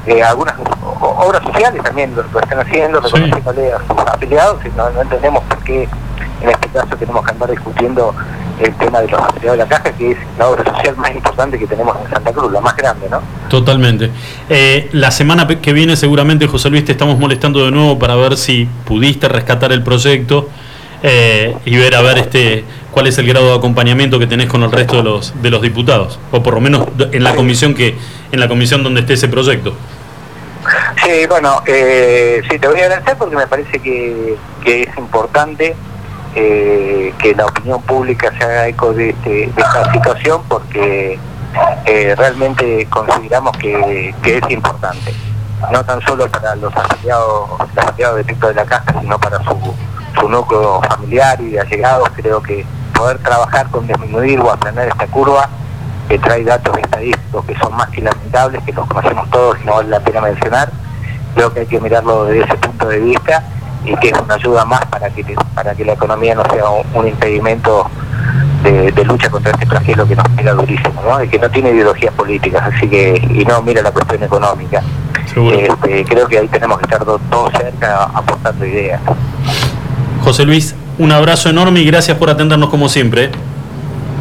eh, 0.07 0.23
algunas 0.23 0.55
obras 1.01 1.43
sociales 1.43 1.83
también 1.83 2.15
lo, 2.15 2.23
lo 2.23 2.41
están 2.41 2.61
haciendo, 2.61 3.01
reconociéndole 3.01 3.73
a 3.73 3.79
sus 3.79 3.99
afiliados 4.07 4.65
y 4.65 4.69
no, 4.77 4.89
no 4.91 5.01
entendemos 5.03 5.43
por 5.45 5.59
qué 5.65 5.89
en 6.43 6.49
este 6.51 6.69
caso 6.69 6.97
tenemos 6.97 7.25
que 7.25 7.31
andar 7.33 7.51
discutiendo 7.51 8.15
el 8.61 8.75
tema 8.75 9.01
de 9.01 9.09
los 9.09 9.21
afiliados 9.21 9.59
de 9.59 9.65
la 9.65 9.69
caja, 9.69 9.93
que 9.93 10.13
es 10.13 10.19
la 10.39 10.49
obra 10.49 10.65
social 10.65 10.97
más 10.97 11.15
importante 11.15 11.59
que 11.59 11.67
tenemos 11.67 11.97
en 12.05 12.11
Santa 12.11 12.33
Cruz, 12.33 12.53
la 12.53 12.61
más 12.61 12.77
grande, 12.77 13.09
¿no? 13.09 13.21
Totalmente. 13.49 14.11
Eh, 14.49 14.89
la 14.93 15.11
semana 15.11 15.47
que 15.47 15.73
viene 15.73 15.97
seguramente, 15.97 16.47
José 16.47 16.71
Luis, 16.71 16.85
te 16.85 16.93
estamos 16.93 17.19
molestando 17.19 17.65
de 17.65 17.71
nuevo 17.71 17.99
para 17.99 18.15
ver 18.17 18.37
si 18.37 18.69
pudiste 18.85 19.29
rescatar 19.29 19.73
el 19.73 19.83
proyecto 19.83 20.49
eh, 21.03 21.57
y 21.65 21.77
ver 21.77 21.95
a 21.95 22.03
ver 22.03 22.19
este 22.19 22.65
cuál 22.91 23.07
es 23.07 23.17
el 23.19 23.27
grado 23.29 23.51
de 23.51 23.55
acompañamiento 23.57 24.19
que 24.19 24.27
tenés 24.27 24.49
con 24.49 24.65
el 24.65 24.73
resto 24.73 24.97
de 24.97 25.05
los 25.05 25.41
de 25.41 25.51
los 25.51 25.63
diputados 25.63 26.19
o 26.33 26.43
por 26.43 26.55
lo 26.55 26.61
menos 26.61 26.89
en 27.13 27.23
la 27.23 27.37
comisión 27.37 27.75
que 27.75 27.97
en 28.33 28.41
la 28.41 28.49
comisión 28.49 28.83
donde 28.83 29.01
esté 29.01 29.13
ese 29.13 29.29
proyecto. 29.29 29.75
Sí, 31.05 31.27
bueno, 31.29 31.63
eh, 31.67 32.43
sí, 32.51 32.59
te 32.59 32.67
voy 32.67 32.81
a 32.81 32.85
agradecer 32.85 33.17
porque 33.17 33.37
me 33.37 33.47
parece 33.47 33.79
que, 33.79 34.37
que 34.65 34.83
es 34.83 34.99
importante 34.99 35.77
eh, 36.35 37.13
que 37.19 37.35
la 37.35 37.47
opinión 37.47 37.81
pública 37.83 38.33
se 38.39 38.45
haga 38.45 38.69
eco 38.69 38.93
de, 38.93 39.11
este- 39.11 39.31
de 39.31 39.55
esta 39.57 39.93
situación 39.93 40.43
porque 40.49 41.19
eh, 41.87 42.15
realmente 42.17 42.87
consideramos 42.91 43.57
que, 43.57 44.15
es 44.25 44.51
importante, 44.51 45.15
no 45.73 45.85
tan 45.85 46.01
solo 46.03 46.29
para 46.31 46.55
los 46.57 46.75
afiliados, 46.77 47.51
los 47.59 47.85
afiliados 47.85 48.19
directos 48.19 48.49
de 48.51 48.55
la 48.55 48.65
casa, 48.65 48.95
sino 49.01 49.19
para 49.19 49.39
su, 49.45 49.75
su 50.21 50.29
núcleo 50.29 50.81
familiar 50.89 51.41
y 51.41 51.51
de 51.51 51.61
allegados. 51.61 52.09
Creo 52.15 52.43
que 52.43 52.65
poder 52.95 53.19
trabajar 53.19 53.69
con 53.71 53.87
disminuir 53.87 54.41
o 54.41 54.51
aplanar 54.51 54.89
esta 54.89 55.07
curva 55.07 55.49
que 56.09 56.19
trae 56.19 56.43
datos 56.45 56.77
estadísticos 56.79 57.45
que 57.45 57.57
son 57.59 57.75
más 57.77 57.89
que 57.91 58.01
lamentables, 58.03 58.63
que 58.65 58.73
los 58.73 58.87
conocemos 58.87 59.29
todos 59.31 59.57
y 59.63 59.65
no 59.67 59.75
vale 59.75 59.89
la 59.89 60.01
pena 60.01 60.21
mencionar. 60.21 60.71
Creo 61.35 61.53
que 61.53 61.61
hay 61.61 61.67
que 61.67 61.81
mirarlo 61.81 62.25
desde 62.25 62.45
ese 62.45 62.57
punto 62.57 62.89
de 62.89 62.99
vista 63.01 63.43
y 63.93 63.97
que 63.97 64.09
es 64.09 64.15
una 64.21 64.35
ayuda 64.35 64.65
más 64.65 64.85
para 64.87 65.09
que 65.11 65.25
para 65.55 65.75
que 65.75 65.85
la 65.85 65.93
economía 65.95 66.35
no 66.35 66.43
sea 66.53 66.69
un, 66.71 66.85
un 66.95 67.09
impedimento 67.09 67.89
de, 68.63 68.91
de 68.93 69.05
lucha 69.05 69.31
contra 69.31 69.53
este 69.53 69.67
flagelo 69.67 70.07
que 70.07 70.17
nos 70.17 70.29
pega 70.31 70.53
durísimo, 70.53 71.01
¿no? 71.03 71.23
Y 71.23 71.29
que 71.29 71.39
no 71.39 71.49
tiene 71.51 71.71
ideologías 71.71 72.13
políticas, 72.15 72.63
así 72.75 72.89
que 72.89 73.15
y 73.35 73.45
no 73.45 73.63
mira 73.63 73.83
la 73.83 73.91
cuestión 73.93 74.23
económica. 74.23 74.83
Este, 75.53 76.05
creo 76.05 76.27
que 76.27 76.39
ahí 76.39 76.49
tenemos 76.49 76.79
que 76.79 76.85
estar 76.85 77.05
do- 77.05 77.21
todos 77.31 77.53
cerca 77.53 78.05
aportando 78.15 78.65
ideas. 78.67 79.01
José 80.25 80.45
Luis, 80.45 80.75
un 80.99 81.13
abrazo 81.13 81.49
enorme 81.51 81.81
y 81.81 81.85
gracias 81.87 82.17
por 82.19 82.29
atendernos 82.31 82.71
como 82.71 82.89
siempre. 82.89 83.25
¿eh? 83.25 83.31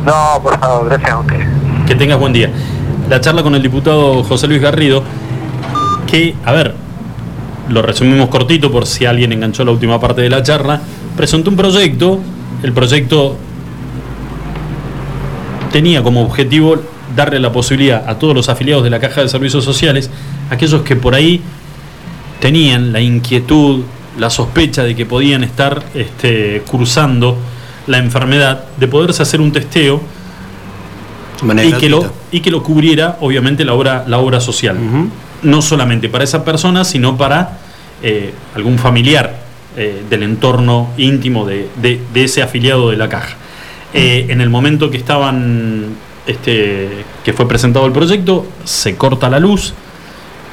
No, 0.06 0.40
por 0.44 0.60
favor, 0.60 0.86
gracias 0.88 1.12
a 1.12 1.18
usted. 1.20 1.40
Que 1.88 1.96
tengas 1.96 2.20
buen 2.20 2.34
día. 2.34 2.52
La 3.10 3.20
charla 3.22 3.42
con 3.42 3.56
el 3.56 3.64
diputado 3.64 4.24
José 4.24 4.48
Luis 4.48 4.62
Garrido, 4.62 5.02
que, 6.06 6.36
a 6.46 6.52
ver, 6.52 6.76
lo 7.70 7.82
resumimos 7.82 8.30
cortito 8.30 8.72
por 8.72 8.86
si 8.86 9.06
alguien 9.06 9.32
enganchó 9.32 9.64
la 9.66 9.72
última 9.72 10.00
parte 10.00 10.22
de 10.22 10.30
la 10.30 10.44
charla, 10.44 10.82
presentó 11.16 11.50
un 11.50 11.56
proyecto, 11.56 12.20
el 12.64 12.74
proyecto 12.74 13.38
tenía 15.72 16.02
como 16.02 16.24
objetivo 16.24 16.78
darle 17.16 17.40
la 17.40 17.52
posibilidad 17.52 18.08
a 18.08 18.18
todos 18.20 18.36
los 18.36 18.50
afiliados 18.50 18.84
de 18.84 18.90
la 18.90 19.00
Caja 19.00 19.22
de 19.22 19.30
Servicios 19.30 19.64
Sociales, 19.64 20.10
aquellos 20.50 20.82
que 20.82 20.96
por 20.96 21.16
ahí 21.16 21.42
tenían 22.40 22.94
la 22.94 23.02
inquietud, 23.02 23.84
la 24.18 24.30
sospecha 24.30 24.84
de 24.84 24.96
que 24.96 25.06
podían 25.06 25.44
estar 25.44 25.84
este, 25.94 26.64
cursando 26.70 27.38
la 27.88 27.98
enfermedad, 27.98 28.66
de 28.78 28.88
poderse 28.88 29.24
hacer 29.24 29.42
un 29.42 29.52
testeo 29.52 30.02
y 31.64 31.74
que, 31.74 31.90
lo, 31.90 32.12
y 32.32 32.40
que 32.40 32.52
lo 32.52 32.64
cubriera 32.64 33.18
obviamente 33.22 33.64
la 33.64 33.74
obra, 33.74 34.04
la 34.08 34.18
obra 34.18 34.40
social. 34.42 34.78
No 35.44 35.62
solamente 35.62 36.10
para 36.10 36.24
esa 36.24 36.44
persona, 36.44 36.84
sino 36.84 37.18
para 37.18 37.60
eh, 38.02 38.34
algún 38.56 38.78
familiar 38.80 39.38
eh, 39.76 40.04
del 40.10 40.24
entorno 40.24 40.90
íntimo 40.98 41.46
de, 41.46 41.68
de- 41.82 42.02
de 42.14 42.24
ese 42.24 42.42
afiliado 42.42 42.90
de 42.90 42.98
la 42.98 43.08
caja. 43.10 43.36
Eh, 43.94 44.26
en 44.30 44.42
el 44.42 44.50
momento 44.50 44.90
que 44.90 44.98
estaban, 44.98 45.86
este, 46.26 46.90
que 47.24 47.34
fue 47.34 47.48
presentado 47.48 47.86
el 47.86 47.92
proyecto, 47.92 48.46
se 48.64 48.96
corta 48.96 49.30
la 49.30 49.40
luz, 49.40 49.74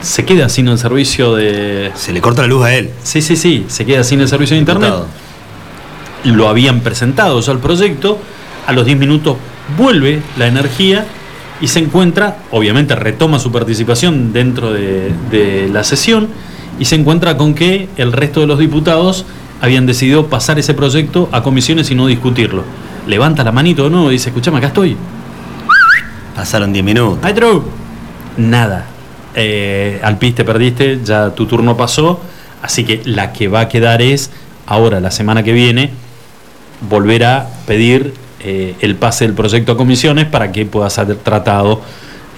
se 0.03 0.25
queda 0.27 0.49
sin 0.51 0.69
el 0.69 0.79
servicio 0.79 1.35
de... 1.35 1.91
Se 1.95 2.13
le 2.13 2.21
corta 2.21 2.43
la 2.43 2.49
luz 2.49 2.65
a 2.65 2.75
él. 2.75 2.91
Sí, 3.03 3.23
sí, 3.23 3.37
sí, 3.37 3.65
se 3.69 3.87
queda 3.87 4.05
sin 4.05 4.21
el 4.21 4.29
servicio 4.29 4.55
de 4.55 4.61
internet. 4.61 4.93
Lo 6.25 6.49
habían 6.49 6.81
presentado 6.81 7.41
ya 7.41 7.53
el 7.53 7.59
proyecto, 7.59 8.19
a 8.67 8.73
los 8.73 8.85
10 8.87 8.99
minutos 8.99 9.37
vuelve 9.79 10.21
la 10.39 10.47
energía 10.47 11.07
y 11.65 11.67
se 11.67 11.79
encuentra, 11.79 12.37
obviamente 12.51 12.95
retoma 12.95 13.39
su 13.39 13.51
participación 13.51 14.35
dentro 14.35 14.75
de, 14.75 15.15
de 15.31 15.71
la 15.73 15.83
sesión 15.83 16.29
y 16.79 16.85
se 16.85 16.95
encuentra 16.95 17.39
con 17.39 17.55
que 17.55 17.89
el 17.97 18.13
resto 18.13 18.41
de 18.41 18.47
los 18.47 18.59
diputados 18.59 19.25
habían 19.63 19.87
decidido 19.87 20.27
pasar 20.27 20.59
ese 20.59 20.75
proyecto 20.75 21.31
a 21.33 21.43
comisiones 21.43 21.91
y 21.91 21.95
no 21.95 22.07
discutirlo. 22.07 22.65
Levanta 23.07 23.45
la 23.45 23.51
manito 23.51 23.85
de 23.85 23.91
nuevo 23.91 24.11
y 24.11 24.13
dice, 24.13 24.29
escuchame, 24.29 24.59
acá 24.59 24.67
estoy. 24.67 24.95
Pasaron 26.37 26.71
10 26.71 26.85
minutos. 26.85 27.21
¡Ay, 27.23 27.33
true! 27.33 27.63
Nada. 28.37 28.85
Eh, 29.35 30.01
al 30.03 30.19
pis 30.19 30.35
te 30.35 30.45
perdiste, 30.45 31.01
ya 31.03 31.31
tu 31.31 31.47
turno 31.47 31.79
pasó. 31.79 32.21
Así 32.61 32.85
que 32.85 33.01
la 33.07 33.33
que 33.33 33.49
va 33.49 33.61
a 33.61 33.69
quedar 33.71 34.03
es, 34.03 34.31
ahora, 34.67 35.01
la 35.01 35.11
semana 35.11 35.43
que 35.43 35.55
viene, 35.55 35.93
volver 36.91 37.25
a 37.25 37.49
pedir 37.67 38.13
eh, 38.45 38.75
el 38.81 38.97
pase 38.97 39.25
del 39.25 39.35
proyecto 39.35 39.73
a 39.73 39.77
comisiones 39.77 40.27
para 40.27 40.53
que 40.53 40.67
pueda 40.67 40.89
ser 40.91 41.15
tratado 41.17 41.81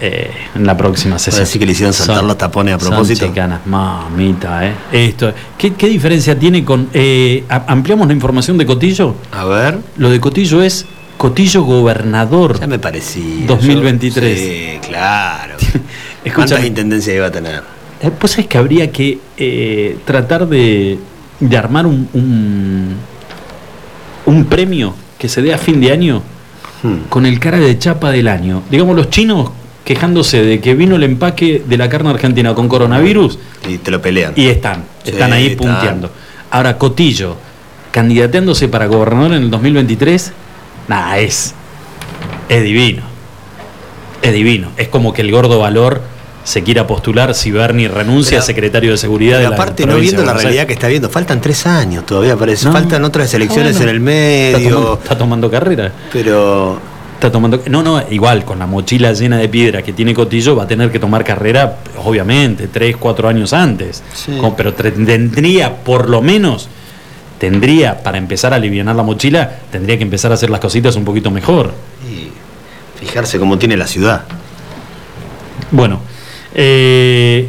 eh, 0.00 0.30
en 0.54 0.66
la 0.66 0.76
próxima 0.76 1.18
sesión. 1.18 1.44
decir 1.44 1.58
que 1.58 1.66
le 1.66 1.72
hicieron 1.72 1.92
saltar 1.92 2.16
Son- 2.18 2.26
los 2.28 2.38
tapones 2.38 2.74
a 2.74 2.78
son 2.78 2.88
propósito. 2.90 3.26
chicanas, 3.26 3.66
mamita, 3.66 4.66
¿eh? 4.66 4.72
Esto, 4.92 5.32
¿qué, 5.58 5.72
qué 5.74 5.88
diferencia 5.88 6.38
tiene 6.38 6.64
con... 6.64 6.88
eh, 6.92 7.44
¿Ampliamos 7.48 8.06
la 8.06 8.12
información 8.12 8.56
de 8.58 8.66
Cotillo? 8.66 9.14
A 9.32 9.44
ver. 9.46 9.78
Lo 9.96 10.10
de 10.10 10.20
Cotillo 10.20 10.62
es 10.62 10.84
Cotillo 11.16 11.62
Gobernador. 11.62 12.60
Ya 12.60 12.66
me 12.66 12.78
parecía. 12.78 13.46
2023. 13.46 14.38
Sí, 14.38 14.78
claro. 14.86 15.54
¿Cuántas 16.34 16.64
intendencias 16.64 17.16
iba 17.16 17.26
a 17.26 17.30
tener? 17.32 17.62
Pues 18.18 18.38
es 18.38 18.46
que 18.46 18.58
habría 18.58 18.92
que 18.92 19.18
eh, 19.38 19.96
tratar 20.04 20.46
de, 20.46 20.98
de 21.40 21.56
armar 21.56 21.86
un, 21.86 22.06
un, 22.12 22.96
un 24.26 24.44
premio 24.44 24.94
que 25.26 25.32
se 25.32 25.42
dé 25.42 25.52
a 25.52 25.58
fin 25.58 25.80
de 25.80 25.90
año 25.90 26.22
Hmm. 26.82 27.08
con 27.08 27.24
el 27.26 27.40
cara 27.40 27.58
de 27.58 27.76
chapa 27.78 28.10
del 28.12 28.28
año. 28.28 28.62
Digamos, 28.70 28.94
los 28.94 29.08
chinos 29.10 29.50
quejándose 29.84 30.42
de 30.42 30.60
que 30.60 30.74
vino 30.74 30.94
el 30.96 31.02
empaque 31.04 31.62
de 31.66 31.76
la 31.78 31.88
carne 31.88 32.10
argentina 32.10 32.54
con 32.54 32.68
coronavirus 32.68 33.38
Y 33.68 33.78
te 33.78 33.90
lo 33.90 34.00
pelean. 34.02 34.34
y 34.36 34.46
están, 34.46 34.84
Sí, 35.02 35.10
están 35.10 35.32
ahí 35.32 35.46
están. 35.46 35.66
punteando. 35.66 36.10
Ahora, 36.50 36.76
Cotillo, 36.78 37.36
candidateándose 37.92 38.68
para 38.68 38.86
gobernador 38.86 39.32
en 39.32 39.42
el 39.44 39.50
2023, 39.50 40.32
nada, 40.86 41.18
es, 41.18 41.54
es 42.48 42.62
divino. 42.62 43.02
Es 44.22 44.32
divino. 44.34 44.68
Es 44.76 44.88
como 44.88 45.12
que 45.12 45.22
el 45.22 45.30
gordo 45.32 45.58
valor 45.58 46.02
se 46.46 46.62
quiera 46.62 46.86
postular 46.86 47.34
si 47.34 47.50
Bernie 47.50 47.88
renuncia 47.88 48.38
a 48.38 48.42
secretario 48.42 48.92
de 48.92 48.96
seguridad 48.96 49.38
de 49.38 49.48
la 49.48 49.56
aparte, 49.56 49.84
no 49.84 49.96
viendo 49.96 50.24
la 50.24 50.32
realidad 50.32 50.64
que 50.64 50.74
está 50.74 50.86
viendo, 50.86 51.10
faltan 51.10 51.40
tres 51.40 51.66
años 51.66 52.06
todavía, 52.06 52.36
parece. 52.36 52.66
No. 52.66 52.72
Faltan 52.72 53.02
otras 53.02 53.34
elecciones 53.34 53.76
bueno. 53.76 53.90
en 53.90 53.96
el 53.96 54.08
Está 54.08 54.58
medio. 54.58 54.70
tomando, 54.76 55.00
está 55.02 55.18
tomando 55.18 55.50
carrera. 55.50 55.92
Pero. 56.12 56.80
Está 57.14 57.32
tomando. 57.32 57.60
No, 57.68 57.82
no, 57.82 58.00
igual, 58.10 58.44
con 58.44 58.60
la 58.60 58.66
mochila 58.66 59.12
llena 59.12 59.38
de 59.38 59.48
piedra 59.48 59.82
que 59.82 59.92
tiene 59.92 60.14
Cotillo, 60.14 60.54
va 60.54 60.62
a 60.62 60.68
tener 60.68 60.92
que 60.92 61.00
tomar 61.00 61.24
carrera, 61.24 61.78
obviamente, 62.04 62.68
tres, 62.68 62.96
cuatro 62.96 63.28
años 63.28 63.52
antes. 63.52 64.04
Con- 64.40 64.54
pero 64.54 64.72
tendría, 64.72 65.74
por 65.74 66.08
lo 66.08 66.22
menos, 66.22 66.68
tendría, 67.40 68.04
para 68.04 68.18
empezar 68.18 68.52
a 68.52 68.56
aliviar 68.56 68.86
la 68.94 69.02
mochila, 69.02 69.50
tendría 69.72 69.96
que 69.96 70.04
empezar 70.04 70.30
a 70.30 70.34
hacer 70.34 70.48
las 70.50 70.60
cositas 70.60 70.94
un 70.94 71.04
poquito 71.04 71.32
mejor. 71.32 71.72
Fijarse 73.00 73.40
cómo 73.40 73.58
tiene 73.58 73.76
la 73.76 73.88
ciudad. 73.88 74.22
Bueno, 75.72 76.00
eh, 76.58 77.46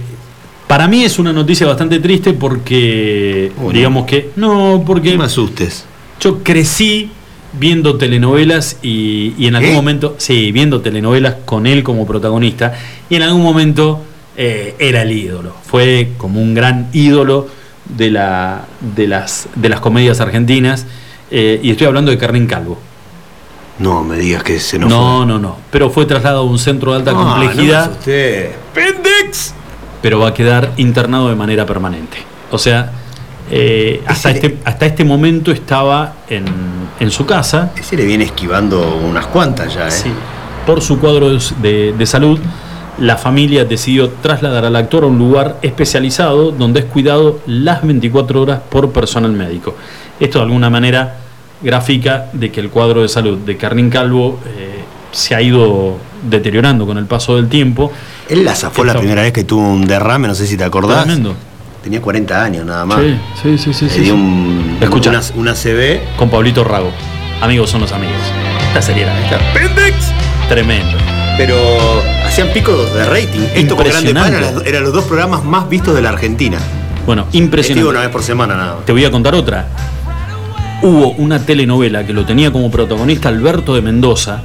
para 0.67 0.87
mí 0.89 1.03
es 1.05 1.17
una 1.17 1.31
noticia 1.31 1.65
bastante 1.65 1.99
triste 1.99 2.33
porque, 2.33 3.51
digamos 3.71 4.05
que, 4.05 4.31
no, 4.35 4.83
porque... 4.85 5.13
No 5.13 5.19
me 5.19 5.23
asustes. 5.25 5.85
Yo 6.19 6.43
crecí 6.43 7.09
viendo 7.53 7.97
telenovelas 7.97 8.77
y, 8.81 9.33
y 9.37 9.47
en 9.47 9.55
algún 9.55 9.71
¿Eh? 9.71 9.75
momento, 9.75 10.15
sí, 10.17 10.51
viendo 10.51 10.81
telenovelas 10.81 11.35
con 11.45 11.65
él 11.67 11.83
como 11.83 12.05
protagonista, 12.05 12.73
y 13.09 13.15
en 13.15 13.21
algún 13.23 13.43
momento 13.43 14.01
eh, 14.35 14.75
era 14.77 15.03
el 15.03 15.11
ídolo. 15.13 15.53
Fue 15.63 16.09
como 16.17 16.41
un 16.41 16.53
gran 16.53 16.89
ídolo 16.91 17.47
de, 17.85 18.11
la, 18.11 18.65
de, 18.95 19.07
las, 19.07 19.47
de 19.55 19.69
las 19.69 19.79
comedias 19.79 20.19
argentinas, 20.19 20.85
eh, 21.31 21.61
y 21.63 21.71
estoy 21.71 21.87
hablando 21.87 22.11
de 22.11 22.17
Carlín 22.17 22.45
Calvo. 22.45 22.77
No 23.79 24.03
me 24.03 24.17
digas 24.17 24.43
que 24.43 24.59
se 24.59 24.79
nos 24.79 24.89
No, 24.89 25.25
no, 25.25 25.37
no. 25.39 25.57
Pero 25.71 25.89
fue 25.91 26.05
trasladado 26.05 26.41
a 26.41 26.45
un 26.45 26.57
centro 26.59 26.91
de 26.91 26.97
alta 26.97 27.11
Ah, 27.11 27.13
no 27.13 27.37
me 27.37 27.45
complejidad. 27.45 27.91
asusté. 27.91 28.55
¡Pendex! 28.77 29.53
Pero 30.01 30.19
va 30.19 30.29
a 30.29 30.33
quedar 30.33 30.71
internado 30.77 31.29
de 31.29 31.35
manera 31.35 31.65
permanente. 31.65 32.17
O 32.51 32.57
sea, 32.57 32.91
eh, 33.49 34.01
hasta, 34.05 34.29
este, 34.31 34.57
hasta 34.63 34.85
este 34.85 35.03
momento 35.03 35.51
estaba 35.51 36.13
en, 36.29 36.45
en 36.99 37.09
su 37.11 37.25
casa. 37.25 37.71
Ese 37.75 37.95
le 37.97 38.05
viene 38.05 38.25
esquivando 38.25 38.97
unas 38.97 39.25
cuantas 39.27 39.73
ya, 39.73 39.87
¿eh? 39.87 39.91
Sí. 39.91 40.11
Por 40.65 40.81
su 40.81 40.99
cuadro 40.99 41.29
de, 41.61 41.93
de- 41.97 42.05
salud, 42.05 42.39
la 42.99 43.15
familia 43.17 43.65
decidió 43.65 44.09
trasladar 44.21 44.65
al 44.65 44.75
actor 44.75 45.03
a 45.03 45.07
un 45.07 45.17
lugar 45.17 45.57
especializado 45.61 46.51
donde 46.51 46.81
es 46.81 46.85
cuidado 46.85 47.39
las 47.47 47.81
24 47.85 48.41
horas 48.41 48.59
por 48.69 48.91
personal 48.91 49.31
médico. 49.31 49.75
Esto 50.19 50.39
de 50.39 50.45
alguna 50.45 50.69
manera 50.69 51.15
grafica 51.61 52.27
de 52.33 52.51
que 52.51 52.59
el 52.59 52.69
cuadro 52.69 53.01
de 53.01 53.07
salud 53.07 53.37
de 53.39 53.57
Carlín 53.57 53.89
Calvo 53.89 54.39
eh, 54.45 54.66
se 55.11 55.35
ha 55.35 55.41
ido 55.41 55.97
deteriorando 56.29 56.85
con 56.85 56.97
el 56.97 57.05
paso 57.05 57.35
del 57.35 57.47
tiempo. 57.49 57.91
Él 58.29 58.43
la 58.45 58.55
zafó 58.55 58.83
la 58.83 58.93
primera 58.95 59.21
vez 59.21 59.31
que 59.33 59.43
tuvo 59.43 59.61
un 59.67 59.85
derrame, 59.85 60.27
no 60.27 60.35
sé 60.35 60.47
si 60.47 60.57
te 60.57 60.63
acordás. 60.63 61.03
Tremendo. 61.05 61.35
Tenía 61.83 62.01
40 62.01 62.43
años 62.43 62.65
nada 62.65 62.85
más. 62.85 62.99
Sí, 63.41 63.57
sí, 63.57 63.73
sí, 63.73 63.87
sí. 63.89 63.97
Le 63.99 64.03
dio 64.05 64.15
un, 64.15 64.77
Escucha. 64.81 65.09
una, 65.09 65.21
una 65.35 65.53
CB. 65.53 66.17
Con 66.17 66.29
Pablito 66.29 66.63
Rago. 66.63 66.91
Amigos 67.41 67.69
son 67.69 67.81
los 67.81 67.91
amigos. 67.91 68.15
Esta 68.69 68.81
sería 68.81 69.05
la 69.05 69.19
esta. 69.23 69.37
¡Pendex! 69.53 69.95
Tremendo. 70.49 70.97
Pero 71.37 71.55
hacían 72.25 72.49
picos 72.49 72.93
de 72.93 73.05
rating. 73.05 73.39
Esto 73.55 73.75
con 73.75 73.85
Grande 73.87 74.13
Pan 74.13 74.25
Impresionante. 74.27 74.69
eran 74.69 74.83
los- 74.83 74.93
dos 74.93 75.05
programas 75.05 75.43
más 75.45 75.69
vistos 75.69 75.95
de 75.95 76.01
la 76.01 76.09
Argentina. 76.09 76.57
Bueno, 77.05 77.27
Digo 77.31 77.45
impresionante. 77.45 77.89
una 77.89 77.99
vez 78.01 78.09
por 78.09 78.23
semana 78.23 78.55
nada 78.57 78.75
más. 78.77 78.85
Te 78.85 78.91
voy 78.91 79.05
a 79.05 79.11
contar 79.11 79.35
otra. 79.35 79.67
Hubo 80.81 81.11
una 81.11 81.39
telenovela 81.45 82.05
que 82.05 82.13
lo 82.13 82.25
tenía 82.25 82.51
como 82.51 82.69
protagonista 82.69 83.29
Alberto 83.29 83.73
de 83.75 83.81
Mendoza 83.81 84.41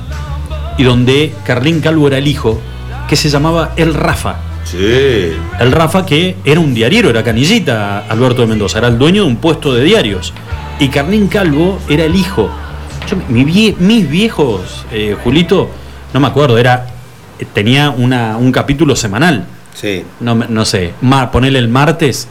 y 0.79 0.83
donde 0.85 1.33
Carlín 1.45 1.81
Calvo 1.81 2.07
era 2.09 2.19
el 2.19 2.27
hijo, 2.29 2.61
que 3.09 3.17
se 3.17 3.29
llamaba 3.29 3.73
El 3.77 3.95
Rafa. 3.95 4.37
Sí. 4.65 5.33
El 5.59 5.73
Rafa 5.73 6.07
que 6.07 6.37
era 6.45 6.61
un 6.61 6.73
diariero, 6.73 7.11
era 7.11 7.23
canillita 7.23 8.07
Alberto 8.09 8.43
de 8.43 8.49
Mendoza, 8.49 8.79
era 8.79 8.89
el 8.89 8.99
dueño 8.99 9.23
de 9.23 9.29
un 9.29 9.37
puesto 9.37 9.75
de 9.75 9.85
diarios. 9.85 10.33
Y 10.79 10.89
Carlín 10.89 11.29
Calvo 11.29 11.79
era 11.89 12.05
el 12.05 12.15
hijo. 12.15 12.49
Yo, 13.09 13.17
mi 13.29 13.45
vie- 13.45 13.77
mis 13.79 14.09
viejos, 14.09 14.87
eh, 14.93 15.17
Julito, 15.23 15.69
no 16.15 16.21
me 16.21 16.29
acuerdo, 16.29 16.57
era 16.59 16.87
eh, 17.39 17.47
tenía 17.53 17.91
una, 17.91 18.37
un 18.37 18.53
capítulo 18.53 18.95
semanal. 18.97 19.45
Sí. 19.75 20.05
No, 20.21 20.65
sé, 20.65 20.93
ma- 21.01 21.31
ponele 21.31 21.59
el 21.59 21.69
martes, 21.69 22.29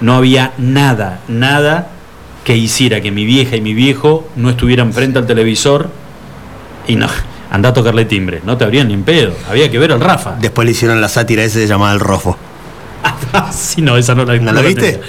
no 0.00 0.14
había 0.14 0.52
nada, 0.58 1.20
nada 1.28 1.88
que 2.44 2.56
hiciera 2.56 3.00
que 3.00 3.10
mi 3.10 3.24
vieja 3.24 3.56
y 3.56 3.60
mi 3.60 3.72
viejo 3.74 4.28
no 4.36 4.50
estuvieran 4.50 4.92
frente 4.92 5.18
al 5.18 5.26
televisor 5.26 5.88
y 6.86 6.94
no, 6.96 7.06
anda 7.50 7.68
a 7.70 7.72
tocarle 7.72 8.04
timbre, 8.04 8.40
no 8.44 8.56
te 8.56 8.64
abrían 8.64 8.88
ni 8.88 8.94
en 8.94 9.02
pedo, 9.02 9.32
había 9.48 9.70
que 9.70 9.78
ver 9.78 9.92
al 9.92 10.00
Rafa. 10.00 10.36
Después 10.40 10.66
le 10.66 10.72
hicieron 10.72 11.00
la 11.00 11.08
sátira 11.08 11.42
ese 11.44 11.60
se 11.60 11.66
llamaba 11.66 11.92
El 11.92 12.00
Rofo. 12.00 12.36
sí, 13.52 13.82
no, 13.82 13.96
esa 13.96 14.14
no 14.14 14.24
la, 14.24 14.36
¿No 14.38 14.52
la 14.52 14.62
viste? 14.62 15.00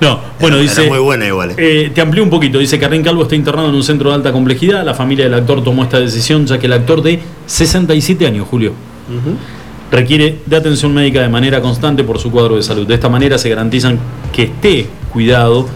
No, 0.00 0.20
bueno, 0.40 0.56
Era- 0.56 0.62
dice. 0.62 0.82
Era 0.82 0.90
muy 0.90 0.98
buena 0.98 1.26
igual. 1.26 1.50
eh. 1.52 1.54
Eh, 1.86 1.90
te 1.94 2.00
amplío 2.02 2.22
un 2.22 2.28
poquito. 2.30 2.58
Dice 2.58 2.78
Carlín 2.78 3.02
Calvo 3.02 3.22
está 3.22 3.34
internado 3.34 3.68
en 3.70 3.74
un 3.74 3.82
centro 3.82 4.10
de 4.10 4.16
alta 4.16 4.30
complejidad. 4.32 4.84
La 4.84 4.92
familia 4.94 5.24
del 5.24 5.34
actor 5.34 5.64
tomó 5.64 5.84
esta 5.84 5.98
decisión 5.98 6.44
ya 6.46 6.58
que 6.58 6.66
el 6.66 6.74
actor 6.74 7.02
de 7.02 7.20
67 7.46 8.26
años, 8.26 8.46
Julio, 8.50 8.72
requiere 9.90 10.40
de 10.44 10.56
atención 10.56 10.92
médica 10.92 11.22
de 11.22 11.28
manera 11.28 11.60
constante 11.62 12.04
por 12.04 12.18
su 12.18 12.30
cuadro 12.30 12.56
de 12.56 12.62
salud. 12.62 12.86
De 12.86 12.94
esta 12.94 13.08
manera 13.08 13.38
se 13.38 13.48
garantizan 13.48 13.98
que 14.34 14.44
esté 14.44 14.86
cuidado 15.12 15.66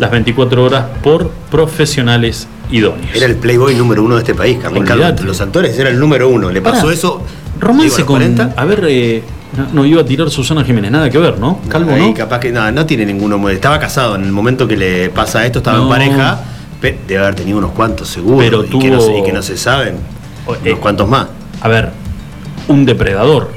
las 0.00 0.10
24 0.10 0.64
horas 0.64 0.84
por 1.02 1.30
profesionales 1.50 2.48
idóneos. 2.70 3.14
Era 3.14 3.26
el 3.26 3.36
playboy 3.36 3.74
número 3.74 4.02
uno 4.02 4.14
de 4.16 4.20
este 4.22 4.34
país, 4.34 4.58
Carmen 4.60 4.82
Calvo. 4.82 4.94
Olvídate. 5.02 5.10
Entre 5.10 5.26
los 5.26 5.40
actores 5.40 5.78
era 5.78 5.90
el 5.90 5.98
número 6.00 6.28
uno. 6.28 6.50
Le 6.50 6.60
pasó 6.62 6.82
Pará. 6.82 6.94
eso. 6.94 7.22
Romance 7.60 7.96
digo, 7.96 8.06
con. 8.06 8.16
40. 8.16 8.54
A 8.56 8.64
ver, 8.64 8.84
eh, 8.88 9.22
no, 9.56 9.66
no 9.72 9.84
iba 9.84 10.00
a 10.00 10.04
tirar 10.04 10.30
Susana 10.30 10.64
Jiménez, 10.64 10.90
nada 10.90 11.10
que 11.10 11.18
ver, 11.18 11.38
¿no? 11.38 11.60
Calvo, 11.68 11.92
Ahí 11.92 12.08
¿no? 12.08 12.14
capaz 12.14 12.40
que 12.40 12.50
no, 12.50 12.70
no 12.72 12.86
tiene 12.86 13.04
ninguno. 13.04 13.48
Estaba 13.50 13.78
casado 13.78 14.16
en 14.16 14.24
el 14.24 14.32
momento 14.32 14.66
que 14.66 14.76
le 14.76 15.10
pasa 15.10 15.44
esto, 15.44 15.58
estaba 15.58 15.76
No. 15.76 15.82
en 15.84 15.88
pareja. 15.90 16.40
Debe 16.80 17.18
haber 17.18 17.34
tenido 17.34 17.58
unos 17.58 17.72
cuantos 17.72 18.08
seguro. 18.08 18.38
Pero 18.38 18.64
y, 18.64 18.68
que 18.78 18.90
no, 18.90 18.98
tuvo- 18.98 19.06
se- 19.06 19.18
y 19.18 19.22
que 19.22 19.32
no 19.32 19.42
se 19.42 19.56
saben. 19.58 19.96
eh, 20.64 20.70
unos 20.70 20.78
cuantos 20.78 21.06
más. 21.08 21.26
A 21.60 21.68
ver, 21.68 21.90
un 22.68 22.86
depredador. 22.86 23.50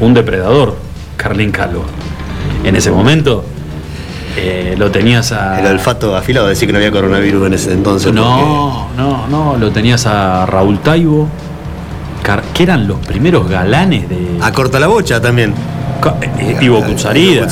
Un 0.00 0.14
depredador, 0.14 0.76
Carlín 1.16 1.50
Calvo. 1.50 1.84
En 2.62 2.76
ese 2.76 2.90
momento 2.92 3.44
eh, 4.36 4.74
lo 4.76 4.90
tenías 4.90 5.32
a. 5.32 5.60
El 5.60 5.66
olfato 5.66 6.16
afilado, 6.16 6.46
decir 6.46 6.68
que 6.68 6.72
no 6.72 6.78
había 6.78 6.90
coronavirus 6.90 7.46
en 7.46 7.54
ese 7.54 7.72
entonces. 7.72 8.12
No, 8.12 8.88
no, 8.96 9.26
no, 9.28 9.56
lo 9.56 9.70
tenías 9.70 10.06
a 10.06 10.46
Raúl 10.46 10.78
Taibo, 10.80 11.28
que 12.52 12.62
eran 12.62 12.86
los 12.86 12.98
primeros 12.98 13.48
galanes 13.48 14.08
de. 14.08 14.38
A 14.42 14.52
corta 14.52 14.78
la 14.78 14.88
bocha 14.88 15.20
también. 15.20 15.54
Ca- 16.00 16.16
eh, 16.20 16.56
Ivo 16.60 16.82
Cutzarida. 16.82 17.42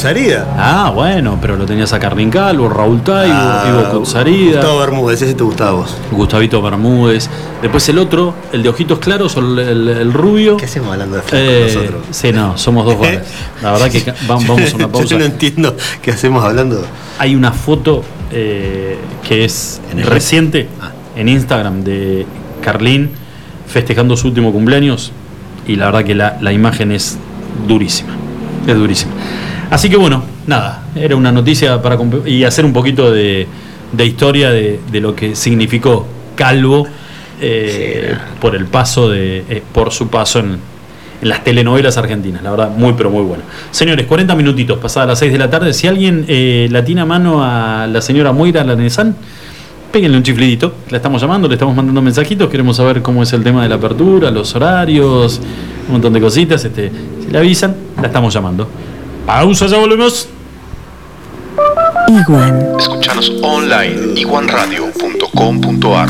Ah, 0.57 0.91
bueno, 0.95 1.39
pero 1.41 1.57
lo 1.57 1.65
tenías 1.67 1.93
a 1.93 1.99
Carlín 1.99 2.31
Calvo, 2.31 2.69
Raúl 2.69 3.03
Taibo, 3.03 3.35
Ah, 3.37 3.65
Ivo 3.69 3.99
Cutzarida. 4.01 4.57
Gustavo 4.61 4.79
Bermúdez, 4.81 5.23
ese 5.23 5.35
te 5.35 5.43
gustaba 5.45 5.73
vos. 5.73 5.97
Gustavito 6.11 6.61
Bermúdez. 6.63 7.29
Después 7.63 7.89
el 7.89 7.99
otro, 7.99 8.35
el 8.53 8.63
de 8.63 8.69
ojitos 8.69 8.99
claros, 8.99 9.37
el, 9.37 9.59
el- 9.59 9.89
el 9.89 10.13
rubio. 10.13 10.57
¿Qué 10.57 10.67
hacemos 10.67 10.93
hablando 10.93 11.17
de 11.17 11.23
flacos 11.23 11.39
Eh, 11.49 11.73
nosotros? 11.75 12.03
Sí, 12.11 12.33
no, 12.33 12.57
somos 12.59 12.85
dos 12.85 12.99
varas. 13.01 13.27
La 13.63 13.73
verdad 13.73 13.91
que 13.91 14.13
vamos 14.27 14.49
a 14.73 14.77
una 14.77 14.89
pausa. 14.93 15.07
Yo 15.09 15.19
no 15.19 15.25
entiendo 15.25 15.77
qué 16.03 16.11
hacemos 16.11 16.45
hablando. 16.45 16.85
Hay 17.19 17.35
una 17.35 17.53
foto 17.53 18.03
eh, 18.31 18.99
que 19.27 19.45
es 19.45 19.81
¿En 19.93 20.01
el- 20.01 20.07
reciente 20.07 20.69
Ah. 20.81 20.91
en 21.17 21.29
Instagram 21.29 21.83
de 21.85 22.27
Carlín 22.63 23.11
festejando 23.67 24.17
su 24.17 24.29
último 24.29 24.53
cumpleaños 24.53 25.13
y 25.67 25.77
la 25.77 25.87
verdad 25.87 26.05
que 26.05 26.15
la, 26.15 26.37
la 26.41 26.53
imagen 26.53 26.93
es 26.93 27.17
durísima. 27.67 28.15
Es 28.67 28.75
durísima. 28.75 29.13
Así 29.71 29.89
que 29.89 29.97
bueno, 29.97 30.23
nada, 30.47 30.85
era 30.95 31.17
una 31.17 31.33
noticia 31.33 31.81
para 31.83 31.99
y 32.27 32.45
hacer 32.45 32.65
un 32.65 32.73
poquito 32.73 33.11
de, 33.11 33.47
de 33.93 34.07
historia 34.07 34.51
de, 34.51 34.81
de 34.91 35.01
lo 35.01 35.15
que 35.15 35.35
significó 35.35 36.07
Calvo 36.37 36.87
eh, 37.41 38.15
por 38.41 38.55
el 38.55 38.67
paso 38.67 39.09
de, 39.09 39.45
eh, 39.49 39.63
por 39.73 39.93
su 39.93 40.09
paso 40.09 40.39
en, 40.39 40.59
en 41.21 41.29
las 41.29 41.43
telenovelas 41.43 41.97
argentinas, 41.97 42.43
la 42.43 42.51
verdad, 42.51 42.71
muy 42.71 42.93
pero 42.95 43.11
muy 43.11 43.23
bueno. 43.23 43.43
Señores, 43.71 44.07
40 44.07 44.35
minutitos 44.35 44.79
pasadas 44.79 45.09
las 45.09 45.19
6 45.19 45.33
de 45.33 45.39
la 45.39 45.51
tarde. 45.51 45.73
Si 45.73 45.87
alguien 45.87 46.25
eh, 46.29 46.69
la 46.71 46.85
tiene 46.85 47.01
a 47.01 47.05
mano 47.05 47.43
a 47.43 47.87
la 47.87 48.01
señora 48.01 48.33
Moira 48.33 48.63
Lanesan, 48.65 49.17
péguenle 49.91 50.17
un 50.17 50.23
chiflidito. 50.23 50.75
La 50.91 50.99
estamos 50.99 51.23
llamando, 51.23 51.49
le 51.49 51.55
estamos 51.55 51.75
mandando 51.75 52.03
mensajitos. 52.03 52.49
Queremos 52.51 52.77
saber 52.77 53.01
cómo 53.01 53.23
es 53.23 53.33
el 53.33 53.43
tema 53.43 53.63
de 53.63 53.69
la 53.69 53.77
apertura, 53.77 54.31
los 54.31 54.55
horarios, 54.55 55.41
un 55.87 55.93
montón 55.93 56.13
de 56.13 56.21
cositas. 56.21 56.65
Este, 56.65 56.91
si 57.25 57.31
le 57.31 57.39
avisan, 57.39 57.75
la 58.01 58.07
estamos 58.09 58.35
llamando. 58.35 58.69
Pausa, 59.27 59.67
ya 59.67 59.79
volvemos. 59.79 60.29
Iguan. 62.09 62.77
Escuchanos 62.79 63.33
online 63.43 64.21
iguanradio.com.ar 64.21 66.09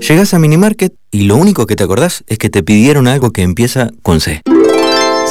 Llegás 0.00 0.34
a 0.34 0.38
Minimarket 0.38 0.94
y 1.10 1.24
lo 1.24 1.36
único 1.36 1.66
que 1.66 1.76
te 1.76 1.84
acordás 1.84 2.24
es 2.26 2.38
que 2.38 2.48
te 2.48 2.62
pidieron 2.62 3.06
algo 3.06 3.32
que 3.32 3.42
empieza 3.42 3.90
con 4.02 4.20
C. 4.20 4.40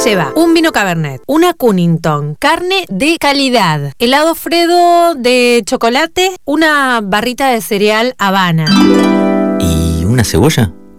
Lleva 0.04 0.32
un 0.36 0.54
vino 0.54 0.72
Cabernet, 0.72 1.20
una 1.26 1.52
Cunnington, 1.52 2.36
carne 2.38 2.86
de 2.88 3.18
calidad, 3.18 3.92
helado 3.98 4.34
Fredo 4.34 5.14
de 5.16 5.62
chocolate, 5.66 6.30
una 6.44 7.00
barrita 7.02 7.48
de 7.50 7.60
cereal 7.60 8.14
Habana. 8.16 8.64
¿Y 9.58 10.04
una 10.04 10.24
cebolla? 10.24 10.72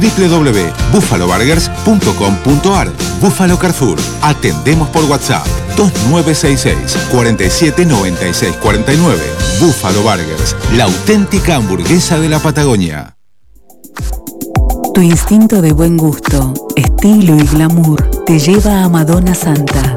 www.buffaloburgers.com.ar 0.00 2.92
Buffalo 3.20 3.58
Carrefour. 3.58 3.98
Atendemos 4.22 4.88
por 4.88 5.04
WhatsApp 5.04 5.46
2966 5.76 6.96
47 7.10 7.86
96 7.86 8.56
49. 8.56 9.20
Buffalo 9.60 10.02
Burgers, 10.02 10.56
la 10.74 10.84
auténtica 10.84 11.56
hamburguesa 11.56 12.18
de 12.18 12.28
la 12.28 12.38
Patagonia. 12.38 13.16
Tu 14.94 15.02
instinto 15.02 15.62
de 15.62 15.72
buen 15.72 15.96
gusto, 15.96 16.52
estilo 16.74 17.36
y 17.36 17.46
glamour 17.46 18.10
te 18.26 18.38
lleva 18.38 18.82
a 18.82 18.88
Madonna 18.88 19.34
Santa. 19.34 19.96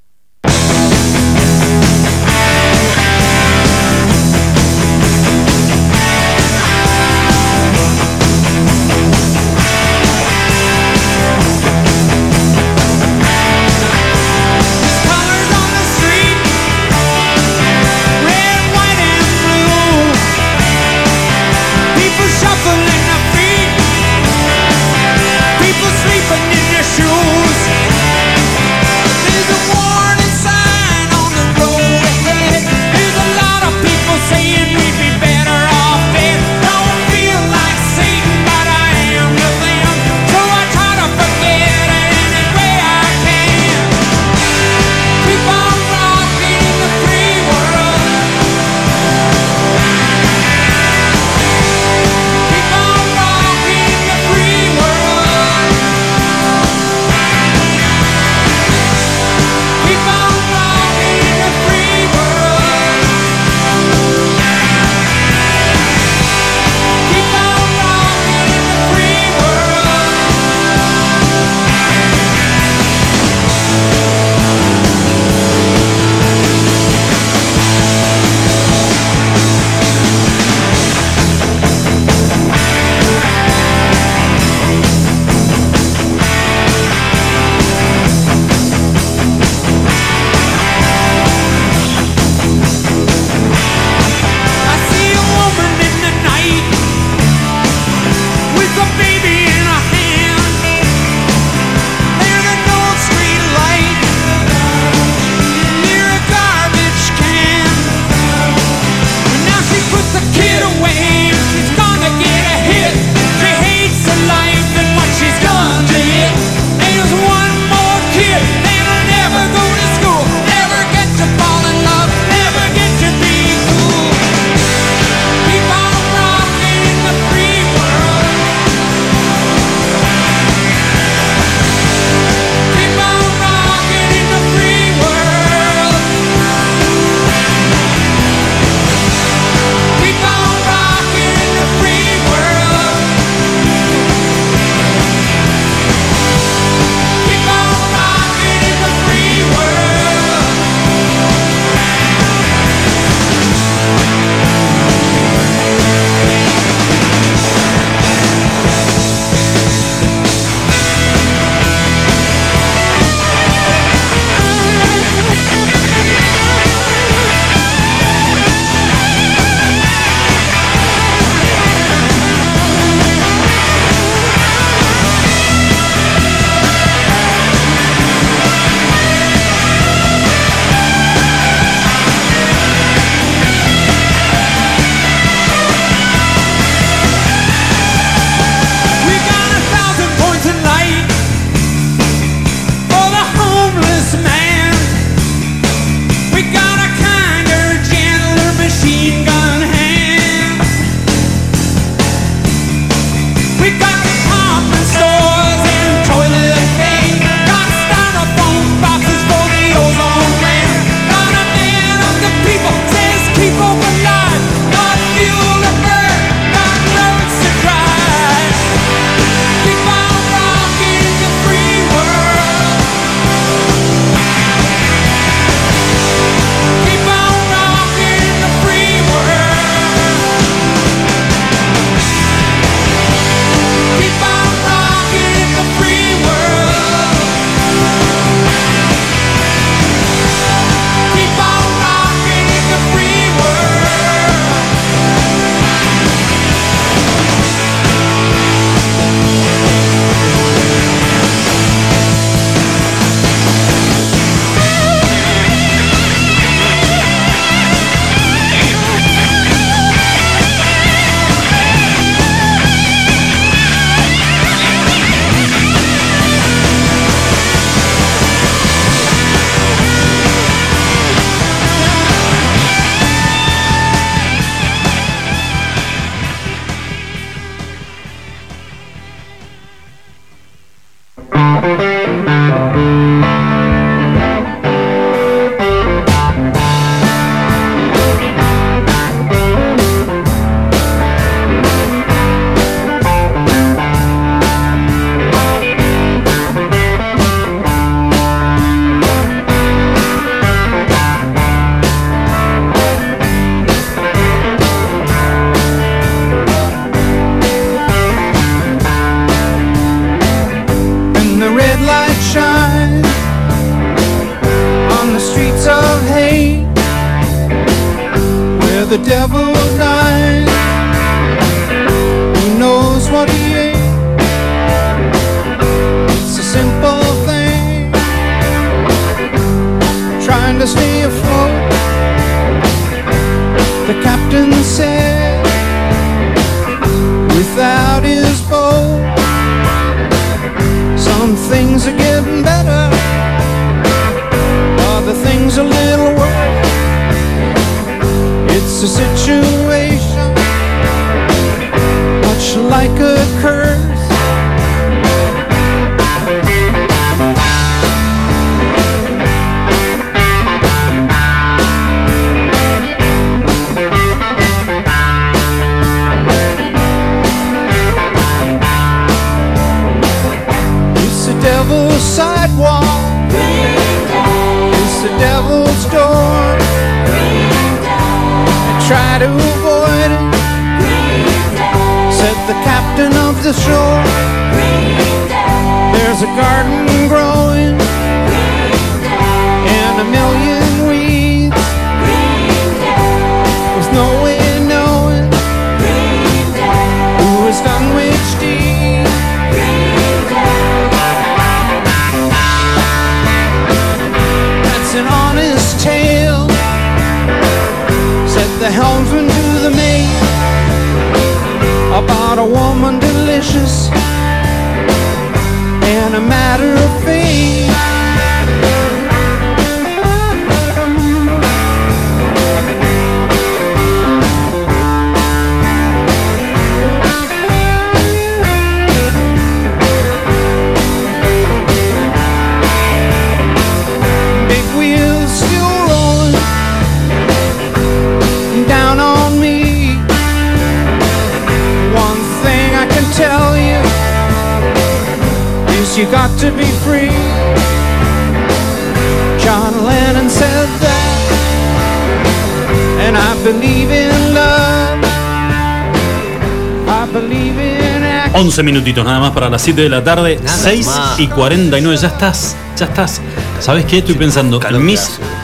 12 458.61 458.63
minutitos 458.63 459.03
nada 459.03 459.19
más 459.19 459.31
para 459.31 459.49
las 459.49 459.61
7 459.63 459.81
de 459.81 459.89
la 459.89 460.03
tarde, 460.03 460.39
nada 460.43 460.55
6 460.55 460.85
más. 460.85 461.19
y 461.19 461.27
49. 461.27 461.97
Ya 461.99 462.07
estás, 462.07 462.55
ya 462.77 462.85
estás. 462.85 463.19
¿Sabes 463.59 463.85
qué? 463.85 463.99
Estoy 463.99 464.13
pensando 464.15 464.59
en 464.69 464.85
mi, 464.85 464.95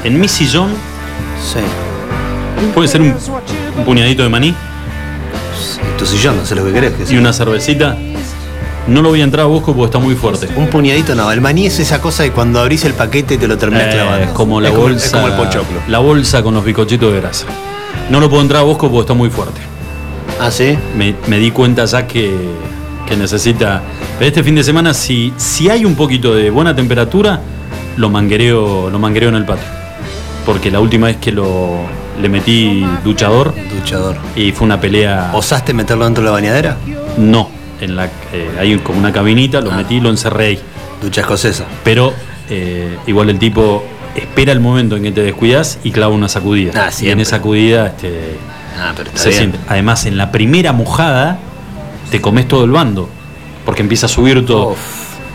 en 0.03 0.19
mi 0.19 0.27
sillón. 0.27 0.69
Sí. 1.41 1.60
¿Puede 2.76 2.88
ser 2.88 3.02
un, 3.02 3.15
puñadito 3.85 4.22
de 4.22 4.30
maní? 4.30 4.49
Sí, 4.49 5.80
tu 5.98 6.06
sillón, 6.06 6.38
no 6.38 6.45
sé 6.45 6.53
lo 6.53 6.64
que 6.64 6.73
querés. 6.73 7.11
Y 7.11 7.18
una 7.18 7.34
cervecita. 7.34 7.98
No 8.88 9.02
lo 9.02 9.10
voy 9.10 9.22
a 9.22 9.23
entrar 9.23 9.45
a 9.45 9.48
busco 9.48 9.73
porque 9.73 9.85
está 9.85 9.99
muy 9.99 10.15
fuerte. 10.15 10.48
Un 10.56 10.68
puñadito 10.68 11.15
no. 11.15 11.31
El 11.31 11.41
maní 11.41 11.65
es 11.65 11.80
esa 11.80 11.99
cosa 11.99 12.22
de 12.22 12.31
cuando 12.31 12.60
abrís 12.60 12.85
el 12.85 12.94
paquete 12.94 13.38
te 13.38 13.48
lo 13.48 13.57
terminás. 13.57 13.95
Eh, 13.95 14.30
como 14.34 14.61
la 14.61 14.69
bolsa, 14.69 15.11
como, 15.11 15.27
el 15.27 15.34
pochoclo. 15.34 15.80
La 15.88 15.99
bolsa 15.99 16.44
con 16.44 16.53
los 16.53 16.64
bicochitos 16.64 17.11
de 17.11 17.19
grasa. 17.19 17.48
No 18.11 18.19
lo 18.19 18.30
puedo 18.30 18.44
entrar 18.44 18.61
a 18.61 18.64
busco 18.64 18.88
porque 18.89 19.02
está 19.02 19.14
muy 19.15 19.31
fuerte. 19.31 19.60
¿Ah. 20.39 20.52
Me, 20.95 21.15
me 21.26 21.39
di 21.39 21.49
cuenta 21.49 21.84
ya 21.85 22.06
que 22.06 22.31
que 23.07 23.15
necesita. 23.15 23.81
Pero 24.19 24.27
este 24.27 24.43
fin 24.43 24.55
de 24.55 24.63
semana, 24.63 24.93
si, 24.93 25.34
si 25.38 25.69
hay 25.69 25.85
un 25.85 25.95
poquito 25.95 26.35
de 26.35 26.49
buena 26.49 26.75
temperatura, 26.75 27.39
lo 27.95 28.09
manguereo, 28.09 28.89
lo 28.89 28.99
manguereo 28.99 29.29
en 29.29 29.35
el 29.35 29.45
patio. 29.45 29.65
Porque 30.45 30.69
la 30.71 30.79
última 30.79 31.07
vez 31.07 31.17
que 31.17 31.31
lo 31.31 31.79
le 32.21 32.29
metí 32.29 32.85
duchador. 33.03 33.53
Duchador. 33.79 34.17
Y 34.35 34.51
fue 34.51 34.65
una 34.65 34.79
pelea. 34.79 35.31
¿Osaste 35.34 35.73
meterlo 35.73 36.05
dentro 36.05 36.23
de 36.23 36.25
la 36.29 36.31
bañadera? 36.34 36.77
No. 37.17 37.49
En 37.79 37.95
la, 37.95 38.05
eh, 38.05 38.49
hay 38.59 38.75
como 38.79 38.97
una 38.99 39.11
cabinita, 39.11 39.61
lo 39.61 39.71
metí 39.71 39.95
y 39.95 39.99
lo 39.99 40.09
encerré 40.09 40.45
ahí. 40.47 40.59
Ducha 41.01 41.21
escocesa. 41.21 41.65
Pero 41.84 42.13
eh, 42.49 42.97
igual 43.05 43.29
el 43.29 43.38
tipo 43.38 43.84
espera 44.15 44.51
el 44.51 44.59
momento 44.59 44.95
en 44.95 45.03
que 45.03 45.11
te 45.11 45.21
descuidas 45.21 45.77
y 45.84 45.91
clava 45.91 46.13
una 46.13 46.27
sacudida. 46.27 46.71
Ah, 46.88 46.89
y 46.99 47.09
en 47.09 47.19
esa 47.19 47.38
sacudida 47.38 47.88
este, 47.88 48.38
Ah, 48.79 48.93
pero 48.95 49.09
está 49.09 49.21
se 49.21 49.29
bien. 49.29 49.39
siente. 49.39 49.59
Además, 49.67 50.05
en 50.05 50.17
la 50.17 50.31
primera 50.31 50.71
mojada 50.73 51.39
te 52.09 52.21
comes 52.21 52.47
todo 52.47 52.63
el 52.65 52.71
bando. 52.71 53.09
Porque 53.65 53.81
empieza 53.81 54.05
a 54.05 54.09
subir 54.09 54.45
todo. 54.45 54.75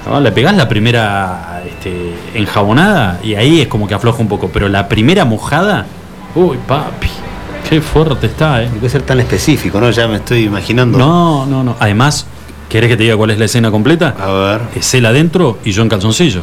¿no? 0.08 0.20
Le 0.20 0.32
pegás 0.32 0.56
la 0.56 0.68
primera 0.68 1.62
este, 1.68 2.14
enjabonada 2.34 3.20
y 3.22 3.34
ahí 3.34 3.60
es 3.60 3.68
como 3.68 3.86
que 3.86 3.94
afloja 3.94 4.20
un 4.20 4.28
poco. 4.28 4.48
Pero 4.52 4.68
la 4.68 4.88
primera 4.88 5.24
mojada, 5.24 5.86
uy, 6.34 6.56
papi, 6.66 7.08
qué 7.68 7.80
fuerte 7.80 8.26
está, 8.26 8.62
¿eh? 8.62 8.70
Hay 8.72 8.78
que 8.80 8.88
ser 8.88 9.02
tan 9.02 9.20
específico, 9.20 9.80
¿no? 9.80 9.90
Ya 9.90 10.08
me 10.08 10.16
estoy 10.16 10.44
imaginando. 10.44 10.98
No, 10.98 11.46
no, 11.46 11.62
no. 11.62 11.76
Además, 11.78 12.26
¿querés 12.68 12.88
que 12.88 12.96
te 12.96 13.02
diga 13.04 13.16
cuál 13.16 13.30
es 13.30 13.38
la 13.38 13.44
escena 13.44 13.70
completa? 13.70 14.14
A 14.18 14.30
ver. 14.32 14.60
Es 14.74 14.92
él 14.94 15.04
adentro 15.06 15.58
y 15.64 15.72
yo 15.72 15.82
en 15.82 15.88
calzoncillo. 15.90 16.40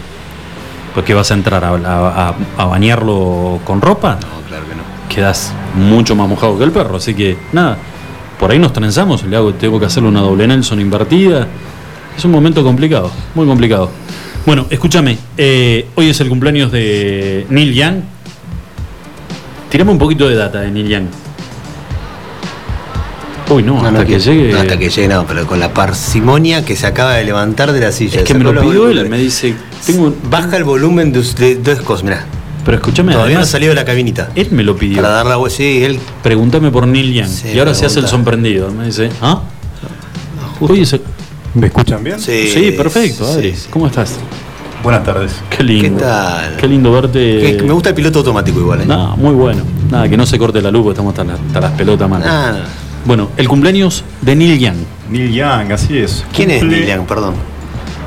Porque 0.94 1.14
vas 1.14 1.32
a 1.32 1.34
entrar 1.34 1.64
a- 1.64 2.34
a 2.58 2.66
bañarlo 2.66 3.60
con 3.64 3.82
ropa. 3.82 4.18
No, 4.22 4.48
claro 4.48 4.64
que 4.68 4.76
no. 4.76 4.82
Quedas 5.08 5.54
mucho 5.76 6.16
más 6.16 6.28
mojado 6.30 6.58
que 6.58 6.64
el 6.64 6.72
perro. 6.72 6.98
Así 6.98 7.14
que, 7.14 7.38
nada. 7.52 7.78
Por 8.40 8.52
ahí 8.52 8.58
nos 8.60 8.72
trenzamos. 8.74 9.24
Le 9.26 9.36
hago, 9.36 9.54
tengo 9.54 9.80
que 9.80 9.86
hacerle 9.86 10.10
una 10.10 10.22
doble 10.22 10.48
Nelson 10.48 10.80
invertida. 10.80 11.48
Es 12.18 12.24
un 12.26 12.32
momento 12.32 12.64
complicado. 12.64 13.12
Muy 13.36 13.46
complicado. 13.46 13.92
Bueno, 14.46 14.66
escúchame. 14.70 15.18
eh, 15.38 15.86
hoy 15.96 16.10
es 16.10 16.20
el 16.22 16.30
cumpleaños 16.30 16.72
de 16.72 17.46
Neil 17.50 17.74
Young. 17.74 17.96
Tirame 19.70 19.92
un 19.92 19.98
poquito 20.00 20.28
de 20.28 20.36
data 20.36 20.62
de 20.62 20.72
Neil 20.72 20.88
Young. 20.88 21.06
Uy, 23.50 23.64
no, 23.64 23.84
hasta 23.84 24.06
que, 24.06 24.20
llegue. 24.20 24.52
no, 24.54 24.60
hasta 24.60 24.78
que 24.78 24.90
llegue, 24.90 25.08
no, 25.08 25.26
pero 25.26 25.48
con 25.48 25.60
la 25.60 25.74
parsimonia 25.74 26.64
que 26.64 26.76
se 26.76 26.86
acaba 26.86 27.16
de 27.16 27.26
levantar 27.26 27.72
de 27.72 27.80
la 27.80 27.92
silla. 27.92 28.20
Es 28.20 28.24
que 28.24 28.36
me 28.36 28.44
lo 28.44 28.62
pidió 28.62 28.90
él, 28.90 29.10
me 29.10 29.18
dice, 29.18 29.56
tengo 29.88 30.14
Baja 30.30 30.56
el 30.58 30.64
volumen 30.64 31.12
de, 31.12 31.22
de 31.22 31.56
dos 31.56 31.82
cosas, 31.82 32.04
mirá. 32.04 32.26
Pero 32.70 32.78
escúchame, 32.78 33.14
Todavía 33.14 33.38
no 33.38 33.42
ha 33.42 33.46
salido 33.48 33.72
de 33.72 33.76
la 33.78 33.84
cabinita. 33.84 34.30
él 34.36 34.50
me 34.52 34.62
lo 34.64 34.78
pidió. 34.78 34.98
Para 34.98 35.10
dar 35.10 35.26
la 35.26 35.38
voz, 35.38 35.54
sí, 35.54 35.84
él. 35.84 36.00
Pregúntame 36.22 36.70
por 36.70 36.86
Neil 36.86 37.12
Young. 37.16 37.28
Sí, 37.28 37.48
y 37.56 37.58
ahora 37.58 37.74
se 37.74 37.88
hace 37.88 37.98
el 37.98 38.06
pregunta. 38.06 38.10
sorprendido. 38.32 38.70
Me 38.70 38.86
dice, 38.86 39.10
¿ah? 39.24 39.42
Hoy 40.60 40.82
es 40.82 40.94
el- 40.94 41.02
¿Me 41.56 41.66
escuchan 41.66 42.04
bien? 42.04 42.20
Sí, 42.20 42.76
perfecto, 42.78 43.26
Adri. 43.26 43.56
¿Cómo 43.72 43.88
estás? 43.88 44.18
Buenas 44.84 45.04
tardes. 45.04 45.32
Qué 45.50 45.64
lindo. 45.64 45.98
¿Qué 45.98 46.04
tal? 46.04 46.58
Qué 46.58 46.68
lindo 46.68 46.92
verte. 46.92 47.58
Que- 47.58 47.64
me 47.64 47.74
gusta 47.74 47.90
el 47.90 47.96
piloto 47.96 48.20
automático 48.20 48.60
igual, 48.60 48.82
¿eh? 48.82 48.86
No, 48.86 49.18
muy 49.18 49.34
bueno. 49.34 49.64
Nada, 49.90 50.08
que 50.08 50.16
no 50.16 50.28
se 50.28 50.38
corte 50.38 50.62
la 50.62 50.70
luz 50.70 50.84
porque 50.84 50.94
estamos 50.94 51.14
hasta, 51.18 51.24
la- 51.24 51.34
hasta 51.48 51.60
las 51.62 51.72
pelotas, 51.72 52.08
man. 52.08 52.22
Ah, 52.24 52.54
Bueno, 53.04 53.30
el 53.36 53.48
cumpleaños 53.48 54.04
de 54.22 54.36
Neil 54.36 54.60
Young. 54.60 54.76
Neil 55.10 55.34
Young, 55.34 55.72
así 55.72 55.98
es. 55.98 56.24
¿Quién 56.36 56.52
es 56.52 56.64
Neil 56.64 56.86
Young? 56.86 57.08
Perdón. 57.08 57.34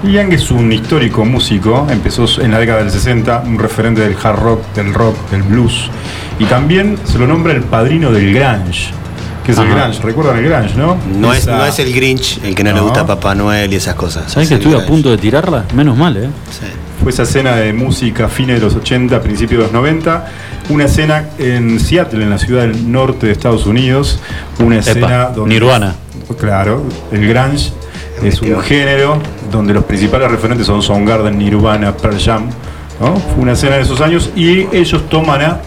Young 0.02 0.32
es 0.32 0.50
un 0.50 0.72
histórico 0.72 1.24
músico, 1.24 1.86
empezó 1.88 2.26
en 2.40 2.50
la 2.50 2.58
década 2.58 2.82
del 2.82 2.90
60, 2.90 3.44
un 3.46 3.58
referente 3.58 4.00
del 4.00 4.16
hard 4.20 4.38
rock, 4.40 4.74
del 4.74 4.92
rock, 4.92 5.16
del 5.30 5.42
blues. 5.42 5.88
Y 6.40 6.44
también 6.46 6.98
se 7.04 7.18
lo 7.18 7.26
nombra 7.26 7.52
el 7.52 7.62
padrino 7.62 8.10
del 8.10 8.34
grunge. 8.34 8.90
que 9.44 9.52
es 9.52 9.58
el. 9.58 9.68
Grange. 9.68 10.02
¿Recuerdan 10.02 10.38
el 10.38 10.44
Grange, 10.44 10.74
no? 10.76 10.96
No 11.16 11.32
es, 11.32 11.46
no 11.46 11.64
es 11.64 11.78
el 11.78 11.92
Grinch 11.92 12.40
el 12.42 12.54
que 12.54 12.64
no, 12.64 12.72
le 12.72 12.80
gusta 12.80 13.02
a 13.02 13.06
Papá 13.06 13.34
Noel 13.36 13.72
y 13.72 13.76
esas 13.76 13.94
cosas. 13.94 14.32
¿Sabes 14.32 14.50
Es 14.50 14.58
que 14.58 14.64
estuve 14.64 14.82
a 14.82 14.86
punto 14.86 15.08
de 15.10 15.18
tirarla? 15.18 15.66
Menos 15.74 15.96
mal, 15.96 16.16
¿eh? 16.16 16.28
Fue 17.00 17.12
esa 17.12 17.22
escena 17.22 17.54
de 17.56 17.72
música 17.72 18.28
fines 18.28 18.60
de 18.60 18.66
los 18.66 18.74
80, 18.74 19.20
principios 19.22 19.60
de 19.60 19.64
los 19.66 19.72
90. 19.72 20.26
Una 20.70 20.84
escena 20.84 21.26
en 21.38 21.78
Seattle, 21.78 22.24
en 22.24 22.30
la 22.30 22.38
ciudad 22.38 22.62
del 22.62 22.90
norte 22.90 23.26
de 23.26 23.32
Estados 23.32 23.66
Unidos. 23.66 24.18
Una 24.58 24.78
escena 24.78 25.26
donde. 25.26 25.54
Nirvana. 25.54 25.94
Claro, 26.38 26.82
el 27.12 27.28
Grunge 27.28 27.72
es 28.22 28.40
un 28.42 28.60
género 28.60 29.18
donde 29.50 29.74
los 29.74 29.84
principales 29.84 30.30
referentes 30.30 30.66
son 30.66 30.82
Soundgarden, 30.82 31.38
Nirvana, 31.38 31.96
Pearl 31.96 32.18
Jam. 32.18 32.48
¿no? 33.00 33.16
Fue 33.16 33.42
una 33.42 33.52
escena 33.52 33.76
de 33.76 33.82
esos 33.82 34.00
años 34.00 34.30
y 34.36 34.66
ellos 34.74 35.08
toman 35.08 35.42
a 35.42 35.60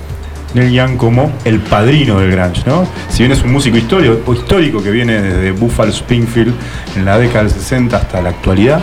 Neil 0.53 0.71
Young 0.71 0.97
como 0.97 1.31
el 1.43 1.59
padrino 1.59 2.19
del 2.19 2.31
grunge, 2.31 2.63
¿no? 2.65 2.87
Si 3.09 3.23
bien 3.23 3.33
es 3.33 3.43
un 3.43 3.51
músico 3.51 3.77
histórico, 3.77 4.19
o 4.25 4.33
histórico 4.33 4.81
que 4.81 4.89
viene 4.89 5.21
desde 5.21 5.51
Buffalo 5.51 5.91
Springfield 5.91 6.53
en 6.95 7.03
la 7.03 7.17
década 7.17 7.43
del 7.43 7.51
60 7.51 7.97
hasta 7.97 8.21
la 8.21 8.29
actualidad, 8.29 8.81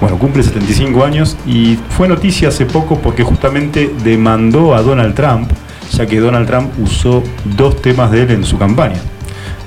bueno, 0.00 0.18
cumple 0.18 0.42
75 0.42 1.04
años 1.04 1.36
y 1.46 1.78
fue 1.88 2.06
noticia 2.06 2.48
hace 2.48 2.66
poco 2.66 2.98
porque 2.98 3.22
justamente 3.22 3.90
demandó 4.04 4.74
a 4.74 4.82
Donald 4.82 5.14
Trump, 5.14 5.50
ya 5.90 6.04
que 6.04 6.20
Donald 6.20 6.46
Trump 6.46 6.70
usó 6.78 7.22
dos 7.56 7.80
temas 7.80 8.10
de 8.10 8.24
él 8.24 8.30
en 8.32 8.44
su 8.44 8.58
campaña. 8.58 9.00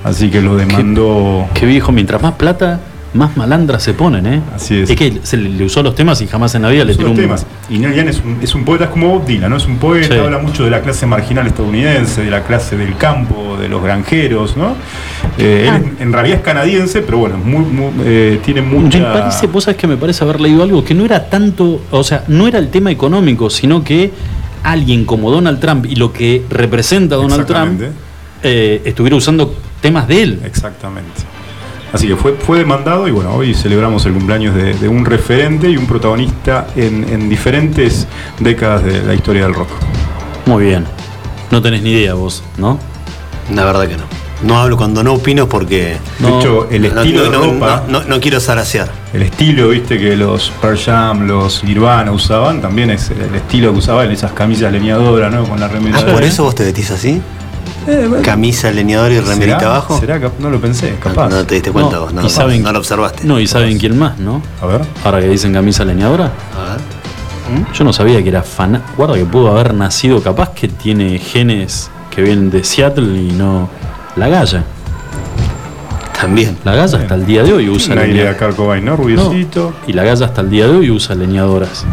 Así 0.04 0.30
que 0.30 0.40
lo 0.40 0.56
demandó. 0.56 1.46
Qué 1.52 1.66
viejo, 1.66 1.90
mientras 1.90 2.22
más 2.22 2.34
plata, 2.34 2.80
más 3.12 3.36
malandras 3.36 3.82
se 3.82 3.92
ponen, 3.94 4.24
¿eh? 4.26 4.40
Así 4.54 4.78
es. 4.78 4.90
Es 4.90 4.96
que 4.96 5.18
se 5.24 5.36
le, 5.36 5.48
le 5.48 5.64
usó 5.64 5.82
los 5.82 5.94
temas 5.96 6.20
y 6.22 6.26
jamás 6.28 6.54
en 6.54 6.62
la 6.62 6.68
vida 6.68 6.84
le 6.84 6.92
tiró 6.94 7.08
los 7.08 7.16
un. 7.16 7.22
temas. 7.24 7.46
Y 7.68 7.78
Neil 7.78 7.94
Young 7.94 8.08
es 8.08 8.20
un, 8.24 8.38
es 8.40 8.54
un 8.54 8.64
poeta, 8.64 8.84
es 8.84 8.90
como 8.90 9.08
Bob 9.08 9.26
Dylan, 9.26 9.50
¿no? 9.50 9.56
Es 9.56 9.66
un 9.66 9.78
poeta, 9.78 10.14
Sí. 10.14 10.20
habla 10.20 10.38
mucho 10.38 10.64
de 10.64 10.70
la 10.70 10.80
clase 10.80 11.06
marginal 11.06 11.46
estadounidense, 11.46 12.22
de 12.22 12.30
la 12.30 12.42
clase 12.44 12.76
del 12.76 12.96
campo, 12.96 13.56
de 13.60 13.68
los 13.68 13.82
granjeros, 13.82 14.56
¿no? 14.56 14.74
Eh, 15.38 15.68
Ah. 15.70 15.76
Él 15.76 15.92
es- 15.96 16.00
en 16.02 16.12
realidad 16.12 16.36
es 16.38 16.42
canadiense, 16.44 17.02
pero 17.02 17.18
bueno, 17.18 17.36
es 17.38 17.44
muy, 17.44 17.64
muy, 17.64 17.90
eh, 18.04 18.40
tiene 18.44 18.62
Me 18.62 18.78
mucha... 18.78 19.12
parece, 19.12 19.46
vos 19.48 19.64
sabés 19.64 19.76
que 19.78 19.86
me 19.86 19.96
parece 19.96 20.22
haber 20.24 20.40
leído 20.40 20.62
algo 20.62 20.84
que 20.84 20.94
no 20.94 21.04
era 21.04 21.28
tanto, 21.28 21.80
o 21.90 22.04
sea, 22.04 22.24
no 22.28 22.46
era 22.46 22.58
el 22.58 22.68
tema 22.68 22.90
económico, 22.90 23.50
sino 23.50 23.82
que 23.82 24.10
alguien 24.62 25.04
como 25.04 25.30
Donald 25.30 25.58
Trump 25.58 25.86
y 25.86 25.96
lo 25.96 26.12
que 26.12 26.44
representa 26.50 27.16
Donald 27.16 27.46
Trump 27.46 27.80
eh, 28.42 28.82
estuviera 28.84 29.16
usando 29.16 29.54
temas 29.80 30.06
de 30.06 30.22
él. 30.22 30.40
Exactamente. 30.44 31.22
Así 31.92 32.06
que 32.06 32.16
fue, 32.16 32.34
fue 32.34 32.58
demandado 32.58 33.08
y 33.08 33.10
bueno, 33.10 33.34
hoy 33.34 33.52
celebramos 33.54 34.06
el 34.06 34.12
cumpleaños 34.12 34.54
de, 34.54 34.74
de 34.74 34.88
un 34.88 35.04
referente 35.04 35.68
y 35.68 35.76
un 35.76 35.86
protagonista 35.86 36.68
en, 36.76 37.04
en 37.08 37.28
diferentes 37.28 38.06
décadas 38.38 38.84
de 38.84 39.02
la 39.02 39.14
historia 39.14 39.42
del 39.42 39.54
rock. 39.54 39.68
Muy 40.46 40.64
bien. 40.64 40.84
No 41.50 41.60
tenés 41.60 41.82
ni 41.82 41.90
idea 41.90 42.14
vos, 42.14 42.42
¿no? 42.58 42.78
La 43.52 43.64
verdad 43.64 43.88
que 43.88 43.96
no. 43.96 44.04
No 44.42 44.58
hablo 44.58 44.76
cuando 44.78 45.02
no 45.02 45.14
opino 45.14 45.48
porque. 45.48 45.98
De 46.18 46.28
hecho, 46.38 46.66
el 46.70 46.86
estilo 46.86 47.28
no, 47.30 47.40
de 47.42 47.46
ropa- 47.58 47.82
no- 47.88 48.00
no- 48.00 48.04
no 48.08 48.20
quiero 48.20 48.40
zarasear. 48.40 48.90
El 49.12 49.22
estilo, 49.22 49.68
viste, 49.68 49.98
que 49.98 50.16
los 50.16 50.50
Pearl 50.62 50.78
Jam, 50.78 51.26
los 51.26 51.62
Nirvana 51.64 52.10
usaban, 52.12 52.62
también 52.62 52.90
es 52.90 53.10
el 53.10 53.34
estilo 53.34 53.72
que 53.72 53.78
usaban 53.80 54.10
esas 54.10 54.32
camisas 54.32 54.72
leñadoras, 54.72 55.30
¿no? 55.30 55.44
Con 55.44 55.60
la 55.60 55.68
remera. 55.68 55.98
Ah, 56.00 56.12
¿por 56.12 56.22
eso 56.22 56.44
vos 56.44 56.54
te 56.54 56.64
vestís 56.64 56.90
así? 56.90 57.20
Eh, 57.86 58.06
bueno. 58.08 58.22
Camisa, 58.24 58.70
leñador 58.70 59.10
y 59.12 59.20
remerita 59.20 59.58
¿Será? 59.58 59.70
abajo. 59.70 59.98
¿Será? 59.98 60.20
No 60.38 60.50
lo 60.50 60.60
pensé, 60.60 60.96
capaz. 61.02 61.28
No, 61.28 61.36
no 61.36 61.46
te 61.46 61.54
diste 61.54 61.72
cuenta 61.72 61.98
vos, 61.98 62.12
no, 62.12 62.20
y 62.20 62.24
lo- 62.24 62.30
saben- 62.30 62.62
no 62.62 62.72
lo 62.72 62.78
observaste. 62.78 63.24
No, 63.26 63.40
y 63.40 63.46
saben 63.46 63.78
quién 63.78 63.98
más, 63.98 64.18
¿no? 64.18 64.42
A 64.60 64.66
ver. 64.66 64.82
Ahora 65.04 65.20
que 65.20 65.28
dicen 65.28 65.52
camisa 65.52 65.84
leñadora. 65.84 66.26
A 66.26 66.72
ver. 66.72 66.80
¿Mm? 67.60 67.72
Yo 67.72 67.84
no 67.84 67.92
sabía 67.92 68.22
que 68.22 68.28
era 68.28 68.42
fan. 68.42 68.82
Guarda 68.96 69.14
que 69.14 69.24
pudo 69.24 69.50
haber 69.50 69.74
nacido, 69.74 70.22
capaz 70.22 70.50
que 70.50 70.68
tiene 70.68 71.18
genes 71.18 71.90
que 72.14 72.22
vienen 72.22 72.50
de 72.50 72.62
Seattle 72.64 73.18
y 73.20 73.32
no. 73.32 73.68
La 74.16 74.28
Galla. 74.28 74.62
También. 76.20 76.58
La 76.64 76.74
Galla 76.74 76.98
hasta 76.98 77.14
el 77.14 77.24
día 77.24 77.42
de 77.42 77.52
hoy 77.54 77.68
usa 77.70 77.94
Una 77.94 78.02
idea 78.06 78.12
leñadoras. 78.12 78.38
¿no? 79.16 79.72
Y 79.86 79.92
la 79.94 80.04
Galla 80.04 80.26
hasta 80.26 80.42
el 80.42 80.50
día 80.50 80.66
de 80.68 80.76
hoy 80.76 80.90
usa 80.90 81.14
leñadoras. 81.14 81.84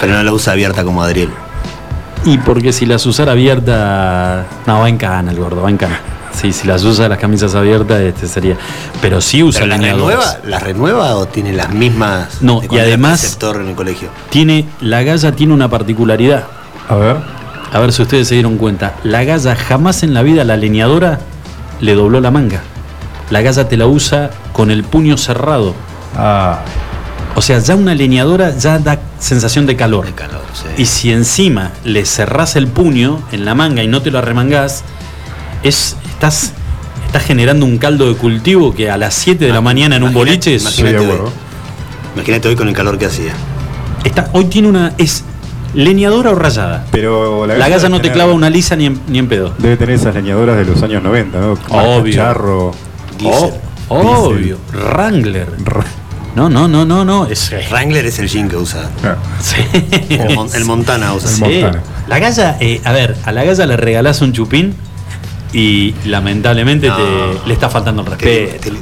Pero 0.00 0.12
no 0.12 0.22
la 0.22 0.32
usa 0.32 0.52
abierta 0.52 0.84
como 0.84 1.02
Adriel. 1.02 1.30
Y 2.24 2.38
porque 2.38 2.72
si 2.72 2.86
las 2.86 3.04
usara 3.06 3.32
abierta. 3.32 4.44
No, 4.66 4.80
va 4.80 4.88
en 4.88 4.98
cana 4.98 5.30
el 5.30 5.38
gordo, 5.38 5.62
va 5.62 5.70
en 5.70 5.76
cana. 5.76 6.00
Sí, 6.32 6.52
si 6.52 6.68
las 6.68 6.84
usa 6.84 7.08
las 7.08 7.18
camisas 7.18 7.54
abiertas, 7.54 8.00
este 8.00 8.28
sería. 8.28 8.56
Pero 9.00 9.20
sí 9.20 9.42
usa 9.42 9.62
¿Pero 9.62 9.76
la 9.76 9.82
renueva, 9.82 10.36
¿La 10.44 10.58
renueva 10.58 11.16
o 11.16 11.26
tiene 11.26 11.52
las 11.52 11.70
mismas? 11.70 12.42
No, 12.42 12.60
y 12.70 12.78
además- 12.78 13.38
en 13.42 13.68
el 13.68 13.74
colegio. 13.74 14.08
Tiene. 14.30 14.68
La 14.80 15.02
Galla 15.02 15.32
tiene 15.32 15.52
una 15.54 15.68
particularidad. 15.68 16.44
A 16.88 16.94
ver. 16.96 17.16
A 17.72 17.78
ver 17.80 17.92
si 17.92 18.02
ustedes 18.02 18.28
se 18.28 18.34
dieron 18.34 18.56
cuenta. 18.56 18.94
La 19.04 19.24
Galla 19.24 19.56
jamás 19.56 20.02
en 20.02 20.14
la 20.14 20.22
vida 20.22 20.44
la 20.44 20.56
leñadora 20.56 21.18
le 21.80 21.94
dobló 21.94 22.20
la 22.20 22.30
manga. 22.30 22.60
La 23.30 23.42
Galla 23.42 23.68
te 23.68 23.76
la 23.76 23.86
usa 23.86 24.30
con 24.52 24.70
el 24.70 24.84
puño 24.84 25.16
cerrado. 25.16 25.74
Ah, 26.16 26.60
O 27.38 27.40
sea, 27.40 27.60
ya 27.60 27.76
una 27.76 27.94
leñadora 27.94 28.56
ya 28.56 28.80
da 28.80 28.98
sensación 29.20 29.64
de 29.64 29.76
calor. 29.76 30.06
De 30.06 30.12
calor, 30.12 30.42
sí. 30.54 30.64
Y 30.76 30.86
si 30.86 31.12
encima 31.12 31.70
le 31.84 32.04
cerrás 32.04 32.56
el 32.56 32.66
puño 32.66 33.22
en 33.30 33.44
la 33.44 33.54
manga 33.54 33.80
y 33.84 33.86
no 33.86 34.02
te 34.02 34.10
lo 34.10 34.18
arremangás, 34.18 34.82
es, 35.62 35.96
estás, 36.10 36.52
estás 37.06 37.22
generando 37.22 37.64
un 37.64 37.78
caldo 37.78 38.08
de 38.08 38.16
cultivo 38.18 38.74
que 38.74 38.90
a 38.90 38.96
las 38.96 39.14
7 39.14 39.44
de 39.44 39.52
la 39.52 39.60
mañana 39.60 39.94
en 39.94 40.02
un 40.02 40.12
boliche 40.12 40.56
es- 40.56 40.62
Imagínate, 40.62 40.98
hoy. 40.98 41.04
acuerdo. 41.04 41.32
Imagínate 42.16 42.48
hoy 42.48 42.56
con 42.56 42.66
el 42.68 42.74
calor 42.74 42.98
que 42.98 43.06
hacía. 43.06 43.32
está, 44.02 44.30
hoy 44.32 44.46
tiene 44.46 44.66
una. 44.66 44.94
es 44.98 45.22
leñadora 45.74 46.30
o 46.30 46.34
rayada. 46.34 46.86
pero 46.90 47.46
la, 47.46 47.56
La 47.56 47.68
Galla 47.68 47.88
no 47.88 48.00
te 48.00 48.10
clava 48.10 48.32
una 48.32 48.50
lisa 48.50 48.74
ni 48.74 48.86
en, 48.86 49.00
ni 49.06 49.20
en 49.20 49.28
pedo. 49.28 49.54
Debe 49.58 49.76
tener 49.76 49.94
esas 49.94 50.12
leñadoras 50.12 50.56
de 50.56 50.64
los 50.64 50.82
años 50.82 51.04
90, 51.04 51.38
¿no? 51.38 51.54
Marca 51.70 51.82
Obvio. 51.82 52.14
Charro. 52.14 52.72
Diesel. 53.16 53.50
Oh, 53.90 54.28
obvio. 54.30 54.58
Wrangler. 54.72 55.46
No, 56.36 56.48
no, 56.48 56.68
no, 56.68 56.84
no, 56.84 57.04
no. 57.04 57.26
Es, 57.26 57.50
Wrangler 57.70 58.06
es 58.06 58.18
el 58.18 58.28
jean 58.28 58.48
que 58.48 58.56
usa. 58.56 58.88
Sí. 59.40 59.56
El, 60.10 60.34
Mon- 60.34 60.48
el 60.54 60.64
Montana 60.64 61.12
usa. 61.14 61.28
Sí. 61.28 61.40
Montana. 61.40 61.82
La 62.06 62.18
galla, 62.18 62.56
eh, 62.60 62.80
a 62.84 62.92
ver, 62.92 63.16
a 63.24 63.32
la 63.32 63.44
galla 63.44 63.66
le 63.66 63.76
regalás 63.76 64.20
un 64.20 64.32
chupín 64.32 64.74
y 65.52 65.94
lamentablemente 66.04 66.88
No. 66.88 66.96
te, 66.96 67.02
le 67.46 67.54
está 67.54 67.68
faltando 67.68 68.02
el 68.02 68.08
respeto. 68.08 68.56
te- 68.62 68.72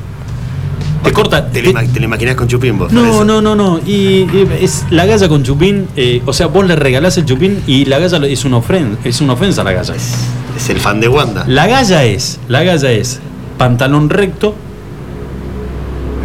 Te 1.04 1.12
corta. 1.12 1.48
te 1.50 1.62
ima- 1.64 1.86
te 1.86 2.00
lo 2.00 2.06
imaginás 2.06 2.34
con 2.34 2.48
chupín 2.48 2.78
vos. 2.78 2.92
no, 2.92 3.24
no, 3.24 3.40
no, 3.40 3.54
no. 3.54 3.78
Y, 3.86 4.26
y 4.26 4.48
es 4.60 4.84
la 4.90 5.06
galla 5.06 5.28
con 5.28 5.42
chupín. 5.44 5.88
eh, 5.96 6.20
o 6.26 6.32
sea, 6.32 6.46
vos 6.48 6.66
le 6.66 6.74
regalás 6.76 7.16
el 7.16 7.24
chupín 7.24 7.62
y 7.66 7.84
la 7.86 7.98
galla 8.00 8.18
es 8.26 8.44
una 8.44 8.56
ofensa, 8.58 8.98
es 9.04 9.20
una 9.20 9.32
ofensa 9.34 9.60
a 9.62 9.64
la 9.64 9.72
galla. 9.72 9.94
Es 9.94 10.68
el 10.70 10.80
fan 10.80 11.00
de 11.00 11.08
Wanda. 11.08 11.44
La 11.46 11.66
galla 11.66 12.04
es, 12.04 12.38
la 12.48 12.64
galla 12.64 12.90
es 12.90 13.20
pantalón 13.56 14.10
recto, 14.10 14.54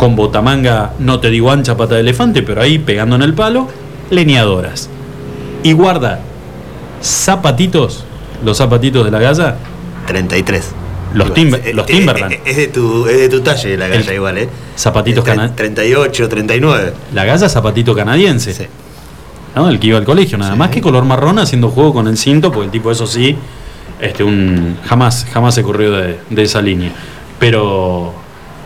con 0.02 0.16
botamanga, 0.16 0.94
no 0.98 1.20
te 1.20 1.30
digo 1.30 1.52
ancha 1.52 1.78
pata 1.78 1.94
de 1.94 2.02
elefante, 2.02 2.42
pero 2.42 2.60
ahí 2.60 2.80
pegando 2.80 3.16
en 3.16 3.22
el 3.22 3.36
palo, 3.36 3.68
leñadoras. 4.10 4.90
Y 5.62 5.74
guarda 5.74 6.22
zapatitos, 7.04 8.04
los 8.44 8.58
zapatitos 8.58 9.06
de 9.06 9.12
la 9.12 9.20
galla, 9.20 9.58
33. 10.08 10.72
Los 11.14 11.34
Timber- 11.36 11.62
eh, 11.66 11.74
los 11.76 11.86
Timberland. 11.86 12.32
eh, 12.34 12.42
Es 12.46 12.58
de 12.58 12.68
tu, 12.70 13.06
es 13.06 13.18
de 13.18 13.30
tu 13.30 13.42
talle 13.42 13.78
la 13.78 13.88
galla 13.90 14.10
El- 14.10 14.16
igual, 14.16 14.38
¿eh? 14.40 14.50
zapatitos 14.76 15.24
Tre- 15.24 15.36
cana- 15.36 15.56
38, 15.56 16.28
39. 16.30 16.94
la 17.14 17.26
galla 17.26 17.48
zapatito 17.48 17.94
canadiense. 17.94 18.54
Sí. 18.54 18.64
¿no? 19.56 19.70
El 19.70 19.80
que 19.80 19.88
iba 19.88 19.98
al 20.00 20.06
colegio, 20.06 20.38
nada 20.40 20.56
más 20.56 20.70
que 20.72 20.82
color 20.82 21.04
marrón 21.06 21.38
haciendo 21.38 21.70
juego 21.70 21.94
con 21.94 22.08
el 22.08 22.18
cinto, 22.18 22.52
porque 22.52 22.66
el 22.66 22.72
tipo 22.72 22.90
eso 22.90 23.06
sí, 23.06 23.36
este 24.00 24.24
un 24.24 24.78
jamás, 24.88 25.28
jamás 25.32 25.54
se 25.54 25.62
corrió 25.62 25.92
de, 25.92 26.18
de 26.30 26.42
esa 26.42 26.60
línea. 26.62 26.92
Pero 27.38 28.14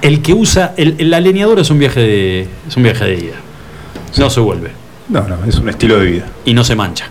el 0.08 0.22
que 0.22 0.34
usa, 0.34 0.74
el, 0.78 0.96
el- 1.00 1.10
la 1.10 1.20
leñadora 1.20 1.62
es 1.62 1.70
un 1.70 1.80
viaje 1.80 2.00
de. 2.00 2.48
es 2.68 2.78
un 2.78 2.84
viaje 2.84 3.06
de 3.06 3.16
ida. 3.16 3.36
No 4.18 4.30
se 4.30 4.40
vuelve. 4.40 4.72
No, 5.10 5.22
no, 5.28 5.38
es 5.48 5.56
un 5.56 5.70
estilo 5.70 6.00
de 6.00 6.06
vida. 6.06 6.26
Y 6.46 6.54
no 6.54 6.64
se 6.64 6.76
mancha. 6.76 7.08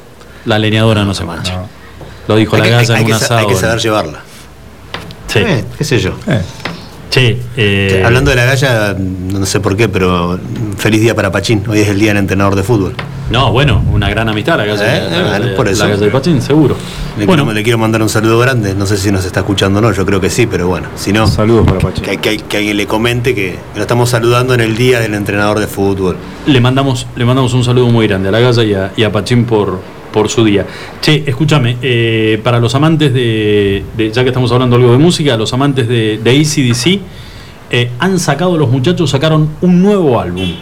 La 0.46 0.58
leñadora 0.58 1.04
no, 1.04 1.14
se 1.14 1.24
mancha. 1.24 1.54
No. 1.56 1.68
Lo 2.28 2.36
dijo 2.36 2.56
Hay 2.56 2.62
la 2.62 2.66
que, 2.66 2.72
galla 2.72 2.94
hay 2.94 3.00
en 3.02 3.06
que 3.06 3.12
un 3.12 3.16
asado. 3.16 3.40
hay 3.40 3.46
que 3.46 3.54
saber 3.56 3.78
llevarla. 3.80 4.20
Sí. 5.26 5.38
Eh, 5.40 5.64
qué 5.76 5.84
sé 5.84 5.98
yo. 5.98 6.12
Eh, 6.26 6.40
Sí, 7.14 7.38
eh, 7.56 8.02
Hablando 8.04 8.30
de 8.30 8.36
la 8.36 8.44
galla, 8.44 8.96
no 8.98 9.46
sé 9.46 9.60
por 9.60 9.76
qué, 9.76 9.88
pero 9.88 10.36
feliz 10.76 11.00
día 11.00 11.14
para 11.14 11.30
Pachín. 11.30 11.62
Hoy 11.68 11.78
es 11.78 11.88
el 11.88 12.00
día 12.00 12.08
del 12.08 12.16
entrenador 12.16 12.56
de 12.56 12.64
fútbol. 12.64 12.92
No, 13.30 13.52
bueno, 13.52 13.84
una 13.92 14.10
gran 14.10 14.28
amistad 14.28 14.56
la 14.56 14.64
galla, 14.64 14.96
Eh, 14.96 15.08
la, 15.10 15.28
bueno, 15.28 15.46
la- 15.50 15.56
por 15.56 15.68
eso. 15.68 15.84
la 15.84 15.90
galla 15.90 16.06
de 16.06 16.10
Pachín, 16.10 16.42
seguro. 16.42 16.74
Le, 17.16 17.24
Bueno, 17.26 17.44
quiero, 17.44 17.54
le 17.54 17.62
quiero 17.62 17.78
mandar 17.78 18.02
un 18.02 18.08
saludo 18.08 18.40
grande. 18.40 18.74
No 18.74 18.84
sé 18.84 18.96
si 18.96 19.12
nos 19.12 19.24
está 19.24 19.40
escuchando 19.40 19.78
o 19.78 19.82
no. 19.82 19.92
Yo 19.92 20.04
creo 20.04 20.20
que 20.20 20.28
sí, 20.28 20.48
pero 20.48 20.66
bueno, 20.66 20.88
si 20.96 21.12
no, 21.12 21.28
saludos 21.28 21.64
para 21.70 21.92
que, 21.94 22.16
que- 22.16 22.38
que 22.38 22.56
alguien 22.56 22.76
le 22.78 22.86
comente 22.88 23.32
que 23.32 23.56
lo 23.76 23.82
estamos 23.82 24.10
saludando 24.10 24.52
en 24.52 24.60
el 24.60 24.76
día 24.76 24.98
del 24.98 25.14
entrenador 25.14 25.60
de 25.60 25.68
fútbol. 25.68 26.16
le 26.46 26.60
mandamos, 26.60 27.06
le 27.14 27.24
mandamos 27.24 27.54
un 27.54 27.62
saludo 27.62 27.86
muy 27.90 28.08
grande 28.08 28.28
a 28.28 28.32
la 28.32 28.40
Galla 28.40 28.64
y 28.64 28.74
a, 28.74 28.90
y 28.96 29.04
a 29.04 29.12
Pachín 29.12 29.44
por, 29.44 29.78
por 30.14 30.28
su 30.30 30.44
día. 30.44 30.64
Che, 31.02 31.24
escúchame, 31.26 31.76
eh, 31.82 32.40
para 32.44 32.60
los 32.60 32.72
amantes 32.76 33.12
de, 33.12 33.82
de- 33.96 34.12
ya 34.12 34.22
que 34.22 34.28
estamos 34.28 34.50
hablando 34.52 34.76
algo 34.76 34.92
de 34.92 34.98
música, 34.98 35.36
los 35.36 35.52
amantes 35.52 35.88
de, 35.88 36.18
de 36.22 36.30
ACDC, 36.30 37.00
eh, 37.72 37.90
han 37.98 38.18
sacado, 38.20 38.56
los 38.56 38.70
muchachos 38.70 39.10
sacaron 39.10 39.48
un 39.60 39.82
nuevo 39.82 40.20
álbum, 40.20 40.52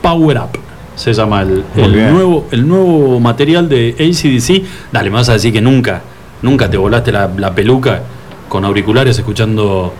Power 0.00 0.38
Up. 0.38 0.58
Se 0.94 1.12
llama 1.12 1.42
el, 1.42 1.64
el 1.76 2.12
nuevo, 2.12 2.46
el 2.52 2.68
nuevo 2.68 3.18
material 3.18 3.68
de 3.68 3.94
ACDC. 3.98 4.62
Dale, 4.92 5.10
me 5.10 5.16
vas 5.16 5.28
a 5.30 5.32
decir 5.32 5.52
que 5.52 5.60
nunca, 5.60 6.02
nunca 6.42 6.70
te 6.70 6.76
volaste 6.76 7.10
la, 7.10 7.28
la 7.36 7.52
peluca 7.54 8.02
con 8.48 8.64
auriculares 8.64 9.18
escuchando 9.18 9.92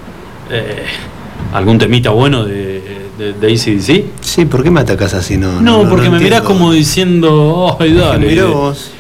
eh, 0.51 0.85
algún 1.55 1.79
temita 1.79 2.11
bueno 2.11 2.45
de, 2.45 2.72
de, 3.23 3.33
de 3.35 3.53
AC/DC? 3.53 4.05
Sí, 4.21 4.45
¿por 4.47 4.63
qué 4.63 4.71
me 4.71 4.81
atacas 4.81 5.15
así? 5.15 5.37
No, 5.37 5.61
No, 5.61 5.89
porque 5.89 6.11
me 6.11 6.19
mirás 6.19 6.41
entiendo. 6.41 6.45
como 6.49 6.73
diciendo, 6.73 7.77
ay, 7.79 7.93
dale. 7.95 8.27
Mirá 8.27 8.45
vos. 8.47 8.91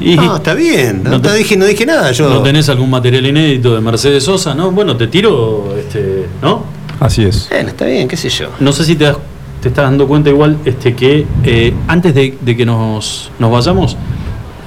Y- 0.00 0.16
no, 0.16 0.36
está 0.36 0.54
bien. 0.54 1.02
No, 1.04 1.10
No 1.10 1.20
te- 1.22 1.28
te 1.28 1.36
dije, 1.36 1.56
no 1.56 1.64
dije 1.64 1.86
nada. 1.86 2.10
Yo. 2.12 2.28
¿No 2.28 2.42
tenés 2.42 2.68
algún 2.68 2.90
material 2.90 3.24
inédito 3.26 3.74
de 3.74 3.80
Mercedes 3.80 4.24
Sosa? 4.24 4.54
No, 4.54 4.70
bueno, 4.72 4.96
te 4.96 5.06
tiro, 5.06 5.74
este, 5.78 6.26
¿no? 6.42 6.64
Así 7.00 7.22
es. 7.24 7.48
Bueno, 7.50 7.68
está 7.68 7.84
bien, 7.86 8.08
qué 8.08 8.16
sé 8.16 8.28
yo. 8.28 8.48
No 8.60 8.72
sé 8.72 8.84
si 8.84 8.96
te, 8.96 9.04
das- 9.04 9.18
te 9.60 9.68
estás 9.68 9.84
dando 9.84 10.08
cuenta 10.08 10.28
igual 10.30 10.58
este, 10.64 10.94
que 10.96 11.24
eh, 11.44 11.72
antes 11.86 12.14
de, 12.14 12.36
de 12.40 12.56
que 12.56 12.66
nos, 12.66 13.30
nos 13.38 13.50
vayamos, 13.52 13.96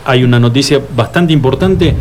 hay 0.05 0.23
una 0.23 0.39
noticia 0.39 0.79
bastante 0.95 1.33
importante 1.33 1.93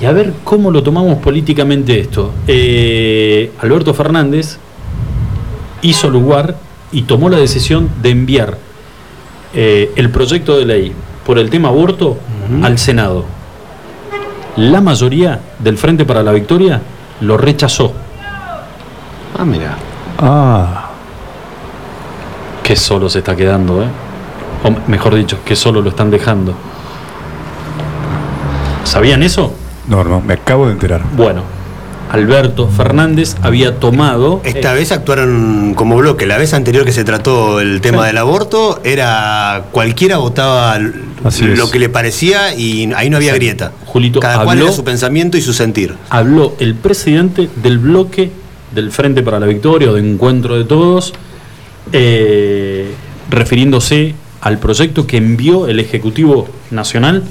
y 0.00 0.04
a 0.06 0.12
ver 0.12 0.32
cómo 0.42 0.70
lo 0.72 0.82
tomamos 0.82 1.18
políticamente 1.18 2.00
esto. 2.00 2.32
Eh, 2.48 3.52
Alberto 3.60 3.94
Fernández 3.94 4.58
hizo 5.82 6.10
lugar 6.10 6.56
y 6.92 7.02
tomó 7.02 7.28
la 7.28 7.38
decisión 7.38 7.88
de 8.02 8.10
enviar 8.10 8.58
eh, 9.54 9.92
el 9.96 10.10
proyecto 10.10 10.56
de 10.56 10.64
ley 10.64 10.92
por 11.24 11.38
el 11.38 11.50
tema 11.50 11.68
aborto 11.68 12.18
al 12.62 12.78
Senado. 12.78 13.24
La 14.56 14.80
mayoría 14.80 15.40
del 15.58 15.78
Frente 15.78 16.04
para 16.04 16.22
la 16.22 16.32
Victoria 16.32 16.80
lo 17.20 17.36
rechazó. 17.36 17.92
Ah, 19.38 19.44
mira. 19.44 19.76
Ah. 20.18 20.90
que 22.62 22.76
solo 22.76 23.08
se 23.08 23.20
está 23.20 23.34
quedando, 23.34 23.82
¿eh? 23.82 23.86
O 24.62 24.90
mejor 24.90 25.14
dicho, 25.14 25.38
que 25.44 25.56
solo 25.56 25.80
lo 25.80 25.90
están 25.90 26.10
dejando. 26.10 26.54
¿Sabían 28.84 29.22
eso? 29.22 29.54
No, 29.88 30.04
no, 30.04 30.20
me 30.20 30.34
acabo 30.34 30.66
de 30.66 30.72
enterar. 30.72 31.02
Bueno, 31.16 31.42
Alberto 32.10 32.68
Fernández 32.68 33.36
había 33.40 33.78
tomado. 33.78 34.40
Esta 34.44 34.72
vez 34.72 34.90
actuaron 34.90 35.74
como 35.74 35.96
bloque. 35.96 36.26
La 36.26 36.38
vez 36.38 36.54
anterior 36.54 36.84
que 36.84 36.92
se 36.92 37.04
trató 37.04 37.60
el 37.60 37.80
tema 37.80 38.06
del 38.06 38.18
aborto, 38.18 38.80
era 38.82 39.66
cualquiera 39.70 40.18
votaba 40.18 40.78
Así 41.22 41.44
lo 41.44 41.64
es. 41.64 41.70
que 41.70 41.78
le 41.78 41.88
parecía 41.88 42.54
y 42.54 42.90
ahí 42.94 43.10
no 43.10 43.16
había 43.16 43.34
grieta. 43.34 43.72
Julito 43.86 44.18
Cada 44.20 44.42
cual 44.44 44.60
era 44.60 44.72
su 44.72 44.82
pensamiento 44.82 45.36
y 45.36 45.40
su 45.42 45.52
sentir. 45.52 45.94
habló 46.08 46.54
el 46.58 46.74
presidente 46.74 47.48
del 47.62 47.78
bloque 47.78 48.32
del 48.74 48.90
Frente 48.90 49.22
para 49.22 49.38
la 49.38 49.46
Victoria 49.46 49.90
o 49.90 49.94
de 49.94 50.00
Encuentro 50.00 50.56
de 50.56 50.64
Todos, 50.64 51.12
eh, 51.92 52.92
refiriéndose 53.30 54.14
al 54.40 54.58
proyecto 54.58 55.06
que 55.06 55.16
envió 55.16 55.68
el 55.68 55.78
Ejecutivo 55.80 56.48
Nacional 56.70 57.22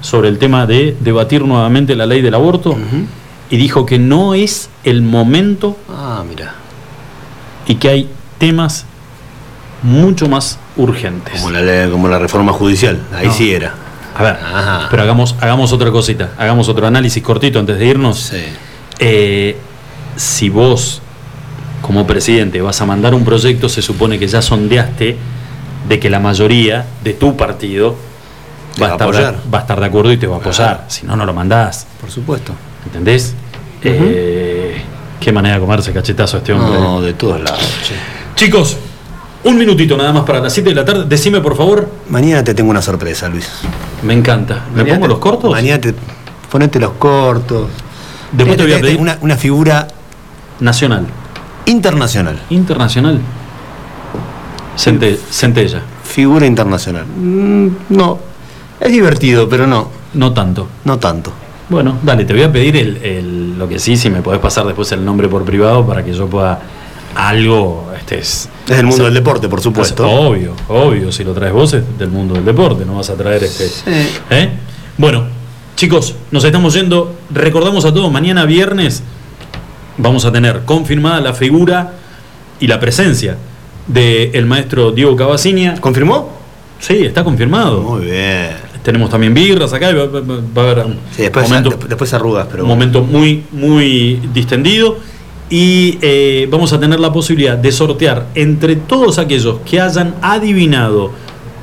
sobre 0.00 0.28
el 0.28 0.38
tema 0.38 0.66
de 0.66 0.96
debatir 1.00 1.44
nuevamente 1.44 1.94
la 1.94 2.06
ley 2.06 2.20
del 2.20 2.34
aborto 2.34 2.76
y 3.54 3.56
dijo 3.56 3.86
que 3.86 4.00
no 4.00 4.34
es 4.34 4.68
el 4.82 5.02
momento 5.02 5.76
Ah, 5.88 6.24
mira. 6.28 6.54
y 7.68 7.76
que 7.76 7.88
hay 7.88 8.10
temas 8.38 8.84
mucho 9.82 10.28
más 10.28 10.58
urgentes. 10.76 11.40
Como 11.40 11.50
la, 11.52 11.88
como 11.88 12.08
la 12.08 12.18
reforma 12.18 12.52
judicial. 12.52 12.98
Ahí 13.14 13.28
No. 13.28 13.32
sí 13.32 13.52
era. 13.52 13.74
A 14.16 14.22
ver, 14.22 14.32
Ajá. 14.42 14.88
pero 14.90 15.02
hagamos, 15.02 15.36
hagamos 15.40 15.72
otra 15.72 15.90
cosita, 15.92 16.30
hagamos 16.36 16.68
otro 16.68 16.84
análisis 16.86 17.22
cortito 17.22 17.58
antes 17.60 17.78
de 17.78 17.86
irnos. 17.86 18.32
Eh, 18.98 19.56
si 20.16 20.48
vos, 20.48 21.00
como 21.80 22.06
presidente, 22.06 22.60
vas 22.60 22.80
a 22.80 22.86
mandar 22.86 23.14
un 23.14 23.24
proyecto, 23.24 23.68
se 23.68 23.82
supone 23.82 24.18
que 24.18 24.26
ya 24.26 24.42
sondeaste 24.42 25.16
de 25.88 26.00
que 26.00 26.10
la 26.10 26.18
mayoría 26.18 26.86
de 27.04 27.12
tu 27.12 27.36
partido 27.36 27.94
va 28.82 28.86
a, 28.86 28.96
va 28.96 29.04
a 29.06 29.10
estar 29.10 29.34
va 29.54 29.58
a 29.58 29.60
estar 29.62 29.78
de 29.80 29.86
acuerdo 29.86 30.12
y 30.12 30.16
te 30.16 30.26
va 30.26 30.36
a 30.36 30.38
apoyar. 30.38 30.84
Si 30.88 31.06
no, 31.06 31.14
no 31.16 31.24
lo 31.26 31.34
mandás. 31.34 31.86
Por 32.00 32.10
supuesto. 32.10 32.52
¿Entendés? 32.86 33.34
Eh, 33.84 34.82
qué 35.20 35.32
manera 35.32 35.56
de 35.56 35.60
comerse 35.60 35.92
cachetazo 35.92 36.38
este 36.38 36.52
hombre. 36.52 36.78
No, 36.80 37.00
de 37.00 37.12
todos 37.14 37.40
lados. 37.40 37.60
Chicos, 38.34 38.76
un 39.44 39.56
minutito 39.58 39.96
nada 39.96 40.12
más 40.12 40.24
para 40.24 40.40
las 40.40 40.52
7 40.52 40.70
de 40.70 40.74
la 40.74 40.84
tarde. 40.84 41.04
Decime, 41.06 41.40
por 41.40 41.56
favor. 41.56 41.88
Mañana 42.08 42.42
te 42.42 42.54
tengo 42.54 42.70
una 42.70 42.82
sorpresa, 42.82 43.28
Luis. 43.28 43.48
Me 44.02 44.14
encanta. 44.14 44.64
¿Me 44.74 44.78
Mañana 44.82 44.94
pongo 44.94 45.06
te- 45.06 45.08
los 45.10 45.18
cortos? 45.18 45.50
Mañana 45.50 45.80
te, 45.80 45.94
ponete 46.50 46.78
los 46.80 46.92
cortos. 46.92 47.68
Después 48.32 48.56
te 48.56 48.62
voy 48.64 48.72
a 48.72 48.76
Tenés 48.76 48.90
pedir 48.90 49.00
una, 49.00 49.18
una 49.20 49.36
figura 49.36 49.86
nacional. 50.60 51.06
internacional. 51.66 52.38
Internacional. 52.50 53.20
Cente- 54.76 55.18
Centella. 55.30 55.80
Figura 56.04 56.46
internacional. 56.46 57.04
Mm, 57.06 57.68
no. 57.90 58.18
Es 58.80 58.90
divertido, 58.92 59.48
pero 59.48 59.66
no. 59.66 59.88
No 60.14 60.32
tanto. 60.32 60.68
No 60.84 60.98
tanto. 60.98 61.32
Bueno, 61.68 61.98
dale, 62.02 62.24
te 62.24 62.32
voy 62.34 62.42
a 62.42 62.52
pedir 62.52 62.76
el, 62.76 62.96
el- 62.98 63.58
lo 63.58 63.68
que 63.68 63.78
sí, 63.78 63.96
si 63.96 64.10
me 64.10 64.20
podés 64.20 64.40
pasar 64.40 64.66
después 64.66 64.90
el 64.92 65.04
nombre 65.04 65.28
por 65.28 65.44
privado 65.44 65.86
para 65.86 66.04
que 66.04 66.12
yo 66.12 66.26
pueda 66.26 66.60
algo. 67.14 67.90
Este 67.96 68.18
es, 68.18 68.48
Es 68.68 68.76
del 68.76 68.86
mundo 68.86 69.04
del 69.04 69.14
deporte, 69.14 69.48
por 69.48 69.60
supuesto. 69.60 70.06
Obvio, 70.08 70.54
obvio. 70.68 71.10
Si 71.12 71.24
lo 71.24 71.32
traes 71.32 71.52
vos 71.52 71.72
es 71.72 71.82
del 71.98 72.10
mundo 72.10 72.34
del 72.34 72.44
deporte, 72.44 72.84
no 72.84 72.96
vas 72.96 73.08
a 73.10 73.14
traer 73.14 73.44
este. 73.44 73.68
¿eh? 74.30 74.50
Bueno, 74.98 75.24
chicos, 75.76 76.14
nos 76.30 76.44
estamos 76.44 76.74
yendo. 76.74 77.14
Recordamos 77.30 77.84
a 77.84 77.94
todos, 77.94 78.10
mañana 78.12 78.44
viernes 78.44 79.02
vamos 79.96 80.24
a 80.24 80.32
tener 80.32 80.62
confirmada 80.64 81.20
la 81.20 81.32
figura 81.34 81.92
y 82.60 82.66
la 82.66 82.78
presencia 82.80 83.36
del 83.86 84.44
maestro 84.46 84.90
Diego 84.90 85.14
Cavaciña. 85.16 85.80
¿Confirmó? 85.80 86.30
Sí, 86.80 87.04
está 87.06 87.24
confirmado. 87.24 87.80
Muy 87.82 88.04
bien. 88.06 88.50
Tenemos 88.84 89.10
también 89.10 89.34
birras 89.34 89.72
acá 89.72 89.90
y 89.90 89.94
va, 89.94 90.06
va- 90.06 90.20
va 90.20 90.62
a 90.62 90.70
haber 90.70 90.86
un 90.86 90.92
Sí, 91.16 91.22
después, 91.22 91.48
momento, 91.48 91.76
después 91.88 92.12
arrugas, 92.14 92.46
pero 92.50 92.62
un 92.62 92.68
momento 92.68 93.02
muy, 93.02 93.42
muy 93.50 94.20
distendido. 94.32 94.98
Y 95.50 95.98
eh, 96.00 96.46
vamos 96.50 96.72
a 96.72 96.78
tener 96.80 97.00
la 97.00 97.12
posibilidad 97.12 97.56
de 97.58 97.72
sortear 97.72 98.26
entre 98.34 98.76
todos 98.76 99.18
aquellos 99.18 99.56
que 99.68 99.80
hayan 99.80 100.14
adivinado 100.22 101.12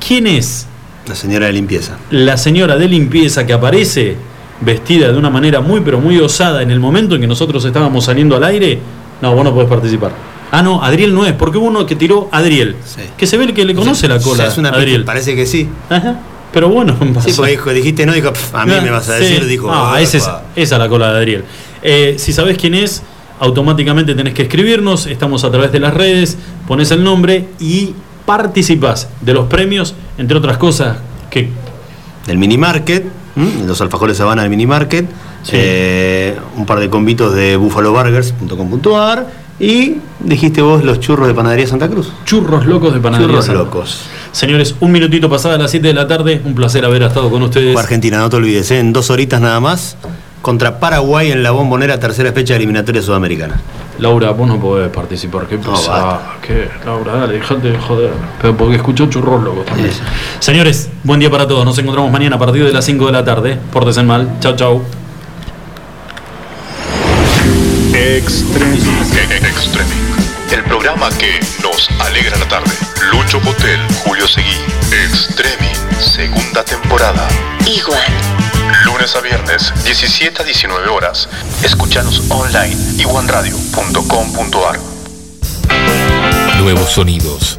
quién 0.06 0.26
es 0.26 0.66
la 1.08 1.14
señora 1.16 1.46
de 1.46 1.52
limpieza. 1.52 1.96
la 2.10 2.36
señora 2.36 2.76
de 2.76 2.88
limpieza 2.88 3.44
que 3.46 3.52
aparece 3.52 4.16
vestida 4.60 5.10
de 5.10 5.18
una 5.18 5.30
manera 5.30 5.60
muy 5.60 5.80
pero 5.80 6.00
muy 6.00 6.18
osada 6.18 6.62
en 6.62 6.70
el 6.70 6.78
momento 6.78 7.16
en 7.16 7.20
que 7.22 7.26
nosotros 7.26 7.64
estábamos 7.64 8.04
saliendo 8.04 8.36
al 8.36 8.44
aire, 8.44 8.78
no, 9.20 9.34
vos 9.34 9.42
no 9.44 9.52
podés 9.52 9.68
participar. 9.68 10.12
Ah, 10.52 10.62
no, 10.62 10.82
Adriel 10.82 11.12
no 11.14 11.24
es, 11.26 11.32
porque 11.32 11.58
hubo 11.58 11.66
uno 11.66 11.84
que 11.86 11.96
tiró 11.96 12.28
Adriel, 12.30 12.76
que 13.16 13.26
se 13.26 13.36
ve 13.36 13.44
el 13.44 13.54
que 13.54 13.64
le 13.64 13.74
conoce 13.74 14.06
la 14.06 14.20
cola. 14.20 14.46
Es 14.46 14.58
una 14.58 14.68
Adriel. 14.68 15.04
Parece 15.04 15.34
que 15.34 15.46
sí. 15.46 15.68
Ajá. 15.90 16.20
Pero 16.52 16.68
bueno, 16.68 16.96
Sí, 17.24 17.32
porque 17.36 17.52
dijo- 17.52 17.70
dijiste 17.72 18.04
no, 18.06 18.12
dijo, 18.12 18.32
"Pf, 18.32 18.54
a 18.56 18.66
mí 18.66 18.72
me 18.82 18.90
vas 18.90 19.08
a 19.08 19.16
Sí. 19.18 19.24
decir, 19.24 19.46
dijo. 19.46 19.70
Ah, 19.72 19.98
esa 20.00 20.16
es, 20.18 20.24
esa 20.56 20.74
es 20.76 20.78
la 20.78 20.88
cola 20.88 21.12
de 21.12 21.18
Adriel. 21.18 21.44
Eh, 21.82 22.16
si 22.18 22.32
sabés 22.32 22.56
quién 22.58 22.74
es, 22.74 23.02
automáticamente 23.40 24.14
tenés 24.14 24.34
que 24.34 24.42
escribirnos. 24.42 25.06
Estamos 25.06 25.42
a 25.44 25.50
través 25.50 25.72
de 25.72 25.80
las 25.80 25.94
redes, 25.94 26.36
pones 26.68 26.90
el 26.90 27.02
nombre 27.02 27.46
y 27.58 27.94
participás 28.26 29.08
de 29.20 29.34
los 29.34 29.48
premios, 29.48 29.94
entre 30.18 30.36
otras 30.38 30.58
cosas 30.58 30.98
que 31.30 31.48
Del 32.26 32.38
mini 32.38 32.56
market, 32.56 33.04
¿m? 33.36 33.66
los 33.66 33.80
alfajores 33.80 34.20
Habana 34.20 34.42
del 34.42 34.50
mini 34.50 34.66
market, 34.66 35.06
eh, 35.50 36.36
un 36.56 36.66
par 36.66 36.78
de 36.78 36.88
convitos 36.88 37.34
de 37.34 37.56
buffaloburgers.com.ar 37.56 39.41
y 39.62 39.98
dijiste 40.18 40.60
vos 40.60 40.82
los 40.82 40.98
churros 40.98 41.28
de 41.28 41.34
panadería 41.34 41.68
Santa 41.68 41.88
Cruz. 41.88 42.12
Churros 42.24 42.66
locos 42.66 42.92
de 42.92 42.98
panadería 42.98 43.28
Churros 43.28 43.46
Santa 43.46 43.62
locos. 43.62 44.02
Señores, 44.32 44.74
un 44.80 44.90
minutito 44.90 45.30
pasada 45.30 45.54
a 45.54 45.58
las 45.58 45.70
7 45.70 45.86
de 45.86 45.94
la 45.94 46.08
tarde. 46.08 46.42
Un 46.44 46.56
placer 46.56 46.84
haber 46.84 47.02
estado 47.02 47.30
con 47.30 47.40
ustedes. 47.42 47.76
Argentina, 47.76 48.18
no 48.18 48.28
te 48.28 48.36
olvides, 48.36 48.72
¿eh? 48.72 48.80
en 48.80 48.92
dos 48.92 49.08
horitas 49.10 49.40
nada 49.40 49.60
más, 49.60 49.96
contra 50.42 50.80
Paraguay 50.80 51.30
en 51.30 51.44
la 51.44 51.52
bombonera 51.52 52.00
tercera 52.00 52.32
fecha 52.32 52.54
de 52.54 52.56
eliminatoria 52.56 53.02
sudamericana. 53.02 53.60
Laura, 54.00 54.32
vos 54.32 54.48
no 54.48 54.58
podés 54.58 54.90
participar. 54.90 55.46
¿Qué 55.46 55.58
pasa? 55.58 55.92
basta. 55.92 56.34
¿Qué? 56.44 56.68
Laura, 56.84 57.12
dale, 57.12 57.34
dejate 57.34 57.70
de 57.70 57.78
joder. 57.78 58.10
Pero 58.40 58.56
porque 58.56 58.74
escuchó 58.74 59.06
churros 59.06 59.44
locos 59.44 59.64
también. 59.64 59.92
Señores, 60.40 60.90
buen 61.04 61.20
día 61.20 61.30
para 61.30 61.46
todos. 61.46 61.64
Nos 61.64 61.78
encontramos 61.78 62.10
mañana 62.10 62.34
a 62.34 62.38
partir 62.40 62.64
de 62.64 62.72
las 62.72 62.84
5 62.84 63.06
de 63.06 63.12
la 63.12 63.24
tarde. 63.24 63.60
Pórtense 63.72 64.02
mal. 64.02 64.28
Chao, 64.40 64.82
chao. 68.02 68.32
Extreming. 69.46 69.92
El 70.50 70.64
programa 70.64 71.08
que 71.10 71.38
nos 71.62 71.88
alegra 72.00 72.36
la 72.36 72.48
tarde. 72.48 72.70
Lucho 73.12 73.40
Potel, 73.40 73.80
Julio 74.04 74.26
Seguí. 74.26 74.56
Extreming. 74.90 76.00
Segunda 76.00 76.64
temporada. 76.64 77.28
Igual. 77.66 78.02
Lunes 78.84 79.14
a 79.14 79.20
viernes, 79.20 79.72
17 79.84 80.42
a 80.42 80.44
19 80.44 80.88
horas. 80.88 81.28
Escúchanos 81.62 82.22
online 82.30 82.76
iguanradio.com.ar. 82.98 84.80
Nuevos 86.58 86.90
sonidos, 86.90 87.58